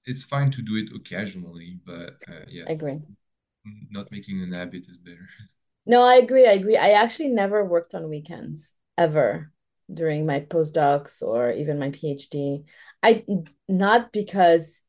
it's 0.06 0.24
fine 0.24 0.50
to 0.52 0.62
do 0.62 0.76
it 0.76 0.90
occasionally, 0.94 1.80
but 1.86 2.18
uh, 2.28 2.46
yeah, 2.48 2.68
I 2.68 2.72
agree. 2.72 3.02
not 3.90 4.10
making 4.12 4.42
an 4.42 4.52
habit 4.52 4.86
is 4.88 4.98
better. 4.98 5.28
No, 5.86 6.02
I 6.02 6.16
agree. 6.16 6.46
I 6.46 6.52
agree. 6.52 6.76
I 6.76 6.90
actually 6.90 7.28
never 7.30 7.64
worked 7.64 7.94
on 7.94 8.08
weekends 8.08 8.74
ever 8.96 9.52
during 9.92 10.26
my 10.26 10.40
postdocs 10.40 11.22
or 11.22 11.50
even 11.50 11.78
my 11.78 11.90
PhD. 11.90 12.64
I 13.02 13.24
not 13.68 14.12
because 14.12 14.82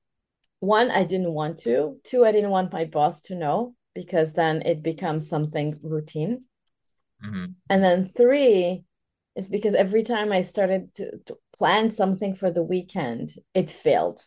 one, 0.62 0.92
I 0.92 1.04
didn't 1.04 1.34
want 1.34 1.60
to. 1.60 2.00
Two, 2.06 2.26
I 2.26 2.32
didn't 2.32 2.52
want 2.52 2.72
my 2.74 2.86
boss 2.86 3.22
to 3.24 3.36
know 3.36 3.76
because 3.94 4.34
then 4.34 4.62
it 4.64 4.82
becomes 4.82 5.28
something 5.28 5.78
routine. 5.84 6.46
hmm 7.22 7.62
And 7.70 7.84
then 7.84 8.10
three 8.16 8.84
is 9.36 9.50
because 9.50 9.74
every 9.74 10.04
time 10.04 10.32
I 10.32 10.42
started 10.42 10.94
to, 10.96 11.18
to 11.26 11.38
plan 11.56 11.92
something 11.92 12.36
for 12.36 12.52
the 12.52 12.64
weekend, 12.64 13.34
it 13.54 13.70
failed. 13.70 14.26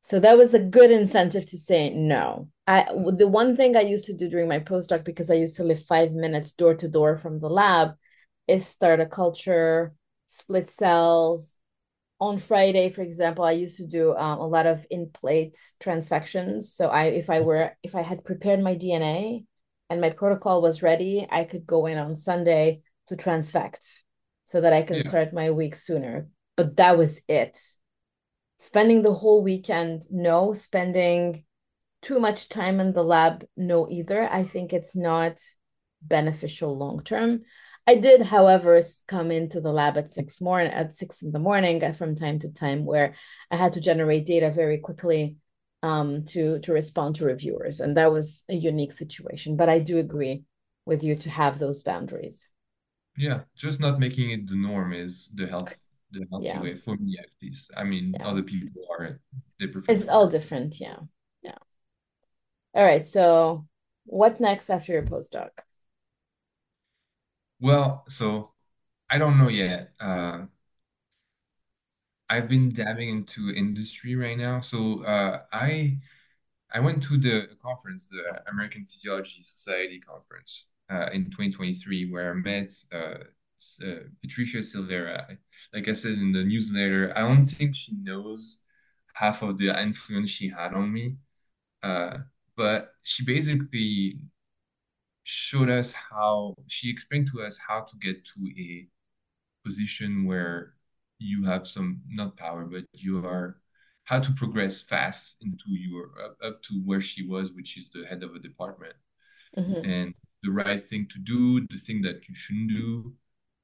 So 0.00 0.20
that 0.20 0.38
was 0.38 0.54
a 0.54 0.60
good 0.60 0.90
incentive 0.90 1.46
to 1.46 1.58
say 1.58 1.90
no. 1.90 2.48
I 2.66 2.86
the 3.12 3.26
one 3.28 3.56
thing 3.56 3.76
I 3.76 3.80
used 3.80 4.06
to 4.06 4.12
do 4.12 4.28
during 4.28 4.48
my 4.48 4.60
postdoc 4.60 5.04
because 5.04 5.30
I 5.30 5.34
used 5.34 5.56
to 5.56 5.64
live 5.64 5.82
five 5.84 6.12
minutes 6.12 6.52
door 6.52 6.74
to 6.76 6.88
door 6.88 7.16
from 7.16 7.40
the 7.40 7.48
lab 7.50 7.94
is 8.46 8.66
start 8.66 9.00
a 9.00 9.06
culture, 9.06 9.94
split 10.28 10.70
cells, 10.70 11.55
on 12.20 12.38
Friday, 12.38 12.90
for 12.90 13.02
example, 13.02 13.44
I 13.44 13.52
used 13.52 13.76
to 13.76 13.86
do 13.86 14.14
um, 14.16 14.38
a 14.38 14.46
lot 14.46 14.66
of 14.66 14.86
in 14.90 15.10
plate 15.10 15.58
transfections. 15.80 16.62
So 16.64 16.88
I, 16.88 17.04
if 17.06 17.28
I 17.28 17.40
were, 17.40 17.76
if 17.82 17.94
I 17.94 18.02
had 18.02 18.24
prepared 18.24 18.60
my 18.60 18.74
DNA 18.74 19.44
and 19.90 20.00
my 20.00 20.10
protocol 20.10 20.62
was 20.62 20.82
ready, 20.82 21.26
I 21.30 21.44
could 21.44 21.66
go 21.66 21.86
in 21.86 21.98
on 21.98 22.16
Sunday 22.16 22.82
to 23.08 23.16
transfect 23.16 23.86
so 24.46 24.60
that 24.60 24.72
I 24.72 24.82
can 24.82 24.96
Yeah. 24.96 25.08
start 25.08 25.32
my 25.34 25.50
week 25.50 25.74
sooner. 25.76 26.28
But 26.56 26.76
that 26.76 26.96
was 26.96 27.20
it. 27.28 27.58
Spending 28.58 29.02
the 29.02 29.12
whole 29.14 29.42
weekend, 29.42 30.06
no. 30.10 30.54
Spending 30.54 31.44
too 32.02 32.18
much 32.18 32.48
time 32.48 32.80
in 32.80 32.92
the 32.92 33.04
lab, 33.04 33.44
no 33.56 33.88
either. 33.90 34.22
I 34.30 34.44
think 34.44 34.72
it's 34.72 34.96
not 34.96 35.40
beneficial 36.00 36.76
long 36.76 37.02
term. 37.02 37.42
I 37.86 37.94
did, 37.96 38.22
however, 38.22 38.80
come 39.06 39.30
into 39.30 39.60
the 39.60 39.72
lab 39.72 39.96
at 39.96 40.10
six 40.10 40.40
morning 40.40 40.72
at 40.72 40.94
six 40.94 41.22
in 41.22 41.30
the 41.32 41.38
morning 41.38 41.84
uh, 41.84 41.92
from 41.92 42.14
time 42.16 42.38
to 42.40 42.48
time 42.52 42.84
where 42.84 43.14
I 43.50 43.56
had 43.56 43.74
to 43.74 43.80
generate 43.80 44.26
data 44.26 44.50
very 44.50 44.78
quickly 44.78 45.36
um, 45.82 46.24
to 46.26 46.58
to 46.60 46.72
respond 46.72 47.16
to 47.16 47.24
reviewers, 47.24 47.80
and 47.80 47.96
that 47.96 48.12
was 48.12 48.44
a 48.48 48.54
unique 48.54 48.92
situation. 48.92 49.56
But 49.56 49.68
I 49.68 49.78
do 49.78 49.98
agree 49.98 50.44
with 50.84 51.04
you 51.04 51.14
to 51.16 51.30
have 51.30 51.58
those 51.58 51.82
boundaries. 51.82 52.50
Yeah, 53.16 53.44
just 53.56 53.80
not 53.80 53.98
making 53.98 54.30
it 54.30 54.46
the 54.46 54.56
norm 54.56 54.92
is 54.92 55.28
the 55.34 55.46
health 55.46 55.74
the 56.12 56.26
healthy 56.30 56.44
Yeah, 56.46 56.60
way 56.60 56.76
for 56.76 56.96
me 56.96 57.18
at 57.18 57.30
least. 57.42 57.70
I 57.76 57.84
mean, 57.84 58.18
yeah, 58.18 58.22
other 58.22 58.42
people 58.42 58.82
are 58.90 59.20
they 59.58 59.66
prefer 59.66 59.94
it's 59.94 60.08
all 60.08 60.28
different. 60.28 60.28
different. 60.28 60.80
Yeah, 60.80 60.98
yeah. 61.42 61.58
All 62.74 62.84
right. 62.84 63.06
So, 63.06 63.66
what 64.04 64.40
next 64.40 64.70
after 64.70 64.92
your 64.92 65.02
postdoc? 65.02 65.50
Well, 67.60 68.04
so 68.08 68.52
I 69.10 69.18
don't 69.18 69.38
know 69.38 69.48
yet. 69.48 69.92
Uh, 70.00 70.46
I've 72.28 72.48
been 72.48 72.72
dabbing 72.72 73.08
into 73.08 73.50
industry 73.54 74.16
right 74.16 74.36
now. 74.36 74.60
So 74.60 75.04
uh, 75.04 75.42
I 75.52 75.98
I 76.72 76.80
went 76.80 77.02
to 77.04 77.18
the 77.18 77.48
conference, 77.62 78.08
the 78.08 78.42
American 78.50 78.86
Physiology 78.86 79.42
Society 79.42 80.00
conference 80.00 80.66
uh, 80.90 81.08
in 81.12 81.30
2023, 81.30 82.10
where 82.12 82.32
I 82.32 82.34
met 82.34 82.72
uh, 82.92 83.24
uh, 83.84 83.96
Patricia 84.22 84.58
Silvera. 84.58 85.38
Like 85.74 85.88
I 85.88 85.94
said 85.94 86.12
in 86.14 86.32
the 86.32 86.44
newsletter, 86.44 87.12
I 87.16 87.22
don't 87.22 87.46
think 87.46 87.76
she 87.76 87.94
knows 87.96 88.58
half 89.14 89.42
of 89.42 89.58
the 89.58 89.70
influence 89.80 90.30
she 90.30 90.50
had 90.50 90.74
on 90.74 90.92
me. 90.92 91.16
Uh, 91.82 92.18
but 92.56 92.92
she 93.02 93.24
basically 93.24 94.20
showed 95.26 95.70
us 95.70 95.92
how, 95.92 96.54
she 96.68 96.90
explained 96.90 97.28
to 97.32 97.42
us 97.42 97.58
how 97.58 97.80
to 97.82 97.96
get 98.00 98.24
to 98.24 98.48
a 98.58 98.88
position 99.64 100.24
where 100.24 100.74
you 101.18 101.44
have 101.44 101.66
some 101.66 102.00
not 102.08 102.36
power, 102.36 102.64
but 102.64 102.84
you 102.92 103.24
are 103.26 103.58
how 104.04 104.20
to 104.20 104.32
progress 104.34 104.82
fast 104.82 105.36
into 105.42 105.64
your 105.68 106.10
up, 106.24 106.36
up 106.44 106.62
to 106.62 106.74
where 106.84 107.00
she 107.00 107.26
was, 107.26 107.52
which 107.52 107.76
is 107.76 107.86
the 107.92 108.06
head 108.06 108.22
of 108.22 108.34
a 108.34 108.38
department, 108.38 108.94
hmm 109.56 109.82
and 109.84 110.14
the 110.42 110.50
right 110.52 110.86
thing 110.86 111.08
to 111.12 111.18
do, 111.18 111.66
the 111.70 111.78
thing 111.78 112.02
that 112.02 112.28
you 112.28 112.34
shouldn't 112.34 112.70
do. 112.70 113.14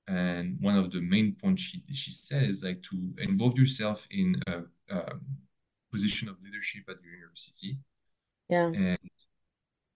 And 0.09 0.59
one 0.60 0.76
of 0.76 0.90
the 0.93 1.01
main 1.01 1.36
points 1.40 1.62
she 1.62 1.82
she 1.93 2.12
said 2.12 2.44
is 2.44 2.62
like 2.62 2.82
to 2.90 3.14
involve 3.18 3.59
yourself 3.59 4.06
in 4.10 4.36
a, 4.48 4.64
um 4.90 5.20
position 5.93 6.28
of 6.28 6.36
leadership 6.43 6.84
at 6.89 6.97
your 7.05 7.14
university. 7.14 7.78
Yeah, 8.48 8.66
and 8.66 8.98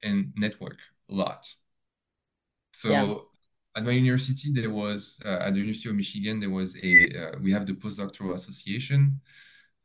and 0.03 0.33
network 0.37 0.79
a 1.11 1.15
lot. 1.15 1.49
yeah, 2.91 3.07
So 3.07 3.29
at 3.77 3.85
my 3.85 3.93
university, 3.93 4.53
there 4.53 4.71
was 4.71 5.19
uh, 5.25 5.39
at 5.41 5.53
the 5.55 5.61
University 5.61 5.89
of 5.89 5.97
Michigan, 5.97 6.41
there 6.41 6.51
was 6.51 6.77
a 6.83 7.09
uh, 7.21 7.39
we 7.43 7.53
have 7.53 7.67
the 7.67 7.75
postdoctoral 7.75 8.35
association, 8.35 9.21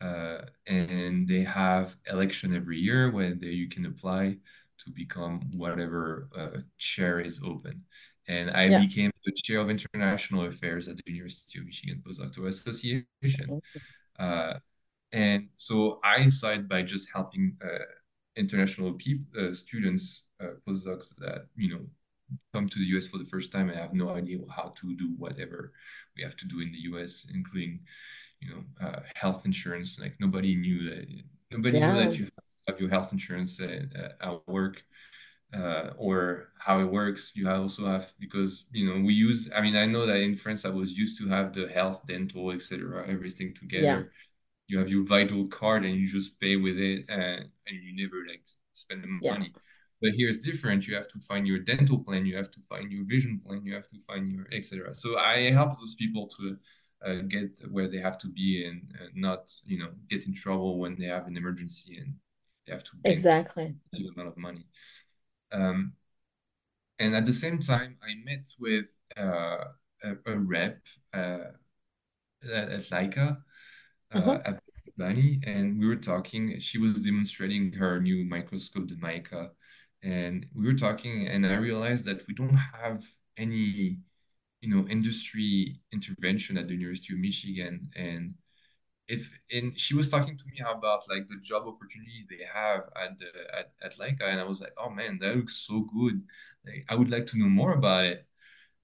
uh, 0.01 0.41
and 0.65 1.27
they 1.27 1.43
have 1.43 1.95
election 2.09 2.55
every 2.55 2.79
year 2.79 3.11
where 3.11 3.35
they, 3.35 3.47
you 3.47 3.69
can 3.69 3.85
apply 3.85 4.37
to 4.83 4.91
become 4.91 5.41
whatever 5.53 6.29
uh, 6.37 6.59
chair 6.77 7.19
is 7.19 7.39
open. 7.45 7.83
And 8.27 8.51
I 8.51 8.65
yeah. 8.65 8.79
became 8.79 9.11
the 9.25 9.33
chair 9.33 9.59
of 9.59 9.69
international 9.69 10.45
affairs 10.45 10.87
at 10.87 10.95
the 10.97 11.03
University 11.05 11.59
of 11.59 11.65
Michigan 11.65 12.01
Postdoctoral 12.05 12.47
Association. 12.47 13.61
Uh, 14.17 14.53
and 15.11 15.49
so 15.55 15.99
I 16.03 16.29
started 16.29 16.69
by 16.69 16.83
just 16.83 17.09
helping 17.13 17.57
uh, 17.63 17.85
international 18.37 18.93
people, 18.93 19.25
uh, 19.37 19.53
students, 19.53 20.23
uh, 20.41 20.53
postdocs 20.67 21.15
that 21.19 21.47
you 21.55 21.69
know 21.69 21.81
come 22.53 22.69
to 22.69 22.79
the 22.79 22.85
US 22.97 23.07
for 23.07 23.17
the 23.17 23.25
first 23.25 23.51
time 23.51 23.69
and 23.69 23.77
have 23.77 23.93
no 23.93 24.09
idea 24.09 24.39
how 24.49 24.73
to 24.81 24.95
do 24.95 25.13
whatever 25.17 25.73
we 26.15 26.23
have 26.23 26.35
to 26.37 26.45
do 26.45 26.61
in 26.61 26.71
the 26.71 26.79
US, 26.91 27.25
including, 27.33 27.79
you 28.39 28.49
know, 28.49 28.87
uh, 28.87 28.99
health 29.15 29.45
insurance. 29.45 29.99
Like 29.99 30.15
nobody 30.19 30.55
knew 30.55 30.89
that 30.89 31.07
nobody 31.51 31.79
knew 31.79 31.93
that 31.95 32.17
you 32.17 32.29
have 32.67 32.79
your 32.79 32.89
health 32.89 33.11
insurance 33.11 33.59
at, 33.59 33.93
at 34.21 34.47
work 34.47 34.83
uh, 35.53 35.91
or 35.97 36.49
how 36.57 36.79
it 36.79 36.85
works. 36.85 37.31
You 37.35 37.49
also 37.49 37.85
have 37.85 38.07
because 38.19 38.65
you 38.71 38.87
know 38.87 39.05
we 39.05 39.13
use. 39.13 39.49
I 39.55 39.61
mean, 39.61 39.75
I 39.75 39.85
know 39.85 40.05
that 40.05 40.17
in 40.17 40.35
France 40.35 40.65
I 40.65 40.69
was 40.69 40.93
used 40.93 41.17
to 41.19 41.27
have 41.27 41.53
the 41.53 41.67
health, 41.67 42.05
dental, 42.07 42.51
etc., 42.51 43.05
everything 43.07 43.53
yeah, 43.53 43.59
together. 43.59 44.11
You 44.67 44.79
have 44.79 44.89
your 44.89 45.05
vital 45.05 45.47
card 45.47 45.83
and 45.83 45.95
you 45.95 46.07
just 46.07 46.39
pay 46.39 46.55
with 46.55 46.77
it, 46.77 47.05
and, 47.09 47.49
and 47.67 47.83
you 47.83 48.01
never 48.01 48.25
like 48.27 48.41
spend 48.73 49.03
the 49.03 49.09
yeah, 49.21 49.33
money. 49.33 49.53
But 50.01 50.11
here 50.11 50.29
it's 50.29 50.45
different. 50.45 50.87
You 50.87 50.95
have 50.95 51.07
to 51.09 51.19
find 51.19 51.47
your 51.47 51.59
dental 51.59 51.99
plan, 51.99 52.25
you 52.25 52.35
have 52.35 52.51
to 52.51 52.59
find 52.67 52.91
your 52.91 53.05
vision 53.05 53.39
plan, 53.45 53.65
you 53.65 53.73
have 53.73 53.89
to 53.89 53.97
find 54.07 54.31
your 54.31 54.47
etc. 54.51 54.95
So 54.95 55.17
I 55.17 55.51
help 55.51 55.77
those 55.79 55.95
people 55.95 56.27
to 56.37 56.57
uh, 57.05 57.21
get 57.27 57.59
where 57.69 57.87
they 57.87 57.99
have 57.99 58.17
to 58.19 58.27
be 58.27 58.65
and 58.65 58.81
uh, 58.99 59.07
not, 59.15 59.51
you 59.65 59.77
know, 59.79 59.89
get 60.09 60.25
in 60.25 60.33
trouble 60.33 60.79
when 60.79 60.97
they 60.97 61.05
have 61.05 61.27
an 61.27 61.37
emergency 61.37 61.97
and 61.97 62.15
they 62.65 62.73
have 62.73 62.83
to 62.83 62.91
exactly. 63.05 63.75
a 63.93 63.97
amount 64.15 64.29
of 64.29 64.37
money. 64.37 64.65
Um, 65.51 65.93
and 66.99 67.15
at 67.15 67.25
the 67.25 67.33
same 67.33 67.59
time, 67.59 67.97
I 68.03 68.13
met 68.23 68.47
with 68.59 68.85
uh, 69.17 69.65
a, 70.03 70.11
a 70.27 70.37
rep 70.37 70.79
uh, 71.13 71.51
at, 72.43 72.69
at 72.69 72.81
Leica 72.89 73.37
uh, 74.13 74.21
hmm 74.21 74.29
at 74.45 74.61
Bani, 74.97 75.41
and 75.45 75.79
we 75.79 75.87
were 75.87 75.95
talking. 75.95 76.59
She 76.59 76.77
was 76.77 76.97
demonstrating 76.99 77.71
her 77.73 77.99
new 77.99 78.25
microscope, 78.25 78.89
the 78.89 78.97
Mica, 78.97 79.51
and 80.03 80.45
we 80.55 80.65
were 80.65 80.75
talking, 80.77 81.27
and 81.27 81.45
I 81.45 81.55
realized 81.55 82.05
that 82.05 82.27
we 82.27 82.33
don't 82.33 82.55
have 82.55 83.03
any, 83.37 83.99
you 84.61 84.69
know, 84.75 84.87
industry 84.89 85.81
intervention 85.93 86.57
at 86.57 86.67
the 86.67 86.75
University 86.75 87.13
of 87.13 87.19
Michigan, 87.19 87.89
and 87.95 88.35
if 89.07 89.29
and 89.51 89.77
she 89.79 89.95
was 89.95 90.09
talking 90.09 90.37
to 90.37 90.45
me 90.47 90.59
about 90.61 91.09
like 91.09 91.27
the 91.27 91.37
job 91.41 91.67
opportunity 91.67 92.25
they 92.29 92.45
have 92.53 92.81
at 93.01 93.19
the 93.19 93.27
at, 93.57 93.73
at 93.83 93.97
Leica, 93.97 94.23
and 94.29 94.39
I 94.39 94.43
was 94.45 94.61
like, 94.61 94.73
oh 94.77 94.89
man, 94.89 95.19
that 95.21 95.35
looks 95.35 95.57
so 95.67 95.81
good. 95.93 96.23
Like, 96.65 96.85
I 96.89 96.95
would 96.95 97.09
like 97.11 97.27
to 97.27 97.37
know 97.39 97.49
more 97.49 97.73
about 97.73 98.05
it. 98.05 98.27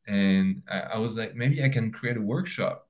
And 0.07 0.64
I, 0.69 0.80
I 0.81 0.98
was 0.99 1.18
like, 1.18 1.35
maybe 1.35 1.64
I 1.64 1.69
can 1.69 1.91
create 1.91 2.18
a 2.18 2.22
workshop. 2.22 2.88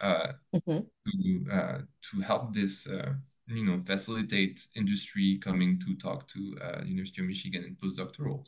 Uh, 0.00 0.32
hmm 0.52 0.90
to 1.06 1.46
uh, 1.52 1.78
to 2.10 2.20
help 2.20 2.54
this 2.54 2.86
uh, 2.86 3.14
you 3.50 3.64
know 3.64 3.82
facilitate 3.86 4.66
industry 4.76 5.38
coming 5.42 5.80
to 5.86 5.96
talk 5.96 6.28
to 6.28 6.56
uh, 6.62 6.82
University 6.84 7.22
of 7.22 7.28
Michigan 7.28 7.64
and 7.64 7.76
postdoctorals. 7.78 8.46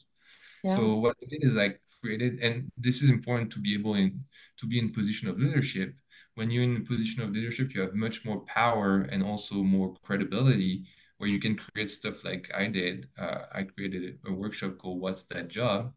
Yeah, 0.63 0.79
So 0.79 0.97
what 0.97 1.17
I 1.23 1.27
did 1.27 1.45
is 1.45 1.57
I 1.57 1.77
created, 2.01 2.41
and 2.41 2.71
this 2.77 3.03
is 3.03 3.11
important 3.11 3.53
to 3.53 3.61
be 3.61 3.75
able 3.75 3.95
in 3.95 4.25
to 4.59 4.67
be 4.67 4.79
in 4.79 4.93
position 4.93 5.29
of 5.29 5.39
leadership. 5.39 5.95
When 6.35 6.51
you're 6.51 6.65
in 6.65 6.77
a 6.79 6.81
position 6.81 7.23
of 7.23 7.31
leadership, 7.33 7.75
you 7.75 7.81
have 7.83 7.95
much 7.95 8.25
more 8.25 8.41
power 8.47 9.03
and 9.03 9.23
also 9.23 9.57
more 9.57 9.95
credibility, 10.03 10.85
where 11.19 11.29
you 11.29 11.41
can 11.41 11.57
create 11.57 11.91
stuff 11.91 12.25
like 12.25 12.51
I 12.55 12.69
did. 12.69 13.09
Uh, 13.19 13.47
I 13.53 13.65
created 13.65 14.19
a, 14.27 14.31
a 14.31 14.33
workshop 14.33 14.79
called 14.79 15.01
"What's 15.01 15.25
That 15.25 15.49
Job?" 15.49 15.95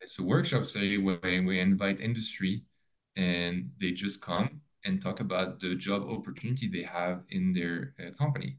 It's 0.00 0.18
a 0.18 0.22
workshop 0.22 0.66
study 0.66 0.98
where 0.98 1.18
we 1.22 1.60
invite 1.60 2.00
industry 2.00 2.62
and 3.16 3.72
they 3.80 3.92
just 3.92 4.20
come 4.20 4.60
and 4.84 5.00
talk 5.02 5.20
about 5.20 5.60
the 5.60 5.74
job 5.74 6.02
opportunity 6.08 6.68
they 6.68 6.82
have 6.82 7.22
in 7.30 7.52
their 7.52 7.94
uh, 8.00 8.12
company. 8.16 8.58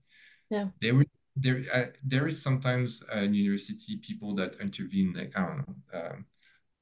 yeah, 0.50 0.68
There 0.82 0.96
were 0.96 1.06
there 1.36 1.64
uh, 1.74 1.86
there 2.04 2.28
is 2.28 2.42
sometimes 2.42 3.02
uh, 3.16 3.22
university 3.22 3.98
people 3.98 4.36
that 4.36 4.56
intervene 4.60 5.14
like 5.14 5.34
I 5.36 5.42
don't 5.48 5.58
know 5.60 6.00
um, 6.00 6.26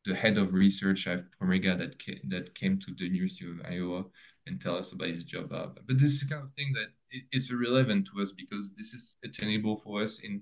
the 0.06 0.16
head 0.16 0.38
of 0.38 0.54
research 0.54 1.08
at 1.08 1.26
Omega 1.42 1.76
that 1.78 2.00
ca 2.04 2.20
that 2.30 2.56
came 2.56 2.80
to 2.80 2.94
the 2.98 3.06
University 3.06 3.46
of 3.50 3.62
Iowa 3.66 4.06
and 4.48 4.62
tell 4.62 4.78
us 4.78 4.92
about 4.94 5.10
his 5.10 5.26
job. 5.26 5.50
But 5.50 6.00
this 6.00 6.12
is 6.14 6.22
the 6.22 6.28
kind 6.28 6.44
of 6.44 6.52
thing 6.52 6.74
that 6.74 6.90
is 7.32 7.52
irrelevant 7.52 8.08
to 8.08 8.22
us 8.22 8.32
because 8.32 8.74
this 8.74 8.94
is 8.94 9.18
attainable 9.24 9.78
for 9.78 10.04
us 10.04 10.20
in 10.20 10.42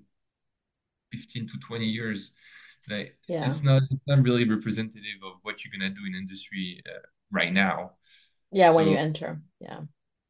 15 1.12 1.46
to 1.48 1.58
20 1.66 1.86
years 1.86 2.30
like 2.88 3.16
yeah, 3.28 3.48
it's 3.48 3.62
not 3.62 3.82
it's 3.90 4.06
not 4.06 4.22
really 4.22 4.48
representative 4.48 5.20
of 5.24 5.34
what 5.42 5.64
you're 5.64 5.72
gonna 5.72 5.90
do 5.90 6.06
in 6.06 6.14
industry 6.14 6.82
uh, 6.86 7.00
right 7.32 7.52
now. 7.52 7.92
Yeah. 8.50 8.70
When 8.70 8.88
you 8.88 8.96
enter, 8.96 9.40
yeah, 9.60 9.80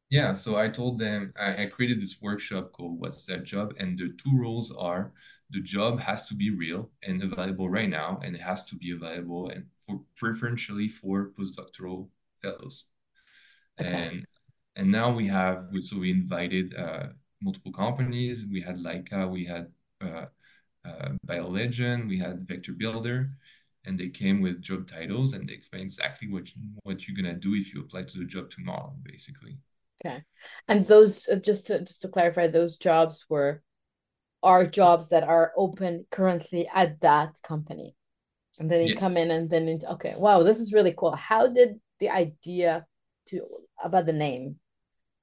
yeah, 0.09 0.33
so 0.33 0.55
I 0.55 0.69
told 0.69 0.99
them 0.99 1.33
I, 1.39 1.63
I 1.63 1.65
created 1.67 2.01
this 2.01 2.17
workshop 2.21 2.71
called 2.71 2.99
What's 2.99 3.25
That 3.25 3.43
Job? 3.43 3.73
And 3.77 3.97
the 3.97 4.13
two 4.23 4.37
rules 4.37 4.71
are 4.71 5.11
the 5.49 5.61
job 5.61 5.99
has 5.99 6.25
to 6.27 6.35
be 6.35 6.49
real 6.49 6.91
and 7.03 7.21
available 7.23 7.69
right 7.69 7.89
now, 7.89 8.19
and 8.23 8.35
it 8.35 8.41
has 8.41 8.65
to 8.65 8.75
be 8.75 8.91
available 8.91 9.49
and 9.49 9.65
for 9.85 10.01
preferentially 10.15 10.87
for 10.89 11.31
postdoctoral 11.37 12.09
fellows. 12.41 12.85
okay, 13.79 14.11
And 14.11 14.25
And 14.77 14.91
now 14.91 15.13
we 15.13 15.27
have, 15.29 15.67
so 15.83 15.99
we 15.99 16.11
invited 16.11 16.75
uh, 16.75 17.07
multiple 17.41 17.73
companies. 17.73 18.45
We 18.51 18.61
had 18.61 18.77
Laika, 18.77 19.29
we 19.29 19.45
had 19.45 19.67
uh, 20.01 20.27
uh, 20.85 21.09
BioLegend, 21.27 22.07
we 22.09 22.19
had 22.19 22.47
Vector 22.47 22.73
Builder, 22.73 23.31
and 23.87 23.97
they 23.97 24.09
came 24.09 24.41
with 24.41 24.61
job 24.61 24.87
titles 24.87 25.33
and 25.33 25.47
they 25.47 25.53
explain 25.53 25.83
exactly 25.83 26.27
what 26.29 26.53
you, 26.53 26.61
what 26.83 27.07
you're 27.07 27.15
gonna 27.15 27.33
do 27.33 27.55
if 27.55 27.73
you 27.73 27.81
apply 27.81 28.03
to 28.03 28.19
the 28.19 28.25
job 28.25 28.51
tomorrow, 28.51 28.93
basically. 29.01 29.57
Okay, 30.05 30.21
and 30.67 30.85
those 30.85 31.27
uh, 31.27 31.37
just 31.37 31.67
to 31.67 31.79
just 31.79 32.01
to 32.01 32.09
clarify, 32.09 32.47
those 32.47 32.77
jobs 32.77 33.25
were 33.29 33.63
are 34.43 34.65
jobs 34.65 35.09
that 35.09 35.23
are 35.23 35.53
open 35.57 36.05
currently 36.11 36.69
at 36.73 36.99
that 37.01 37.41
company, 37.41 37.95
and 38.59 38.69
then 38.69 38.81
you 38.81 38.93
yes. 38.93 38.99
come 38.99 39.17
in 39.17 39.31
and 39.31 39.49
then 39.49 39.67
into, 39.67 39.91
okay, 39.93 40.13
wow, 40.17 40.43
this 40.43 40.59
is 40.59 40.73
really 40.73 40.93
cool. 40.95 41.15
How 41.15 41.47
did 41.47 41.79
the 41.99 42.09
idea 42.09 42.85
to 43.27 43.41
about 43.83 44.05
the 44.05 44.13
name? 44.13 44.57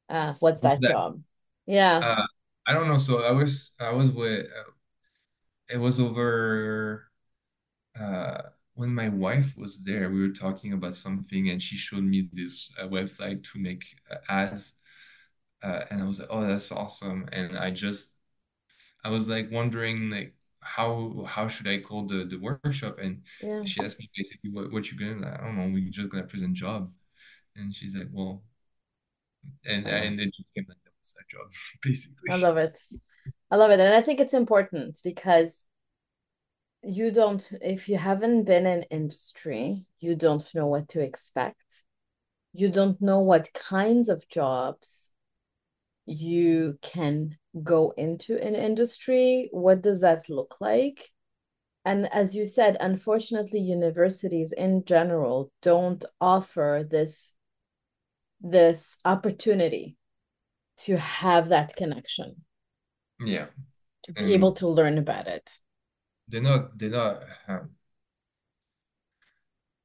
Uh, 0.08 0.34
what's 0.40 0.62
that, 0.62 0.80
that 0.80 0.90
job? 0.90 1.20
Yeah, 1.66 1.98
uh, 1.98 2.26
I 2.66 2.72
don't 2.72 2.88
know. 2.88 2.98
So 2.98 3.22
I 3.22 3.30
was 3.30 3.72
I 3.78 3.92
was 3.92 4.10
with 4.10 4.46
uh, 4.46 4.70
it 5.68 5.78
was 5.78 6.00
over 6.00 7.08
uh, 7.98 8.42
when 8.74 8.94
my 8.94 9.08
wife 9.08 9.56
was 9.56 9.78
there. 9.80 10.10
We 10.10 10.20
were 10.20 10.34
talking 10.34 10.72
about 10.72 10.94
something, 10.94 11.50
and 11.50 11.62
she 11.62 11.76
showed 11.76 12.04
me 12.04 12.28
this 12.32 12.70
uh, 12.80 12.86
website 12.86 13.44
to 13.52 13.58
make 13.58 13.84
uh, 14.10 14.16
ads, 14.28 14.72
uh, 15.62 15.82
and 15.90 16.02
I 16.02 16.06
was 16.06 16.18
like, 16.18 16.28
"Oh, 16.30 16.42
that's 16.46 16.72
awesome!" 16.72 17.28
And 17.32 17.58
I 17.58 17.70
just, 17.70 18.08
I 19.04 19.10
was 19.10 19.28
like 19.28 19.50
wondering, 19.50 20.10
like, 20.10 20.34
how 20.60 21.24
how 21.28 21.48
should 21.48 21.68
I 21.68 21.78
call 21.80 22.06
the 22.06 22.24
the 22.24 22.38
workshop? 22.38 22.98
And 23.00 23.22
yeah. 23.42 23.64
she 23.64 23.84
asked 23.84 23.98
me 23.98 24.10
basically, 24.16 24.50
"What 24.50 24.72
what 24.72 24.90
you 24.90 24.98
gonna?" 24.98 25.38
I 25.40 25.44
don't 25.44 25.56
know. 25.56 25.72
We 25.72 25.90
just 25.90 26.10
gonna 26.10 26.24
present 26.24 26.54
job, 26.54 26.92
and 27.56 27.74
she's 27.74 27.94
like, 27.94 28.08
"Well," 28.12 28.42
and 29.66 29.86
and 29.86 30.20
it 30.20 30.34
just 30.34 30.48
came 30.54 30.66
like 30.68 30.78
that 30.84 30.92
was 31.00 31.14
that 31.14 31.28
job, 31.28 31.50
basically. 31.82 32.30
I 32.30 32.36
love 32.36 32.56
it. 32.56 32.78
I 33.50 33.56
love 33.56 33.70
it. 33.70 33.80
And 33.80 33.94
I 33.94 34.02
think 34.02 34.20
it's 34.20 34.34
important 34.34 35.00
because 35.04 35.64
you 36.84 37.10
don't, 37.10 37.46
if 37.60 37.88
you 37.88 37.96
haven't 37.96 38.44
been 38.44 38.66
in 38.66 38.82
industry, 38.84 39.86
you 39.98 40.14
don't 40.14 40.54
know 40.54 40.66
what 40.66 40.88
to 40.90 41.00
expect. 41.00 41.84
You 42.52 42.68
don't 42.68 43.00
know 43.00 43.20
what 43.20 43.52
kinds 43.52 44.08
of 44.08 44.28
jobs 44.28 45.10
you 46.06 46.78
can 46.82 47.38
go 47.62 47.92
into 47.96 48.36
in 48.36 48.54
industry. 48.54 49.48
What 49.52 49.82
does 49.82 50.00
that 50.02 50.28
look 50.28 50.56
like? 50.60 51.10
And 51.84 52.12
as 52.12 52.34
you 52.34 52.46
said, 52.46 52.76
unfortunately, 52.80 53.60
universities 53.60 54.52
in 54.52 54.84
general 54.84 55.50
don't 55.62 56.04
offer 56.20 56.86
this 56.88 57.32
this 58.40 58.98
opportunity 59.04 59.96
to 60.76 60.98
have 60.98 61.48
that 61.48 61.74
connection 61.76 62.44
yeah 63.24 63.46
to 64.02 64.12
be 64.12 64.20
and 64.20 64.30
able 64.32 64.52
to 64.52 64.68
learn 64.68 64.98
about 64.98 65.26
it 65.26 65.50
they're 66.28 66.42
not 66.42 66.76
they're 66.78 66.90
not 66.90 67.22
um, 67.48 67.70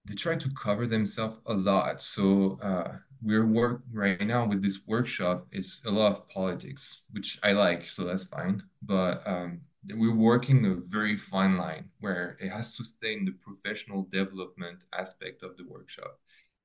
they 0.05 0.15
try 0.15 0.35
to 0.35 0.49
cover 0.51 0.87
themselves 0.87 1.37
a 1.45 1.53
lot 1.53 2.01
so 2.01 2.57
uh 2.61 2.97
we're 3.21 3.45
work 3.45 3.81
right 3.91 4.21
now 4.21 4.47
with 4.47 4.61
this 4.61 4.79
workshop 4.87 5.45
it's 5.51 5.81
a 5.85 5.91
lot 5.91 6.11
of 6.11 6.27
politics 6.29 7.01
which 7.11 7.37
i 7.43 7.51
like 7.51 7.87
so 7.87 8.03
that's 8.03 8.23
fine 8.23 8.63
but 8.81 9.21
um 9.27 9.59
we're 9.95 10.15
working 10.15 10.65
a 10.65 10.75
very 10.89 11.15
fine 11.15 11.57
line 11.57 11.85
where 11.99 12.37
it 12.41 12.49
has 12.49 12.73
to 12.75 12.83
stay 12.83 13.13
in 13.13 13.25
the 13.25 13.31
professional 13.31 14.03
development 14.11 14.85
aspect 14.97 15.43
of 15.43 15.55
the 15.57 15.65
workshop 15.67 16.19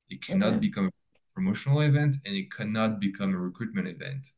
it 0.09 0.25
cannot 0.25 0.55
okay. 0.55 0.59
become 0.59 0.87
a 0.87 0.91
promotional 1.35 1.81
event 1.81 2.17
and 2.25 2.37
it 2.37 2.53
cannot 2.53 3.01
become 3.01 3.35
a 3.35 3.39
recruitment 3.39 3.89
event 3.89 4.33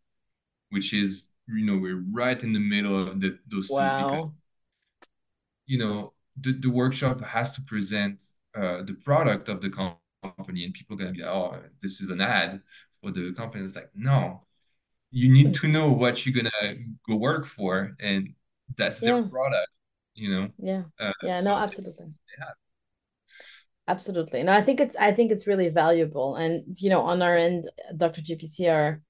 which 0.70 0.92
is 0.92 1.26
you 1.48 1.64
know 1.64 1.78
we're 1.78 2.04
right 2.12 2.42
in 2.42 2.52
the 2.52 2.58
middle 2.58 3.08
of 3.08 3.20
the, 3.20 3.38
those 3.50 3.68
wow. 3.68 4.00
two 4.00 4.16
because 4.16 4.30
you 5.66 5.78
know 5.78 6.12
the, 6.40 6.52
the 6.52 6.70
workshop 6.70 7.20
has 7.22 7.50
to 7.52 7.62
present 7.62 8.22
uh, 8.54 8.82
the 8.82 8.94
product 9.04 9.48
of 9.48 9.60
the 9.60 9.70
company 9.70 10.64
and 10.64 10.74
people 10.74 10.94
are 10.94 10.98
gonna 10.98 11.12
be 11.12 11.22
like 11.22 11.30
oh 11.30 11.56
this 11.82 12.00
is 12.00 12.10
an 12.10 12.20
ad 12.20 12.60
for 13.02 13.10
the 13.10 13.32
company. 13.32 13.64
It's 13.64 13.76
like 13.76 13.90
no. 13.94 14.42
You 15.12 15.32
need 15.32 15.54
to 15.54 15.68
know 15.68 15.92
what 15.92 16.26
you're 16.26 16.34
gonna 16.34 16.74
go 17.08 17.16
work 17.16 17.46
for 17.46 17.96
and 18.00 18.34
that's 18.76 19.00
yeah. 19.00 19.14
their 19.14 19.22
product 19.28 19.70
you 20.16 20.30
know? 20.30 20.48
Yeah. 20.58 20.82
Uh, 20.98 21.12
yeah 21.22 21.38
so 21.40 21.44
no 21.44 21.54
absolutely. 21.54 22.06
yeah 22.38 22.50
absolutely. 23.86 24.42
No 24.42 24.52
i 24.52 24.62
think 24.62 24.80
it's 24.80 24.96
i 24.96 25.12
think 25.12 25.30
it's 25.30 25.46
really 25.46 25.68
valuable. 25.68 26.36
And 26.36 26.64
you 26.66 26.90
know 26.90 27.02
on 27.02 27.22
our 27.22 27.36
end 27.36 27.68
dr 27.96 28.20
gpcr 28.20 29.00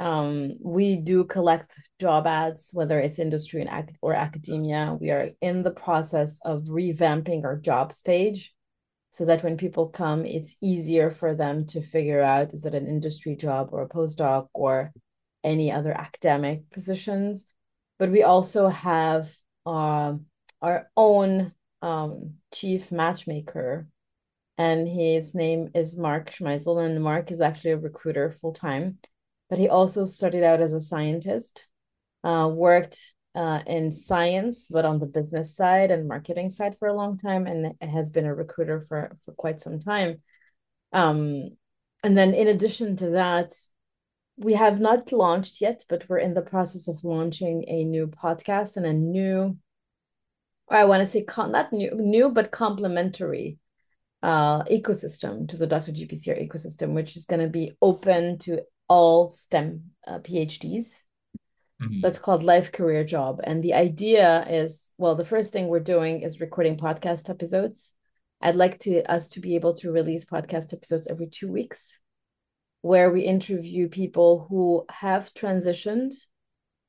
um, 0.00 0.54
we 0.62 0.96
do 0.96 1.24
collect 1.24 1.78
job 1.98 2.26
ads, 2.26 2.70
whether 2.72 2.98
it's 2.98 3.18
industry 3.18 3.60
and 3.60 3.90
or 4.00 4.14
academia. 4.14 4.96
We 4.98 5.10
are 5.10 5.30
in 5.42 5.62
the 5.62 5.70
process 5.70 6.40
of 6.42 6.64
revamping 6.64 7.44
our 7.44 7.56
jobs 7.56 8.00
page 8.00 8.54
so 9.10 9.26
that 9.26 9.44
when 9.44 9.58
people 9.58 9.88
come, 9.88 10.24
it's 10.24 10.56
easier 10.62 11.10
for 11.10 11.34
them 11.34 11.66
to 11.66 11.82
figure 11.82 12.22
out 12.22 12.54
is 12.54 12.64
it 12.64 12.74
an 12.74 12.86
industry 12.86 13.36
job 13.36 13.68
or 13.72 13.82
a 13.82 13.88
postdoc 13.88 14.46
or 14.54 14.90
any 15.44 15.70
other 15.70 15.92
academic 15.92 16.70
positions. 16.70 17.44
But 17.98 18.10
we 18.10 18.22
also 18.22 18.68
have 18.68 19.30
uh, 19.66 20.14
our 20.62 20.90
own 20.96 21.52
um, 21.82 22.36
chief 22.54 22.90
matchmaker, 22.90 23.86
and 24.56 24.88
his 24.88 25.34
name 25.34 25.72
is 25.74 25.98
Mark 25.98 26.30
Schmeisel. 26.30 26.82
And 26.82 27.02
Mark 27.02 27.30
is 27.30 27.42
actually 27.42 27.72
a 27.72 27.78
recruiter 27.78 28.30
full 28.30 28.52
time 28.52 28.98
but 29.50 29.58
he 29.58 29.68
also 29.68 30.04
started 30.04 30.44
out 30.44 30.62
as 30.62 30.72
a 30.72 30.80
scientist, 30.80 31.66
uh, 32.22 32.48
worked 32.50 33.12
uh, 33.34 33.60
in 33.66 33.90
science, 33.90 34.68
but 34.70 34.84
on 34.84 35.00
the 35.00 35.06
business 35.06 35.54
side 35.54 35.90
and 35.90 36.08
marketing 36.08 36.50
side 36.50 36.76
for 36.78 36.88
a 36.88 36.96
long 36.96 37.18
time, 37.18 37.46
and 37.46 37.74
has 37.82 38.08
been 38.08 38.26
a 38.26 38.34
recruiter 38.34 38.80
for 38.80 39.12
for 39.24 39.32
quite 39.34 39.60
some 39.60 39.80
time. 39.80 40.22
Um, 40.92 41.50
and 42.02 42.16
then, 42.16 42.32
in 42.32 42.46
addition 42.46 42.96
to 42.96 43.10
that, 43.10 43.52
we 44.36 44.54
have 44.54 44.80
not 44.80 45.12
launched 45.12 45.60
yet, 45.60 45.84
but 45.88 46.08
we're 46.08 46.18
in 46.18 46.34
the 46.34 46.42
process 46.42 46.88
of 46.88 47.04
launching 47.04 47.64
a 47.68 47.84
new 47.84 48.06
podcast 48.06 48.76
and 48.76 48.86
a 48.86 48.92
new, 48.92 49.58
or 50.68 50.76
I 50.76 50.84
want 50.84 51.00
to 51.02 51.06
say 51.06 51.22
con- 51.22 51.52
not 51.52 51.72
new, 51.72 51.90
new 51.94 52.30
but 52.30 52.50
complementary 52.50 53.58
uh, 54.22 54.62
ecosystem 54.64 55.48
to 55.48 55.56
the 55.56 55.66
Dr. 55.66 55.92
GPCR 55.92 56.48
ecosystem, 56.48 56.94
which 56.94 57.16
is 57.16 57.24
going 57.24 57.40
to 57.40 57.48
be 57.48 57.72
open 57.82 58.38
to 58.38 58.62
all 58.90 59.30
STEM 59.30 59.84
uh, 60.06 60.18
PhDs. 60.18 61.04
Mm-hmm. 61.80 62.00
That's 62.02 62.18
called 62.18 62.42
Life 62.42 62.72
Career 62.72 63.04
Job. 63.04 63.40
And 63.44 63.62
the 63.62 63.72
idea 63.72 64.44
is 64.50 64.90
well, 64.98 65.14
the 65.14 65.24
first 65.24 65.52
thing 65.52 65.68
we're 65.68 65.80
doing 65.80 66.20
is 66.20 66.40
recording 66.40 66.76
podcast 66.76 67.30
episodes. 67.30 67.94
I'd 68.42 68.56
like 68.56 68.78
to 68.80 69.02
us 69.10 69.28
to 69.28 69.40
be 69.40 69.54
able 69.54 69.74
to 69.74 69.92
release 69.92 70.24
podcast 70.24 70.74
episodes 70.74 71.06
every 71.06 71.28
two 71.28 71.50
weeks 71.50 71.98
where 72.82 73.10
we 73.10 73.20
interview 73.20 73.88
people 73.88 74.46
who 74.48 74.84
have 74.90 75.32
transitioned 75.34 76.12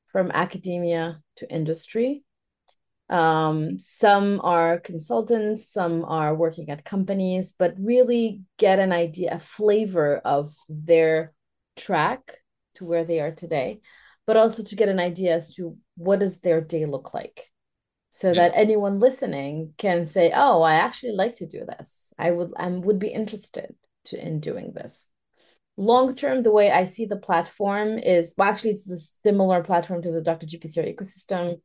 from 0.06 0.30
academia 0.32 1.22
to 1.36 1.50
industry. 1.54 2.24
Um, 3.10 3.78
some 3.78 4.40
are 4.42 4.80
consultants, 4.80 5.68
some 5.68 6.04
are 6.04 6.34
working 6.34 6.70
at 6.70 6.84
companies, 6.84 7.52
but 7.58 7.74
really 7.78 8.42
get 8.58 8.78
an 8.78 8.90
idea, 8.90 9.34
a 9.34 9.38
flavor 9.38 10.16
of 10.24 10.54
their 10.68 11.34
track 11.76 12.38
to 12.76 12.84
where 12.84 13.04
they 13.04 13.20
are 13.20 13.32
today, 13.32 13.80
but 14.26 14.36
also 14.36 14.62
to 14.62 14.76
get 14.76 14.88
an 14.88 15.00
idea 15.00 15.34
as 15.34 15.54
to 15.54 15.76
what 15.96 16.20
does 16.20 16.38
their 16.38 16.60
day 16.60 16.86
look 16.86 17.14
like 17.14 17.52
so 18.14 18.28
yeah. 18.28 18.42
that 18.48 18.52
anyone 18.54 19.00
listening 19.00 19.72
can 19.78 20.04
say, 20.04 20.32
"Oh, 20.34 20.60
I 20.60 20.74
actually 20.74 21.12
like 21.12 21.36
to 21.36 21.46
do 21.46 21.64
this. 21.64 22.12
I 22.18 22.30
would 22.30 22.52
I 22.56 22.68
would 22.68 22.98
be 22.98 23.08
interested 23.08 23.74
to 24.04 24.20
in 24.20 24.38
doing 24.38 24.72
this." 24.74 25.06
Long 25.78 26.14
term, 26.14 26.42
the 26.42 26.52
way 26.52 26.70
I 26.70 26.84
see 26.84 27.06
the 27.06 27.16
platform 27.16 27.98
is 27.98 28.34
well, 28.36 28.50
actually, 28.50 28.72
it's 28.72 28.84
the 28.84 28.98
similar 29.24 29.64
platform 29.64 30.02
to 30.02 30.12
the 30.12 30.20
Dr. 30.20 30.46
GPCR 30.46 30.94
ecosystem. 30.94 31.62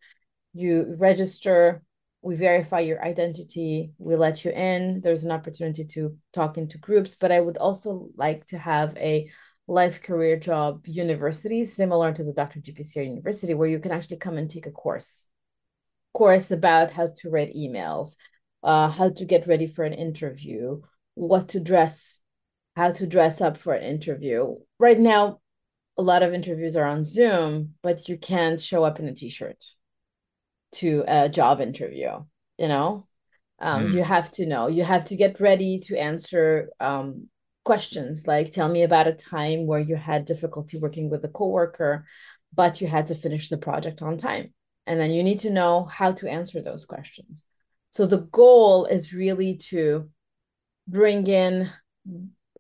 You 0.54 0.96
register, 0.98 1.84
we 2.22 2.38
verify 2.38 2.80
your 2.80 3.04
identity, 3.04 3.92
we 3.98 4.16
let 4.16 4.46
you 4.46 4.52
in. 4.52 5.02
There's 5.02 5.26
an 5.26 5.32
opportunity 5.32 5.84
to 5.96 6.18
talk 6.32 6.58
into 6.58 6.78
groups, 6.78 7.18
but 7.18 7.34
I 7.34 7.42
would 7.42 7.58
also 7.58 8.08
like 8.16 8.46
to 8.48 8.58
have 8.58 8.96
a 8.96 9.30
life 9.68 10.02
career 10.02 10.38
job 10.38 10.88
university 10.88 11.66
similar 11.66 12.14
to 12.14 12.24
the 12.24 12.34
Dr. 12.34 12.60
GPCR 12.60 13.06
University 13.06 13.54
where 13.54 13.68
you 13.68 13.80
can 13.80 13.92
actually 13.92 14.18
come 14.18 14.38
and 14.38 14.50
take 14.50 14.66
a 14.66 14.72
course 14.72 15.26
course 16.18 16.50
about 16.50 16.90
how 16.90 17.10
to 17.16 17.30
write 17.30 17.56
emails, 17.56 18.16
uh, 18.64 18.90
how 18.90 19.10
to 19.10 19.24
get 19.24 19.46
ready 19.46 19.68
for 19.68 19.84
an 19.84 19.94
interview, 19.94 20.82
what 21.14 21.50
to 21.50 21.60
dress, 21.60 22.20
how 22.76 22.92
to 22.92 23.06
dress 23.06 23.40
up 23.40 23.56
for 23.56 23.74
an 23.74 23.84
interview. 23.84 24.56
Right 24.80 25.00
now, 25.00 25.40
a 25.96 26.02
lot 26.02 26.24
of 26.24 26.34
interviews 26.34 26.76
are 26.76 26.86
on 26.86 27.06
Zoom, 27.06 27.76
but 27.84 28.10
you 28.10 28.18
can't 28.18 28.60
show 28.60 28.84
up 28.84 29.00
in 29.00 29.08
a 29.08 29.14
t-shirt 29.14 29.64
to 30.74 31.04
a 31.08 31.30
job 31.30 31.62
interview, 31.62 32.12
you 32.58 32.68
know? 32.68 33.08
Um, 33.60 33.88
mm. 33.88 33.94
You 33.94 34.04
have 34.04 34.32
to 34.34 34.46
know, 34.48 34.68
you 34.68 34.84
have 34.84 35.06
to 35.06 35.16
get 35.16 35.40
ready 35.40 35.80
to 35.86 36.00
answer 36.00 36.70
um, 36.80 37.30
questions 37.70 38.28
like 38.28 38.50
tell 38.50 38.70
me 38.70 38.82
about 38.84 39.08
a 39.08 39.14
time 39.14 39.68
where 39.68 39.80
you 39.90 39.96
had 39.96 40.26
difficulty 40.26 40.76
working 40.78 41.10
with 41.10 41.24
a 41.26 41.34
coworker 41.40 41.94
but 42.54 42.82
you 42.82 42.88
had 42.88 43.08
to 43.08 43.16
finish 43.16 43.50
the 43.50 43.58
project 43.58 44.02
on 44.02 44.18
time. 44.18 44.54
And 44.86 45.00
then 45.00 45.12
you 45.12 45.24
need 45.24 45.40
to 45.40 45.50
know 45.50 45.86
how 45.86 46.14
to 46.14 46.30
answer 46.30 46.62
those 46.62 46.86
questions. 46.86 47.46
So 47.92 48.06
the 48.06 48.28
goal 48.42 48.86
is 48.86 49.14
really 49.14 49.58
to 49.70 50.10
bring 50.88 51.28
in 51.28 51.70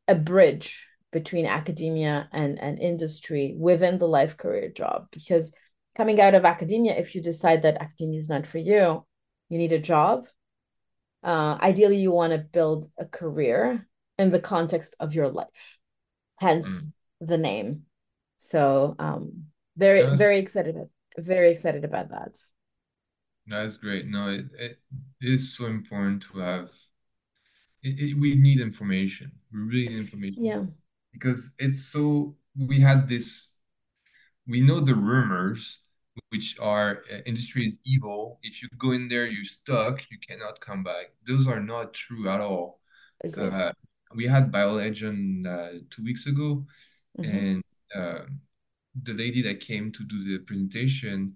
a 0.07 0.15
bridge 0.15 0.85
between 1.11 1.45
academia 1.45 2.27
and, 2.31 2.59
and 2.59 2.79
industry 2.79 3.55
within 3.57 3.97
the 3.97 4.07
life 4.07 4.35
career 4.35 4.69
job. 4.69 5.07
Because 5.11 5.53
coming 5.95 6.19
out 6.19 6.35
of 6.35 6.45
academia 6.45 6.93
if 6.95 7.15
you 7.15 7.21
decide 7.21 7.63
that 7.63 7.81
academia 7.81 8.19
is 8.19 8.29
not 8.29 8.45
for 8.45 8.59
you 8.59 9.03
you 9.49 9.57
need 9.57 9.71
a 9.71 9.79
job. 9.79 10.27
Uh, 11.23 11.57
ideally 11.61 11.97
you 11.97 12.11
want 12.11 12.33
to 12.33 12.39
build 12.39 12.87
a 12.99 13.05
career 13.05 13.87
in 14.17 14.31
the 14.31 14.39
context 14.39 14.95
of 14.99 15.13
your 15.13 15.29
life. 15.29 15.77
Hence 16.37 16.69
mm. 16.69 16.91
the 17.21 17.37
name. 17.37 17.83
So 18.37 18.95
um 18.99 19.45
very 19.75 20.03
was, 20.03 20.17
very 20.17 20.39
excited 20.39 20.75
very 21.17 21.51
excited 21.51 21.83
about 21.83 22.09
that. 22.09 22.37
That's 23.47 23.77
great. 23.77 24.07
No 24.07 24.29
it, 24.29 24.45
it 24.57 24.77
is 25.21 25.55
so 25.55 25.65
important 25.65 26.23
to 26.23 26.39
have 26.39 26.69
it, 27.83 27.99
it, 27.99 28.13
we 28.19 28.35
need 28.35 28.59
information. 28.59 29.31
We 29.51 29.59
really 29.59 29.87
need 29.87 29.99
information. 29.99 30.43
Yeah. 30.43 30.63
Because 31.13 31.51
it's 31.57 31.85
so 31.85 32.35
we 32.57 32.79
had 32.79 33.07
this 33.07 33.49
we 34.47 34.61
know 34.61 34.79
the 34.79 34.95
rumors 34.95 35.79
which 36.29 36.57
are 36.59 37.03
uh, 37.13 37.17
industry 37.25 37.67
is 37.67 37.73
evil. 37.85 38.39
If 38.41 38.61
you 38.61 38.69
go 38.77 38.91
in 38.91 39.07
there 39.07 39.25
you're 39.25 39.45
stuck. 39.45 40.01
You 40.11 40.17
cannot 40.27 40.59
come 40.59 40.83
back. 40.83 41.13
Those 41.27 41.47
are 41.47 41.59
not 41.59 41.93
true 41.93 42.29
at 42.29 42.41
all. 42.41 42.79
Uh, 43.25 43.71
we 44.15 44.25
had 44.27 44.51
BioLegend 44.51 45.45
uh, 45.45 45.79
two 45.89 46.03
weeks 46.03 46.25
ago 46.25 46.65
mm-hmm. 47.19 47.37
and 47.37 47.63
uh, 47.95 48.19
the 49.03 49.13
lady 49.13 49.41
that 49.41 49.59
came 49.59 49.91
to 49.91 50.03
do 50.03 50.23
the 50.23 50.43
presentation 50.43 51.35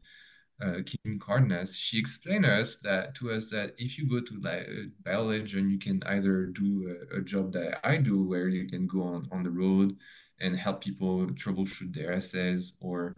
uh, 0.61 0.77
Kim 0.85 1.19
Cardenas, 1.19 1.75
she 1.75 1.97
explained 1.97 2.45
us 2.45 2.77
that 2.83 3.15
to 3.15 3.31
us 3.31 3.45
that 3.49 3.73
if 3.77 3.97
you 3.97 4.07
go 4.07 4.21
to 4.21 4.39
like 4.41 4.67
BioLegend, 5.03 5.71
you 5.71 5.79
can 5.79 6.03
either 6.05 6.45
do 6.47 6.95
a, 7.11 7.17
a, 7.17 7.21
job 7.21 7.51
that 7.53 7.79
I 7.83 7.97
do, 7.97 8.23
where 8.23 8.47
you 8.47 8.67
can 8.67 8.85
go 8.85 9.01
on, 9.01 9.27
on 9.31 9.43
the 9.43 9.49
road 9.49 9.97
and 10.39 10.55
help 10.55 10.83
people 10.83 11.25
troubleshoot 11.27 11.93
their 11.93 12.13
assays, 12.13 12.73
or 12.79 13.15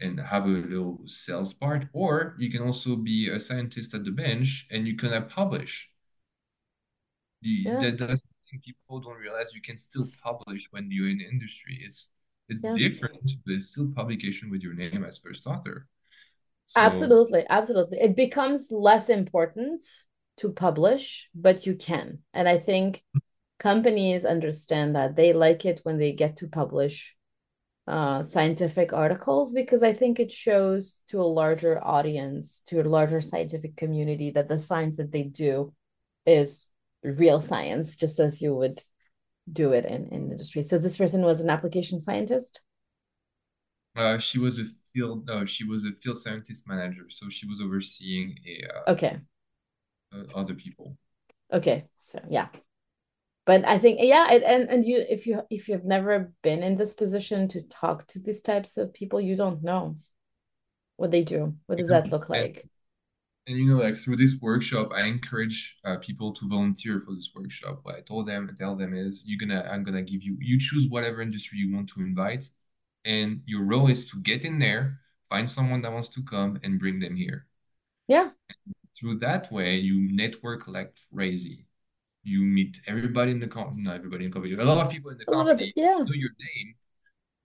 and 0.00 0.20
have 0.20 0.44
a 0.44 0.48
little 0.48 1.00
sales 1.06 1.54
part, 1.54 1.86
or 1.92 2.36
you 2.38 2.50
can 2.50 2.62
also 2.62 2.96
be 2.96 3.30
a 3.30 3.40
scientist 3.40 3.94
at 3.94 4.04
the 4.04 4.10
bench 4.10 4.66
and 4.70 4.86
you 4.86 4.94
can 4.94 5.26
publish. 5.28 5.88
Yeah. 7.40 7.80
That, 7.80 8.20
that's 8.50 8.62
people 8.64 9.00
don't 9.00 9.18
realize 9.18 9.54
you 9.54 9.62
can 9.62 9.78
still 9.78 10.08
publish 10.22 10.66
when 10.70 10.88
you're 10.90 11.08
in 11.08 11.20
industry. 11.20 11.80
It's 11.84 12.10
it's 12.48 12.62
yeah. 12.62 12.74
different, 12.74 13.20
but 13.44 13.54
it's 13.54 13.70
still 13.70 13.90
publication 13.94 14.50
with 14.50 14.62
your 14.62 14.74
name 14.74 15.04
as 15.04 15.18
first 15.18 15.46
author. 15.46 15.88
So, 16.66 16.80
absolutely, 16.80 17.44
absolutely. 17.48 17.98
It 17.98 18.16
becomes 18.16 18.70
less 18.70 19.08
important 19.08 19.84
to 20.38 20.50
publish, 20.50 21.28
but 21.34 21.66
you 21.66 21.74
can. 21.74 22.18
And 22.34 22.48
I 22.48 22.58
think 22.58 23.02
companies 23.58 24.24
understand 24.24 24.96
that 24.96 25.16
they 25.16 25.32
like 25.32 25.64
it 25.64 25.80
when 25.82 25.98
they 25.98 26.12
get 26.12 26.36
to 26.38 26.48
publish 26.48 27.16
uh, 27.86 28.22
scientific 28.24 28.92
articles 28.92 29.52
because 29.52 29.82
I 29.82 29.92
think 29.92 30.18
it 30.18 30.32
shows 30.32 30.98
to 31.08 31.20
a 31.20 31.22
larger 31.22 31.82
audience, 31.82 32.60
to 32.66 32.80
a 32.80 32.82
larger 32.82 33.20
scientific 33.20 33.76
community, 33.76 34.32
that 34.32 34.48
the 34.48 34.58
science 34.58 34.96
that 34.96 35.12
they 35.12 35.22
do 35.22 35.72
is 36.26 36.68
real 37.12 37.40
science, 37.40 37.96
just 37.96 38.18
as 38.18 38.42
you 38.42 38.54
would 38.54 38.82
do 39.50 39.72
it 39.72 39.84
in, 39.84 40.06
in 40.06 40.30
industry. 40.30 40.62
So 40.62 40.78
this 40.78 40.96
person 40.96 41.22
was 41.22 41.40
an 41.40 41.50
application 41.50 42.00
scientist. 42.00 42.60
Uh, 43.96 44.18
she 44.18 44.38
was 44.38 44.58
a 44.58 44.64
field 44.92 45.26
no 45.26 45.44
she 45.44 45.64
was 45.64 45.84
a 45.84 45.92
field 45.92 46.18
scientist 46.18 46.68
manager. 46.68 47.06
So 47.08 47.28
she 47.28 47.46
was 47.46 47.60
overseeing 47.62 48.38
a 48.46 48.90
uh, 48.90 48.92
okay. 48.92 49.18
uh, 50.14 50.38
other 50.38 50.54
people. 50.54 50.96
Okay. 51.52 51.84
So 52.08 52.20
yeah. 52.28 52.48
But 53.46 53.64
i 53.64 53.78
think 53.78 54.00
yeah 54.02 54.32
it, 54.32 54.42
and 54.42 54.68
and 54.68 54.84
you 54.84 55.04
if 55.08 55.26
you 55.26 55.42
if 55.50 55.68
you've 55.68 55.84
never 55.84 56.32
been 56.42 56.64
in 56.64 56.76
this 56.76 56.94
position 56.94 57.46
to 57.48 57.62
talk 57.62 58.06
to 58.08 58.18
these 58.18 58.42
types 58.42 58.76
of 58.76 58.92
people 58.92 59.20
you 59.20 59.36
don't 59.36 59.62
know 59.62 59.96
what 60.96 61.10
they 61.10 61.22
do. 61.22 61.54
What 61.66 61.78
does 61.78 61.88
that 61.88 62.10
look 62.10 62.28
like 62.28 62.68
and, 63.46 63.56
you 63.56 63.66
know 63.66 63.82
like 63.82 63.96
through 63.96 64.16
this 64.16 64.36
workshop 64.40 64.90
i 64.94 65.02
encourage 65.02 65.76
uh, 65.84 65.96
people 65.98 66.32
to 66.32 66.48
volunteer 66.48 67.02
for 67.04 67.14
this 67.14 67.30
workshop 67.34 67.80
what 67.82 67.94
i 67.94 68.00
told 68.00 68.26
them 68.26 68.48
I 68.50 68.56
tell 68.58 68.76
them 68.76 68.94
is 68.94 69.22
you're 69.24 69.38
gonna 69.38 69.68
i'm 69.70 69.84
gonna 69.84 70.02
give 70.02 70.22
you 70.22 70.36
you 70.40 70.58
choose 70.58 70.88
whatever 70.88 71.22
industry 71.22 71.58
you 71.58 71.74
want 71.74 71.88
to 71.90 72.00
invite 72.00 72.48
and 73.06 73.42
your 73.46 73.62
role 73.62 73.88
is 73.88 74.04
to 74.10 74.20
get 74.20 74.42
in 74.42 74.58
there, 74.58 75.00
find 75.30 75.48
someone 75.48 75.80
that 75.82 75.92
wants 75.92 76.08
to 76.10 76.22
come, 76.24 76.58
and 76.64 76.78
bring 76.78 76.98
them 76.98 77.14
here. 77.16 77.46
Yeah. 78.08 78.30
And 78.66 78.74
through 78.98 79.20
that 79.20 79.50
way, 79.52 79.76
you 79.76 80.12
network 80.12 80.66
like 80.66 80.92
crazy. 81.14 81.66
You 82.24 82.40
meet 82.42 82.80
everybody 82.88 83.30
in 83.30 83.38
the 83.38 83.46
company, 83.46 83.82
not 83.82 83.94
everybody 83.94 84.24
in 84.24 84.30
the 84.30 84.34
company, 84.34 84.54
a 84.54 84.64
lot 84.64 84.84
of 84.84 84.90
people 84.90 85.12
in 85.12 85.18
the 85.18 85.24
company 85.24 85.72
yeah. 85.76 85.98
know 85.98 86.12
your 86.12 86.30
name. 86.40 86.74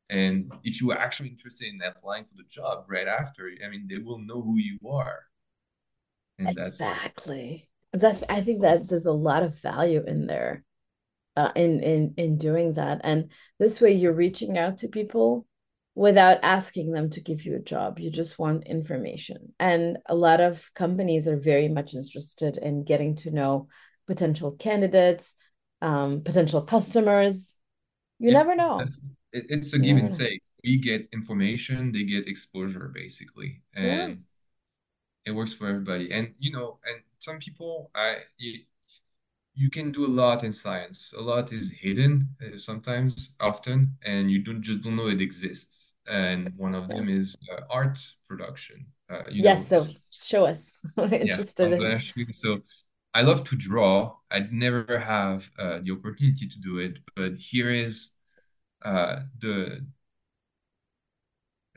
And 0.10 0.52
if 0.64 0.82
you 0.82 0.92
are 0.92 0.98
actually 0.98 1.30
interested 1.30 1.68
in 1.72 1.80
applying 1.84 2.26
for 2.26 2.36
the 2.36 2.50
job 2.50 2.86
right 2.90 3.08
after, 3.08 3.50
I 3.64 3.70
mean, 3.70 3.88
they 3.88 4.00
will 4.00 4.18
know 4.18 4.42
who 4.42 4.58
you 4.58 4.80
are. 4.90 5.20
And 6.48 6.58
exactly. 6.58 7.70
That's, 7.94 8.20
that's 8.20 8.32
I 8.32 8.42
think 8.42 8.62
that 8.62 8.88
there's 8.88 9.06
a 9.06 9.12
lot 9.12 9.44
of 9.44 9.60
value 9.60 10.04
in 10.06 10.28
there. 10.28 10.64
Uh, 11.38 11.50
in 11.56 11.80
in 11.82 12.14
in 12.18 12.38
doing 12.38 12.74
that 12.74 13.00
and 13.06 13.32
this 13.58 13.80
way 13.80 13.94
you're 13.94 14.12
reaching 14.12 14.58
out 14.58 14.80
to 14.80 14.90
people 14.90 15.48
without 15.96 16.40
asking 16.44 16.92
them 16.92 17.10
to 17.10 17.22
give 17.22 17.46
you 17.46 17.56
a 17.56 17.60
job. 17.60 18.00
You 18.00 18.10
just 18.10 18.40
want 18.40 18.68
information. 18.68 19.54
And 19.60 19.98
a 20.06 20.16
lot 20.16 20.40
of 20.40 20.72
companies 20.74 21.28
are 21.28 21.38
very 21.38 21.68
much 21.68 21.94
interested 21.94 22.58
in 22.58 22.84
getting 22.84 23.16
to 23.18 23.32
know 23.32 23.68
potential 24.08 24.52
candidates, 24.54 25.36
um, 25.82 26.22
potential 26.22 26.62
customers. 26.62 27.58
You 28.20 28.30
it, 28.30 28.34
never 28.34 28.56
know. 28.56 28.86
It's 29.34 29.74
a 29.74 29.80
give 29.80 29.98
and 29.98 30.16
take. 30.16 30.42
We 30.64 30.78
get 30.78 31.08
information, 31.12 31.92
they 31.92 32.04
get 32.04 32.28
exposure, 32.28 32.92
basically. 32.94 33.64
And 33.76 33.88
yeah. 33.88 34.16
It 35.26 35.32
works 35.32 35.54
for 35.54 35.68
everybody. 35.68 36.12
And, 36.12 36.34
you 36.40 36.52
know, 36.52 36.80
and 36.86 37.02
some 37.20 37.40
people, 37.40 37.92
I, 37.96 38.18
you 39.54 39.70
can 39.70 39.92
do 39.92 40.06
a 40.06 40.08
lot 40.08 40.44
in 40.44 40.52
science. 40.52 41.14
A 41.18 41.22
lot 41.22 41.52
is 41.52 41.72
hidden 41.72 42.30
uh, 42.42 42.58
sometimes, 42.58 43.32
often, 43.40 43.98
and 44.06 44.32
you 44.32 44.44
don't 44.44 44.62
just 44.62 44.82
don't 44.82 44.96
know 44.96 45.08
it 45.08 45.22
exists. 45.22 45.94
And 46.08 46.50
one 46.58 46.74
of 46.74 46.88
them 46.88 47.10
is 47.10 47.38
uh, 47.52 47.62
art 47.70 48.00
production. 48.28 48.86
Uh, 49.10 49.24
you 49.30 49.44
yes, 49.44 49.70
know, 49.70 49.82
so 49.84 49.92
show 50.10 50.46
us. 50.46 50.74
Interested 50.98 51.80
yeah, 51.80 52.00
in. 52.16 52.34
So 52.34 52.62
I 53.14 53.22
love 53.22 53.44
to 53.46 53.56
draw. 53.56 54.16
I'd 54.32 54.52
never 54.52 54.98
have 54.98 55.50
uh, 55.60 55.80
the 55.84 55.92
opportunity 55.92 56.48
to 56.48 56.60
do 56.60 56.80
it, 56.80 56.98
but 57.16 57.36
here 57.36 57.72
is 57.72 58.10
uh, 58.84 59.20
the. 59.40 59.86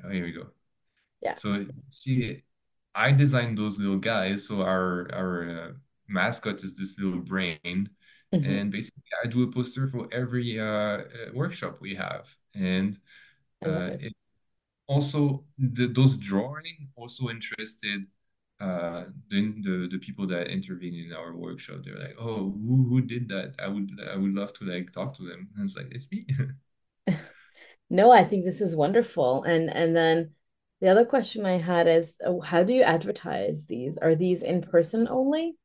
Oh, 0.03 0.11
here 0.11 0.25
we 0.25 0.33
go. 0.33 0.47
Yeah. 1.21 1.35
So 1.37 1.67
see, 1.91 2.43
I 2.95 3.13
designed 3.13 3.59
those 3.59 3.79
little 3.79 3.99
guys. 3.99 4.47
So 4.47 4.63
our 4.63 5.09
our 5.13 5.51
uh, 5.51 5.73
mascot 6.09 6.63
is 6.63 6.75
this 6.75 6.95
little 6.99 7.21
brain. 7.21 7.61
Mm-hmm. 8.35 8.51
And 8.51 8.73
basically, 8.73 9.03
I 9.23 9.29
do 9.29 9.43
a 9.45 9.51
poster 9.51 9.87
for 9.87 10.09
every 10.13 10.59
uh, 10.61 10.65
uh 10.65 11.03
workshop 11.33 11.79
we 11.81 11.95
have. 11.95 12.27
And 12.55 12.99
uh, 13.65 13.97
it 13.99 14.13
also, 14.87 15.45
the, 15.59 15.87
those 15.87 16.17
drawing 16.17 16.91
also 16.97 17.29
interested 17.29 18.07
uh 18.61 19.05
the, 19.31 19.53
the 19.63 19.89
the 19.91 19.99
people 19.99 20.29
that 20.29 20.47
intervene 20.47 20.95
in 20.95 21.13
our 21.13 21.35
workshop 21.35 21.79
they're 21.85 21.99
like 21.99 22.15
oh 22.21 22.55
who, 22.65 22.87
who 22.89 23.01
did 23.01 23.29
that 23.29 23.53
i 23.59 23.67
would 23.67 23.91
i 24.13 24.17
would 24.17 24.33
love 24.33 24.53
to 24.53 24.65
like 24.65 24.93
talk 24.93 25.17
to 25.17 25.25
them 25.29 25.49
and 25.57 25.65
it's 25.65 25.77
like 25.77 25.89
it's 25.91 26.07
me 26.13 26.25
no 27.91 28.13
i 28.13 28.25
think 28.25 28.45
this 28.45 28.61
is 28.61 28.77
wonderful 28.77 29.43
and 29.43 29.69
and 29.71 29.97
then 29.97 30.31
the 30.85 30.91
other 30.91 31.05
question 31.07 31.47
i 31.47 31.57
had 31.57 31.89
is 31.89 32.19
oh, 32.27 32.41
how 32.41 32.63
do 32.63 32.75
you 32.75 32.83
advertise 32.83 33.65
these 33.67 33.97
are 33.97 34.15
these 34.15 34.43
in 34.43 34.61
person 34.61 35.09
only 35.11 35.57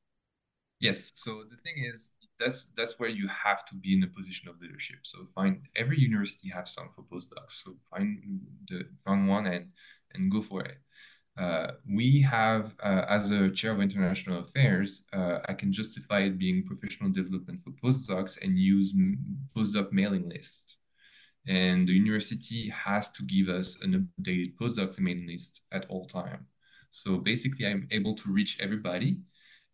Yes. 0.79 1.11
So 1.13 1.43
the 1.49 1.57
thing 1.57 1.83
is, 1.93 2.11
that's 2.39 2.67
that's 2.77 2.97
where 2.99 3.09
you 3.09 3.27
have 3.27 3.65
to 3.65 3.75
be 3.75 3.93
in 3.93 4.03
a 4.03 4.07
position 4.07 4.47
of 4.47 4.61
leadership. 4.61 4.99
So 5.03 5.27
find 5.35 5.61
every 5.75 5.99
university 5.99 6.49
has 6.49 6.73
some 6.73 6.89
for 6.95 7.03
postdocs. 7.03 7.63
So 7.63 7.75
find 7.91 8.39
the 8.69 8.85
find 9.05 9.27
one 9.27 9.45
and 9.45 9.67
and 10.13 10.31
go 10.31 10.41
for 10.41 10.63
it. 10.63 10.77
Uh, 11.37 11.71
we 11.87 12.21
have, 12.21 12.73
uh, 12.83 13.05
as 13.07 13.29
a 13.29 13.49
chair 13.49 13.71
of 13.71 13.79
international 13.79 14.39
affairs, 14.39 15.03
uh, 15.13 15.39
I 15.47 15.53
can 15.53 15.71
justify 15.71 16.21
it 16.21 16.37
being 16.37 16.65
professional 16.65 17.11
development 17.11 17.61
for 17.63 17.71
postdocs 17.83 18.37
and 18.41 18.57
use 18.57 18.93
postdoc 19.55 19.91
mailing 19.93 20.27
lists. 20.27 20.78
And 21.49 21.87
the 21.89 21.93
university 21.93 22.69
has 22.69 23.11
to 23.11 23.23
give 23.25 23.49
us 23.49 23.77
an 23.81 24.09
updated 24.21 24.55
postdoc 24.57 24.97
mailing 24.99 25.27
list 25.27 25.61
at 25.73 25.85
all 25.89 26.07
time. 26.07 26.47
So 26.91 27.17
basically, 27.17 27.67
I'm 27.67 27.87
able 27.91 28.15
to 28.15 28.31
reach 28.31 28.57
everybody 28.61 29.19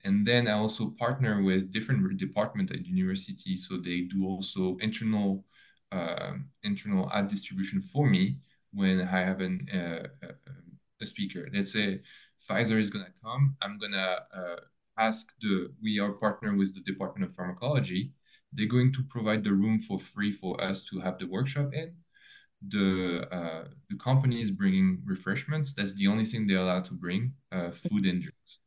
And 0.06 0.26
then 0.28 0.48
I 0.48 0.54
also 0.54 0.92
partner 1.00 1.44
with 1.44 1.72
different 1.74 2.18
departments 2.20 2.72
at 2.74 2.86
university, 2.86 3.58
so 3.58 3.78
they 3.78 4.02
do 4.02 4.26
also 4.26 4.78
internal 4.82 5.46
uh, 5.92 6.34
internal 6.64 7.10
ad 7.14 7.30
distribution 7.30 7.82
for 7.82 8.08
me 8.10 8.40
when 8.74 9.02
I 9.02 9.20
have 9.30 9.42
an, 9.42 9.68
uh, 9.74 10.08
a 11.02 11.06
speaker. 11.06 11.50
Let's 11.54 11.74
say 11.74 12.02
Pfizer 12.50 12.80
is 12.80 12.90
gonna 12.90 13.14
come, 13.24 13.56
I'm 13.62 13.78
gonna 13.80 14.18
uh, 14.34 14.56
ask 14.98 15.28
the 15.42 15.70
we 15.82 16.00
are 16.00 16.14
partner 16.14 16.56
with 16.56 16.76
the 16.76 16.82
Department 16.82 17.30
of 17.30 17.36
Pharmacology. 17.36 18.14
They're 18.54 18.68
going 18.68 18.94
to 18.94 19.04
provide 19.10 19.44
the 19.44 19.54
room 19.54 19.80
for 19.80 20.00
free 20.00 20.32
for 20.32 20.62
us 20.62 20.84
to 20.92 21.00
have 21.00 21.20
the 21.20 21.28
workshop 21.28 21.74
in. 21.74 21.94
The 22.68 23.28
uh, 23.32 23.66
the 23.90 23.98
company 23.98 24.42
is 24.42 24.52
bringing 24.52 25.02
refreshments. 25.06 25.74
That's 25.74 25.94
the 25.94 26.08
only 26.08 26.26
thing 26.26 26.48
they're 26.48 26.60
allowed 26.60 26.86
to 26.86 26.94
bring, 26.94 27.34
uh, 27.52 27.72
food 27.72 28.06
and 28.06 28.22
drinks. 28.22 28.60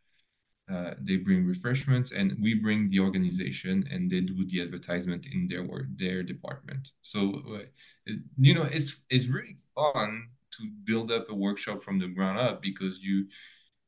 Uh, 0.71 0.93
they 1.01 1.17
bring 1.17 1.47
refreshments 1.47 2.13
and 2.13 2.37
we 2.43 2.53
bring 2.53 2.91
the 2.91 3.01
organization 3.01 3.89
and 3.91 4.11
they 4.11 4.21
do 4.21 4.45
the 4.49 4.61
advertisement 4.61 5.25
in 5.33 5.49
their 5.49 5.63
work 5.63 5.87
their 5.97 6.23
department 6.23 6.89
so 7.01 7.43
uh, 7.55 8.13
you 8.37 8.55
know 8.55 8.65
it's 8.65 8.97
it's 9.09 9.29
really 9.29 9.57
fun 9.75 10.29
to 10.53 10.69
build 10.85 11.11
up 11.11 11.25
a 11.31 11.35
workshop 11.35 11.83
from 11.83 11.99
the 11.99 12.07
ground 12.07 12.39
up 12.39 12.61
because 12.61 12.99
you 13.01 13.27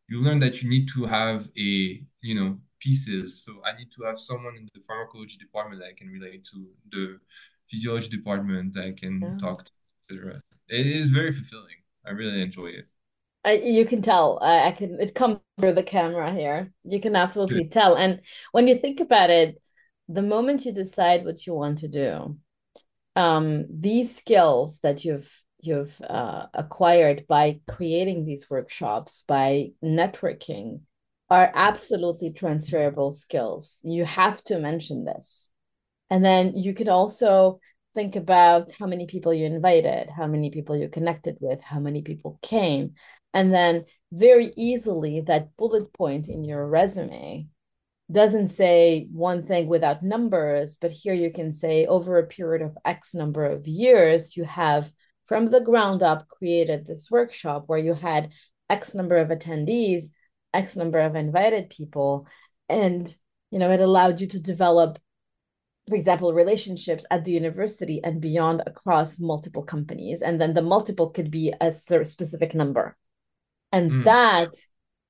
you 0.08 0.22
learn 0.22 0.38
that 0.38 0.62
you 0.62 0.70
need 0.70 0.88
to 0.88 1.04
have 1.04 1.48
a 1.58 2.02
you 2.22 2.34
know 2.34 2.58
pieces 2.80 3.42
so 3.44 3.52
i 3.64 3.76
need 3.78 3.90
to 3.90 4.02
have 4.02 4.18
someone 4.18 4.56
in 4.56 4.68
the 4.74 4.80
pharmacology 4.80 5.36
department 5.38 5.80
that 5.80 5.88
i 5.88 5.94
can 5.96 6.08
relate 6.08 6.44
to 6.44 6.66
the 6.90 7.18
physiology 7.70 8.08
department 8.08 8.74
that 8.74 8.84
i 8.84 8.92
can 8.92 9.20
yeah. 9.20 9.36
talk 9.38 9.64
to 9.64 9.70
etc 10.10 10.40
it 10.68 10.86
is 10.86 11.06
very 11.06 11.32
fulfilling 11.32 11.76
i 12.06 12.10
really 12.10 12.42
enjoy 12.42 12.66
it 12.66 12.86
I, 13.42 13.52
you 13.52 13.86
can 13.86 14.02
tell. 14.02 14.38
I, 14.42 14.68
I 14.68 14.72
can. 14.72 15.00
It 15.00 15.14
comes 15.14 15.38
through 15.58 15.72
the 15.72 15.82
camera 15.82 16.30
here. 16.30 16.72
You 16.84 17.00
can 17.00 17.16
absolutely 17.16 17.68
tell. 17.68 17.94
And 17.94 18.20
when 18.52 18.68
you 18.68 18.76
think 18.76 19.00
about 19.00 19.30
it, 19.30 19.60
the 20.08 20.22
moment 20.22 20.66
you 20.66 20.72
decide 20.72 21.24
what 21.24 21.46
you 21.46 21.54
want 21.54 21.78
to 21.78 21.88
do, 21.88 22.36
um, 23.16 23.66
these 23.70 24.16
skills 24.16 24.80
that 24.80 25.04
you've 25.04 25.30
you've 25.62 26.00
uh, 26.02 26.46
acquired 26.54 27.26
by 27.28 27.60
creating 27.68 28.24
these 28.24 28.48
workshops, 28.48 29.24
by 29.26 29.70
networking, 29.84 30.80
are 31.30 31.50
absolutely 31.54 32.32
transferable 32.32 33.12
skills. 33.12 33.78
You 33.82 34.04
have 34.04 34.42
to 34.44 34.58
mention 34.58 35.04
this, 35.04 35.48
and 36.10 36.24
then 36.24 36.56
you 36.56 36.74
could 36.74 36.88
also 36.88 37.60
think 37.94 38.16
about 38.16 38.72
how 38.78 38.86
many 38.86 39.06
people 39.06 39.32
you 39.32 39.46
invited, 39.46 40.10
how 40.10 40.26
many 40.26 40.50
people 40.50 40.76
you 40.76 40.88
connected 40.88 41.36
with, 41.40 41.62
how 41.62 41.80
many 41.80 42.02
people 42.02 42.38
came, 42.42 42.94
and 43.32 43.54
then 43.54 43.84
very 44.12 44.52
easily, 44.56 45.20
that 45.22 45.56
bullet 45.56 45.92
point 45.92 46.28
in 46.28 46.44
your 46.44 46.66
resume 46.66 47.46
doesn't 48.10 48.48
say 48.48 49.06
one 49.12 49.46
thing 49.46 49.68
without 49.68 50.02
numbers, 50.02 50.76
but 50.80 50.90
here 50.90 51.14
you 51.14 51.30
can 51.30 51.52
say 51.52 51.86
over 51.86 52.18
a 52.18 52.26
period 52.26 52.60
of 52.62 52.76
X 52.84 53.14
number 53.14 53.44
of 53.44 53.68
years, 53.68 54.36
you 54.36 54.42
have 54.44 54.92
from 55.26 55.50
the 55.50 55.60
ground 55.60 56.02
up 56.02 56.26
created 56.26 56.86
this 56.86 57.08
workshop 57.08 57.64
where 57.68 57.78
you 57.78 57.94
had 57.94 58.32
X 58.68 58.94
number 58.96 59.16
of 59.16 59.28
attendees, 59.28 60.06
X 60.52 60.76
number 60.76 60.98
of 60.98 61.16
invited 61.16 61.70
people. 61.70 62.26
And, 62.68 63.14
you 63.50 63.58
know, 63.58 63.70
it 63.70 63.80
allowed 63.80 64.20
you 64.20 64.26
to 64.28 64.40
develop, 64.40 64.98
for 65.88 65.94
example, 65.94 66.32
relationships 66.32 67.04
at 67.10 67.24
the 67.24 67.32
university 67.32 68.00
and 68.02 68.20
beyond 68.20 68.62
across 68.66 69.18
multiple 69.18 69.62
companies. 69.62 70.22
And 70.22 70.40
then 70.40 70.54
the 70.54 70.62
multiple 70.62 71.10
could 71.10 71.30
be 71.30 71.52
a 71.60 71.72
specific 71.74 72.54
number. 72.54 72.96
And 73.72 73.90
mm. 73.90 74.04
that, 74.04 74.54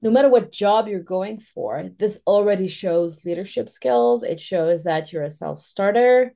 no 0.03 0.11
matter 0.11 0.29
what 0.29 0.53
job 0.53 0.89
you're 0.89 1.01
going 1.01 1.41
for, 1.41 1.91
this 1.99 2.21
already 2.27 2.69
shows 2.69 3.25
leadership 3.25 3.69
skills. 3.69 4.23
It 4.23 4.41
shows 4.41 4.85
that 4.85 5.12
you're 5.12 5.25
a 5.25 5.31
self 5.31 5.61
starter, 5.61 6.35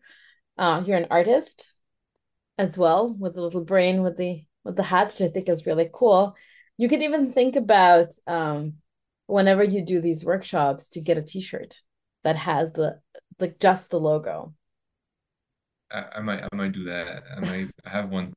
uh, 0.58 0.82
you're 0.86 0.98
an 0.98 1.08
artist 1.10 1.66
as 2.58 2.78
well 2.78 3.12
with 3.12 3.36
a 3.36 3.40
little 3.40 3.64
brain 3.64 4.02
with 4.02 4.16
the 4.16 4.44
with 4.64 4.76
the 4.76 4.82
hat, 4.82 5.08
which 5.08 5.20
I 5.20 5.28
think 5.28 5.48
is 5.48 5.66
really 5.66 5.90
cool. 5.92 6.34
You 6.76 6.88
could 6.88 7.02
even 7.02 7.32
think 7.32 7.56
about 7.56 8.08
um, 8.26 8.74
whenever 9.26 9.64
you 9.64 9.82
do 9.82 10.00
these 10.00 10.24
workshops 10.24 10.88
to 10.90 11.00
get 11.00 11.18
a 11.18 11.22
T-shirt 11.22 11.80
that 12.22 12.36
has 12.36 12.72
the 12.72 13.00
like 13.38 13.58
just 13.58 13.90
the 13.90 14.00
logo. 14.00 14.54
I, 15.90 16.04
I 16.16 16.20
might 16.20 16.42
I 16.42 16.54
might 16.54 16.72
do 16.72 16.84
that. 16.84 17.24
I 17.36 17.40
might 17.40 17.70
have 17.84 18.10
one 18.10 18.32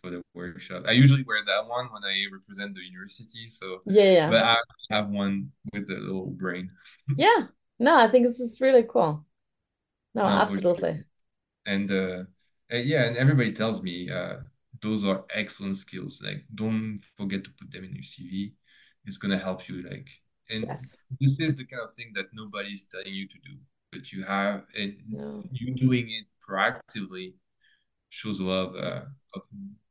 for 0.00 0.10
the 0.10 0.22
workshop. 0.34 0.84
I 0.86 0.92
usually 0.92 1.24
wear 1.24 1.44
that 1.44 1.66
one 1.66 1.86
when 1.86 2.04
I 2.04 2.24
represent 2.32 2.74
the 2.74 2.82
university. 2.82 3.46
So 3.48 3.80
yeah, 3.86 4.12
yeah. 4.12 4.30
But 4.30 4.42
I 4.44 4.56
have 4.90 5.08
one 5.08 5.50
with 5.72 5.88
the 5.88 5.94
little 5.94 6.26
brain. 6.26 6.70
yeah. 7.16 7.46
No, 7.78 7.98
I 7.98 8.08
think 8.08 8.26
this 8.26 8.38
is 8.38 8.60
really 8.60 8.84
cool. 8.84 9.24
No, 10.14 10.22
no 10.22 10.28
absolutely. 10.28 11.04
And 11.66 11.90
uh, 11.90 12.24
yeah, 12.70 13.04
and 13.04 13.16
everybody 13.16 13.52
tells 13.52 13.82
me 13.82 14.10
uh, 14.10 14.36
those 14.80 15.04
are 15.04 15.24
excellent 15.34 15.76
skills. 15.76 16.20
Like, 16.24 16.44
don't 16.54 17.00
forget 17.16 17.44
to 17.44 17.50
put 17.58 17.72
them 17.72 17.84
in 17.84 17.94
your 17.94 18.04
CV. 18.04 18.52
It's 19.04 19.18
gonna 19.18 19.38
help 19.38 19.68
you. 19.68 19.82
Like, 19.82 20.06
and 20.50 20.64
yes. 20.66 20.96
this 21.20 21.32
is 21.38 21.56
the 21.56 21.64
kind 21.64 21.82
of 21.82 21.92
thing 21.92 22.12
that 22.14 22.26
nobody's 22.32 22.84
telling 22.84 23.14
you 23.14 23.28
to 23.28 23.38
do, 23.38 23.56
but 23.90 24.12
you 24.12 24.24
have, 24.24 24.64
and 24.78 24.96
no. 25.08 25.42
you 25.50 25.74
doing 25.74 26.10
it 26.10 26.26
proactively 26.46 27.34
shows 28.10 28.40
a 28.40 28.44
lot 28.44 28.68
of, 28.68 28.76
uh, 28.76 29.02
of 29.34 29.42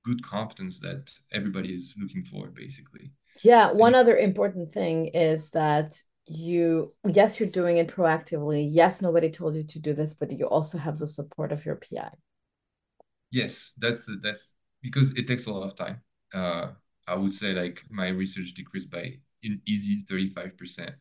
good 0.06 0.24
competence 0.24 0.80
that 0.80 1.12
everybody 1.34 1.74
is 1.74 1.94
looking 2.00 2.24
for, 2.26 2.48
basically. 2.48 3.12
Yeah. 3.44 3.72
One 3.72 3.96
and, 3.96 4.02
other 4.02 4.18
important 4.18 4.72
thing 4.72 5.08
is 5.08 5.50
that 5.52 5.96
you, 6.28 6.94
yes, 7.06 7.40
you're 7.40 7.50
doing 7.50 7.78
it 7.78 7.88
proactively. 7.88 8.68
Yes, 8.72 9.02
nobody 9.02 9.30
told 9.30 9.56
you 9.56 9.64
to 9.64 9.80
do 9.80 9.94
this, 9.94 10.14
but 10.14 10.32
you 10.32 10.46
also 10.46 10.78
have 10.78 10.98
the 10.98 11.08
support 11.08 11.52
of 11.52 11.66
your 11.66 11.76
PI. 11.76 12.12
Yes, 13.32 13.72
that's 13.78 14.10
that's 14.22 14.54
because 14.82 15.12
it 15.12 15.26
takes 15.26 15.46
a 15.46 15.52
lot 15.52 15.66
of 15.66 15.76
time. 15.76 16.02
Uh, 16.34 16.72
I 17.08 17.16
would 17.16 17.34
say 17.34 17.54
like 17.54 17.82
my 17.90 18.10
research 18.10 18.54
decreased 18.54 18.92
by 18.92 19.20
an 19.44 19.62
easy 19.66 20.04
35% 20.10 20.94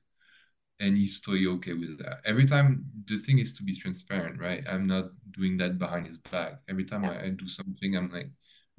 and 0.81 0.97
he's 0.97 1.21
totally 1.21 1.47
okay 1.47 1.75
with 1.75 1.99
that. 1.99 2.21
Every 2.25 2.47
time 2.47 2.87
the 3.07 3.19
thing 3.19 3.39
is 3.39 3.53
to 3.53 3.63
be 3.63 3.77
transparent, 3.77 4.41
right? 4.41 4.65
I'm 4.67 4.87
not 4.87 5.11
doing 5.31 5.59
that 5.59 5.79
behind 5.79 6.07
his 6.07 6.17
back. 6.17 6.55
Every 6.69 6.85
time 6.85 7.05
yeah. 7.05 7.11
I, 7.11 7.25
I, 7.25 7.29
do 7.29 7.47
something, 7.47 7.97
I'm 7.97 8.11
like, 8.11 8.31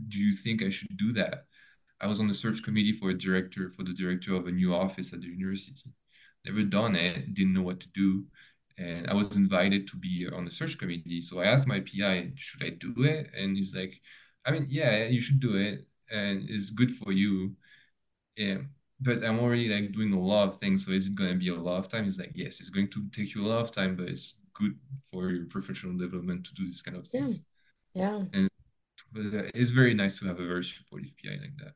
do 0.07 0.17
you 0.17 0.33
think 0.33 0.63
I 0.63 0.69
should 0.69 0.97
do 0.97 1.13
that? 1.13 1.45
I 2.01 2.07
was 2.07 2.19
on 2.19 2.27
the 2.27 2.33
search 2.33 2.63
committee 2.63 2.93
for 2.93 3.11
a 3.11 3.17
director 3.17 3.71
for 3.77 3.83
the 3.83 3.93
director 3.93 4.33
of 4.33 4.47
a 4.47 4.51
new 4.51 4.73
office 4.73 5.13
at 5.13 5.21
the 5.21 5.27
university. 5.27 5.91
Never 6.43 6.63
done 6.63 6.95
it, 6.95 7.35
didn't 7.35 7.53
know 7.53 7.61
what 7.61 7.79
to 7.81 7.87
do. 7.93 8.25
And 8.79 9.07
I 9.07 9.13
was 9.13 9.35
invited 9.35 9.87
to 9.89 9.97
be 9.97 10.27
on 10.35 10.43
the 10.45 10.51
search 10.51 10.79
committee. 10.79 11.21
So 11.21 11.39
I 11.39 11.45
asked 11.45 11.67
my 11.67 11.81
PI, 11.81 12.31
should 12.35 12.63
I 12.63 12.69
do 12.69 13.03
it? 13.03 13.29
And 13.37 13.55
he's 13.55 13.75
like, 13.75 13.93
I 14.43 14.49
mean, 14.49 14.65
yeah, 14.71 15.05
you 15.05 15.21
should 15.21 15.39
do 15.39 15.55
it. 15.55 15.85
And 16.09 16.49
it's 16.49 16.71
good 16.71 16.95
for 16.95 17.11
you. 17.11 17.55
Yeah 18.35 18.61
but 19.01 19.23
I'm 19.23 19.39
already 19.39 19.67
like 19.67 19.91
doing 19.91 20.13
a 20.13 20.19
lot 20.19 20.47
of 20.47 20.55
things. 20.57 20.85
So 20.85 20.91
is 20.91 21.07
it 21.07 21.15
going 21.15 21.31
to 21.31 21.37
be 21.37 21.49
a 21.49 21.55
lot 21.55 21.79
of 21.79 21.89
time? 21.89 22.07
It's 22.07 22.19
like, 22.19 22.31
yes, 22.35 22.59
it's 22.59 22.69
going 22.69 22.89
to 22.91 23.09
take 23.11 23.33
you 23.33 23.45
a 23.45 23.47
lot 23.47 23.61
of 23.61 23.71
time, 23.71 23.95
but 23.95 24.07
it's 24.07 24.35
good 24.53 24.77
for 25.11 25.29
your 25.29 25.45
professional 25.45 25.97
development 25.97 26.45
to 26.45 26.53
do 26.53 26.67
this 26.67 26.81
kind 26.81 26.97
of 26.97 27.07
things. 27.07 27.41
Yeah. 27.93 28.21
And 28.33 28.49
but 29.11 29.21
uh, 29.21 29.49
it's 29.53 29.71
very 29.71 29.93
nice 29.93 30.19
to 30.19 30.27
have 30.27 30.39
a 30.39 30.47
very 30.47 30.63
supportive 30.63 31.11
PI 31.21 31.31
like 31.31 31.57
that. 31.57 31.73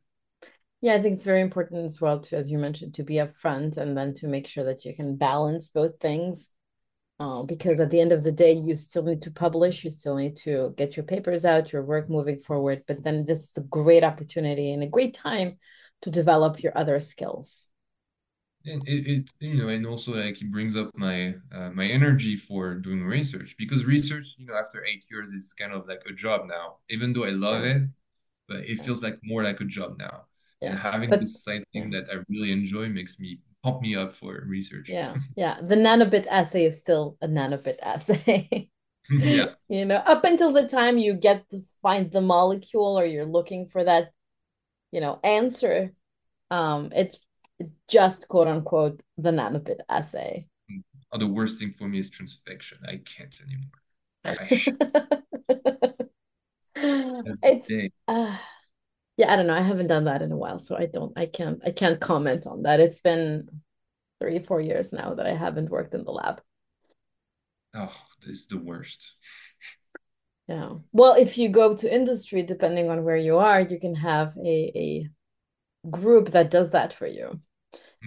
Yeah, 0.82 0.94
I 0.94 1.02
think 1.02 1.16
it's 1.16 1.26
very 1.26 1.42
important 1.42 1.84
as 1.84 2.00
well 2.00 2.20
to, 2.20 2.38
as 2.38 2.52
you 2.52 2.60
mentioned, 2.60 2.94
to 2.94 3.04
be 3.04 3.16
upfront 3.16 3.78
and 3.78 3.98
then 3.98 4.14
to 4.16 4.28
make 4.28 4.48
sure 4.48 4.64
that 4.66 4.86
you 4.86 4.96
can 4.96 5.16
balance 5.16 5.70
both 5.70 6.00
things. 6.00 6.52
Uh, 7.18 7.44
because 7.44 7.80
at 7.80 7.90
the 7.90 8.00
end 8.00 8.12
of 8.12 8.24
the 8.24 8.32
day, 8.32 8.52
you 8.52 8.76
still 8.76 9.04
need 9.04 9.22
to 9.22 9.32
publish, 9.32 9.86
you 9.86 9.90
still 9.90 10.18
need 10.18 10.36
to 10.36 10.74
get 10.78 10.98
your 10.98 11.06
papers 11.06 11.46
out, 11.46 11.72
your 11.72 11.82
work 11.82 12.10
moving 12.10 12.42
forward. 12.42 12.84
But 12.88 13.04
then 13.04 13.24
this 13.24 13.50
is 13.50 13.58
a 13.58 13.62
great 13.62 14.04
opportunity 14.04 14.74
and 14.74 14.84
a 14.84 14.88
great 14.88 15.14
time 15.14 15.58
to 16.06 16.12
develop 16.12 16.62
your 16.62 16.78
other 16.78 17.00
skills. 17.02 17.68
And 18.68 18.82
it, 18.88 19.08
it 19.08 19.30
you 19.40 19.56
know 19.56 19.70
and 19.70 19.86
also 19.86 20.14
like 20.14 20.42
it 20.42 20.52
brings 20.52 20.76
up 20.76 20.90
my 20.96 21.36
uh, 21.54 21.70
my 21.70 21.86
energy 21.86 22.36
for 22.36 22.74
doing 22.76 23.04
research 23.04 23.56
because 23.60 23.86
research 23.86 24.34
you 24.40 24.48
know 24.48 24.56
after 24.56 24.84
eight 24.86 25.04
years 25.12 25.30
is 25.32 25.54
kind 25.54 25.72
of 25.72 25.88
like 25.88 26.02
a 26.10 26.14
job 26.14 26.48
now 26.48 26.78
even 26.90 27.14
though 27.14 27.26
i 27.26 27.30
love 27.30 27.64
it 27.64 27.84
but 28.48 28.62
it 28.66 28.84
feels 28.84 29.04
like 29.04 29.20
more 29.24 29.44
like 29.44 29.62
a 29.62 29.66
job 29.66 29.98
now. 30.00 30.26
Yeah. 30.62 30.72
and 30.72 30.80
having 30.80 31.10
but, 31.12 31.20
this 31.20 31.44
side 31.44 31.64
thing 31.74 31.92
that 31.92 32.06
i 32.12 32.16
really 32.28 32.52
enjoy 32.52 32.90
makes 32.90 33.20
me 33.20 33.40
pump 33.62 33.82
me 33.82 33.96
up 33.96 34.16
for 34.16 34.44
research. 34.48 34.90
Yeah 34.90 35.14
yeah. 35.38 35.58
The 35.62 35.76
NanoBiT 35.76 36.26
assay 36.26 36.66
is 36.66 36.80
still 36.80 37.18
a 37.22 37.28
NanoBiT 37.28 37.78
assay. 37.82 38.70
Yeah. 39.12 39.50
You 39.70 39.86
know 39.86 39.98
up 39.98 40.26
until 40.26 40.52
the 40.52 40.68
time 40.68 40.98
you 40.98 41.14
get 41.14 41.48
to 41.52 41.62
find 41.84 42.12
the 42.12 42.22
molecule 42.22 42.98
or 43.00 43.06
you're 43.06 43.32
looking 43.38 43.68
for 43.68 43.84
that 43.84 44.15
you 44.96 45.02
know 45.02 45.20
answer 45.26 45.92
um 46.52 46.90
it's 46.96 47.20
just 47.90 48.30
quote 48.30 48.48
unquote 48.48 49.02
the 49.18 49.32
NanoBiT 49.32 49.80
assay. 49.90 50.48
Oh, 51.12 51.18
the 51.18 51.28
worst 51.28 51.60
thing 51.60 51.72
for 51.72 51.88
me 51.88 52.00
is 52.00 52.10
transfection. 52.10 52.78
I 52.88 53.02
can't 53.14 53.36
anymore. 53.46 53.72
It's 56.78 57.70
uh, 58.08 58.38
yeah 59.18 59.32
i 59.32 59.36
don't 59.36 59.48
know. 59.48 59.54
I 59.54 59.62
haven't 59.62 59.88
done 59.88 60.06
that 60.06 60.22
in 60.22 60.32
a 60.32 60.38
while 60.38 60.60
so 60.60 60.76
i 60.78 60.86
don't 60.86 61.14
i 61.18 61.26
can't 61.26 61.62
i 61.66 61.72
can't 61.72 62.00
comment 62.00 62.46
on 62.48 62.64
that. 62.64 62.80
It's 62.80 63.00
been 63.00 63.50
three, 64.20 64.40
four 64.40 64.62
years 64.62 64.94
now 64.94 65.14
that 65.16 65.28
I 65.28 65.36
haven't 65.36 65.70
worked 65.70 65.94
in 65.94 66.04
the 66.04 66.12
lab. 66.12 66.42
Oh, 67.74 67.96
this 68.22 68.40
is 68.40 68.48
the 68.48 68.58
worst. 68.58 69.14
Yeah. 70.48 70.74
Well, 70.92 71.16
if 71.16 71.38
you 71.38 71.50
go 71.50 71.76
to 71.76 71.94
industry, 71.94 72.44
depending 72.44 72.90
on 72.90 73.04
where 73.04 73.18
you 73.18 73.38
are, 73.38 73.62
you 73.62 73.80
can 73.80 73.96
have 73.96 74.38
a, 74.38 74.72
a 74.76 75.10
group 75.90 76.30
that 76.30 76.52
does 76.52 76.72
that 76.72 76.94
for 76.94 77.08
you. 77.08 77.40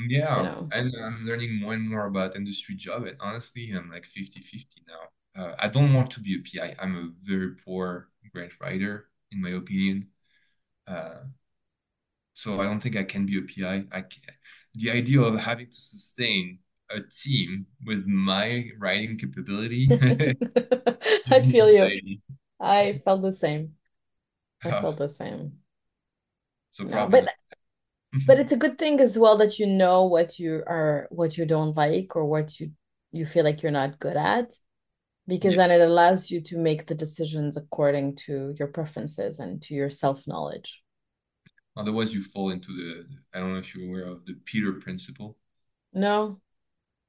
Yeah, 0.09 0.37
you 0.37 0.43
know? 0.45 0.69
and 0.73 0.93
I'm 1.03 1.27
learning 1.27 1.61
more 1.61 1.75
and 1.75 1.89
more 1.89 2.07
about 2.07 2.37
industry 2.37 2.77
job. 2.77 3.05
And 3.07 3.17
honestly, 3.21 3.73
I'm 3.73 3.91
like 3.91 4.05
50 4.05 4.41
50 4.41 4.83
now. 4.87 5.43
Uh, 5.43 5.55
I 5.59 5.69
don't 5.69 5.93
want 5.93 6.11
to 6.13 6.21
be 6.21 6.37
a 6.37 6.43
PI. 6.43 6.77
I'm 6.79 6.97
a 6.97 7.11
very 7.29 7.55
poor 7.65 8.09
grant 8.33 8.53
writer, 8.61 9.09
in 9.33 9.41
my 9.41 9.51
opinion. 9.51 10.09
Uh, 10.87 11.25
so 12.35 12.61
I 12.61 12.65
don't 12.65 12.81
think 12.81 12.97
I 12.97 13.05
can 13.05 13.27
be 13.27 13.39
a 13.39 13.43
PI. 13.43 13.85
I 13.91 14.01
can, 14.03 14.23
the 14.75 14.91
idea 14.91 15.21
of 15.21 15.39
having 15.39 15.67
to 15.67 15.81
sustain 15.81 16.61
a 16.91 17.01
team 17.01 17.67
with 17.85 18.07
my 18.07 18.71
writing 18.79 19.19
capability. 19.19 19.89
I 21.31 21.43
feel 21.43 21.71
you. 21.71 22.19
I 22.61 23.01
felt 23.05 23.23
the 23.23 23.33
same. 23.33 23.75
I 24.65 24.71
uh, 24.71 24.81
felt 24.81 24.97
the 24.97 25.09
same. 25.09 25.53
So 26.73 26.85
no, 26.85 27.09
but 27.09 27.29
but 28.27 28.39
it's 28.41 28.53
a 28.53 28.57
good 28.57 28.79
thing 28.79 29.01
as 29.01 29.19
well 29.19 29.37
that 29.39 29.59
you 29.59 29.67
know 29.67 30.05
what 30.05 30.39
you 30.39 30.63
are 30.67 31.09
what 31.11 31.37
you 31.37 31.45
don't 31.45 31.77
like 31.77 32.17
or 32.17 32.25
what 32.25 32.59
you 32.59 32.71
you 33.13 33.27
feel 33.27 33.45
like 33.45 33.63
you're 33.63 33.73
not 33.73 33.99
good 33.99 34.17
at 34.17 34.53
because 35.27 35.55
yes. 35.55 35.69
then 35.69 35.81
it 35.81 35.85
allows 35.85 36.31
you 36.31 36.41
to 36.41 36.57
make 36.57 36.87
the 36.87 36.95
decisions 36.95 37.57
according 37.57 38.17
to 38.17 38.55
your 38.59 38.69
preferences 38.69 39.39
and 39.39 39.63
to 39.63 39.75
your 39.75 39.91
self-knowledge 39.91 40.83
otherwise 41.77 42.13
you 42.13 42.23
fall 42.23 42.51
into 42.51 42.69
the 42.69 43.07
i 43.35 43.41
don't 43.41 43.53
know 43.53 43.59
if 43.59 43.75
you're 43.75 43.89
aware 43.89 44.07
of 44.07 44.25
the 44.27 44.35
peter 44.45 44.73
principle 44.73 45.37
no 45.93 46.39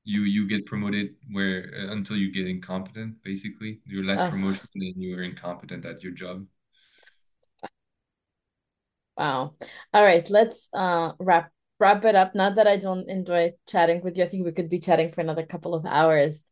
you 0.04 0.22
you 0.22 0.48
get 0.48 0.66
promoted 0.66 1.16
where 1.32 1.72
uh, 1.78 1.92
until 1.92 2.18
you 2.18 2.32
get 2.32 2.48
incompetent 2.48 3.16
basically 3.24 3.80
your 3.86 4.04
last 4.04 4.22
uh, 4.22 4.30
promotion 4.30 4.68
and 4.76 4.96
you're 4.98 5.24
incompetent 5.24 5.86
at 5.86 6.04
your 6.04 6.14
job 6.14 6.46
Wow. 9.20 9.56
All 9.94 10.04
right, 10.04 10.28
let's 10.30 10.70
uh 10.74 11.12
wrap 11.20 11.52
wrap 11.78 12.06
it 12.06 12.16
up. 12.16 12.36
Not 12.36 12.56
that 12.56 12.68
I 12.68 12.78
don't 12.78 13.10
enjoy 13.10 13.52
chatting 13.68 14.02
with 14.02 14.18
you. 14.18 14.24
I 14.24 14.30
think 14.30 14.46
we 14.46 14.54
could 14.54 14.70
be 14.70 14.80
chatting 14.80 15.12
for 15.12 15.20
another 15.20 15.46
couple 15.46 15.76
of 15.76 15.86
hours. 15.86 16.46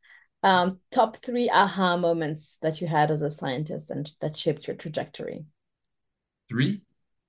Um, 0.43 0.79
top 0.91 1.23
three 1.23 1.49
aha 1.49 1.95
moments 1.95 2.57
that 2.61 2.81
you 2.81 2.87
had 2.87 3.09
as 3.09 3.21
a 3.21 3.29
scientist 3.29 3.89
and 3.89 4.11
that 4.19 4.35
shaped 4.35 4.67
your 4.67 4.75
trajectory. 4.75 5.45
Three? 6.49 6.81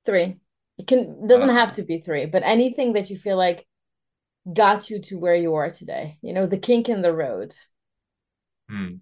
Three. 0.04 0.38
It 0.76 0.88
can 0.88 1.28
doesn't 1.28 1.50
uh, 1.50 1.54
have 1.54 1.72
to 1.74 1.84
be 1.84 2.00
three, 2.00 2.26
but 2.26 2.42
anything 2.42 2.94
that 2.94 3.08
you 3.08 3.16
feel 3.16 3.36
like 3.36 3.64
got 4.52 4.90
you 4.90 5.00
to 5.02 5.18
where 5.18 5.34
you 5.34 5.54
are 5.54 5.70
today. 5.70 6.18
You 6.22 6.32
know, 6.32 6.46
the 6.46 6.58
kink 6.58 6.88
in 6.88 7.02
the 7.02 7.12
road. 7.12 7.54
Hmm. 8.68 8.96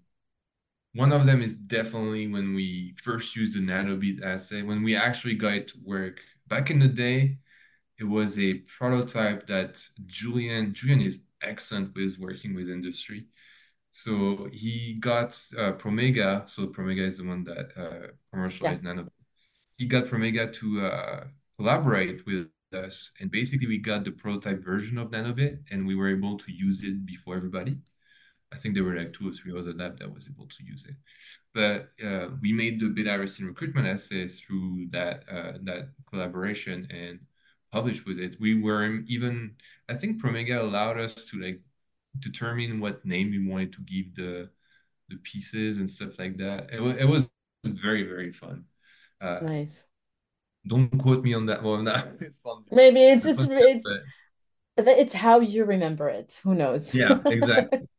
One 0.93 1.11
of 1.11 1.25
them 1.25 1.41
is 1.41 1.53
definitely 1.53 2.27
when 2.27 2.55
we 2.55 2.95
first 3.03 3.35
used 3.35 3.53
the 3.53 3.59
NanoBiT 3.59 4.23
assay, 4.23 4.63
when 4.63 4.83
we 4.83 4.95
actually 4.95 5.35
got 5.35 5.53
it 5.53 5.67
to 5.69 5.75
work. 5.83 6.21
Back 6.47 6.71
in 6.71 6.79
the 6.79 6.87
day, 6.87 7.37
it 7.99 8.05
was 8.05 8.39
a 8.39 8.55
prototype 8.77 9.47
that 9.47 9.79
Julien, 10.05 10.73
Julien 10.73 11.01
is 11.01 11.19
excellent 11.41 11.95
with 11.95 12.17
working 12.17 12.55
with 12.55 12.69
industry. 12.69 13.27
So 13.91 14.47
he 14.51 14.97
got 14.99 15.39
uh, 15.57 15.73
Promega. 15.73 16.49
So 16.49 16.67
Promega 16.67 17.05
is 17.05 17.17
the 17.17 17.25
one 17.25 17.43
that 17.43 17.71
uh, 17.77 18.07
commercialized 18.31 18.83
yeah. 18.83 18.93
NanoBiT. 18.93 19.09
He 19.77 19.85
got 19.85 20.05
Promega 20.05 20.51
to 20.53 20.85
uh, 20.85 21.23
collaborate 21.57 22.25
with 22.25 22.47
us. 22.73 23.11
And 23.19 23.31
basically 23.31 23.67
we 23.67 23.77
got 23.77 24.03
the 24.03 24.11
prototype 24.11 24.63
version 24.63 24.97
of 24.97 25.11
NanoBiT, 25.11 25.71
and 25.71 25.87
we 25.87 25.95
were 25.95 26.09
able 26.09 26.37
to 26.37 26.51
use 26.51 26.83
it 26.83 27.05
before 27.05 27.35
everybody. 27.35 27.77
I 28.51 28.57
think 28.57 28.75
there 28.75 28.83
were 28.83 28.95
like 28.95 29.13
two 29.13 29.29
or 29.29 29.31
three 29.31 29.57
other 29.57 29.73
labs 29.73 29.99
that 29.99 30.13
was 30.13 30.27
able 30.27 30.47
to 30.47 30.63
use 30.63 30.83
it. 30.87 30.95
But 31.53 31.89
uh, 32.05 32.29
we 32.41 32.53
made 32.53 32.79
the 32.79 32.87
beta 32.87 33.09
arrestin 33.09 33.47
recruitment 33.47 33.87
assay 33.87 34.27
through 34.27 34.87
that 34.91 35.23
uh, 35.29 35.53
that 35.63 35.89
collaboration 36.09 36.87
and 36.89 37.19
published 37.71 38.05
with 38.05 38.19
it. 38.19 38.39
We 38.39 38.61
were 38.61 38.99
even 39.07 39.55
I 39.89 39.95
think 39.95 40.21
Promega 40.21 40.61
allowed 40.61 40.99
us 40.99 41.13
to 41.13 41.41
like 41.41 41.61
determine 42.19 42.79
what 42.79 43.05
name 43.05 43.31
we 43.31 43.45
wanted 43.45 43.73
to 43.73 43.81
give 43.81 44.15
the 44.15 44.49
the 45.09 45.17
pieces 45.23 45.79
and 45.79 45.89
stuff 45.89 46.19
like 46.19 46.37
that. 46.37 46.69
It 46.71 46.81
was 46.81 46.95
it 46.97 47.05
was 47.05 47.27
very 47.65 48.03
very 48.03 48.31
fun. 48.31 48.65
Uh, 49.19 49.39
nice. 49.41 49.83
Don't 50.67 50.89
quote 50.97 51.23
me 51.23 51.33
on 51.33 51.45
that 51.47 51.63
one. 51.63 51.85
Well, 51.85 52.11
it's. 52.21 52.41
Maybe 52.71 53.01
it's 53.03 53.25
it's 53.25 53.43
it's, 53.43 53.85
it's 54.77 55.13
how 55.13 55.39
you 55.39 55.65
remember 55.65 56.09
it. 56.09 56.39
Who 56.43 56.55
knows? 56.55 56.93
Yeah, 56.93 57.19
exactly. 57.25 57.87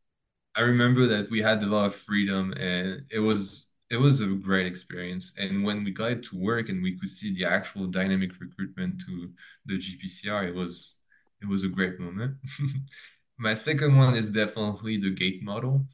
I 0.55 0.63
remember 0.63 1.07
that 1.07 1.31
we 1.31 1.41
had 1.41 1.63
a 1.63 1.67
lot 1.67 1.87
of 1.87 1.95
freedom 1.95 2.53
and 2.53 3.03
it 3.11 3.21
was 3.21 3.67
it 3.91 3.97
was 3.97 4.21
a 4.21 4.27
great 4.27 4.67
experience. 4.67 5.33
And 5.39 5.65
when 5.65 5.85
we 5.85 5.93
got 5.93 6.13
it 6.13 6.25
to 6.25 6.39
work 6.39 6.69
and 6.69 6.83
we 6.83 6.99
could 6.99 7.09
see 7.09 7.35
the 7.35 7.45
actual 7.45 7.87
dynamic 7.87 8.33
recruitment 8.41 9.01
to 9.07 9.31
the 9.67 9.79
GPCR, 9.79 10.49
it 10.49 10.55
was 10.55 10.95
it 11.41 11.49
was 11.49 11.63
a 11.65 11.69
great 11.69 11.99
moment. 12.01 12.37
My 13.39 13.55
second 13.55 13.97
one 13.97 14.17
is 14.17 14.31
definitely 14.31 14.97
the 14.99 15.11
gate 15.11 15.43
model. 15.43 15.87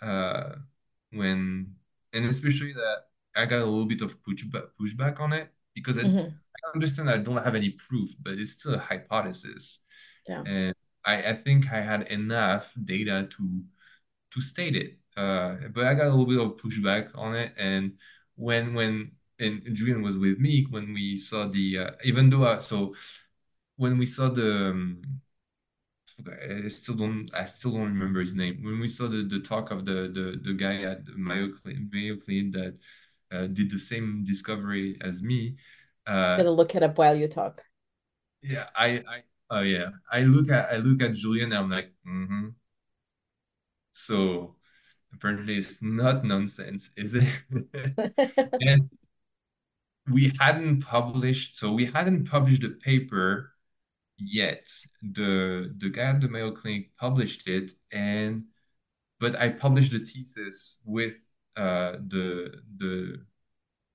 Uh, 0.00 0.56
when 1.10 1.74
and 2.12 2.26
especially 2.26 2.72
that 2.72 2.98
I 3.34 3.46
got 3.46 3.62
a 3.62 3.66
little 3.66 3.86
bit 3.86 4.02
of 4.02 4.16
pushback 4.22 4.68
pushback 4.80 5.20
on 5.20 5.32
it 5.32 5.52
because 5.76 5.96
mm-hmm. 5.96 6.18
I, 6.18 6.22
I 6.22 6.74
understand 6.74 7.08
I 7.08 7.18
don't 7.18 7.44
have 7.44 7.54
any 7.54 7.70
proof, 7.70 8.10
but 8.20 8.32
it's 8.32 8.52
still 8.52 8.74
a 8.74 8.78
hypothesis. 8.78 9.78
Yeah. 10.26 10.42
And 10.44 10.74
I, 11.04 11.22
I 11.30 11.34
think 11.36 11.72
I 11.72 11.80
had 11.80 12.08
enough 12.10 12.72
data 12.84 13.28
to 13.36 13.62
to 14.32 14.40
state 14.40 14.74
it. 14.74 14.98
Uh, 15.16 15.68
but 15.72 15.84
I 15.84 15.94
got 15.94 16.08
a 16.08 16.14
little 16.14 16.26
bit 16.26 16.40
of 16.40 16.56
pushback 16.56 17.10
on 17.14 17.36
it, 17.36 17.52
and 17.56 17.92
when 18.34 18.74
when 18.74 19.12
and 19.38 19.62
Julien 19.72 20.02
was 20.02 20.16
with 20.16 20.38
me 20.38 20.66
when 20.70 20.92
we 20.92 21.16
saw 21.16 21.46
the 21.46 21.78
uh, 21.78 21.90
even 22.04 22.30
though 22.30 22.44
uh, 22.44 22.60
so 22.60 22.94
when 23.76 23.98
we 23.98 24.06
saw 24.06 24.28
the 24.28 24.70
um, 24.70 25.02
I 26.64 26.68
still 26.68 26.94
don't 26.94 27.30
I 27.34 27.44
still 27.44 27.72
don't 27.72 27.92
remember 27.94 28.20
his 28.20 28.34
name 28.34 28.60
when 28.62 28.80
we 28.80 28.88
saw 28.88 29.08
the, 29.08 29.28
the 29.28 29.40
talk 29.40 29.70
of 29.70 29.84
the 29.84 30.10
the, 30.12 30.40
the 30.42 30.54
guy 30.54 30.82
at 30.82 31.06
Mayo 31.16 31.50
Clinic, 31.52 31.82
Mayo 31.92 32.16
Clinic 32.16 32.52
that 32.52 32.78
uh, 33.36 33.46
did 33.46 33.70
the 33.70 33.78
same 33.78 34.24
discovery 34.24 34.98
as 35.00 35.22
me. 35.22 35.56
Uh, 36.06 36.36
gonna 36.36 36.50
look 36.50 36.74
it 36.74 36.82
up 36.82 36.98
while 36.98 37.16
you 37.16 37.28
talk. 37.28 37.62
Yeah, 38.42 38.66
I 38.76 39.02
I 39.06 39.22
oh 39.50 39.60
yeah 39.60 39.90
I 40.10 40.20
look 40.20 40.50
at 40.50 40.72
I 40.72 40.76
look 40.76 41.02
at 41.02 41.14
Julien 41.14 41.52
and 41.52 41.54
I'm 41.54 41.70
like 41.70 41.92
mm-hmm 42.06 42.48
so 43.96 44.54
apparently 45.14 45.56
it's 45.56 45.76
not 45.80 46.24
nonsense, 46.24 46.90
is 46.96 47.14
it? 47.14 47.28
and 48.60 48.90
we 50.10 50.32
hadn't 50.38 50.82
published, 50.82 51.58
so 51.58 51.72
we 51.72 51.86
hadn't 51.86 52.28
published 52.28 52.62
the 52.62 52.70
paper 52.70 53.52
yet. 54.18 54.68
The 55.02 55.74
the 55.78 55.88
guy 55.88 56.10
at 56.10 56.20
the 56.20 56.28
Mayo 56.28 56.52
Clinic 56.52 56.90
published 56.98 57.48
it, 57.48 57.72
and 57.90 58.44
but 59.18 59.34
I 59.36 59.48
published 59.48 59.92
the 59.92 60.00
thesis 60.00 60.78
with 60.84 61.14
uh, 61.56 61.92
the 62.08 62.52
the 62.78 63.16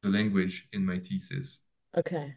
the 0.03 0.09
language 0.09 0.67
in 0.73 0.85
my 0.85 0.97
thesis. 0.97 1.59
Okay. 1.97 2.33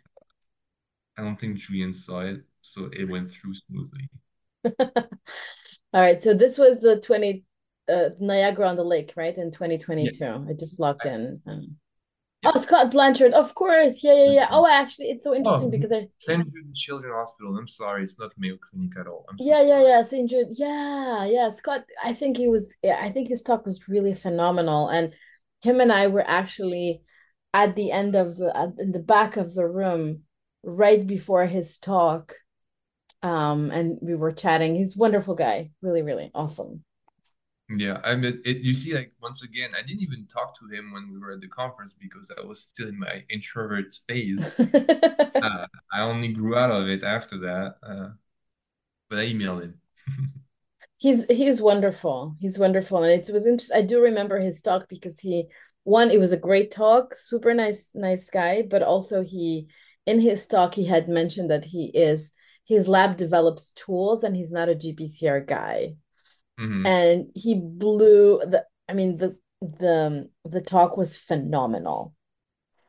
I 1.17 1.23
don't 1.23 1.39
think 1.39 1.57
Julien 1.57 1.93
saw 1.93 2.21
it, 2.21 2.43
so 2.61 2.91
it 2.93 3.09
went 3.09 3.31
through 3.31 3.55
smoothly. 3.55 4.11
All 5.95 6.01
right. 6.01 6.21
So 6.21 6.35
this 6.35 6.59
was 6.59 6.81
the 6.81 7.01
20 7.01 7.45
uh, 7.89 8.11
Niagara 8.19 8.69
on 8.69 8.77
the 8.77 8.85
Lake, 8.85 9.13
right? 9.17 9.37
In 9.37 9.51
2022. 9.53 10.11
Yes. 10.19 10.41
I 10.49 10.53
just 10.59 10.81
logged 10.81 11.07
in. 11.07 11.41
Um, 11.47 11.77
Oh, 12.45 12.59
Scott 12.59 12.91
Blanchard, 12.91 13.33
of 13.33 13.55
course. 13.55 14.03
Yeah, 14.03 14.15
yeah, 14.15 14.31
yeah. 14.31 14.49
Oh, 14.51 14.67
actually, 14.67 15.07
it's 15.07 15.25
so 15.25 15.35
interesting 15.35 15.69
oh, 15.69 15.71
because 15.71 15.93
I 15.93 16.09
St. 16.19 16.45
Jude 16.45 16.75
Children's 16.75 17.15
Hospital. 17.15 17.57
I'm 17.57 17.69
sorry, 17.69 18.03
it's 18.03 18.19
not 18.19 18.33
Mayo 18.37 18.57
Clinic 18.57 18.93
at 18.99 19.07
all. 19.07 19.27
So 19.39 19.47
yeah, 19.47 19.63
yeah, 19.63 19.83
yeah. 19.87 20.03
St. 20.05 20.29
Jude. 20.29 20.49
Yeah, 20.53 21.25
yeah. 21.25 21.51
Scott, 21.51 21.85
I 22.03 22.15
think 22.15 22.37
he 22.37 22.49
was. 22.49 22.75
Yeah, 22.83 22.99
I 23.01 23.11
think 23.11 23.29
his 23.29 23.43
talk 23.43 23.67
was 23.67 23.89
really 23.89 24.15
phenomenal, 24.15 24.89
and 24.89 25.13
him 25.63 25.81
and 25.81 25.93
I 25.93 26.09
were 26.09 26.25
actually 26.27 27.03
at 27.53 27.77
the 27.77 27.91
end 27.93 28.15
of 28.15 28.37
the 28.37 28.75
in 28.79 28.93
the 28.93 28.99
back 28.99 29.37
of 29.37 29.55
the 29.55 29.67
room 29.67 30.23
right 30.63 31.07
before 31.07 31.47
his 31.47 31.79
talk, 31.79 32.35
um, 33.23 33.71
and 33.71 33.99
we 34.03 34.15
were 34.15 34.33
chatting. 34.33 34.75
He's 34.75 34.97
wonderful 34.97 35.35
guy. 35.35 35.71
Really, 35.83 36.03
really 36.03 36.31
awesome. 36.35 36.85
Yeah, 37.71 38.01
I 38.05 38.15
mean, 38.15 38.43
it, 38.45 38.59
you 38.59 38.75
see, 38.75 38.95
like 38.95 39.13
once 39.23 39.43
again, 39.43 39.71
I 39.77 39.81
didn't 39.83 40.03
even 40.03 40.27
talk 40.27 40.59
to 40.59 40.67
him 40.67 40.93
when 40.93 41.11
we 41.11 41.19
were 41.19 41.33
at 41.33 41.41
the 41.41 41.49
conference 41.49 41.95
because 41.99 42.31
I 42.37 42.45
was 42.45 42.61
still 42.61 42.89
in 42.89 42.99
my 42.99 43.25
introvert 43.31 43.99
phase. 44.07 44.45
uh, 44.59 45.67
I 45.93 46.01
only 46.01 46.29
grew 46.29 46.57
out 46.57 46.71
of 46.71 46.89
it 46.89 47.03
after 47.03 47.39
that, 47.39 47.77
uh, 47.83 48.09
but 49.09 49.19
I 49.19 49.27
emailed 49.27 49.63
him. 49.63 49.81
he's 50.99 51.25
he's 51.27 51.61
wonderful. 51.63 52.37
He's 52.39 52.59
wonderful, 52.59 53.03
and 53.03 53.13
it 53.13 53.33
was 53.33 53.47
interesting. 53.47 53.77
I 53.79 53.83
do 53.83 54.01
remember 54.01 54.39
his 54.41 54.61
talk 54.61 54.89
because 54.89 55.19
he 55.21 55.47
one, 55.85 56.11
it 56.11 56.19
was 56.19 56.33
a 56.33 56.39
great 56.39 56.71
talk, 56.71 57.15
super 57.15 57.55
nice, 57.55 57.91
nice 57.95 58.29
guy, 58.31 58.63
but 58.63 58.83
also 58.83 59.23
he 59.23 59.69
in 60.07 60.21
his 60.21 60.47
talk 60.47 60.75
he 60.75 60.87
had 60.87 61.09
mentioned 61.09 61.51
that 61.51 61.65
he 61.65 61.87
is 61.95 62.33
his 62.67 62.89
lab 62.89 63.17
develops 63.17 63.71
tools 63.71 64.23
and 64.23 64.35
he's 64.35 64.53
not 64.53 64.69
a 64.69 64.75
GPCR 64.75 65.47
guy. 65.47 65.97
Mhm. 66.59 66.87
And 66.87 67.31
he 67.35 67.55
blew 67.55 68.39
the 68.41 68.67
I 68.89 68.93
mean 68.93 69.17
the 69.17 69.37
the 69.61 70.29
the 70.45 70.61
talk 70.61 70.97
was 70.97 71.17
phenomenal. 71.17 72.15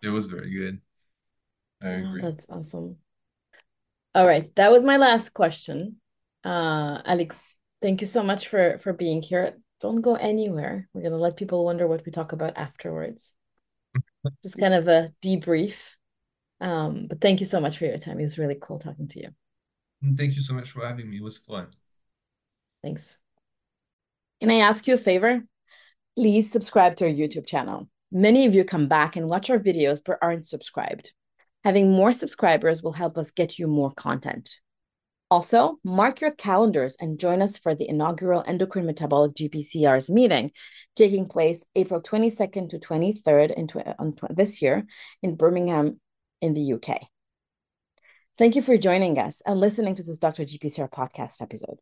It 0.02 0.10
was 0.10 0.26
very 0.26 0.52
good. 0.52 0.82
I 1.82 2.04
Oh, 2.04 2.18
that's 2.22 2.46
awesome. 2.50 2.98
All 4.14 4.26
right, 4.26 4.54
that 4.56 4.72
was 4.72 4.84
my 4.84 4.98
last 4.98 5.34
question. 5.34 5.98
Uh, 6.44 7.02
Alix, 7.06 7.42
thank 7.82 8.02
you 8.02 8.08
so 8.08 8.24
much 8.24 8.48
for 8.48 8.78
for 8.80 8.94
being 8.94 9.22
here. 9.22 9.58
Don't 9.82 10.02
go 10.02 10.16
anywhere. 10.16 10.88
We're 10.94 11.04
gonna 11.04 11.18
let 11.18 11.38
people 11.38 11.66
wonder 11.66 11.88
what 11.88 12.06
we 12.06 12.12
talk 12.12 12.32
about 12.32 12.58
afterwards. 12.58 13.34
Just 14.44 14.58
kind 14.58 14.74
of 14.74 14.88
a 14.88 15.12
debrief. 15.22 15.76
Um, 16.62 17.08
but 17.08 17.20
thank 17.20 17.40
you 17.40 17.46
so 17.46 17.60
much 17.60 17.78
for 17.78 17.86
your 17.86 17.98
time. 17.98 18.20
It 18.20 18.24
was 18.24 18.38
really 18.38 18.58
cool 18.60 18.80
talking 18.80 19.08
to 19.10 19.20
you. 19.20 19.30
Thank 20.18 20.36
you 20.36 20.42
so 20.42 20.54
much 20.54 20.72
for 20.72 20.86
having 20.86 21.10
me. 21.10 21.18
It 21.18 21.24
was 21.24 21.38
fun. 21.38 21.68
Thanks. 22.82 23.18
Can 24.46 24.54
I 24.54 24.60
ask 24.60 24.86
you 24.86 24.94
a 24.94 24.98
favor? 25.00 25.44
Please 26.16 26.52
subscribe 26.52 26.98
to 26.98 27.06
our 27.06 27.12
YouTube 27.12 27.48
channel. 27.48 27.90
Many 28.12 28.46
of 28.46 28.54
you 28.54 28.64
come 28.64 28.88
back 28.88 29.16
and 29.16 29.28
watch 29.28 29.50
our 29.50 29.58
videos 29.58 30.02
but 30.06 30.20
aren't 30.22 30.46
subscribed. 30.46 31.14
Having 31.64 31.92
more 31.92 32.12
subscribers 32.12 32.84
will 32.84 32.92
help 32.92 33.18
us 33.18 33.32
get 33.32 33.58
you 33.58 33.66
more 33.66 33.92
content. 33.92 34.60
Also, 35.32 35.80
mark 35.84 36.22
your 36.22 36.30
calendars 36.30 36.96
and 37.00 37.20
join 37.20 37.42
us 37.42 37.58
for 37.58 37.74
the 37.74 37.90
inaugural 37.90 38.44
Endocrine 38.46 38.86
Metabolic 38.86 39.34
GPCR's 39.34 40.12
meeting 40.12 40.52
taking 40.96 41.28
place 41.28 41.66
April 41.76 42.00
22nd 42.00 42.70
to 42.70 42.78
23rd 42.78 43.52
in 43.52 43.68
tw- 43.68 44.38
this 44.38 44.62
year 44.62 44.86
in 45.24 45.38
Birmingham 45.38 46.00
in 46.40 46.54
the 46.54 46.74
UK. 46.74 47.02
Thank 48.38 48.56
you 48.56 48.62
for 48.62 48.78
joining 48.78 49.18
us 49.18 49.42
and 49.44 49.60
listening 49.60 49.96
to 49.96 50.04
this 50.04 50.20
Dr. 50.20 50.44
GPCR 50.44 50.92
podcast 50.92 51.42
episode. 51.42 51.80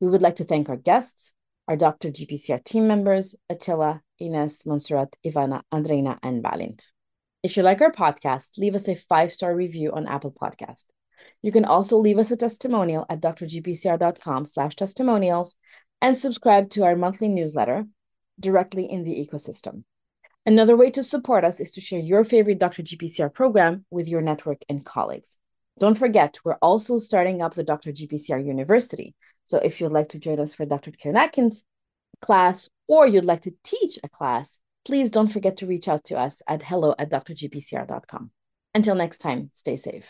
We 0.00 0.08
would 0.08 0.22
like 0.22 0.36
to 0.36 0.44
thank 0.44 0.70
our 0.70 0.76
guests, 0.76 1.34
our 1.68 1.76
Dr. 1.76 2.10
GPCR 2.10 2.64
team 2.64 2.88
members, 2.88 3.34
Attila, 3.50 4.02
Ines, 4.18 4.62
Monserrat, 4.64 5.12
Ivana, 5.24 5.62
Andreina, 5.72 6.18
and 6.22 6.42
Valint. 6.42 6.80
If 7.42 7.56
you 7.56 7.62
like 7.62 7.82
our 7.82 7.92
podcast, 7.92 8.56
leave 8.56 8.74
us 8.74 8.88
a 8.88 8.96
five-star 8.96 9.54
review 9.54 9.92
on 9.92 10.08
Apple 10.08 10.32
Podcast. 10.32 10.86
You 11.42 11.52
can 11.52 11.64
also 11.64 11.96
leave 11.96 12.18
us 12.18 12.30
a 12.30 12.36
testimonial 12.36 13.04
at 13.08 13.20
drgpcr.com 13.20 14.46
slash 14.46 14.74
testimonials 14.74 15.54
and 16.00 16.16
subscribe 16.16 16.70
to 16.70 16.84
our 16.84 16.96
monthly 16.96 17.28
newsletter 17.28 17.84
directly 18.40 18.90
in 18.90 19.04
the 19.04 19.14
ecosystem. 19.14 19.84
Another 20.46 20.76
way 20.76 20.90
to 20.92 21.02
support 21.02 21.44
us 21.44 21.60
is 21.60 21.70
to 21.72 21.80
share 21.80 22.00
your 22.00 22.24
favorite 22.24 22.58
Dr. 22.58 22.82
GPCR 22.82 23.32
program 23.32 23.84
with 23.90 24.08
your 24.08 24.22
network 24.22 24.62
and 24.68 24.84
colleagues. 24.84 25.36
Don't 25.78 25.98
forget, 25.98 26.38
we're 26.44 26.58
also 26.62 26.98
starting 26.98 27.42
up 27.42 27.54
the 27.54 27.62
Dr. 27.62 27.92
GPCR 27.92 28.44
University. 28.44 29.14
So 29.48 29.58
if 29.58 29.80
you'd 29.80 29.92
like 29.92 30.08
to 30.10 30.18
join 30.18 30.38
us 30.40 30.54
for 30.54 30.66
Dr. 30.66 30.92
Kenakin's 30.92 31.64
class 32.22 32.68
or 32.86 33.06
you'd 33.06 33.24
like 33.24 33.42
to 33.42 33.54
teach 33.64 33.98
a 34.02 34.08
class, 34.08 34.58
please 34.84 35.10
don't 35.10 35.28
forget 35.28 35.56
to 35.58 35.66
reach 35.66 35.88
out 35.88 36.04
to 36.04 36.16
us 36.16 36.42
at 36.46 36.62
hello 36.62 36.94
at 36.98 37.10
drgpcr.com. 37.10 38.30
Until 38.74 38.94
next 38.94 39.18
time, 39.18 39.50
stay 39.54 39.76
safe. 39.76 40.06